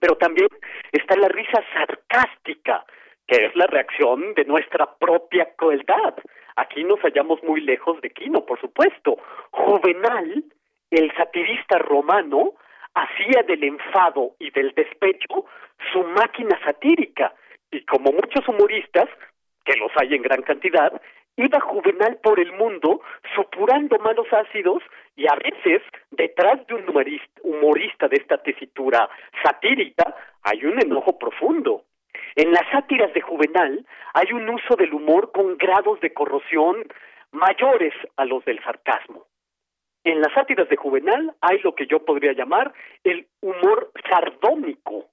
Pero 0.00 0.16
también 0.16 0.48
está 0.92 1.16
la 1.16 1.28
risa 1.28 1.62
sarcástica, 1.72 2.84
que 3.26 3.46
es 3.46 3.56
la 3.56 3.66
reacción 3.66 4.34
de 4.34 4.44
nuestra 4.44 4.94
propia 4.94 5.54
crueldad. 5.56 6.14
Aquí 6.56 6.84
nos 6.84 7.00
hallamos 7.00 7.42
muy 7.42 7.60
lejos 7.60 8.00
de 8.00 8.10
Quino, 8.10 8.46
por 8.46 8.60
supuesto. 8.60 9.18
Juvenal, 9.50 10.44
el 10.90 11.12
satirista 11.16 11.78
romano, 11.78 12.54
hacía 12.94 13.42
del 13.42 13.64
enfado 13.64 14.34
y 14.38 14.50
del 14.50 14.72
despecho 14.74 15.46
su 15.92 16.02
máquina 16.04 16.58
satírica, 16.64 17.34
y 17.70 17.84
como 17.84 18.12
muchos 18.12 18.46
humoristas, 18.48 19.08
que 19.64 19.76
los 19.76 19.90
hay 19.96 20.14
en 20.14 20.22
gran 20.22 20.42
cantidad, 20.42 20.92
iba 21.36 21.60
Juvenal 21.60 22.18
por 22.22 22.38
el 22.38 22.52
mundo 22.52 23.00
supurando 23.34 23.98
malos 23.98 24.32
ácidos 24.32 24.82
y 25.16 25.26
a 25.26 25.34
veces 25.34 25.82
detrás 26.10 26.64
de 26.66 26.74
un 26.74 26.84
humorista 27.42 28.08
de 28.08 28.16
esta 28.16 28.38
tesitura 28.38 29.08
satírica 29.42 30.14
hay 30.42 30.64
un 30.64 30.80
enojo 30.80 31.18
profundo. 31.18 31.84
En 32.36 32.52
las 32.52 32.68
sátiras 32.70 33.12
de 33.14 33.20
Juvenal 33.20 33.84
hay 34.12 34.32
un 34.32 34.48
uso 34.48 34.76
del 34.76 34.92
humor 34.92 35.32
con 35.32 35.56
grados 35.56 36.00
de 36.00 36.12
corrosión 36.12 36.76
mayores 37.32 37.94
a 38.16 38.24
los 38.24 38.44
del 38.44 38.62
sarcasmo. 38.62 39.26
En 40.04 40.20
las 40.20 40.34
sátiras 40.34 40.68
de 40.68 40.76
Juvenal 40.76 41.34
hay 41.40 41.60
lo 41.60 41.74
que 41.74 41.86
yo 41.86 42.04
podría 42.04 42.34
llamar 42.34 42.74
el 43.02 43.26
humor 43.40 43.90
sardónico. 44.08 45.06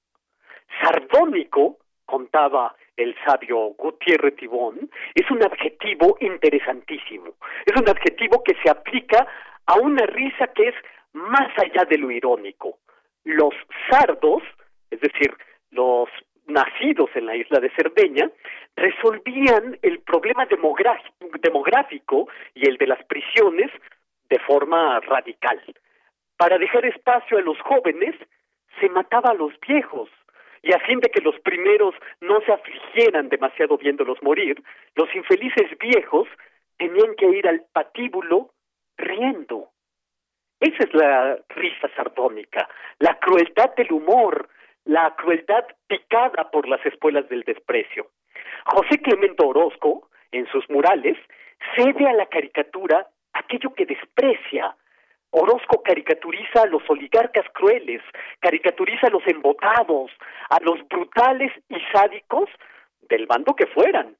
Sardónico, 0.83 1.77
contaba 2.05 2.75
el 2.97 3.15
sabio 3.25 3.69
Gutiérrez 3.77 4.35
Tibón, 4.35 4.89
es 5.15 5.31
un 5.31 5.41
adjetivo 5.43 6.17
interesantísimo. 6.19 7.35
Es 7.65 7.79
un 7.79 7.87
adjetivo 7.87 8.43
que 8.43 8.53
se 8.61 8.69
aplica 8.69 9.25
a 9.65 9.75
una 9.75 10.05
risa 10.05 10.47
que 10.47 10.67
es 10.67 10.75
más 11.13 11.49
allá 11.57 11.85
de 11.85 11.97
lo 11.97 12.11
irónico. 12.11 12.79
Los 13.23 13.53
sardos, 13.89 14.43
es 14.89 14.99
decir, 14.99 15.33
los 15.69 16.09
nacidos 16.47 17.09
en 17.15 17.27
la 17.27 17.37
isla 17.37 17.61
de 17.61 17.71
Cerdeña, 17.71 18.29
resolvían 18.75 19.79
el 19.81 19.99
problema 19.99 20.45
demográfico 21.41 22.27
y 22.55 22.67
el 22.67 22.77
de 22.77 22.87
las 22.87 23.01
prisiones 23.05 23.71
de 24.31 24.39
forma 24.39 24.99
radical. 25.01 25.61
Para 26.37 26.57
dejar 26.57 26.85
espacio 26.85 27.37
a 27.37 27.41
los 27.41 27.59
jóvenes, 27.59 28.15
se 28.79 28.89
mataba 28.89 29.31
a 29.31 29.35
los 29.35 29.53
viejos, 29.59 30.09
y 30.63 30.73
a 30.73 30.79
fin 30.79 30.99
de 30.99 31.09
que 31.09 31.21
los 31.21 31.37
primeros 31.41 31.93
no 32.21 32.39
se 32.41 32.53
afligieran 32.53 33.29
demasiado 33.29 33.77
viéndolos 33.77 34.23
morir, 34.23 34.63
los 34.95 35.13
infelices 35.13 35.77
viejos 35.79 36.27
tenían 36.77 37.13
que 37.15 37.27
ir 37.27 37.47
al 37.47 37.65
patíbulo 37.73 38.51
riendo. 38.97 39.69
Esa 40.59 40.83
es 40.83 40.93
la 40.93 41.39
risa 41.49 41.89
sardónica, 41.95 42.69
la 42.99 43.19
crueldad 43.19 43.75
del 43.75 43.91
humor, 43.91 44.47
la 44.85 45.13
crueldad 45.15 45.65
picada 45.87 46.49
por 46.51 46.67
las 46.69 46.83
espuelas 46.85 47.27
del 47.27 47.43
desprecio. 47.43 48.07
José 48.65 48.99
Clemente 49.01 49.43
Orozco, 49.43 50.09
en 50.31 50.47
sus 50.47 50.69
murales, 50.69 51.17
cede 51.75 52.07
a 52.07 52.13
la 52.13 52.27
caricatura 52.27 53.07
aquello 53.41 53.73
que 53.73 53.85
desprecia. 53.85 54.75
Orozco 55.31 55.81
caricaturiza 55.81 56.63
a 56.63 56.67
los 56.67 56.83
oligarcas 56.89 57.45
crueles, 57.53 58.01
caricaturiza 58.39 59.07
a 59.07 59.11
los 59.11 59.25
embotados, 59.27 60.11
a 60.49 60.59
los 60.61 60.85
brutales 60.89 61.51
y 61.69 61.77
sádicos 61.93 62.49
del 63.09 63.27
bando 63.27 63.55
que 63.55 63.67
fueran. 63.67 64.15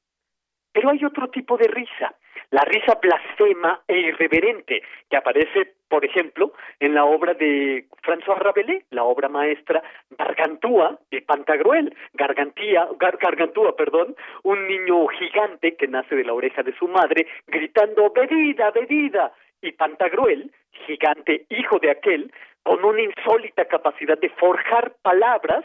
Pero 0.72 0.90
hay 0.90 1.04
otro 1.04 1.28
tipo 1.28 1.58
de 1.58 1.68
risa, 1.68 2.14
la 2.52 2.62
risa 2.64 2.98
blasfema 3.00 3.80
e 3.88 3.98
irreverente, 3.98 4.82
que 5.08 5.16
aparece, 5.16 5.72
por 5.88 6.04
ejemplo, 6.04 6.52
en 6.80 6.94
la 6.94 7.04
obra 7.06 7.32
de 7.32 7.86
François 8.02 8.38
Rabelais, 8.38 8.84
la 8.90 9.04
obra 9.04 9.30
maestra 9.30 9.82
Gargantúa 10.10 10.98
de 11.10 11.22
Pantagruel. 11.22 11.96
Gargantía, 12.12 12.86
Gargantúa, 12.98 13.74
perdón, 13.74 14.14
un 14.42 14.66
niño 14.68 15.06
gigante 15.08 15.76
que 15.76 15.88
nace 15.88 16.14
de 16.14 16.24
la 16.24 16.34
oreja 16.34 16.62
de 16.62 16.76
su 16.76 16.86
madre, 16.88 17.26
gritando 17.46 18.10
bebida, 18.10 18.70
bebida. 18.70 19.32
Y 19.62 19.72
Pantagruel, 19.72 20.50
gigante 20.86 21.46
hijo 21.48 21.78
de 21.78 21.90
aquel, 21.90 22.30
con 22.62 22.84
una 22.84 23.00
insólita 23.00 23.64
capacidad 23.64 24.18
de 24.18 24.28
forjar 24.28 24.92
palabras 25.00 25.64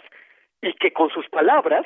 y 0.62 0.72
que 0.74 0.94
con 0.94 1.10
sus 1.10 1.28
palabras 1.28 1.86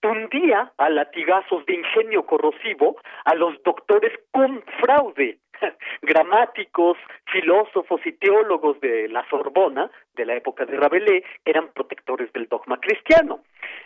tundía 0.00 0.72
a 0.76 0.90
latigazos 0.90 1.64
de 1.66 1.74
ingenio 1.74 2.24
corrosivo 2.24 2.96
a 3.24 3.34
los 3.34 3.60
doctores 3.62 4.12
con 4.30 4.62
fraude, 4.80 5.38
gramáticos, 6.02 6.96
filósofos 7.32 8.00
y 8.04 8.12
teólogos 8.12 8.80
de 8.80 9.08
la 9.08 9.28
Sorbona, 9.28 9.90
de 10.14 10.24
la 10.24 10.34
época 10.34 10.64
de 10.64 10.76
Rabelais, 10.76 11.24
eran 11.44 11.68
protectores 11.72 12.32
del 12.32 12.48
dogma 12.48 12.78
cristiano. 12.80 13.40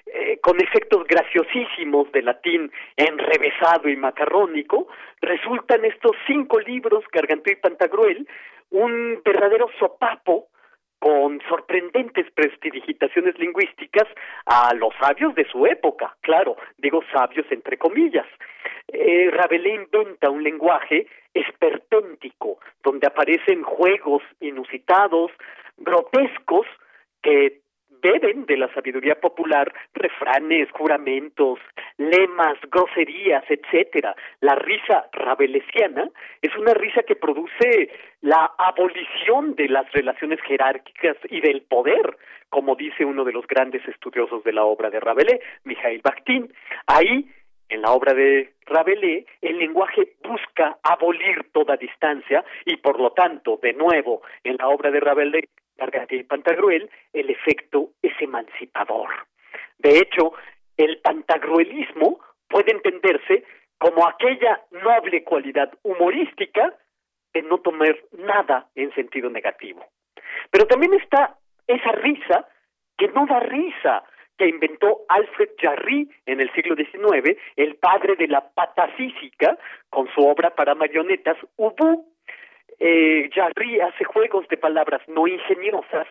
Eh, 0.07 0.39
con 0.41 0.61
efectos 0.61 1.05
graciosísimos 1.07 2.11
de 2.13 2.23
latín 2.23 2.71
enrevesado 2.97 3.89
y 3.89 3.97
macarrónico, 3.97 4.89
resultan 5.21 5.85
estos 5.85 6.13
cinco 6.27 6.61
libros, 6.61 7.05
Gargantú 7.13 7.51
y 7.51 7.57
Pantagruel, 7.57 8.27
un 8.71 9.21
verdadero 9.25 9.69
sopapo 9.79 10.49
con 11.03 11.41
sorprendentes 11.49 12.31
prestidigitaciones 12.31 13.37
lingüísticas 13.37 14.07
a 14.47 14.73
los 14.73 14.95
sabios 15.01 15.35
de 15.35 15.45
su 15.51 15.67
época, 15.67 16.15
claro, 16.21 16.57
digo 16.79 17.03
sabios 17.13 17.45
entre 17.51 17.77
comillas. 17.77 18.27
Eh, 18.87 19.29
Rabelais 19.33 19.81
inventa 19.81 20.31
un 20.31 20.45
lenguaje 20.45 21.09
esperpéntico, 21.35 22.59
donde 22.85 23.09
aparecen 23.09 23.65
juegos 23.65 24.23
inusitados, 24.39 25.33
grotescos, 25.77 26.69
que 27.21 27.62
beben 28.03 28.45
de 28.47 28.57
la 28.57 28.73
sabiduría 28.75 29.15
popular 29.15 29.73
refranes, 29.95 30.71
juramentos, 30.73 31.59
lemas, 31.97 32.59
groserías, 32.71 33.45
etcétera. 33.49 34.15
La 34.41 34.57
risa 34.57 35.07
rabelesiana 35.13 36.09
es 36.43 36.55
una 36.57 36.75
risa 36.75 37.03
que 37.05 37.17
produce 37.17 37.91
la 38.21 38.53
abolición 38.59 39.55
de 39.55 39.69
las 39.69 39.91
relaciones 39.93 40.41
jerárquicas 40.43 41.17
y 41.31 41.41
del 41.41 41.63
poder, 41.63 42.17
como 42.51 42.75
dice 42.75 43.05
uno 43.05 43.25
de 43.25 43.33
los 43.33 43.47
grandes 43.47 43.87
estudiosos 43.89 44.45
de 44.45 44.53
la 44.53 44.65
obra 44.65 44.91
de 44.91 45.01
Rabelais, 45.01 45.41
Mikhail 45.65 46.01
Bakhtin. 46.03 46.53
Ahí 46.87 47.29
en 47.69 47.81
la 47.81 47.93
obra 47.93 48.13
de 48.13 48.53
Rabelais, 48.67 49.25
el 49.41 49.59
lenguaje 49.59 50.13
busca 50.23 50.79
abolir 50.83 51.51
toda 51.53 51.77
distancia 51.77 52.45
y 52.67 52.77
por 52.77 53.01
lo 53.01 53.13
tanto, 53.13 53.59
de 53.63 53.73
nuevo, 53.73 54.23
en 54.45 54.57
la 54.59 54.69
obra 54.69 54.91
de 54.91 55.01
Rabelais, 55.01 55.49
Margarita 55.83 56.15
y 56.15 56.23
Pantagruel, 56.23 56.89
el 57.13 57.31
efecto 57.31 57.91
es 58.03 58.13
emancipador. 58.21 59.09
De 59.79 59.99
hecho, 59.99 60.33
el 60.77 60.99
pantagruelismo 60.99 62.21
puede 62.49 62.71
entenderse 62.71 63.45
como 63.79 64.07
aquella 64.07 64.63
noble 64.71 65.25
cualidad 65.25 65.73
humorística 65.83 66.73
de 67.35 67.43
no 67.43 67.59
tomar 67.59 67.97
nada 68.13 68.69
en 68.77 68.95
sentido 68.95 69.29
negativo. 69.29 69.85
Pero 70.51 70.67
también 70.67 70.95
está 70.95 71.37
esa 71.67 71.93
risa 71.93 72.47
que 72.97 73.09
no 73.09 73.27
da 73.27 73.41
risa, 73.41 74.05
que 74.39 74.47
inventó 74.47 75.01
Alfred 75.09 75.51
Jarry 75.59 76.09
en 76.27 76.41
el 76.41 76.53
siglo 76.53 76.77
XIX, 76.77 77.37
el 77.57 77.75
padre 77.77 78.15
de 78.17 78.29
la 78.29 78.49
patafísica, 78.51 79.59
con 79.91 80.07
su 80.15 80.21
obra 80.21 80.55
para 80.55 80.77
marionetas 80.77 81.37
Ubu. 81.57 82.07
Eh, 82.85 83.31
Jarry 83.33 83.81
hace 83.81 84.03
juegos 84.03 84.49
de 84.49 84.57
palabras 84.57 85.01
no 85.07 85.29
ingeniosas, 85.29 86.09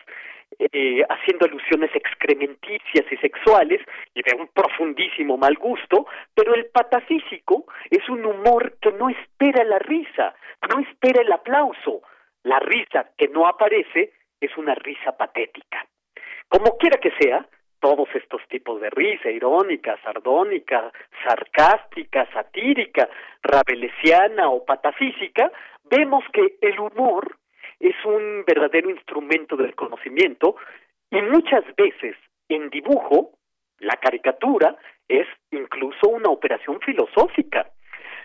eh, 0.58 1.04
haciendo 1.06 1.44
alusiones 1.44 1.94
excrementicias 1.94 3.04
y 3.10 3.16
sexuales 3.18 3.82
y 4.14 4.22
de 4.22 4.34
un 4.34 4.48
profundísimo 4.48 5.36
mal 5.36 5.56
gusto, 5.56 6.06
pero 6.34 6.54
el 6.54 6.64
patafísico 6.72 7.66
es 7.90 8.08
un 8.08 8.24
humor 8.24 8.78
que 8.80 8.90
no 8.90 9.10
espera 9.10 9.64
la 9.64 9.80
risa, 9.80 10.34
no 10.70 10.80
espera 10.80 11.20
el 11.20 11.30
aplauso. 11.30 12.00
La 12.42 12.58
risa 12.58 13.10
que 13.18 13.28
no 13.28 13.46
aparece 13.46 14.14
es 14.40 14.56
una 14.56 14.74
risa 14.74 15.14
patética. 15.14 15.86
Como 16.48 16.78
quiera 16.78 16.98
que 16.98 17.12
sea, 17.20 17.46
todos 17.80 18.08
estos 18.14 18.40
tipos 18.48 18.80
de 18.80 18.88
risa, 18.90 19.28
irónica, 19.28 19.98
sardónica, 20.02 20.90
sarcástica, 21.26 22.26
satírica, 22.32 23.10
rabelesiana 23.42 24.48
o 24.48 24.64
patafísica, 24.64 25.50
vemos 25.92 26.24
que 26.32 26.56
el 26.62 26.80
humor 26.80 27.36
es 27.78 27.94
un 28.06 28.44
verdadero 28.46 28.88
instrumento 28.88 29.56
del 29.56 29.74
conocimiento 29.74 30.56
y 31.10 31.20
muchas 31.20 31.64
veces 31.76 32.16
en 32.48 32.70
dibujo, 32.70 33.32
la 33.78 33.96
caricatura 33.96 34.74
es 35.06 35.26
incluso 35.50 36.08
una 36.08 36.30
operación 36.30 36.80
filosófica. 36.80 37.70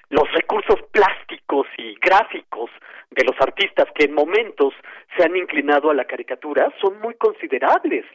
Los 0.09 0.31
recursos 0.31 0.81
plásticos 0.91 1.67
y 1.77 1.95
gráficos 1.95 2.69
de 3.11 3.25
los 3.25 3.35
artistas 3.41 3.87
que 3.93 4.05
en 4.05 4.13
momentos 4.13 4.73
se 5.17 5.25
han 5.25 5.35
inclinado 5.35 5.89
a 5.89 5.93
la 5.93 6.05
caricatura 6.05 6.73
son 6.79 7.01
muy 7.01 7.15
considerables 7.15 8.05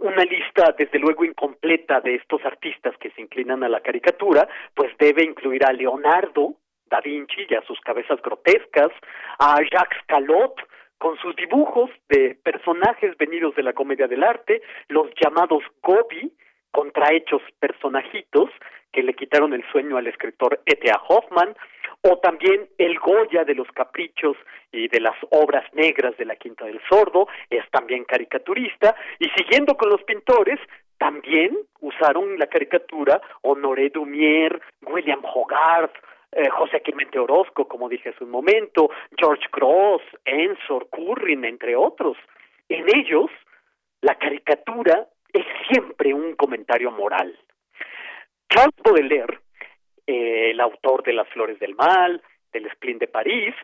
una 0.00 0.24
lista 0.24 0.74
desde 0.76 0.98
luego 0.98 1.24
incompleta 1.24 2.00
de 2.00 2.16
estos 2.16 2.44
artistas 2.44 2.96
que 2.98 3.10
se 3.10 3.20
inclinan 3.20 3.64
a 3.64 3.68
la 3.68 3.80
caricatura, 3.80 4.48
pues 4.74 4.92
debe 4.98 5.24
incluir 5.24 5.64
a 5.64 5.72
Leonardo 5.72 6.54
da 6.90 7.00
Vinci 7.00 7.46
y 7.48 7.54
a 7.54 7.62
sus 7.62 7.80
cabezas 7.80 8.20
grotescas, 8.22 8.90
a 9.38 9.56
Jacques 9.70 10.02
Calot 10.06 10.54
con 10.98 11.16
sus 11.18 11.34
dibujos 11.36 11.90
de 12.08 12.36
personajes 12.42 13.16
venidos 13.16 13.54
de 13.54 13.62
la 13.62 13.72
comedia 13.72 14.08
del 14.08 14.24
arte, 14.24 14.62
los 14.88 15.08
llamados 15.20 15.62
Gobi, 15.82 16.32
contrahechos 16.72 17.42
personajitos 17.60 18.50
que 18.92 19.02
le 19.02 19.14
quitaron 19.14 19.52
el 19.52 19.64
sueño 19.70 19.96
al 19.96 20.06
escritor 20.06 20.60
E.T.A. 20.66 21.00
Hoffman, 21.08 21.54
o 22.02 22.18
también 22.18 22.68
el 22.78 22.98
Goya 22.98 23.44
de 23.44 23.54
los 23.54 23.68
caprichos 23.72 24.36
y 24.72 24.88
de 24.88 25.00
las 25.00 25.16
obras 25.30 25.64
negras 25.74 26.16
de 26.16 26.24
la 26.24 26.36
Quinta 26.36 26.64
del 26.64 26.80
Sordo, 26.88 27.28
es 27.50 27.68
también 27.70 28.04
caricaturista, 28.04 28.94
y 29.18 29.28
siguiendo 29.30 29.76
con 29.76 29.90
los 29.90 30.02
pintores, 30.04 30.60
también 30.98 31.56
usaron 31.80 32.38
la 32.38 32.46
caricatura 32.46 33.20
Honoré 33.42 33.90
Dumier, 33.90 34.60
William 34.82 35.22
Hogarth, 35.24 35.94
eh, 36.32 36.48
José 36.50 36.80
Clemente 36.82 37.18
Orozco, 37.18 37.66
como 37.66 37.88
dije 37.88 38.10
hace 38.10 38.24
un 38.24 38.30
momento, 38.30 38.90
George 39.16 39.46
Cross, 39.50 40.02
Ensor, 40.24 40.88
Currin, 40.90 41.44
entre 41.44 41.74
otros. 41.76 42.16
En 42.68 42.84
ellos, 42.94 43.30
la 44.00 44.14
caricatura 44.16 45.06
es 45.32 45.44
siempre 45.70 46.14
un 46.14 46.34
comentario 46.34 46.90
moral. 46.90 47.38
Charles 48.48 48.74
Baudelaire 48.82 49.40
eh, 50.08 50.52
el 50.52 50.60
autor 50.60 51.02
de 51.02 51.12
Las 51.12 51.28
Flores 51.28 51.58
del 51.58 51.74
Mal, 51.74 52.22
del 52.50 52.70
Spleen 52.72 52.98
de 52.98 53.08
París, 53.08 53.54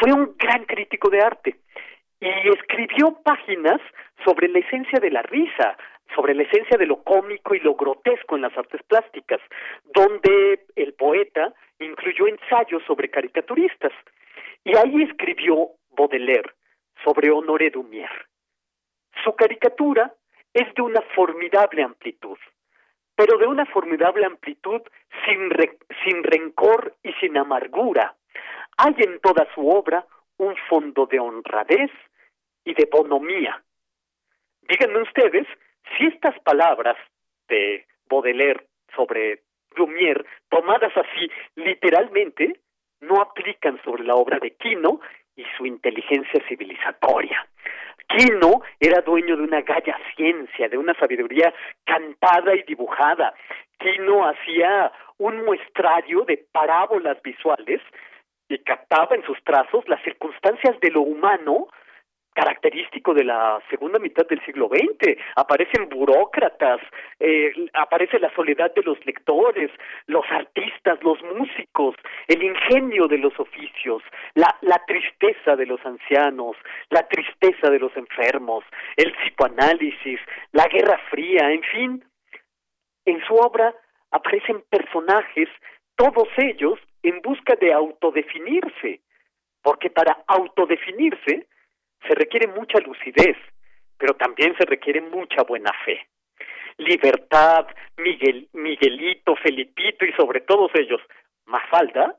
fue 0.00 0.10
un 0.10 0.36
gran 0.38 0.64
crítico 0.64 1.10
de 1.10 1.20
arte 1.20 1.56
y 2.18 2.48
escribió 2.48 3.20
páginas 3.22 3.78
sobre 4.24 4.48
la 4.48 4.60
esencia 4.60 5.00
de 5.00 5.10
la 5.10 5.20
risa, 5.20 5.76
sobre 6.14 6.34
la 6.34 6.42
esencia 6.42 6.76
de 6.76 6.86
lo 6.86 7.02
cómico 7.02 7.54
y 7.54 7.60
lo 7.60 7.74
grotesco 7.74 8.36
en 8.36 8.42
las 8.42 8.56
artes 8.56 8.82
plásticas, 8.84 9.40
donde 9.84 10.66
el 10.76 10.94
poeta 10.94 11.54
incluyó 11.78 12.26
ensayos 12.26 12.82
sobre 12.86 13.10
caricaturistas. 13.10 13.92
Y 14.64 14.76
ahí 14.76 15.02
escribió 15.02 15.70
Baudelaire 15.90 16.52
sobre 17.04 17.30
Honoré 17.30 17.70
Dumier. 17.70 18.10
Su 19.24 19.34
caricatura 19.34 20.12
es 20.52 20.72
de 20.74 20.82
una 20.82 21.00
formidable 21.14 21.82
amplitud 21.82 22.38
pero 23.16 23.38
de 23.38 23.46
una 23.46 23.66
formidable 23.66 24.24
amplitud 24.24 24.80
sin, 25.24 25.48
sin 26.04 26.22
rencor 26.22 26.96
y 27.02 27.12
sin 27.14 27.36
amargura. 27.36 28.16
Hay 28.78 28.94
en 28.98 29.20
toda 29.20 29.46
su 29.54 29.68
obra 29.68 30.06
un 30.38 30.56
fondo 30.68 31.06
de 31.06 31.20
honradez 31.20 31.90
y 32.64 32.74
de 32.74 32.88
bonomía. 32.90 33.62
Díganme 34.62 35.02
ustedes 35.02 35.46
si 35.96 36.06
estas 36.06 36.38
palabras 36.40 36.96
de 37.48 37.86
Baudelaire 38.08 38.66
sobre 38.94 39.42
Lumière, 39.76 40.24
tomadas 40.48 40.92
así 40.96 41.30
literalmente, 41.56 42.60
no 43.00 43.20
aplican 43.20 43.80
sobre 43.82 44.04
la 44.04 44.14
obra 44.14 44.38
de 44.38 44.52
Quino 44.52 45.00
y 45.36 45.44
su 45.56 45.66
inteligencia 45.66 46.42
civilizatoria. 46.46 47.46
Quino 48.08 48.62
era 48.78 49.00
dueño 49.00 49.36
de 49.36 49.42
una 49.42 49.62
galla 49.62 49.96
ciencia, 50.14 50.68
de 50.68 50.76
una 50.76 50.94
sabiduría 50.94 51.52
cantada 51.84 52.54
y 52.54 52.62
dibujada. 52.64 53.34
Quino 53.78 54.28
hacía 54.28 54.92
un 55.18 55.44
muestrario 55.44 56.24
de 56.24 56.44
parábolas 56.52 57.20
visuales 57.22 57.80
y 58.48 58.58
captaba 58.58 59.16
en 59.16 59.24
sus 59.24 59.42
trazos 59.44 59.88
las 59.88 60.02
circunstancias 60.02 60.78
de 60.80 60.90
lo 60.90 61.00
humano 61.00 61.68
característico 62.34 63.14
de 63.14 63.24
la 63.24 63.60
segunda 63.68 63.98
mitad 63.98 64.26
del 64.26 64.44
siglo 64.44 64.68
XX. 64.68 65.18
Aparecen 65.36 65.88
burócratas, 65.88 66.80
eh, 67.20 67.52
aparece 67.74 68.18
la 68.18 68.34
soledad 68.34 68.74
de 68.74 68.82
los 68.82 69.04
lectores, 69.04 69.70
los 70.06 70.24
artistas, 70.30 71.02
los 71.02 71.22
músicos, 71.22 71.94
el 72.28 72.42
ingenio 72.42 73.06
de 73.08 73.18
los 73.18 73.38
oficios, 73.38 74.02
la, 74.34 74.56
la 74.62 74.82
tristeza 74.86 75.56
de 75.56 75.66
los 75.66 75.84
ancianos, 75.84 76.56
la 76.90 77.06
tristeza 77.08 77.70
de 77.70 77.78
los 77.78 77.96
enfermos, 77.96 78.64
el 78.96 79.12
psicoanálisis, 79.12 80.20
la 80.52 80.66
Guerra 80.68 80.98
Fría, 81.10 81.50
en 81.50 81.62
fin. 81.62 82.04
En 83.04 83.22
su 83.24 83.34
obra 83.34 83.74
aparecen 84.10 84.62
personajes, 84.70 85.48
todos 85.96 86.28
ellos 86.36 86.78
en 87.02 87.20
busca 87.20 87.54
de 87.56 87.72
autodefinirse, 87.72 89.00
porque 89.62 89.90
para 89.90 90.24
autodefinirse 90.26 91.46
se 92.06 92.14
requiere 92.14 92.46
mucha 92.48 92.78
lucidez, 92.80 93.36
pero 93.98 94.14
también 94.14 94.56
se 94.56 94.64
requiere 94.64 95.00
mucha 95.00 95.42
buena 95.42 95.70
fe. 95.84 96.06
Libertad, 96.78 97.66
Miguel, 97.98 98.48
Miguelito, 98.52 99.36
Felipito 99.36 100.04
y 100.04 100.12
sobre 100.12 100.40
todos 100.40 100.70
ellos, 100.74 101.00
Mafalda, 101.46 102.16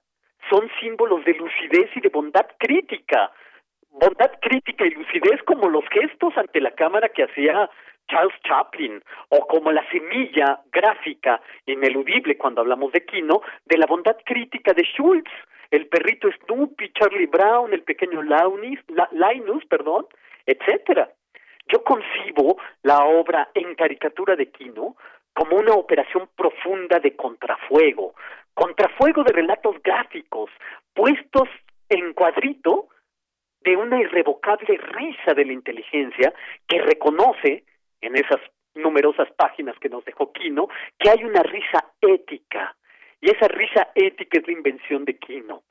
son 0.49 0.69
símbolos 0.80 1.23
de 1.26 1.34
lucidez 1.34 1.89
y 1.95 2.01
de 2.01 2.10
bondad 2.10 2.45
crítica. 2.60 3.31
Bondad 3.89 4.31
crítica 4.41 4.85
y 4.85 4.91
lucidez 4.91 5.41
como 5.43 5.69
los 5.69 5.85
gestos 5.89 6.38
ante 6.38 6.61
la 6.61 6.72
cámara 6.72 7.10
que 7.10 7.23
hacía 7.23 7.69
Charles 8.10 8.34
Chaplin, 8.43 9.01
o 9.30 9.47
como 9.47 9.72
la 9.72 9.88
semilla 9.89 10.60
gráfica 10.72 11.41
ineludible 11.65 12.38
cuando 12.38 12.61
hablamos 12.61 12.91
de 12.91 13.05
Kino, 13.05 13.41
de 13.65 13.77
la 13.77 13.85
bondad 13.85 14.18
crítica 14.26 14.73
de 14.73 14.84
Schultz, 14.84 15.31
el 15.74 15.88
perrito 15.88 16.30
Snoopy, 16.32 16.94
Charlie 16.94 17.26
Brown, 17.26 17.74
el 17.74 17.82
pequeño 17.82 18.22
Linus, 18.22 19.66
perdón, 19.66 20.06
etcétera. 20.45 21.10
Yo 21.68 21.84
concibo 21.84 22.58
la 22.84 23.04
obra 23.06 23.50
en 23.56 23.74
caricatura 23.74 24.36
de 24.36 24.52
Quino 24.52 24.95
como 25.34 25.58
una 25.58 25.74
operación 25.74 26.30
profunda 26.36 27.00
de 27.00 27.16
contrafuego, 27.16 28.14
contrafuego 28.54 29.24
de 29.24 29.34
relatos 29.34 29.82
gráficos, 29.82 30.52
puestos 30.94 31.50
en 31.90 32.14
cuadrito 32.14 32.90
de 33.62 33.76
una 33.76 34.00
irrevocable 34.00 34.78
risa 34.78 35.34
de 35.34 35.45
la 35.45 35.54
inteligencia 35.54 36.36
que 36.68 36.84
reconoce 36.84 37.64
en 38.00 38.16
esas 38.16 38.41
numerosas 38.76 39.32
páginas 39.32 39.76
que 39.80 39.90
nos 39.90 40.06
dejó 40.06 40.32
Quino, 40.34 40.68
que 41.00 41.10
hay 41.10 41.24
una 41.24 41.41
risa 41.41 41.84
ética. 42.00 42.76
Y 43.24 43.30
esa 43.30 43.48
risa 43.48 43.88
ética 43.95 44.38
es 44.38 44.48
la 44.48 44.52
invención 44.52 45.06
de 45.06 45.18
Quino. 45.18 45.64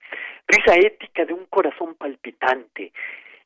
Risa 0.48 0.74
ética 0.74 1.26
de 1.26 1.34
un 1.34 1.44
corazón 1.50 1.94
palpitante. 1.96 2.92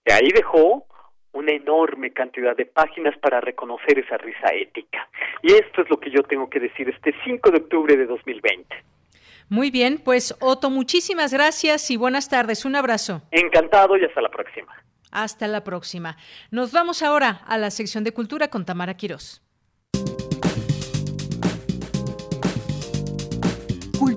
Y 0.05 0.13
ahí 0.13 0.31
dejó 0.33 0.87
una 1.33 1.51
enorme 1.51 2.13
cantidad 2.13 2.57
de 2.57 2.67
páginas 2.67 3.19
para 3.19 3.41
reconocer 3.41 3.99
esa 3.99 4.17
risa 4.17 4.55
ética. 4.55 5.09
Y 5.43 5.55
esto 5.55 5.83
es 5.83 5.91
lo 5.91 5.99
que 5.99 6.13
yo 6.13 6.23
tengo 6.23 6.49
que 6.49 6.61
decir 6.61 6.89
este 6.89 7.17
5 7.25 7.51
de 7.51 7.57
octubre 7.59 7.97
de 7.97 8.07
2020. 8.07 8.77
Muy 9.49 9.73
bien, 9.73 9.99
pues 9.99 10.37
Otto, 10.41 10.71
muchísimas 10.71 11.33
gracias 11.33 11.91
y 11.91 11.97
buenas 11.97 12.29
tardes. 12.29 12.65
Un 12.65 12.77
abrazo. 12.77 13.23
Encantado 13.33 13.97
y 13.97 14.05
hasta 14.05 14.21
la 14.21 14.29
próxima. 14.29 14.73
Hasta 15.11 15.49
la 15.49 15.65
próxima. 15.65 16.17
Nos 16.53 16.71
vamos 16.71 17.03
ahora 17.03 17.41
a 17.49 17.59
la 17.59 17.73
sección 17.73 18.05
de 18.05 18.13
cultura 18.13 18.47
con 18.49 18.65
Tamara 18.65 18.95
Quirós. 18.95 19.46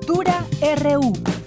Cultura 0.09 0.43
RU. 0.59 1.38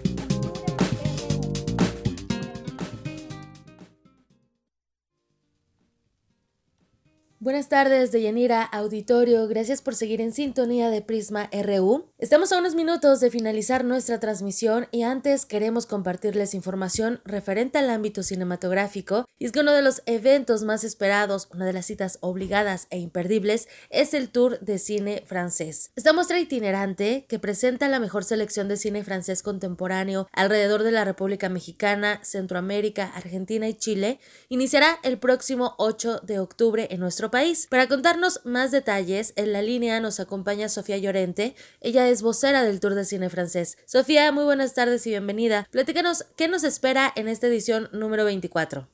Buenas 7.42 7.68
tardes, 7.68 8.12
Deyanira 8.12 8.62
Auditorio. 8.62 9.48
Gracias 9.48 9.82
por 9.82 9.96
seguir 9.96 10.20
en 10.20 10.32
sintonía 10.32 10.90
de 10.90 11.02
Prisma 11.02 11.50
RU. 11.52 12.06
Estamos 12.18 12.52
a 12.52 12.58
unos 12.60 12.76
minutos 12.76 13.18
de 13.18 13.30
finalizar 13.30 13.84
nuestra 13.84 14.20
transmisión 14.20 14.86
y 14.92 15.02
antes 15.02 15.44
queremos 15.44 15.86
compartirles 15.86 16.54
información 16.54 17.20
referente 17.24 17.78
al 17.78 17.90
ámbito 17.90 18.22
cinematográfico. 18.22 19.24
Y 19.40 19.46
es 19.46 19.50
que 19.50 19.58
uno 19.58 19.72
de 19.72 19.82
los 19.82 20.02
eventos 20.06 20.62
más 20.62 20.84
esperados, 20.84 21.48
una 21.52 21.66
de 21.66 21.72
las 21.72 21.86
citas 21.86 22.18
obligadas 22.20 22.86
e 22.90 22.98
imperdibles, 22.98 23.66
es 23.90 24.14
el 24.14 24.28
Tour 24.28 24.60
de 24.60 24.78
Cine 24.78 25.24
Francés. 25.26 25.90
Esta 25.96 26.12
muestra 26.12 26.38
itinerante 26.38 27.26
que 27.28 27.40
presenta 27.40 27.88
la 27.88 27.98
mejor 27.98 28.22
selección 28.22 28.68
de 28.68 28.76
cine 28.76 29.02
francés 29.02 29.42
contemporáneo 29.42 30.28
alrededor 30.30 30.84
de 30.84 30.92
la 30.92 31.04
República 31.04 31.48
Mexicana, 31.48 32.20
Centroamérica, 32.22 33.06
Argentina 33.16 33.66
y 33.66 33.74
Chile 33.74 34.20
iniciará 34.48 35.00
el 35.02 35.18
próximo 35.18 35.74
8 35.78 36.20
de 36.20 36.38
octubre 36.38 36.86
en 36.92 37.00
nuestro 37.00 37.31
país. 37.32 37.66
Para 37.68 37.88
contarnos 37.88 38.46
más 38.46 38.70
detalles, 38.70 39.34
en 39.36 39.52
la 39.52 39.62
línea 39.62 39.98
nos 39.98 40.20
acompaña 40.20 40.68
Sofía 40.68 40.98
Llorente. 40.98 41.54
Ella 41.80 42.06
es 42.08 42.22
vocera 42.22 42.62
del 42.62 42.78
Tour 42.78 42.94
de 42.94 43.04
Cine 43.04 43.28
Francés. 43.30 43.82
Sofía, 43.86 44.30
muy 44.30 44.44
buenas 44.44 44.76
tardes 44.76 45.04
y 45.08 45.10
bienvenida. 45.10 45.66
Platícanos 45.72 46.22
qué 46.38 46.46
nos 46.46 46.62
espera 46.62 47.10
en 47.16 47.26
esta 47.26 47.48
edición 47.48 47.88
número 47.92 48.24
24. 48.24 48.86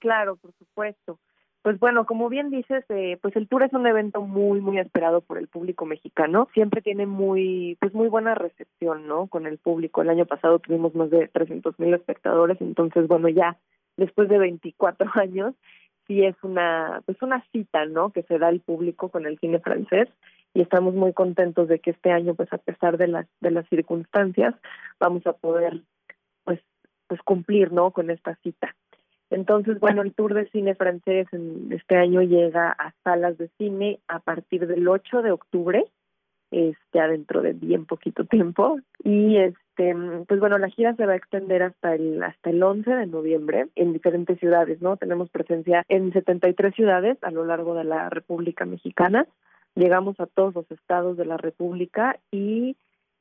Claro, 0.00 0.36
por 0.36 0.52
supuesto. 0.58 1.18
Pues 1.62 1.80
bueno, 1.80 2.06
como 2.06 2.28
bien 2.28 2.50
dices, 2.50 2.84
eh, 2.90 3.18
pues 3.22 3.34
el 3.34 3.48
tour 3.48 3.62
es 3.64 3.72
un 3.72 3.86
evento 3.86 4.20
muy, 4.20 4.60
muy 4.60 4.78
esperado 4.78 5.20
por 5.20 5.38
el 5.38 5.48
público 5.48 5.84
mexicano. 5.84 6.48
Siempre 6.54 6.82
tiene 6.82 7.06
muy, 7.06 7.76
pues 7.80 7.92
muy 7.94 8.08
buena 8.08 8.34
recepción, 8.34 9.08
¿no? 9.08 9.26
Con 9.26 9.46
el 9.46 9.58
público. 9.58 10.02
El 10.02 10.10
año 10.10 10.26
pasado 10.26 10.58
tuvimos 10.58 10.94
más 10.94 11.10
de 11.10 11.26
300 11.28 11.78
mil 11.80 11.94
espectadores, 11.94 12.60
entonces 12.60 13.08
bueno, 13.08 13.28
ya 13.28 13.56
después 13.96 14.28
de 14.28 14.38
24 14.38 15.10
años 15.14 15.54
sí 16.06 16.24
es 16.24 16.36
una 16.42 17.02
pues 17.04 17.20
una 17.22 17.44
cita 17.52 17.84
no 17.86 18.10
que 18.10 18.22
se 18.24 18.38
da 18.38 18.48
al 18.48 18.60
público 18.60 19.08
con 19.08 19.26
el 19.26 19.38
cine 19.38 19.60
francés 19.60 20.08
y 20.54 20.60
estamos 20.62 20.94
muy 20.94 21.12
contentos 21.12 21.68
de 21.68 21.78
que 21.78 21.90
este 21.90 22.10
año 22.10 22.34
pues 22.34 22.52
a 22.52 22.58
pesar 22.58 22.96
de 22.98 23.08
las 23.08 23.26
de 23.40 23.50
las 23.50 23.68
circunstancias 23.68 24.54
vamos 24.98 25.26
a 25.26 25.32
poder 25.32 25.82
pues 26.44 26.60
pues 27.06 27.20
cumplir 27.22 27.72
no 27.72 27.92
con 27.92 28.10
esta 28.10 28.36
cita. 28.42 28.74
Entonces 29.30 29.80
bueno 29.80 30.02
el 30.02 30.14
tour 30.14 30.34
de 30.34 30.48
cine 30.50 30.74
francés 30.74 31.26
en 31.32 31.72
este 31.72 31.96
año 31.96 32.22
llega 32.22 32.70
a 32.70 32.92
salas 33.04 33.38
de 33.38 33.48
cine 33.58 34.00
a 34.08 34.20
partir 34.20 34.66
del 34.66 34.86
8 34.88 35.22
de 35.22 35.32
octubre 35.32 35.84
este 36.50 36.76
ya 36.94 37.08
dentro 37.08 37.42
de 37.42 37.52
bien 37.52 37.86
poquito 37.86 38.24
tiempo 38.24 38.78
y 39.02 39.36
este 39.76 39.94
pues 40.26 40.40
bueno 40.40 40.58
la 40.58 40.68
gira 40.68 40.94
se 40.94 41.06
va 41.06 41.12
a 41.12 41.16
extender 41.16 41.62
hasta 41.62 41.94
el 41.94 42.22
hasta 42.22 42.50
el 42.50 42.62
11 42.62 42.90
de 42.90 43.06
noviembre 43.06 43.66
en 43.74 43.92
diferentes 43.92 44.38
ciudades 44.38 44.80
no 44.80 44.96
tenemos 44.96 45.28
presencia 45.30 45.84
en 45.88 46.12
73 46.12 46.74
ciudades 46.74 47.18
a 47.22 47.30
lo 47.30 47.44
largo 47.44 47.74
de 47.74 47.84
la 47.84 48.08
República 48.08 48.64
Mexicana. 48.64 49.26
Llegamos 49.74 50.18
a 50.20 50.26
todos 50.26 50.54
los 50.54 50.70
estados 50.70 51.18
de 51.18 51.26
la 51.26 51.36
República 51.36 52.18
y 52.30 52.76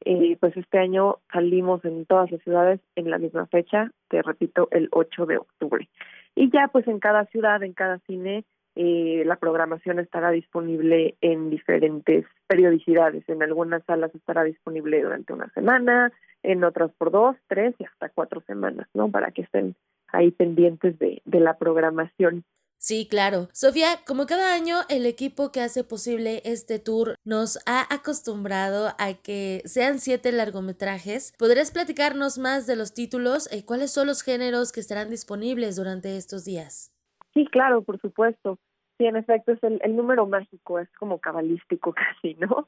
eh, 0.05 0.37
pues 0.39 0.55
este 0.55 0.79
año 0.79 1.17
salimos 1.31 1.83
en 1.83 2.05
todas 2.05 2.31
las 2.31 2.41
ciudades 2.41 2.79
en 2.95 3.09
la 3.09 3.17
misma 3.17 3.45
fecha 3.47 3.91
te 4.09 4.21
repito 4.21 4.69
el 4.71 4.87
8 4.91 5.25
de 5.25 5.37
octubre. 5.37 5.89
Y 6.35 6.49
ya 6.51 6.69
pues 6.69 6.87
en 6.87 6.99
cada 6.99 7.25
ciudad 7.25 7.63
en 7.63 7.73
cada 7.73 7.99
cine 7.99 8.45
eh, 8.75 9.23
la 9.25 9.37
programación 9.37 9.99
estará 9.99 10.31
disponible 10.31 11.15
en 11.21 11.49
diferentes 11.49 12.25
periodicidades. 12.47 13.27
En 13.29 13.41
algunas 13.41 13.83
salas 13.85 14.13
estará 14.13 14.43
disponible 14.43 15.01
durante 15.01 15.33
una 15.33 15.49
semana, 15.53 16.11
en 16.43 16.63
otras 16.63 16.91
por 16.97 17.11
dos, 17.11 17.35
tres 17.47 17.73
y 17.79 17.85
hasta 17.85 18.09
cuatro 18.09 18.41
semanas, 18.41 18.87
¿no? 18.93 19.09
Para 19.09 19.31
que 19.31 19.43
estén 19.43 19.75
ahí 20.07 20.31
pendientes 20.31 20.99
de, 20.99 21.21
de 21.25 21.39
la 21.39 21.57
programación. 21.57 22.43
Sí, 22.77 23.07
claro. 23.09 23.47
Sofía, 23.51 24.01
como 24.05 24.27
cada 24.27 24.53
año, 24.53 24.77
el 24.89 25.05
equipo 25.05 25.51
que 25.51 25.61
hace 25.61 25.83
posible 25.83 26.41
este 26.45 26.77
tour 26.77 27.15
nos 27.23 27.57
ha 27.65 27.91
acostumbrado 27.91 28.93
a 28.99 29.13
que 29.13 29.63
sean 29.65 29.99
siete 29.99 30.31
largometrajes. 30.31 31.33
¿Podrías 31.39 31.71
platicarnos 31.71 32.37
más 32.37 32.67
de 32.67 32.75
los 32.75 32.93
títulos 32.93 33.49
y 33.51 33.63
cuáles 33.63 33.91
son 33.91 34.07
los 34.07 34.21
géneros 34.21 34.71
que 34.71 34.81
estarán 34.81 35.09
disponibles 35.09 35.77
durante 35.77 36.15
estos 36.17 36.45
días? 36.45 36.94
Sí, 37.35 37.45
claro, 37.47 37.83
por 37.83 37.99
supuesto. 37.99 38.57
Sí, 38.97 39.05
en 39.05 39.17
efecto, 39.17 39.51
es 39.51 39.61
el, 39.61 39.81
el 39.83 39.97
número 39.97 40.25
mágico, 40.25 40.79
es 40.79 40.89
como 40.97 41.19
cabalístico 41.19 41.93
casi, 42.21 42.35
¿no? 42.35 42.65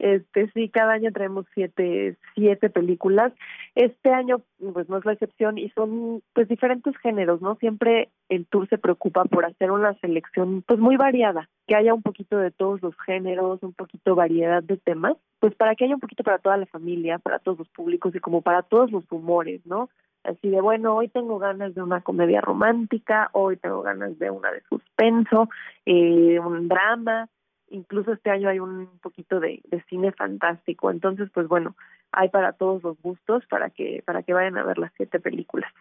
Este, 0.00 0.50
sí, 0.50 0.68
cada 0.68 0.94
año 0.94 1.12
traemos 1.12 1.46
siete, 1.54 2.16
siete 2.34 2.70
películas. 2.70 3.32
Este 3.76 4.10
año, 4.10 4.42
pues 4.72 4.88
no 4.88 4.98
es 4.98 5.04
la 5.04 5.12
excepción 5.12 5.58
y 5.58 5.70
son, 5.70 6.22
pues, 6.32 6.48
diferentes 6.48 6.96
géneros, 6.98 7.40
¿no? 7.40 7.54
Siempre 7.56 8.08
el 8.28 8.46
tour 8.46 8.68
se 8.68 8.78
preocupa 8.78 9.24
por 9.26 9.44
hacer 9.44 9.70
una 9.70 9.94
selección, 10.00 10.62
pues, 10.62 10.80
muy 10.80 10.96
variada, 10.96 11.48
que 11.68 11.76
haya 11.76 11.94
un 11.94 12.02
poquito 12.02 12.36
de 12.38 12.50
todos 12.50 12.82
los 12.82 12.94
géneros, 13.06 13.62
un 13.62 13.72
poquito 13.72 14.16
variedad 14.16 14.64
de 14.64 14.76
temas, 14.76 15.16
pues, 15.38 15.54
para 15.54 15.76
que 15.76 15.84
haya 15.84 15.94
un 15.94 16.00
poquito 16.00 16.24
para 16.24 16.38
toda 16.38 16.56
la 16.56 16.66
familia, 16.66 17.20
para 17.20 17.38
todos 17.38 17.58
los 17.60 17.68
públicos 17.68 18.12
y 18.16 18.18
como 18.18 18.42
para 18.42 18.62
todos 18.62 18.90
los 18.90 19.04
humores, 19.12 19.64
¿no? 19.66 19.88
Así 20.24 20.48
de 20.48 20.60
bueno, 20.60 20.96
hoy 20.96 21.08
tengo 21.08 21.38
ganas 21.38 21.74
de 21.74 21.82
una 21.82 22.00
comedia 22.00 22.40
romántica, 22.40 23.30
hoy 23.32 23.56
tengo 23.56 23.82
ganas 23.82 24.18
de 24.18 24.30
una 24.30 24.50
de 24.52 24.62
suspenso, 24.68 25.48
eh, 25.86 26.38
un 26.38 26.68
drama, 26.68 27.28
incluso 27.68 28.12
este 28.12 28.30
año 28.30 28.48
hay 28.48 28.60
un 28.60 28.98
poquito 29.00 29.40
de, 29.40 29.60
de 29.64 29.82
cine 29.84 30.12
fantástico, 30.12 30.90
entonces 30.90 31.30
pues 31.32 31.48
bueno, 31.48 31.76
hay 32.12 32.28
para 32.28 32.52
todos 32.52 32.82
los 32.82 33.00
gustos 33.00 33.44
para 33.46 33.70
que 33.70 34.02
para 34.04 34.22
que 34.22 34.32
vayan 34.32 34.58
a 34.58 34.64
ver 34.64 34.78
las 34.78 34.92
siete 34.96 35.20
películas. 35.20 35.72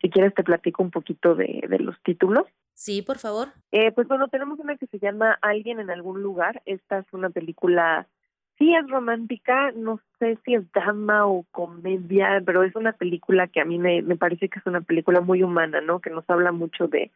Si 0.00 0.10
quieres 0.10 0.34
te 0.34 0.42
platico 0.42 0.82
un 0.82 0.90
poquito 0.90 1.34
de, 1.34 1.64
de 1.68 1.78
los 1.78 2.00
títulos. 2.02 2.46
Sí, 2.74 3.02
por 3.02 3.18
favor. 3.18 3.48
Eh, 3.70 3.92
pues 3.92 4.08
bueno, 4.08 4.26
tenemos 4.28 4.58
una 4.58 4.76
que 4.76 4.86
se 4.86 4.98
llama 4.98 5.38
Alguien 5.42 5.78
en 5.78 5.90
algún 5.90 6.22
lugar. 6.22 6.60
Esta 6.66 6.98
es 6.98 7.06
una 7.12 7.30
película 7.30 8.08
sí 8.62 8.72
es 8.76 8.88
romántica, 8.88 9.72
no 9.72 9.98
sé 10.20 10.38
si 10.44 10.54
es 10.54 10.70
drama 10.72 11.26
o 11.26 11.44
comedia, 11.50 12.40
pero 12.46 12.62
es 12.62 12.76
una 12.76 12.92
película 12.92 13.48
que 13.48 13.60
a 13.60 13.64
mí 13.64 13.76
me, 13.76 14.02
me 14.02 14.16
parece 14.16 14.48
que 14.48 14.60
es 14.60 14.66
una 14.66 14.80
película 14.80 15.20
muy 15.20 15.42
humana, 15.42 15.80
¿no? 15.80 15.98
Que 15.98 16.10
nos 16.10 16.24
habla 16.30 16.52
mucho 16.52 16.86
de 16.86 17.10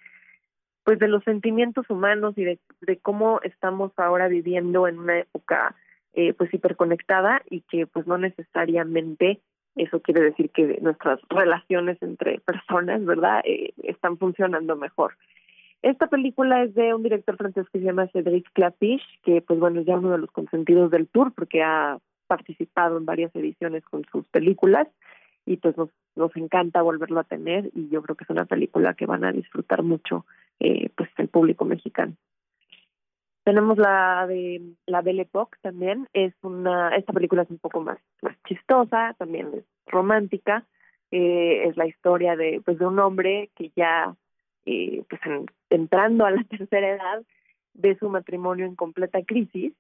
pues 0.83 0.99
de 0.99 1.07
los 1.07 1.23
sentimientos 1.23 1.89
humanos 1.89 2.35
y 2.37 2.45
de, 2.45 2.59
cómo 3.01 3.41
estamos 3.43 3.93
ahora 3.97 4.27
viviendo 4.27 4.89
en 4.89 4.99
una 4.99 5.21
época 5.21 5.77
eh, 6.15 6.33
pues 6.33 6.53
hiperconectada 6.53 7.43
y 7.49 7.61
que 7.61 7.87
pues 7.87 8.09
no 8.09 8.19
necesariamente 8.19 9.41
eso 9.77 10.01
quiere 10.01 10.23
decir 10.23 10.51
que 10.51 10.79
nuestras 10.81 11.21
relaciones 11.29 12.01
entre 12.03 12.41
personas, 12.41 13.05
¿verdad?, 13.05 13.43
eh, 13.45 13.73
están 13.85 14.19
funcionando 14.19 14.75
mejor. 14.75 15.17
Esta 15.87 16.09
película 16.09 16.65
es 16.65 16.75
de 16.75 16.93
un 16.95 17.05
director 17.05 17.37
francés 17.37 17.65
que 17.73 17.79
se 17.79 17.85
llama 17.85 18.09
Cédric 18.09 18.51
Clapiche, 18.55 19.07
que 19.23 19.41
pues 19.41 19.61
bueno, 19.61 19.79
es 19.79 19.87
ya 19.87 19.97
uno 19.97 20.11
de 20.11 20.19
los 20.19 20.33
consentidos 20.33 20.91
del 20.91 21.07
tour 21.07 21.33
porque 21.33 21.63
ha 21.63 22.01
participado 22.27 22.97
en 22.99 23.07
varias 23.07 23.33
ediciones 23.37 23.85
con 23.85 24.05
sus 24.11 24.27
películas 24.27 24.89
y 25.45 25.59
pues 25.59 25.77
nos, 25.77 25.91
nos 26.17 26.35
encanta 26.35 26.83
volverlo 26.83 27.21
a 27.21 27.25
tener 27.25 27.71
y 27.73 27.89
yo 27.89 28.03
creo 28.03 28.17
que 28.17 28.25
es 28.25 28.31
una 28.31 28.47
película 28.47 28.95
que 28.95 29.07
van 29.07 29.25
a 29.25 29.31
disfrutar 29.31 29.85
mucho 29.85 30.27
eh, 30.59 30.91
pues 30.97 31.09
el 31.19 31.29
público 31.29 31.65
mexicano. 31.65 32.15
Tenemos 33.45 33.79
la 33.79 34.27
de 34.27 34.61
la 34.87 35.03
Belle 35.03 35.23
Époque 35.23 35.57
también, 35.63 36.09
es 36.15 36.35
una, 36.43 36.97
esta 36.97 37.13
película 37.13 37.43
es 37.43 37.51
un 37.51 37.59
poco 37.59 37.81
más, 37.81 37.99
más 38.23 38.37
chistosa, 38.49 39.15
también 39.19 39.51
es 39.55 39.65
romántica, 39.87 40.65
eh, 41.13 41.63
es 41.69 41.77
la 41.77 41.87
historia 41.87 42.35
de 42.35 42.61
pues 42.65 42.77
de 42.81 42.87
un 42.87 42.99
hombre 42.99 43.51
que 43.55 43.71
ya 43.77 44.17
eh, 44.67 45.03
pues 45.09 45.21
entrando 45.71 46.27
a 46.27 46.31
la 46.31 46.45
tercera 46.51 46.91
edad 46.91 47.23
de 47.75 47.97
su 47.99 48.09
matrimonio 48.09 48.67
en 48.67 48.75
completa 48.75 49.23
crisis 49.23 49.73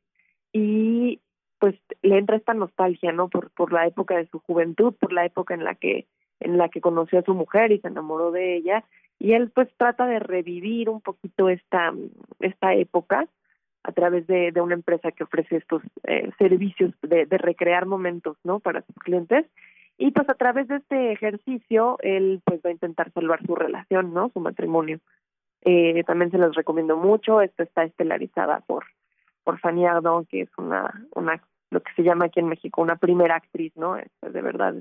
y 0.52 1.20
pues 1.58 1.74
le 2.02 2.18
entra 2.18 2.36
esta 2.36 2.54
nostalgia 2.54 3.12
no 3.12 3.28
por 3.28 3.50
por 3.50 3.72
la 3.72 3.86
época 3.86 4.16
de 4.16 4.26
su 4.28 4.38
juventud 4.40 4.94
por 4.94 5.12
la 5.12 5.24
época 5.24 5.54
en 5.54 5.64
la 5.64 5.74
que 5.74 6.06
en 6.40 6.58
la 6.58 6.68
que 6.68 6.80
conoció 6.80 7.18
a 7.18 7.24
su 7.24 7.34
mujer 7.34 7.72
y 7.72 7.80
se 7.80 7.88
enamoró 7.88 8.30
de 8.30 8.56
ella 8.56 8.84
y 9.18 9.32
él 9.32 9.50
pues 9.50 9.68
trata 9.78 10.06
de 10.06 10.18
revivir 10.18 10.90
un 10.90 11.00
poquito 11.00 11.48
esta 11.48 11.94
esta 12.40 12.74
época 12.74 13.26
a 13.86 13.92
través 13.92 14.26
de, 14.26 14.52
una 14.60 14.74
empresa 14.74 15.12
que 15.12 15.22
ofrece 15.22 15.56
estos 15.56 15.80
eh, 16.02 16.30
servicios 16.38 16.92
de, 17.02 17.24
recrear 17.38 17.86
momentos, 17.86 18.36
¿no? 18.42 18.58
Para 18.58 18.82
sus 18.82 18.96
clientes. 18.96 19.46
Y 19.98 20.10
pues 20.10 20.28
a 20.28 20.34
través 20.34 20.68
de 20.68 20.76
este 20.76 21.12
ejercicio, 21.12 21.96
él 22.00 22.42
pues 22.44 22.60
va 22.64 22.70
a 22.70 22.72
intentar 22.72 23.10
salvar 23.12 23.44
su 23.46 23.54
relación, 23.54 24.12
¿no? 24.12 24.30
Su 24.30 24.40
matrimonio. 24.40 25.00
Eh, 25.62 26.04
también 26.04 26.30
se 26.30 26.38
los 26.38 26.54
recomiendo 26.54 26.96
mucho. 26.96 27.40
Esta 27.40 27.62
está 27.62 27.84
estelarizada 27.84 28.60
por 28.60 28.84
por 29.46 29.60
Fanny 29.60 29.86
Ardón, 29.86 30.26
que 30.26 30.40
es 30.40 30.50
una, 30.58 31.06
una, 31.14 31.40
lo 31.70 31.80
que 31.80 31.92
se 31.94 32.02
llama 32.02 32.24
aquí 32.24 32.40
en 32.40 32.48
México, 32.48 32.82
una 32.82 32.96
primera 32.96 33.36
actriz, 33.36 33.72
¿no? 33.76 33.96
Es, 33.96 34.10
de 34.20 34.42
verdad, 34.42 34.74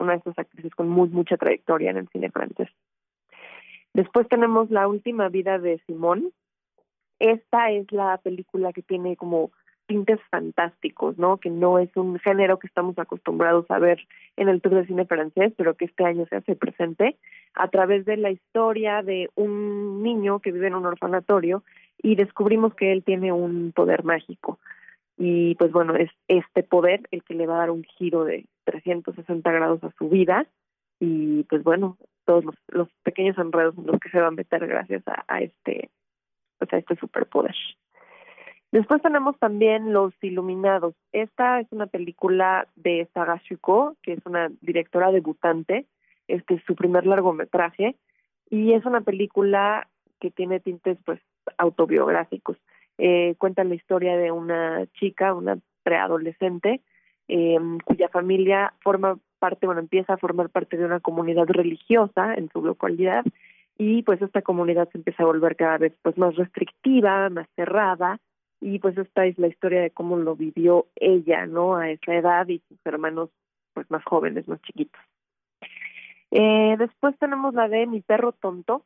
una 0.00 0.14
de 0.14 0.18
esas 0.18 0.36
actrices 0.36 0.74
con 0.74 0.88
muy, 0.88 1.08
mucha 1.08 1.36
trayectoria 1.36 1.92
en 1.92 1.98
el 1.98 2.08
cine 2.08 2.28
francés. 2.28 2.68
Después 3.94 4.26
tenemos 4.26 4.72
La 4.72 4.88
última 4.88 5.28
vida 5.28 5.60
de 5.60 5.78
Simón. 5.86 6.32
Esta 7.20 7.70
es 7.70 7.92
la 7.92 8.18
película 8.18 8.72
que 8.72 8.82
tiene 8.82 9.16
como 9.16 9.52
tintes 9.86 10.20
fantásticos, 10.30 11.18
¿no? 11.18 11.38
Que 11.38 11.50
no 11.50 11.78
es 11.78 11.90
un 11.96 12.18
género 12.18 12.58
que 12.58 12.66
estamos 12.66 12.98
acostumbrados 12.98 13.70
a 13.70 13.78
ver 13.78 14.00
en 14.36 14.48
el 14.48 14.60
Tour 14.60 14.74
de 14.76 14.86
Cine 14.86 15.06
francés, 15.06 15.52
pero 15.56 15.74
que 15.74 15.86
este 15.86 16.04
año 16.04 16.26
se 16.26 16.36
hace 16.36 16.56
presente 16.56 17.16
a 17.54 17.68
través 17.68 18.04
de 18.04 18.16
la 18.16 18.30
historia 18.30 19.02
de 19.02 19.30
un 19.34 20.02
niño 20.02 20.40
que 20.40 20.52
vive 20.52 20.68
en 20.68 20.74
un 20.74 20.86
orfanatorio 20.86 21.62
y 22.02 22.16
descubrimos 22.16 22.74
que 22.74 22.92
él 22.92 23.02
tiene 23.04 23.32
un 23.32 23.72
poder 23.72 24.04
mágico. 24.04 24.58
Y 25.18 25.54
pues 25.56 25.72
bueno, 25.72 25.94
es 25.94 26.10
este 26.28 26.62
poder 26.62 27.02
el 27.10 27.22
que 27.22 27.34
le 27.34 27.46
va 27.46 27.56
a 27.56 27.58
dar 27.58 27.70
un 27.70 27.84
giro 27.84 28.24
de 28.24 28.46
360 28.64 29.52
grados 29.52 29.84
a 29.84 29.92
su 29.98 30.08
vida 30.08 30.46
y 30.98 31.42
pues 31.44 31.62
bueno, 31.62 31.98
todos 32.24 32.44
los, 32.44 32.54
los 32.68 32.88
pequeños 33.02 33.36
enredos 33.38 33.76
en 33.76 33.86
los 33.86 34.00
que 34.00 34.08
se 34.08 34.20
va 34.20 34.28
a 34.28 34.32
meter 34.32 34.66
gracias 34.66 35.02
a, 35.06 35.40
este 35.40 35.90
pues 36.58 36.72
a 36.72 36.78
este 36.78 36.96
superpoder. 36.96 37.54
Después 38.72 39.02
tenemos 39.02 39.38
también 39.38 39.92
Los 39.92 40.14
Iluminados. 40.22 40.94
Esta 41.12 41.60
es 41.60 41.66
una 41.72 41.86
película 41.86 42.66
de 42.74 43.06
Saga 43.12 43.38
Shuko, 43.44 43.96
que 44.02 44.14
es 44.14 44.20
una 44.24 44.50
directora 44.62 45.12
debutante. 45.12 45.84
Este 46.26 46.54
es 46.54 46.62
su 46.66 46.74
primer 46.74 47.06
largometraje 47.06 47.96
y 48.48 48.72
es 48.72 48.86
una 48.86 49.02
película 49.02 49.88
que 50.20 50.30
tiene 50.30 50.58
tintes 50.58 50.96
pues 51.04 51.20
autobiográficos. 51.58 52.56
Eh, 52.96 53.34
cuenta 53.36 53.62
la 53.62 53.74
historia 53.74 54.16
de 54.16 54.30
una 54.30 54.86
chica, 54.98 55.34
una 55.34 55.58
preadolescente, 55.82 56.80
eh, 57.28 57.58
cuya 57.84 58.08
familia 58.08 58.72
forma 58.80 59.18
parte, 59.38 59.66
bueno, 59.66 59.82
empieza 59.82 60.14
a 60.14 60.18
formar 60.18 60.48
parte 60.48 60.78
de 60.78 60.86
una 60.86 61.00
comunidad 61.00 61.46
religiosa 61.46 62.32
en 62.34 62.48
su 62.48 62.64
localidad 62.64 63.22
y 63.76 64.02
pues 64.02 64.22
esta 64.22 64.40
comunidad 64.40 64.88
se 64.92 64.98
empieza 64.98 65.24
a 65.24 65.26
volver 65.26 65.56
cada 65.56 65.76
vez 65.76 65.92
pues 66.00 66.16
más 66.16 66.36
restrictiva, 66.36 67.28
más 67.28 67.48
cerrada 67.54 68.18
y 68.62 68.78
pues 68.78 68.96
esta 68.96 69.26
es 69.26 69.36
la 69.38 69.48
historia 69.48 69.82
de 69.82 69.90
cómo 69.90 70.16
lo 70.16 70.36
vivió 70.36 70.86
ella, 70.94 71.46
¿no? 71.46 71.76
A 71.76 71.90
esa 71.90 72.14
edad 72.14 72.46
y 72.46 72.60
sus 72.68 72.78
hermanos 72.84 73.28
pues 73.74 73.90
más 73.90 74.04
jóvenes, 74.04 74.46
más 74.46 74.62
chiquitos. 74.62 75.00
Eh, 76.30 76.76
después 76.78 77.18
tenemos 77.18 77.54
la 77.54 77.68
de 77.68 77.86
Mi 77.86 78.00
perro 78.00 78.30
tonto. 78.30 78.84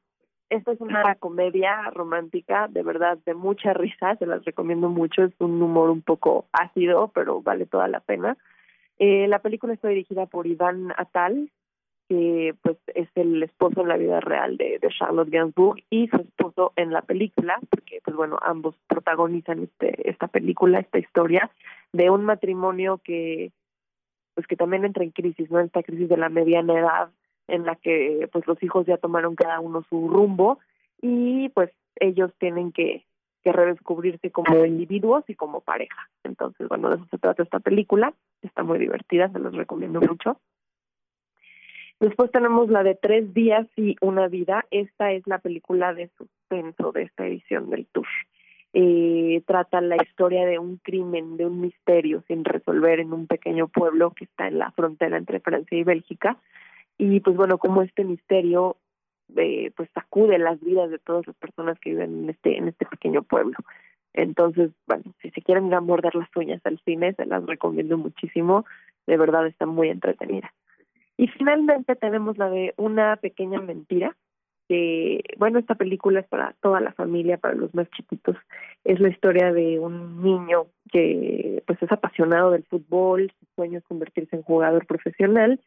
Esta 0.48 0.72
es 0.72 0.80
una 0.80 1.14
comedia 1.16 1.90
romántica, 1.90 2.68
de 2.68 2.82
verdad, 2.82 3.18
de 3.26 3.34
mucha 3.34 3.74
risa, 3.74 4.16
se 4.16 4.26
las 4.26 4.44
recomiendo 4.44 4.88
mucho, 4.88 5.24
es 5.24 5.32
un 5.40 5.60
humor 5.60 5.90
un 5.90 6.02
poco 6.02 6.46
ácido, 6.52 7.08
pero 7.08 7.42
vale 7.42 7.66
toda 7.66 7.88
la 7.88 8.00
pena. 8.00 8.38
Eh, 8.98 9.26
la 9.28 9.40
película 9.40 9.74
está 9.74 9.88
dirigida 9.88 10.26
por 10.26 10.46
Iván 10.46 10.92
Atal, 10.96 11.50
que 12.08 12.54
pues 12.62 12.76
es 12.94 13.08
el 13.16 13.42
esposo 13.42 13.80
en 13.80 13.88
la 13.88 13.96
vida 13.96 14.20
real 14.20 14.56
de, 14.56 14.78
de 14.80 14.88
Charlotte 14.88 15.30
Gainsbourg 15.30 15.82
y 15.90 16.08
su 16.08 16.16
esposo 16.16 16.72
en 16.76 16.92
la 16.92 17.02
película, 17.02 17.58
porque 17.70 18.00
pues 18.04 18.16
bueno, 18.16 18.38
ambos 18.42 18.76
protagonizan 18.86 19.64
este 19.64 20.08
esta 20.08 20.28
película, 20.28 20.78
esta 20.78 20.98
historia 20.98 21.50
de 21.92 22.10
un 22.10 22.24
matrimonio 22.24 23.00
que 23.02 23.52
pues 24.34 24.46
que 24.46 24.56
también 24.56 24.84
entra 24.84 25.02
en 25.02 25.10
crisis, 25.10 25.50
¿no? 25.50 25.60
Esta 25.60 25.82
crisis 25.82 26.08
de 26.08 26.16
la 26.16 26.28
mediana 26.28 26.78
edad 26.78 27.10
en 27.48 27.64
la 27.64 27.76
que 27.76 28.28
pues 28.32 28.46
los 28.46 28.62
hijos 28.62 28.86
ya 28.86 28.98
tomaron 28.98 29.34
cada 29.34 29.60
uno 29.60 29.84
su 29.88 30.08
rumbo 30.08 30.58
y 31.00 31.48
pues 31.50 31.70
ellos 31.96 32.32
tienen 32.38 32.72
que 32.72 33.04
que 33.42 33.52
redescubrirse 33.52 34.32
como 34.32 34.64
individuos 34.64 35.22
y 35.28 35.36
como 35.36 35.60
pareja. 35.60 36.10
Entonces, 36.24 36.66
bueno, 36.66 36.90
de 36.90 36.96
eso 36.96 37.06
se 37.12 37.18
trata 37.18 37.44
esta 37.44 37.60
película, 37.60 38.12
está 38.42 38.64
muy 38.64 38.76
divertida, 38.80 39.28
se 39.28 39.38
los 39.38 39.54
recomiendo 39.54 40.00
mucho. 40.00 40.40
Después 41.98 42.30
tenemos 42.30 42.68
la 42.68 42.82
de 42.82 42.94
Tres 42.94 43.32
días 43.32 43.66
y 43.74 43.96
una 44.02 44.28
vida. 44.28 44.64
Esta 44.70 45.12
es 45.12 45.26
la 45.26 45.38
película 45.38 45.94
de 45.94 46.10
suspenso 46.18 46.92
de 46.92 47.02
esta 47.04 47.26
edición 47.26 47.70
del 47.70 47.86
tour. 47.86 48.06
Eh, 48.74 49.42
trata 49.46 49.80
la 49.80 49.96
historia 49.96 50.44
de 50.44 50.58
un 50.58 50.76
crimen, 50.76 51.38
de 51.38 51.46
un 51.46 51.62
misterio 51.62 52.22
sin 52.28 52.44
resolver 52.44 53.00
en 53.00 53.14
un 53.14 53.26
pequeño 53.26 53.68
pueblo 53.68 54.10
que 54.10 54.24
está 54.24 54.48
en 54.48 54.58
la 54.58 54.70
frontera 54.72 55.16
entre 55.16 55.40
Francia 55.40 55.78
y 55.78 55.84
Bélgica. 55.84 56.36
Y 56.98 57.20
pues 57.20 57.36
bueno, 57.36 57.56
como 57.56 57.80
este 57.80 58.04
misterio 58.04 58.76
eh, 59.34 59.72
pues 59.74 59.88
sacude 59.94 60.38
las 60.38 60.60
vidas 60.60 60.90
de 60.90 60.98
todas 60.98 61.26
las 61.26 61.36
personas 61.36 61.78
que 61.80 61.90
viven 61.90 62.24
en 62.24 62.30
este, 62.30 62.58
en 62.58 62.68
este 62.68 62.84
pequeño 62.84 63.22
pueblo. 63.22 63.56
Entonces, 64.12 64.70
bueno, 64.86 65.04
si 65.22 65.30
se 65.30 65.40
quieren 65.40 65.66
ir 65.66 65.74
a 65.74 65.80
morder 65.80 66.14
las 66.14 66.28
uñas 66.36 66.60
al 66.64 66.78
cine, 66.84 67.14
se 67.14 67.24
las 67.24 67.44
recomiendo 67.46 67.96
muchísimo. 67.96 68.66
De 69.06 69.16
verdad 69.16 69.46
está 69.46 69.64
muy 69.64 69.88
entretenida. 69.88 70.52
Y 71.16 71.28
finalmente 71.28 71.96
tenemos 71.96 72.36
la 72.38 72.50
de 72.50 72.74
Una 72.76 73.16
pequeña 73.16 73.60
mentira, 73.60 74.16
que, 74.68 75.22
bueno, 75.38 75.58
esta 75.58 75.76
película 75.76 76.20
es 76.20 76.26
para 76.26 76.54
toda 76.60 76.80
la 76.80 76.92
familia, 76.92 77.38
para 77.38 77.54
los 77.54 77.72
más 77.74 77.88
chiquitos. 77.90 78.36
Es 78.84 79.00
la 79.00 79.08
historia 79.08 79.52
de 79.52 79.78
un 79.78 80.22
niño 80.22 80.66
que 80.90 81.62
pues 81.66 81.80
es 81.82 81.90
apasionado 81.92 82.50
del 82.50 82.64
fútbol, 82.64 83.32
su 83.38 83.46
sueño 83.54 83.78
es 83.78 83.84
convertirse 83.84 84.36
en 84.36 84.42
jugador 84.42 84.86
profesional 84.86 85.60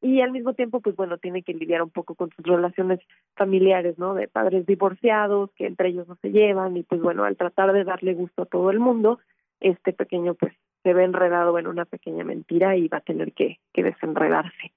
y 0.00 0.20
al 0.20 0.32
mismo 0.32 0.52
tiempo 0.52 0.80
pues 0.80 0.96
bueno, 0.96 1.18
tiene 1.18 1.42
que 1.42 1.54
lidiar 1.54 1.82
un 1.82 1.90
poco 1.90 2.14
con 2.14 2.30
sus 2.30 2.44
relaciones 2.44 3.00
familiares, 3.36 3.98
¿no? 3.98 4.14
De 4.14 4.28
padres 4.28 4.66
divorciados, 4.66 5.50
que 5.56 5.66
entre 5.66 5.88
ellos 5.88 6.06
no 6.06 6.16
se 6.16 6.30
llevan 6.30 6.76
y 6.76 6.82
pues 6.82 7.00
bueno, 7.00 7.24
al 7.24 7.36
tratar 7.36 7.72
de 7.72 7.84
darle 7.84 8.14
gusto 8.14 8.42
a 8.42 8.46
todo 8.46 8.70
el 8.70 8.80
mundo, 8.80 9.18
este 9.60 9.92
pequeño 9.92 10.34
pues 10.34 10.52
se 10.82 10.92
ve 10.92 11.04
enredado 11.04 11.58
en 11.58 11.66
una 11.66 11.86
pequeña 11.86 12.22
mentira 12.22 12.76
y 12.76 12.88
va 12.88 12.98
a 12.98 13.00
tener 13.00 13.32
que, 13.32 13.58
que 13.72 13.82
desenredarse. 13.82 14.72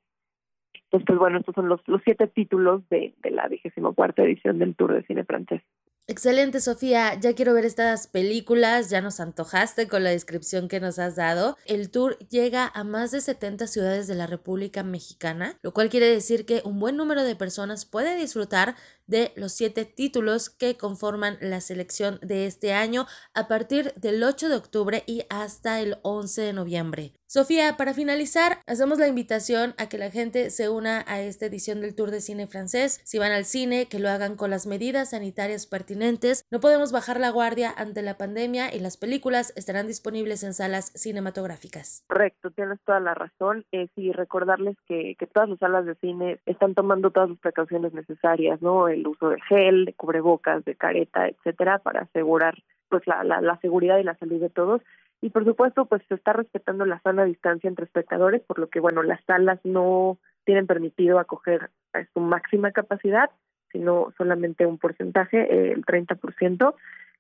Entonces, 0.87 1.05
pues 1.05 1.19
bueno, 1.19 1.39
estos 1.39 1.53
son 1.53 1.67
los, 1.67 1.81
los 1.87 2.01
siete 2.03 2.27
títulos 2.27 2.87
de, 2.89 3.13
de 3.21 3.31
la 3.31 3.47
vigésima 3.47 3.91
cuarta 3.93 4.23
edición 4.23 4.57
del 4.57 4.75
Tour 4.75 4.93
de 4.93 5.03
Cine 5.03 5.25
Francés. 5.25 5.61
Excelente, 6.09 6.61
Sofía. 6.61 7.15
Ya 7.19 7.35
quiero 7.35 7.53
ver 7.53 7.65
estas 7.65 8.07
películas. 8.07 8.89
Ya 8.89 9.01
nos 9.01 9.19
antojaste 9.19 9.89
con 9.89 10.05
la 10.05 10.11
descripción 10.11 10.69
que 10.69 10.79
nos 10.79 10.99
has 10.99 11.17
dado. 11.17 11.57
El 11.65 11.91
tour 11.91 12.17
llega 12.29 12.71
a 12.73 12.85
más 12.85 13.11
de 13.11 13.19
70 13.19 13.67
ciudades 13.67 14.07
de 14.07 14.15
la 14.15 14.25
República 14.25 14.83
Mexicana, 14.83 15.57
lo 15.61 15.73
cual 15.73 15.89
quiere 15.89 16.09
decir 16.09 16.45
que 16.45 16.61
un 16.63 16.79
buen 16.79 16.95
número 16.95 17.23
de 17.23 17.35
personas 17.35 17.85
puede 17.85 18.15
disfrutar 18.15 18.75
de 19.07 19.31
los 19.35 19.53
siete 19.53 19.85
títulos 19.85 20.49
que 20.49 20.77
conforman 20.77 21.37
la 21.41 21.61
selección 21.61 22.19
de 22.21 22.45
este 22.45 22.73
año 22.73 23.07
a 23.33 23.47
partir 23.47 23.93
del 23.93 24.23
8 24.23 24.49
de 24.49 24.55
octubre 24.55 25.03
y 25.07 25.23
hasta 25.29 25.81
el 25.81 25.97
11 26.03 26.41
de 26.41 26.53
noviembre. 26.53 27.13
Sofía, 27.29 27.75
para 27.77 27.93
finalizar, 27.93 28.59
hacemos 28.67 28.99
la 28.99 29.07
invitación 29.09 29.73
a 29.77 29.89
que 29.89 29.97
la 29.97 30.09
gente 30.09 30.49
se 30.49 30.69
una 30.69 31.03
a 31.07 31.19
esta 31.19 31.45
edición 31.45 31.81
del 31.81 31.93
Tour 31.93 32.09
de 32.09 32.21
Cine 32.21 32.47
francés. 32.47 33.01
Si 33.03 33.19
van 33.19 33.33
al 33.33 33.43
cine, 33.43 33.87
que 33.89 33.99
lo 33.99 34.07
hagan 34.07 34.37
con 34.37 34.49
las 34.49 34.65
medidas 34.65 35.09
sanitarias 35.09 35.67
pertinentes. 35.67 36.45
No 36.51 36.61
podemos 36.61 36.93
bajar 36.93 37.19
la 37.19 37.29
guardia 37.29 37.73
ante 37.75 38.01
la 38.01 38.17
pandemia 38.17 38.73
y 38.73 38.79
las 38.79 38.95
películas 38.95 39.51
estarán 39.57 39.87
disponibles 39.87 40.41
en 40.43 40.53
salas 40.53 40.93
cinematográficas. 40.95 42.05
Correcto, 42.07 42.49
tienes 42.51 42.79
toda 42.85 43.01
la 43.01 43.13
razón. 43.13 43.65
Eh, 43.73 43.89
sí, 43.95 44.13
recordarles 44.13 44.77
que, 44.87 45.15
que 45.19 45.27
todas 45.27 45.49
las 45.49 45.59
salas 45.59 45.85
de 45.85 45.95
cine 45.95 46.39
están 46.45 46.75
tomando 46.75 47.11
todas 47.11 47.31
las 47.31 47.39
precauciones 47.39 47.91
necesarias, 47.91 48.61
¿no? 48.61 48.87
El 48.97 49.07
uso 49.07 49.29
de 49.29 49.41
gel, 49.41 49.85
de 49.85 49.93
cubrebocas, 49.93 50.65
de 50.65 50.75
careta, 50.75 51.27
etcétera, 51.27 51.79
para 51.79 52.01
asegurar 52.01 52.55
pues 52.89 53.05
la, 53.07 53.23
la, 53.23 53.57
seguridad 53.59 53.97
y 53.97 54.03
la 54.03 54.15
salud 54.15 54.39
de 54.39 54.49
todos. 54.49 54.81
Y 55.21 55.29
por 55.29 55.45
supuesto, 55.45 55.85
pues 55.85 56.01
se 56.07 56.15
está 56.15 56.33
respetando 56.33 56.85
la 56.85 56.99
sana 57.01 57.25
distancia 57.25 57.67
entre 57.67 57.85
espectadores, 57.85 58.41
por 58.43 58.59
lo 58.59 58.69
que, 58.69 58.79
bueno, 58.79 59.03
las 59.03 59.23
salas 59.25 59.59
no 59.63 60.17
tienen 60.45 60.67
permitido 60.67 61.19
acoger 61.19 61.69
a 61.93 62.05
su 62.13 62.19
máxima 62.19 62.71
capacidad, 62.71 63.29
sino 63.71 64.13
solamente 64.17 64.65
un 64.65 64.77
porcentaje, 64.77 65.41
eh, 65.41 65.73
el 65.73 65.85
30%. 65.85 66.75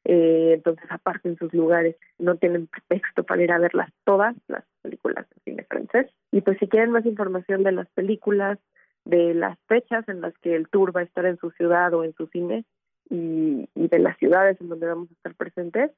Eh, 0.05 0.53
entonces, 0.53 0.85
aparte 0.89 1.27
en 1.27 1.37
sus 1.37 1.53
lugares, 1.53 1.95
no 2.17 2.35
tienen 2.35 2.67
pretexto 2.67 3.23
para 3.23 3.43
ir 3.43 3.51
a 3.51 3.59
verlas 3.59 3.89
todas, 4.05 4.35
las 4.47 4.63
películas 4.81 5.27
de 5.29 5.41
cine 5.43 5.63
francés. 5.63 6.07
Y 6.31 6.41
pues 6.41 6.57
si 6.59 6.67
quieren 6.67 6.91
más 6.91 7.05
información 7.05 7.63
de 7.63 7.73
las 7.73 7.89
películas, 7.89 8.59
de 9.07 9.33
las 9.33 9.57
fechas 9.67 10.07
en 10.07 10.21
las 10.21 10.37
que 10.39 10.55
el 10.55 10.67
tour 10.67 10.95
va 10.95 11.01
a 11.01 11.03
estar 11.03 11.25
en 11.25 11.37
su 11.37 11.51
ciudad 11.51 11.93
o 11.93 12.03
en 12.03 12.13
su 12.13 12.25
cine 12.27 12.65
y, 13.09 13.67
de 13.75 13.99
las 13.99 14.17
ciudades 14.17 14.59
en 14.59 14.69
donde 14.69 14.87
vamos 14.87 15.07
a 15.09 15.13
estar 15.13 15.35
presentes, 15.35 15.91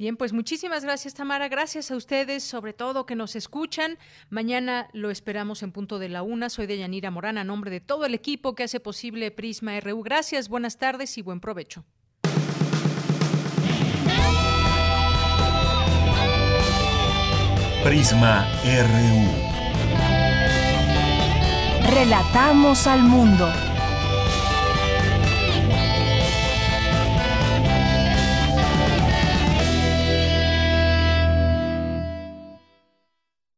Bien, 0.00 0.16
pues 0.16 0.32
muchísimas 0.32 0.82
gracias 0.82 1.12
Tamara, 1.12 1.50
gracias 1.50 1.90
a 1.90 1.96
ustedes, 1.96 2.42
sobre 2.42 2.72
todo 2.72 3.04
que 3.04 3.14
nos 3.14 3.36
escuchan. 3.36 3.98
Mañana 4.30 4.88
lo 4.94 5.10
esperamos 5.10 5.62
en 5.62 5.72
punto 5.72 5.98
de 5.98 6.08
la 6.08 6.22
una. 6.22 6.48
Soy 6.48 6.66
de 6.66 6.78
Yanira 6.78 7.10
Morana, 7.10 7.42
a 7.42 7.44
nombre 7.44 7.70
de 7.70 7.80
todo 7.80 8.06
el 8.06 8.14
equipo 8.14 8.54
que 8.54 8.62
hace 8.62 8.80
posible 8.80 9.30
Prisma 9.30 9.78
RU. 9.78 10.02
Gracias, 10.02 10.48
buenas 10.48 10.78
tardes 10.78 11.18
y 11.18 11.20
buen 11.20 11.38
provecho. 11.38 11.84
Prisma 17.84 18.48
RU. 18.64 19.26
Relatamos 21.94 22.86
al 22.86 23.02
mundo. 23.02 23.52